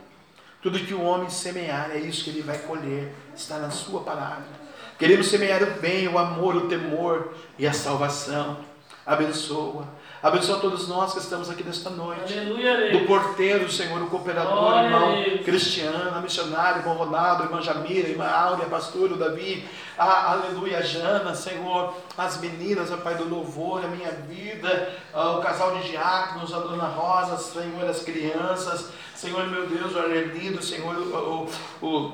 Tudo 0.61 0.79
que 0.79 0.93
o 0.93 1.01
homem 1.01 1.29
semear 1.29 1.91
é 1.91 1.97
isso 1.97 2.23
que 2.23 2.29
ele 2.29 2.41
vai 2.41 2.57
colher, 2.59 3.13
está 3.35 3.57
na 3.57 3.69
sua 3.69 4.01
palavra. 4.01 4.64
Queremos 4.97 5.27
semear 5.27 5.61
o 5.61 5.71
bem, 5.81 6.07
o 6.07 6.17
amor, 6.17 6.55
o 6.55 6.67
temor 6.69 7.33
e 7.59 7.67
a 7.67 7.73
salvação. 7.73 8.57
Abençoa. 9.05 9.85
Abençoa 10.23 10.57
todos 10.59 10.87
nós 10.87 11.11
que 11.11 11.19
estamos 11.19 11.49
aqui 11.49 11.63
nesta 11.63 11.89
noite. 11.89 12.33
Aleluia, 12.33 12.97
do 12.97 13.05
porteiro, 13.05 13.69
Senhor, 13.69 14.01
o 14.01 14.07
cooperador, 14.07 14.53
Glória 14.53 14.85
irmão 14.85 15.43
Cristiano, 15.43 16.21
missionário, 16.21 16.79
irmão 16.79 16.95
Ronaldo, 16.95 17.43
irmã 17.43 17.61
Jamira, 17.61 18.07
irmã 18.07 18.25
Áurea, 18.25 18.65
pastor, 18.67 19.11
o 19.11 19.17
Davi, 19.17 19.67
a, 19.97 20.31
aleluia, 20.31 20.81
Jana, 20.81 21.35
Senhor, 21.35 21.93
as 22.17 22.39
meninas, 22.39 22.89
o 22.89 22.97
Pai 22.97 23.15
do 23.15 23.29
louvor, 23.29 23.83
a 23.83 23.89
minha 23.89 24.11
vida, 24.11 24.93
o 25.13 25.41
casal 25.41 25.75
de 25.75 25.91
diáconos, 25.91 26.53
a 26.53 26.59
dona 26.59 26.87
Rosa, 26.87 27.37
Senhor, 27.37 27.87
as 27.87 28.01
crianças, 28.01 28.89
Senhor, 29.13 29.45
meu 29.47 29.67
Deus, 29.67 29.93
o 29.93 29.99
Arlindo, 29.99 30.63
Senhor, 30.63 30.95
o, 30.95 31.49
o, 31.81 31.85
o 31.85 32.13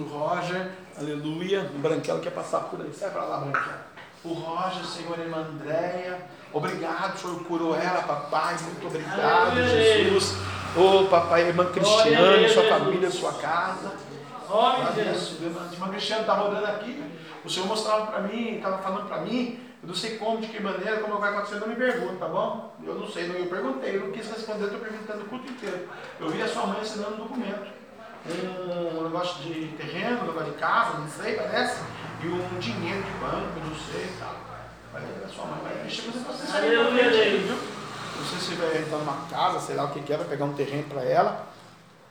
o 0.00 0.04
Roger, 0.04 0.70
aleluia, 0.98 1.70
o 1.74 1.78
Branquelo 1.78 2.20
quer 2.20 2.30
passar 2.30 2.60
por 2.60 2.80
aí, 2.80 2.92
sai 2.92 3.10
para 3.10 3.24
lá, 3.24 3.38
Branquelo 3.38 3.96
o 4.26 4.34
Roger, 4.34 4.84
Senhor, 4.84 5.18
irmã 5.18 5.38
Andréia. 5.38 6.18
Obrigado, 6.52 7.18
Senhor, 7.18 7.38
curou 7.44 7.76
ela, 7.76 8.02
papai. 8.02 8.56
Muito 8.62 8.86
obrigado, 8.86 9.56
Jesus. 9.56 10.36
Ô, 10.76 11.02
oh, 11.02 11.04
papai, 11.06 11.48
irmã 11.48 11.66
Cristiane, 11.66 12.48
sua 12.48 12.64
família, 12.64 13.10
sua 13.10 13.32
casa. 13.34 13.92
Isso, 15.14 15.38
irmã 15.42 15.88
Cristiane 15.90 16.22
está 16.22 16.34
rodando 16.34 16.66
aqui. 16.66 17.02
O 17.44 17.50
Senhor 17.50 17.66
mostrava 17.66 18.06
para 18.06 18.20
mim, 18.22 18.56
estava 18.56 18.78
falando 18.78 19.08
para 19.08 19.18
mim. 19.18 19.60
Eu 19.82 19.88
não 19.88 19.94
sei 19.94 20.18
como, 20.18 20.40
de 20.40 20.48
que 20.48 20.60
maneira, 20.60 20.98
como 20.98 21.18
vai 21.18 21.30
acontecer, 21.32 21.60
não 21.60 21.68
me 21.68 21.76
pergunta, 21.76 22.16
tá 22.16 22.26
bom? 22.26 22.74
Eu 22.82 22.94
não 22.96 23.06
sei, 23.08 23.28
não, 23.28 23.36
eu 23.36 23.46
perguntei, 23.46 23.96
eu 23.96 24.06
não 24.06 24.10
quis 24.10 24.28
responder, 24.28 24.64
estou 24.64 24.80
perguntando 24.80 25.20
o 25.22 25.28
culto 25.28 25.48
inteiro. 25.48 25.88
Eu 26.18 26.28
vi 26.28 26.42
a 26.42 26.48
sua 26.48 26.66
mãe 26.66 26.80
assinando 26.80 27.14
um 27.14 27.18
documento. 27.18 27.70
Um 28.28 29.04
negócio 29.04 29.42
de 29.42 29.68
terreno, 29.76 30.22
um 30.22 30.26
negócio 30.26 30.52
de 30.52 30.58
casa, 30.58 30.98
não 30.98 31.08
sei, 31.08 31.36
parece 31.36 31.80
e 32.22 32.28
um 32.28 32.58
dinheiro 32.58 33.02
de 33.02 33.10
banco, 33.18 33.60
não 33.60 33.74
sei 33.74 34.04
e 34.04 34.16
tal. 34.18 34.34
Vai 34.92 35.02
a 35.24 35.28
sua 35.28 35.44
mãe 35.46 35.60
vai 35.62 35.84
mexer, 35.84 36.02
você 36.02 36.18
pode 36.20 36.38
ser 36.38 36.46
viu? 37.38 37.56
Não 38.16 38.24
sei 38.24 38.38
se 38.38 38.54
vai 38.54 38.78
entrar 38.78 38.98
numa 38.98 39.26
casa, 39.28 39.60
sei 39.60 39.76
lá 39.76 39.84
o 39.84 39.90
que, 39.90 40.00
que 40.00 40.12
é, 40.12 40.16
vai 40.16 40.26
pegar 40.26 40.44
um 40.46 40.54
terreno 40.54 40.84
para 40.84 41.04
ela, 41.04 41.46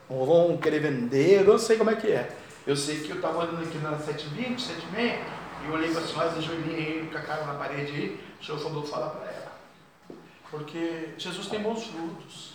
ou 0.07 0.25
vão 0.25 0.57
querer 0.57 0.79
vender, 0.79 1.41
eu 1.41 1.45
não 1.45 1.57
sei 1.57 1.77
como 1.77 1.89
é 1.89 1.95
que 1.95 2.11
é. 2.11 2.31
Eu 2.65 2.75
sei 2.75 3.01
que 3.01 3.09
eu 3.09 3.17
estava 3.17 3.43
andando 3.43 3.63
aqui 3.63 3.77
na 3.79 3.97
720, 3.97 4.61
76, 4.61 5.19
e 5.63 5.67
eu 5.67 5.73
olhei 5.73 5.91
para 5.91 6.01
a 6.01 6.07
senhora, 6.07 6.29
ajoelhei 6.29 7.09
com 7.11 7.17
a 7.17 7.21
cara 7.21 7.45
na 7.45 7.55
parede 7.55 7.91
aí, 7.91 8.19
o 8.39 8.43
senhor 8.43 8.59
falou, 8.59 8.83
fala 8.83 9.09
para 9.09 9.31
ela. 9.31 9.51
Porque 10.51 11.09
Jesus 11.17 11.47
tem 11.47 11.61
bons 11.61 11.87
frutos, 11.87 12.53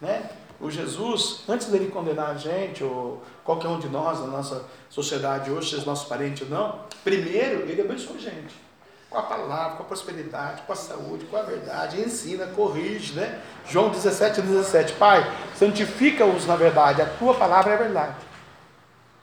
né? 0.00 0.30
O 0.60 0.70
Jesus, 0.70 1.42
antes 1.48 1.68
dele 1.68 1.90
condenar 1.90 2.30
a 2.30 2.34
gente, 2.34 2.82
ou 2.82 3.22
qualquer 3.44 3.68
um 3.68 3.78
de 3.78 3.88
nós, 3.88 4.20
na 4.20 4.26
nossa 4.26 4.64
sociedade 4.88 5.50
hoje, 5.50 5.70
seja 5.70 5.84
nosso 5.84 6.08
parente 6.08 6.44
ou 6.44 6.50
não, 6.50 6.80
primeiro 7.04 7.68
ele 7.68 7.82
abençoa 7.82 8.16
a 8.16 8.18
gente. 8.18 8.66
Com 9.10 9.18
a 9.18 9.22
palavra, 9.22 9.76
com 9.76 9.82
a 9.82 9.86
prosperidade, 9.86 10.62
com 10.62 10.72
a 10.72 10.76
saúde, 10.76 11.26
com 11.26 11.36
a 11.36 11.42
verdade, 11.42 12.00
ensina, 12.00 12.46
corrige, 12.46 13.14
né? 13.14 13.40
João 13.68 13.90
17, 13.90 14.40
17, 14.40 14.94
Pai, 14.94 15.24
santifica-os 15.54 16.46
na 16.46 16.56
verdade, 16.56 17.02
a 17.02 17.06
tua 17.06 17.34
palavra 17.34 17.74
é 17.74 17.76
verdade. 17.76 18.16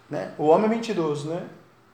Né? 0.10 0.32
O 0.38 0.46
homem 0.46 0.68
é 0.68 0.70
mentiroso, 0.70 1.28
né? 1.28 1.48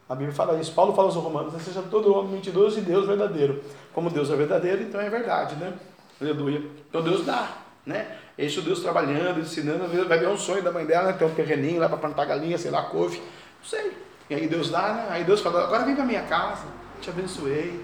A 0.09 0.15
Bíblia 0.15 0.35
fala 0.35 0.59
isso. 0.59 0.73
Paulo 0.73 0.93
fala 0.93 1.07
aos 1.07 1.15
Romanos: 1.15 1.53
né? 1.53 1.59
seja 1.59 1.81
todo 1.83 2.13
homem 2.13 2.33
mentiroso 2.33 2.79
e 2.79 2.81
Deus 2.81 3.05
verdadeiro. 3.07 3.63
Como 3.93 4.09
Deus 4.09 4.29
é 4.29 4.35
verdadeiro, 4.35 4.81
então 4.81 4.99
é 4.99 5.09
verdade, 5.09 5.55
né? 5.55 5.73
Aleluia. 6.19 6.63
Então 6.89 7.01
Deus 7.01 7.25
dá, 7.25 7.49
né? 7.85 8.17
Esse 8.39 8.57
o 8.57 8.61
Deus 8.61 8.79
trabalhando, 8.79 9.41
ensinando, 9.41 9.85
vai 10.07 10.17
ver 10.17 10.29
um 10.29 10.37
sonho 10.37 10.63
da 10.63 10.71
mãe 10.71 10.85
dela, 10.85 11.07
né? 11.07 11.13
tem 11.19 11.27
um 11.27 11.33
terreninho 11.35 11.81
lá 11.81 11.89
para 11.89 11.97
plantar 11.97 12.23
galinha, 12.23 12.57
sei 12.57 12.71
lá, 12.71 12.83
couve, 12.83 13.17
não 13.17 13.69
sei. 13.69 13.91
E 14.29 14.33
aí 14.33 14.47
Deus 14.47 14.69
dá, 14.69 14.93
né? 14.93 15.07
Aí 15.09 15.25
Deus 15.25 15.41
fala: 15.41 15.65
agora 15.65 15.83
vem 15.83 15.93
para 15.93 16.05
minha 16.05 16.21
casa, 16.21 16.63
te 17.01 17.09
abençoei, 17.09 17.83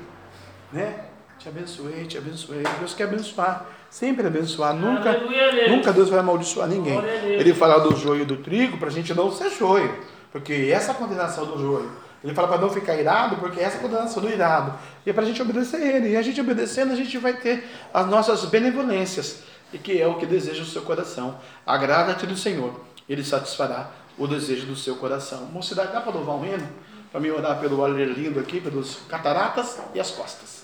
né? 0.71 0.95
Te 1.37 1.49
abençoei, 1.49 2.05
te 2.05 2.17
abençoei. 2.17 2.63
Deus 2.79 2.93
quer 2.93 3.03
abençoar, 3.03 3.65
sempre 3.89 4.25
abençoar. 4.25 4.73
Nunca, 4.73 5.09
Aleluia, 5.09 5.51
Deus. 5.51 5.71
nunca 5.71 5.91
Deus 5.91 6.07
vai 6.07 6.19
amaldiçoar 6.19 6.69
ninguém. 6.69 6.99
A. 6.99 7.27
Ele 7.27 7.53
fala 7.53 7.79
do 7.79 7.93
joio 7.93 8.21
e 8.21 8.25
do 8.25 8.37
trigo 8.37 8.77
para 8.77 8.87
a 8.87 8.91
gente 8.91 9.13
não 9.13 9.29
ser 9.33 9.49
joio, 9.49 9.93
porque 10.31 10.71
essa 10.73 10.91
é 10.91 10.95
a 10.95 10.97
condenação 10.97 11.45
do 11.45 11.59
joio. 11.59 11.91
Ele 12.23 12.33
fala 12.33 12.47
para 12.47 12.57
não 12.57 12.69
ficar 12.69 12.95
irado, 12.95 13.35
porque 13.35 13.59
essa 13.59 13.75
é 13.75 13.79
a 13.79 13.81
condenação 13.81 14.23
do 14.23 14.29
irado. 14.29 14.73
E 15.05 15.09
é 15.11 15.13
para 15.13 15.21
a 15.21 15.25
gente 15.27 15.39
obedecer 15.39 15.79
ele. 15.79 16.09
E 16.09 16.17
a 16.17 16.21
gente 16.23 16.41
obedecendo, 16.41 16.91
a 16.91 16.95
gente 16.95 17.15
vai 17.19 17.33
ter 17.33 17.69
as 17.93 18.07
nossas 18.07 18.45
benevolências, 18.45 19.43
e 19.75 19.77
que 19.77 20.01
é 20.01 20.07
o 20.07 20.15
que 20.15 20.25
deseja 20.25 20.63
o 20.63 20.65
seu 20.65 20.83
coração. 20.83 21.37
Agrada-te 21.67 22.25
do 22.25 22.37
Senhor, 22.37 22.79
ele 23.09 23.25
satisfará 23.25 23.91
o 24.17 24.25
desejo 24.25 24.65
do 24.65 24.75
seu 24.75 24.95
coração. 24.95 25.41
Mocidade, 25.51 25.91
dá 25.91 25.99
para 25.99 26.13
louvar 26.13 26.37
um 26.37 26.45
hino? 26.45 26.65
Para 27.11 27.19
me 27.19 27.29
orar 27.29 27.59
pelo 27.59 27.81
olho 27.81 28.01
lindo 28.13 28.39
aqui, 28.39 28.61
pelos 28.61 28.99
cataratas 29.09 29.77
e 29.93 29.99
as 29.99 30.11
costas. 30.11 30.63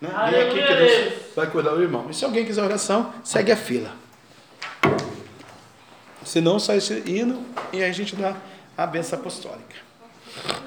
Né? 0.00 0.08
Vem 0.30 0.42
aqui 0.42 0.66
que 0.66 0.74
Deus 0.74 1.12
vai 1.36 1.46
cuidar 1.46 1.70
do 1.70 1.82
irmão. 1.82 2.06
E 2.10 2.14
se 2.14 2.24
alguém 2.24 2.44
quiser 2.44 2.64
oração, 2.64 3.14
segue 3.22 3.52
a 3.52 3.56
fila. 3.56 3.92
Se 6.24 6.40
não, 6.40 6.58
sai 6.58 6.78
esse 6.78 7.04
hino 7.06 7.46
e 7.72 7.80
aí 7.82 7.88
a 7.88 7.92
gente 7.92 8.16
dá 8.16 8.34
a 8.76 8.84
benção 8.84 9.16
apostólica. 9.20 9.76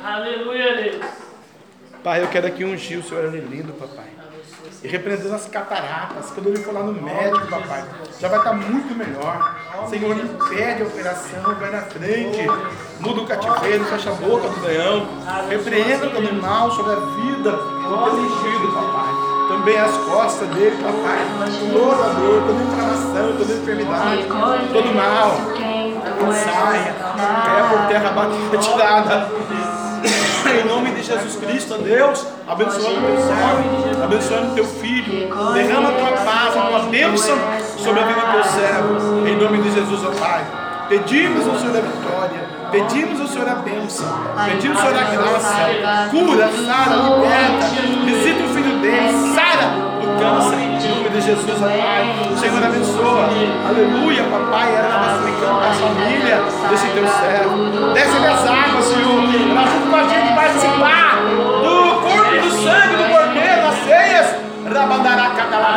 Aleluia, 0.02 0.76
Deus. 0.76 1.06
Pai, 2.02 2.22
eu 2.22 2.30
quero 2.30 2.48
aqui 2.48 2.64
ungir 2.64 3.00
o 3.00 3.04
Senhor 3.04 3.30
lindo, 3.34 3.74
papai. 3.74 4.23
E 4.84 4.88
repreendendo 4.90 5.34
as 5.34 5.46
cataratas, 5.46 6.30
quando 6.32 6.48
ele 6.48 6.58
for 6.58 6.74
lá 6.74 6.84
no 6.84 6.92
médico, 6.92 7.48
papai, 7.48 7.86
já 8.20 8.28
vai 8.28 8.40
estar 8.40 8.52
muito 8.52 8.94
melhor. 8.94 9.56
Senhor, 9.90 10.14
impede 10.18 10.84
a 10.84 10.86
operação, 10.86 11.56
vai 11.58 11.72
na 11.72 11.84
frente, 11.84 12.46
muda 13.00 13.22
o 13.22 13.26
cativeiro, 13.26 13.86
fecha 13.86 14.10
a 14.10 14.14
boca 14.16 14.50
do 14.50 14.62
leão, 14.66 15.08
repreenda 15.48 16.10
todo 16.10 16.42
mal 16.42 16.70
sobre 16.72 16.92
a 16.92 16.96
vida 16.96 17.52
do 17.52 18.04
teu 18.04 18.14
ungido, 18.14 18.74
papai. 18.74 19.14
Também 19.48 19.80
as 19.80 19.98
costas 19.98 20.50
dele, 20.50 20.76
papai, 20.84 21.18
toda 21.72 22.10
dor, 22.16 22.44
toda 22.46 22.64
inflamação, 22.64 23.38
toda 23.38 23.54
enfermidade, 23.54 24.24
todo 24.74 24.96
mal, 24.96 25.32
saia, 26.34 26.94
caia 27.46 27.64
por 27.70 27.88
terra 27.88 28.10
batida, 28.10 28.58
retirada. 28.58 29.83
Em 30.04 30.68
nome 30.68 30.92
de 30.92 31.04
Jesus 31.04 31.36
Cristo, 31.38 31.78
Deus, 31.78 32.28
abençoando 32.48 33.00
meu 33.02 33.18
servo, 33.18 34.04
abençoando 34.04 34.56
teu 34.56 34.66
filho, 34.66 35.30
derrama 35.54 35.90
a 35.90 35.92
tua 35.94 36.12
paz, 36.24 36.58
a 36.58 36.62
tua 36.62 36.80
bênção 36.90 37.38
sobre 37.78 38.02
a 38.02 38.06
vida 38.06 38.20
do 38.20 38.32
teu 38.34 38.44
servo, 38.44 39.28
em 39.28 39.38
nome 39.38 39.62
de 39.62 39.72
Jesus, 39.72 40.04
ó 40.04 40.12
Pai. 40.12 40.44
Pedimos 40.90 41.48
ao 41.48 41.58
Senhor 41.58 41.78
a 41.78 41.82
vitória, 41.82 42.50
pedimos 42.72 43.22
ao 43.22 43.28
Senhor 43.28 43.48
a 43.48 43.56
bênção, 43.56 44.06
pedimos 44.46 44.78
ao 44.78 44.88
Senhor 44.88 45.00
a 45.00 45.12
graça, 45.12 46.10
cura, 46.12 46.52
sara, 46.66 46.96
liberta, 46.96 47.66
visita 48.06 48.44
o 48.44 48.50
filho 48.50 48.78
dele, 48.80 49.34
sara 49.34 49.72
o 50.04 50.20
câncer, 50.20 50.73
de 51.14 51.22
Jesus, 51.22 51.62
ó. 51.62 51.68
Pai. 51.68 52.16
Senhor 52.38 52.64
abençoa, 52.64 53.30
aleluia, 53.70 54.24
papai, 54.24 54.74
era 54.74 54.88
a 54.88 55.74
família 55.74 56.42
desse 56.70 56.88
teu 56.88 57.08
servo, 57.08 57.94
desce 57.94 58.18
as 58.18 58.48
águas, 58.48 58.86
Senhor, 58.86 59.24
ela 59.52 59.68
junto 59.68 59.90
com 59.90 59.96
a 59.96 60.04
gente 60.10 60.34
participar 60.34 61.22
do 61.62 62.02
corpo 62.02 62.42
do 62.42 62.52
sangue 62.64 62.96
do 62.98 63.04
cordeiro, 63.14 63.62
nas 63.62 63.76
ceias, 63.86 64.36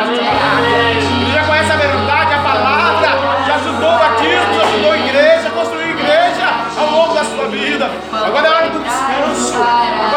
Ele 0.09 1.31
já 1.31 1.43
conhece 1.45 1.71
a 1.71 1.75
verdade, 1.75 2.33
a 2.33 2.39
palavra, 2.39 3.07
já 3.45 3.55
ajudou 3.55 3.89
o 3.89 3.99
batismo, 3.99 4.53
já 4.55 4.63
ajudou 4.63 4.91
a 4.91 4.97
igreja, 4.97 5.49
construiu 5.51 5.89
igreja 5.91 6.47
ao 6.79 6.89
longo 6.89 7.13
da 7.13 7.23
sua 7.23 7.47
vida. 7.47 7.91
Agora 8.11 8.47
é 8.47 8.49
hora 8.49 8.69
do 8.69 8.79
descanso, 8.79 9.53
agora 9.53 10.16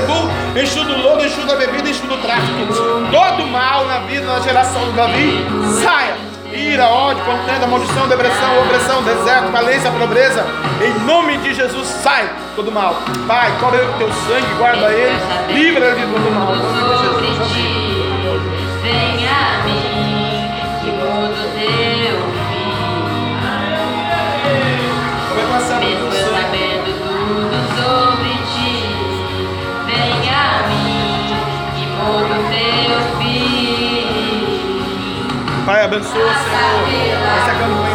Beelzebub, 0.00 0.30
enxudo 0.56 0.96
lodo, 1.02 1.24
enxudo 1.24 1.52
a 1.52 1.56
bebida, 1.56 1.88
enxudo 1.88 2.14
o 2.14 2.18
tráfico. 2.18 2.66
Todo 3.10 3.46
mal 3.46 3.86
na 3.86 4.00
vida, 4.00 4.26
na 4.26 4.40
geração 4.40 4.84
do 4.86 4.92
Davi, 4.92 5.44
saia. 5.82 6.16
Ira, 6.52 6.88
ódio, 6.88 7.24
contenda, 7.24 7.66
maldição, 7.66 8.08
depressão, 8.08 8.62
opressão, 8.62 9.02
deserto, 9.04 9.52
falência, 9.52 9.90
pobreza. 9.92 10.44
Em 10.82 11.06
nome 11.06 11.36
de 11.38 11.54
Jesus, 11.54 11.86
sai 11.86 12.28
todo 12.56 12.72
mal. 12.72 12.96
Pai, 13.26 13.52
cobre 13.60 13.78
com 13.78 13.98
teu 13.98 14.12
sangue, 14.12 14.54
guarda 14.58 14.90
ele, 14.90 15.18
livra 15.54 15.86
ele 15.86 16.00
de 16.00 16.12
todo 16.12 16.30
mal. 16.34 16.54
Em 16.54 16.58
nome 16.58 16.96
de 16.96 17.26
Jesus. 17.36 17.52
ti. 17.52 17.79
Pai, 35.66 35.84
abençoa, 35.84 36.12
Senhor, 36.12 36.88
essa 37.38 37.52
campanha 37.58 37.89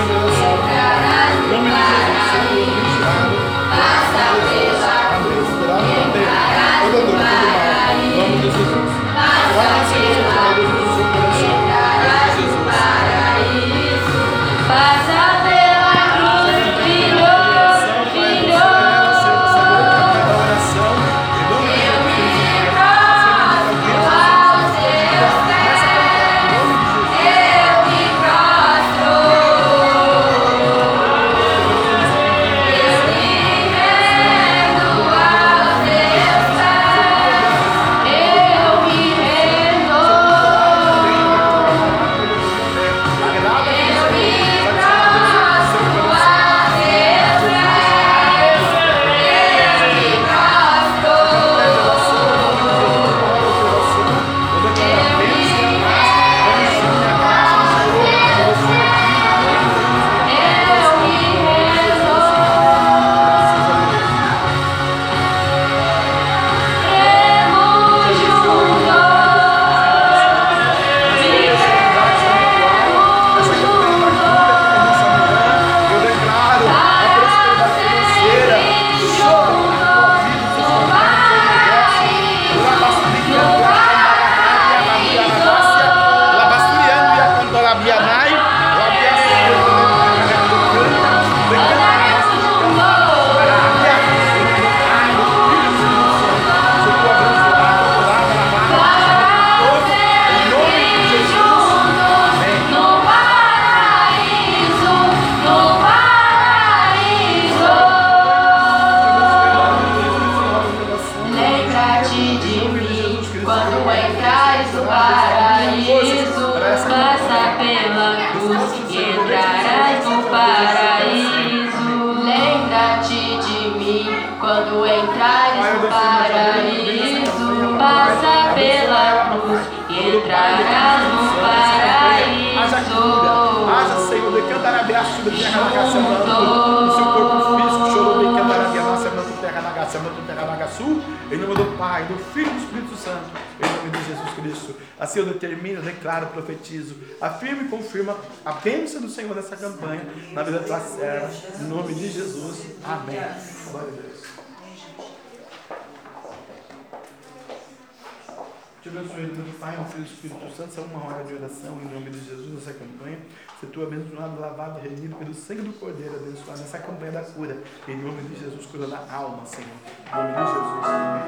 Se 163.75 163.81
tu 163.81 163.87
abençoado, 163.87 164.39
lavado, 164.39 164.79
remido 164.79 165.17
pelo 165.17 165.33
sangue 165.33 165.63
do 165.63 165.73
Cordeiro, 165.73 166.15
abençoado 166.15 166.61
nessa 166.61 166.79
campanha 166.79 167.11
da 167.11 167.23
cura. 167.23 167.57
Em 167.89 167.97
nome 167.97 168.21
de 168.21 168.39
Jesus, 168.39 168.65
cura 168.67 168.87
da 168.87 168.99
alma, 169.11 169.45
Senhor. 169.45 169.67
Em 169.67 170.15
nome 170.15 170.31
de 170.31 170.39
Jesus. 170.39 170.85
Amém. 170.87 171.23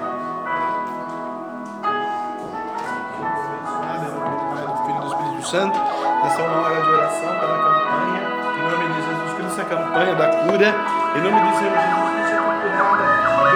Do 4.00 4.88
do 4.88 5.02
do 5.02 5.08
Espírito 5.08 5.44
Santo. 5.46 5.78
Essa 6.26 6.42
é 6.42 6.48
uma 6.48 6.62
hora 6.62 6.82
de 6.82 6.90
oração 6.90 7.36
pela 7.38 7.58
campanha. 7.68 8.22
Em 8.56 8.64
nome 8.64 8.86
de 8.96 9.02
Jesus 9.04 9.30
Cristo, 9.34 9.52
essa 9.52 9.66
campanha 9.66 10.16
da 10.16 10.28
cura. 10.28 10.70
Em 11.18 11.22
nome 11.22 11.52
de 11.52 11.58
Senhor 11.58 11.76
Jesus 11.76 12.08
Cristo, 12.16 12.48
curada 12.48 13.04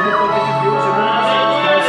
pelo 0.03 0.19
poder 0.19 0.43
de 0.43 0.51
Deus. 0.67 0.83
Em 0.83 0.91
nome 0.91 1.15
de 1.15 1.31
Jesus 1.31 1.63
Cristo, 1.63 1.80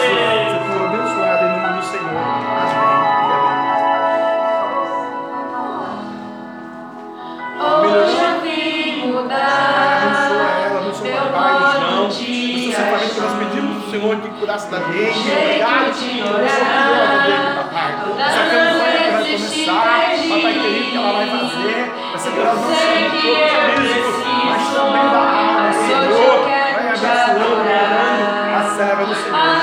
Senhor 13.92 14.16
que 14.22 14.28
curasse 14.40 14.70
da. 14.70 14.78
Jeito 14.78 15.18
Obrigado. 15.18 15.92
de 15.92 16.22
Abençoa 16.22 16.32
orar. 16.32 17.12
o 17.12 17.26
dele, 17.26 17.50
papai. 17.56 17.92
Essa 18.26 18.42
campanha 18.48 19.02
que 19.02 19.10
vai 19.12 19.22
começar, 19.22 19.84
papai 20.30 20.52
querido, 20.54 20.90
que 20.90 20.96
ela 20.96 21.12
vai 21.12 21.26
fazer, 21.28 21.92
vai 22.10 22.18
ser 22.18 22.30
pela 22.30 22.54
nossa 22.54 22.74
sei 22.74 23.10
que 23.10 23.28
eu 23.28 23.34
físico, 23.76 24.16
mas 24.46 24.62
também 24.72 25.06
da 25.12 25.20
alma, 25.20 25.72
Senhor. 25.74 26.40
Vai 26.42 26.88
abençoando, 26.88 27.52
orando 27.52 28.24
a 28.56 28.74
serva 28.74 29.04
do 29.04 29.14
Senhor. 29.14 29.61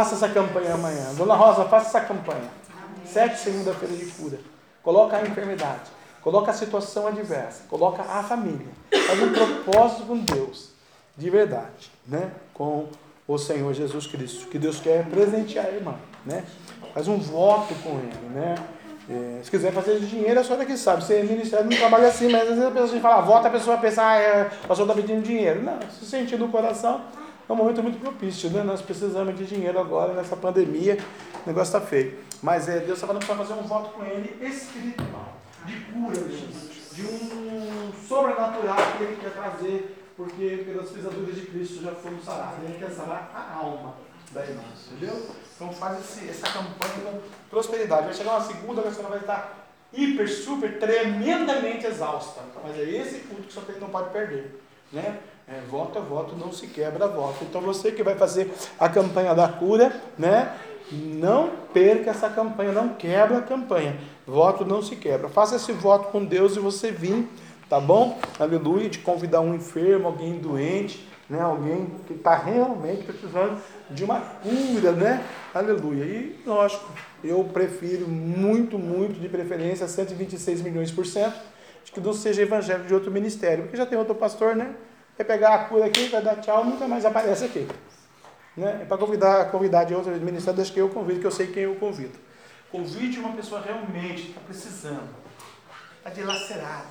Faça 0.00 0.14
essa 0.14 0.30
campanha 0.30 0.72
amanhã. 0.72 1.12
Dona 1.14 1.34
Rosa, 1.34 1.66
faça 1.66 1.88
essa 1.88 2.00
campanha. 2.00 2.48
Sete 3.04 3.38
segunda-feira 3.38 3.94
de 3.94 4.06
cura. 4.06 4.38
Coloca 4.82 5.14
a 5.14 5.20
enfermidade. 5.20 5.90
Coloca 6.22 6.50
a 6.50 6.54
situação 6.54 7.06
adversa. 7.06 7.64
Coloca 7.68 8.02
a 8.02 8.22
família. 8.22 8.68
Faz 8.90 9.22
um 9.22 9.30
propósito 9.30 10.04
com 10.04 10.16
Deus. 10.16 10.70
De 11.18 11.28
verdade. 11.28 11.92
Né? 12.06 12.30
Com 12.54 12.86
o 13.28 13.36
Senhor 13.36 13.74
Jesus 13.74 14.06
Cristo. 14.06 14.48
Que 14.48 14.58
Deus 14.58 14.80
quer 14.80 15.04
presentear 15.04 15.66
a 15.66 15.70
irmã. 15.70 15.94
Né? 16.24 16.46
Faz 16.94 17.06
um 17.06 17.18
voto 17.18 17.74
com 17.82 17.98
Ele. 17.98 18.30
Né? 18.32 18.54
É, 19.10 19.40
se 19.42 19.50
quiser 19.50 19.70
fazer 19.70 20.00
dinheiro, 20.00 20.40
a 20.40 20.42
senhora 20.42 20.64
que 20.64 20.78
sabe. 20.78 21.04
Você 21.04 21.22
ministério 21.22 21.68
não 21.68 21.76
trabalha 21.76 22.08
assim, 22.08 22.32
mas 22.32 22.44
às 22.44 22.48
vezes 22.48 22.64
a 22.64 22.70
pessoa 22.70 23.00
fala, 23.02 23.20
vota, 23.20 23.48
a 23.48 23.50
pessoa 23.50 23.76
pensa, 23.76 24.02
ah, 24.02 24.16
é, 24.16 24.50
o 24.64 24.66
pastor 24.66 24.88
está 24.88 24.94
pedindo 24.94 25.22
dinheiro. 25.22 25.62
Não, 25.62 25.78
se 25.90 26.06
sentir 26.06 26.38
no 26.38 26.48
coração, 26.48 27.02
é 27.50 27.52
um 27.52 27.56
momento 27.56 27.82
muito 27.82 27.98
propício, 27.98 28.48
né? 28.50 28.62
Nós 28.62 28.80
precisamos 28.80 29.36
de 29.36 29.44
dinheiro 29.44 29.76
agora, 29.80 30.14
nessa 30.14 30.36
pandemia, 30.36 30.96
o 31.44 31.48
negócio 31.48 31.76
está 31.76 31.80
feio. 31.80 32.16
Mas 32.40 32.68
é, 32.68 32.78
Deus 32.78 32.92
está 32.92 33.08
falando 33.08 33.26
para 33.26 33.34
fazer 33.34 33.54
um 33.54 33.62
voto 33.62 33.90
com 33.90 34.04
Ele 34.04 34.38
espiritual, 34.46 35.34
de 35.66 35.80
cura, 35.80 36.14
de 36.92 37.02
um 37.02 37.92
sobrenatural 38.06 38.76
que 38.96 39.02
Ele 39.02 39.16
quer 39.20 39.32
trazer, 39.32 39.96
porque 40.16 40.64
pelas 40.64 40.90
pisaduras 40.90 41.34
de 41.34 41.46
Cristo 41.46 41.82
já 41.82 41.90
fomos 41.90 42.24
sarados. 42.24 42.62
Ele 42.62 42.78
quer 42.78 42.90
sarar 42.92 43.32
a 43.34 43.58
alma 43.58 43.94
da 44.30 44.42
irmã, 44.42 44.62
entendeu? 44.86 45.26
Então 45.56 45.72
faz 45.72 45.98
esse, 45.98 46.30
essa 46.30 46.46
campanha 46.46 47.02
com 47.04 47.20
prosperidade. 47.50 48.04
Vai 48.04 48.14
chegar 48.14 48.36
uma 48.36 48.46
segunda, 48.46 48.82
a 48.82 48.92
senhora 48.92 49.08
vai 49.08 49.20
estar 49.20 49.66
hiper, 49.92 50.28
super, 50.28 50.78
tremendamente 50.78 51.84
exausta. 51.84 52.42
Mas 52.62 52.78
é 52.78 52.84
esse 52.84 53.20
culto 53.22 53.42
que 53.42 53.52
você 53.52 53.80
não 53.80 53.88
pode 53.88 54.10
perder. 54.10 54.62
Né? 54.92 55.18
É, 55.52 55.60
voto 55.68 55.98
a 55.98 56.00
voto, 56.00 56.36
não 56.36 56.52
se 56.52 56.68
quebra 56.68 57.08
voto. 57.08 57.42
Então 57.42 57.60
você 57.60 57.90
que 57.90 58.04
vai 58.04 58.14
fazer 58.14 58.52
a 58.78 58.88
campanha 58.88 59.34
da 59.34 59.48
cura, 59.48 59.92
né? 60.16 60.54
Não 60.92 61.50
perca 61.74 62.10
essa 62.10 62.28
campanha, 62.28 62.70
não 62.70 62.90
quebra 62.90 63.38
a 63.38 63.42
campanha. 63.42 63.98
Voto 64.24 64.64
não 64.64 64.80
se 64.80 64.94
quebra. 64.94 65.28
Faça 65.28 65.56
esse 65.56 65.72
voto 65.72 66.12
com 66.12 66.24
Deus 66.24 66.54
e 66.54 66.60
você 66.60 66.92
vir, 66.92 67.28
tá 67.68 67.80
bom? 67.80 68.16
Aleluia, 68.38 68.88
de 68.88 69.00
convidar 69.00 69.40
um 69.40 69.52
enfermo, 69.52 70.06
alguém 70.06 70.38
doente, 70.38 71.04
né? 71.28 71.40
Alguém 71.40 71.94
que 72.06 72.12
está 72.12 72.36
realmente 72.36 73.02
precisando 73.02 73.60
de 73.90 74.04
uma 74.04 74.20
cura, 74.20 74.92
né? 74.92 75.20
Aleluia. 75.52 76.04
E 76.04 76.40
lógico, 76.46 76.92
eu 77.24 77.42
prefiro 77.52 78.06
muito, 78.06 78.78
muito 78.78 79.18
de 79.18 79.28
preferência 79.28 79.88
126 79.88 80.62
milhões 80.62 80.92
por 80.92 81.04
cento 81.04 81.34
de 81.84 81.90
que 81.90 82.00
não 82.00 82.12
seja 82.12 82.42
evangelho 82.42 82.84
de 82.84 82.94
outro 82.94 83.10
ministério, 83.10 83.64
porque 83.64 83.76
já 83.76 83.84
tem 83.84 83.98
outro 83.98 84.14
pastor, 84.14 84.54
né? 84.54 84.76
Vai 85.20 85.24
pegar 85.26 85.54
a 85.54 85.64
cura 85.64 85.84
aqui, 85.84 86.08
vai 86.08 86.22
dar 86.22 86.36
tchau, 86.36 86.64
nunca 86.64 86.88
mais 86.88 87.04
aparece 87.04 87.44
aqui. 87.44 87.68
Né? 88.56 88.78
É 88.80 88.84
para 88.86 88.96
convidar, 88.96 89.50
convidar 89.50 89.84
de 89.84 89.94
outro 89.94 90.10
ministério, 90.12 90.56
deixa 90.56 90.72
que 90.72 90.80
eu 90.80 90.88
convido, 90.88 91.20
que 91.20 91.26
eu 91.26 91.30
sei 91.30 91.48
quem 91.48 91.64
eu 91.64 91.74
convido. 91.74 92.18
Convide 92.72 93.18
uma 93.18 93.34
pessoa 93.34 93.60
realmente 93.60 94.22
que 94.22 94.28
está 94.28 94.40
precisando, 94.40 95.10
está 95.98 96.08
dilacerada, 96.08 96.86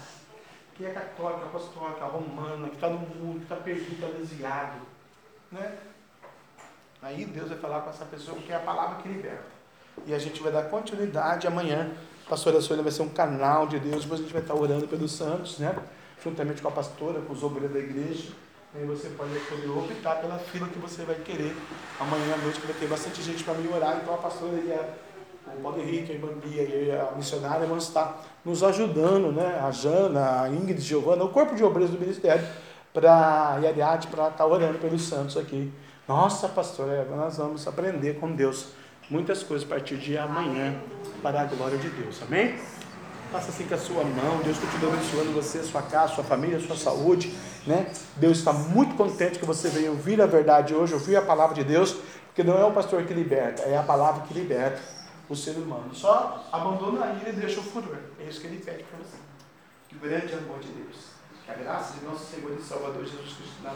que 0.76 0.86
é 0.86 0.92
católica, 0.92 1.46
apostólica, 1.46 2.06
romana, 2.06 2.70
que 2.70 2.76
está 2.76 2.88
no 2.88 3.00
mundo, 3.00 3.38
que 3.38 3.46
está 3.46 3.56
perdido, 3.56 3.94
está 3.94 4.16
desviado. 4.16 4.78
Né? 5.52 5.74
Aí 7.02 7.26
Deus 7.26 7.50
vai 7.50 7.58
falar 7.58 7.82
com 7.82 7.90
essa 7.90 8.06
pessoa 8.06 8.38
porque 8.38 8.52
é 8.52 8.58
a 8.58 8.60
palavra 8.60 9.02
que 9.02 9.10
liberta. 9.10 9.50
E 10.06 10.14
a 10.14 10.20
gente 10.20 10.40
vai 10.44 10.52
dar 10.52 10.70
continuidade 10.70 11.48
amanhã. 11.48 11.90
A 12.28 12.30
pastora 12.30 12.62
Sônia 12.62 12.84
vai 12.84 12.92
ser 12.92 13.02
um 13.02 13.10
canal 13.10 13.66
de 13.66 13.80
Deus, 13.80 14.04
depois 14.04 14.20
a 14.20 14.24
gente 14.24 14.34
vai 14.34 14.44
estar 14.44 14.54
orando 14.54 14.88
pelos 14.88 15.14
santos, 15.14 15.58
né? 15.58 15.76
Juntamente 16.24 16.62
com 16.62 16.68
a 16.68 16.72
pastora, 16.72 17.22
com 17.22 17.34
os 17.34 17.44
obreiros 17.44 17.72
da 17.72 17.80
igreja. 17.80 18.30
Aí 18.76 18.86
você 18.86 19.10
pode 19.10 19.32
poder 19.50 19.68
optar 19.68 20.16
pela 20.18 20.38
fila 20.38 20.68
que 20.68 20.78
você 20.78 21.04
vai 21.04 21.16
querer. 21.16 21.56
Amanhã 22.00 22.36
à 22.36 22.38
noite 22.38 22.60
vai 22.62 22.76
ter 22.76 22.88
bastante 22.88 23.22
gente 23.22 23.44
para 23.44 23.56
me 23.56 23.68
orar, 23.68 24.00
então 24.02 24.14
a 24.14 24.18
pastora 24.18 24.58
e 24.64 24.72
a, 24.72 25.54
o 25.58 25.62
Paulo 25.62 25.82
Henrique, 25.82 26.12
a 26.12 26.16
irmã 26.16 26.28
Bia 26.44 26.62
e 26.62 26.91
a 26.91 27.12
missionária 27.16 27.66
vão 27.66 27.78
estar 27.78 28.24
nos 28.46 28.64
ajudando, 28.64 29.32
né? 29.32 29.60
A 29.64 29.72
Jana, 29.72 30.44
a 30.44 30.50
Ingrid, 30.50 30.80
Giovana, 30.82 31.24
o 31.24 31.30
corpo 31.30 31.56
de 31.56 31.64
obreiros 31.64 31.91
do 31.91 32.00
ministério, 32.00 32.48
para 32.94 33.58
e 33.62 33.66
a 33.66 33.70
Ariadne, 33.70 34.08
para 34.12 34.28
estar 34.28 34.46
orando 34.46 34.78
pelos 34.78 35.02
santos 35.02 35.36
aqui. 35.36 35.72
Nossa, 36.08 36.48
pastora, 36.48 37.06
nós 37.06 37.38
vamos 37.38 37.68
aprender 37.68 38.20
com 38.20 38.32
Deus 38.32 38.68
muitas 39.10 39.41
coisas 39.41 39.68
a 39.68 39.70
partir 39.70 39.98
de 39.98 40.18
amanhã, 40.18 40.76
para 41.24 41.41
a 41.41 41.46
glória 41.46 41.78
de 41.78 41.90
Deus. 41.90 42.22
Amém? 42.22 42.56
Faça 43.32 43.50
assim 43.50 43.68
com 43.68 43.76
a 43.76 43.78
sua 43.78 44.04
mão, 44.04 44.40
Deus 44.44 44.58
continue 44.58 44.92
abençoando 44.92 45.32
você, 45.34 45.62
sua 45.62 45.84
casa, 45.84 46.16
sua 46.16 46.24
família, 46.24 46.60
sua 46.60 46.76
saúde, 46.76 47.32
né? 47.68 47.92
Deus 48.16 48.40
está 48.40 48.52
muito 48.52 48.96
contente 48.96 49.38
que 49.38 49.46
você 49.46 49.70
veio 49.70 49.92
ouvir 49.92 50.20
a 50.20 50.26
verdade 50.26 50.74
hoje, 50.74 50.96
ouvir 50.96 51.16
a 51.16 51.22
palavra 51.22 51.54
de 51.54 51.64
Deus, 51.64 51.96
porque 52.26 52.44
não 52.44 52.58
é 52.58 52.66
o 52.66 52.72
pastor 52.72 53.04
que 53.04 53.14
liberta, 53.14 53.62
é 53.64 53.78
a 53.78 53.84
palavra 53.84 54.26
que 54.26 54.34
liberta 54.34 54.82
o 55.30 55.36
ser 55.36 55.52
humano. 55.52 55.94
Só 55.94 56.44
abandona 56.52 57.06
a 57.06 57.14
ira 57.14 57.30
e 57.30 57.34
deixa 57.34 57.60
o 57.60 57.64
furor. 57.64 57.98
É 58.20 58.24
isso 58.24 58.42
que 58.42 58.48
ele 58.48 58.64
pede 58.64 58.84
para 58.84 58.98
você. 58.98 59.18
Que 59.88 59.96
o 59.96 60.00
grande 60.00 60.34
amor 60.34 60.60
de 60.60 60.70
Deus, 60.70 60.98
que 61.46 61.52
a 61.52 61.54
graça 61.54 62.00
de 62.00 62.06
nosso 62.06 62.26
Senhor 62.26 62.58
e 62.60 62.64
Salvador 62.64 63.06
Jesus 63.06 63.34
Cristo 63.34 63.62
de 63.62 63.68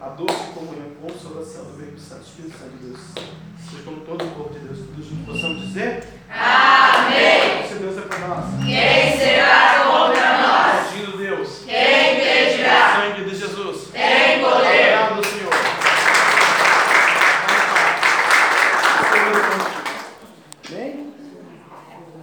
a 0.00 0.08
doce 0.08 0.52
comunhão 0.54 0.90
consolação 1.00 1.64
do 1.64 1.76
Verbo 1.76 1.98
Santo, 1.98 2.22
Espírito 2.22 2.58
Santo 2.58 2.70
de 2.78 2.86
Deus, 2.86 3.00
seja 3.58 3.82
como 3.84 4.00
todo 4.00 4.24
o 4.24 4.30
corpo 4.30 4.54
de 4.54 4.60
Deus, 4.60 4.78
tudo 4.78 5.02
junto. 5.02 5.30
Possamos 5.30 5.60
dizer: 5.68 6.04
Amém! 6.30 7.68
Se 7.68 7.74
Deus 7.74 7.98
é 7.98 8.00
para 8.02 8.18
nós, 8.28 8.44
quem 8.64 9.18
será 9.18 9.84
contra 9.84 10.38
nós? 10.38 10.90
Pedindo 10.90 11.18
Deus, 11.18 11.64
quem 11.66 12.19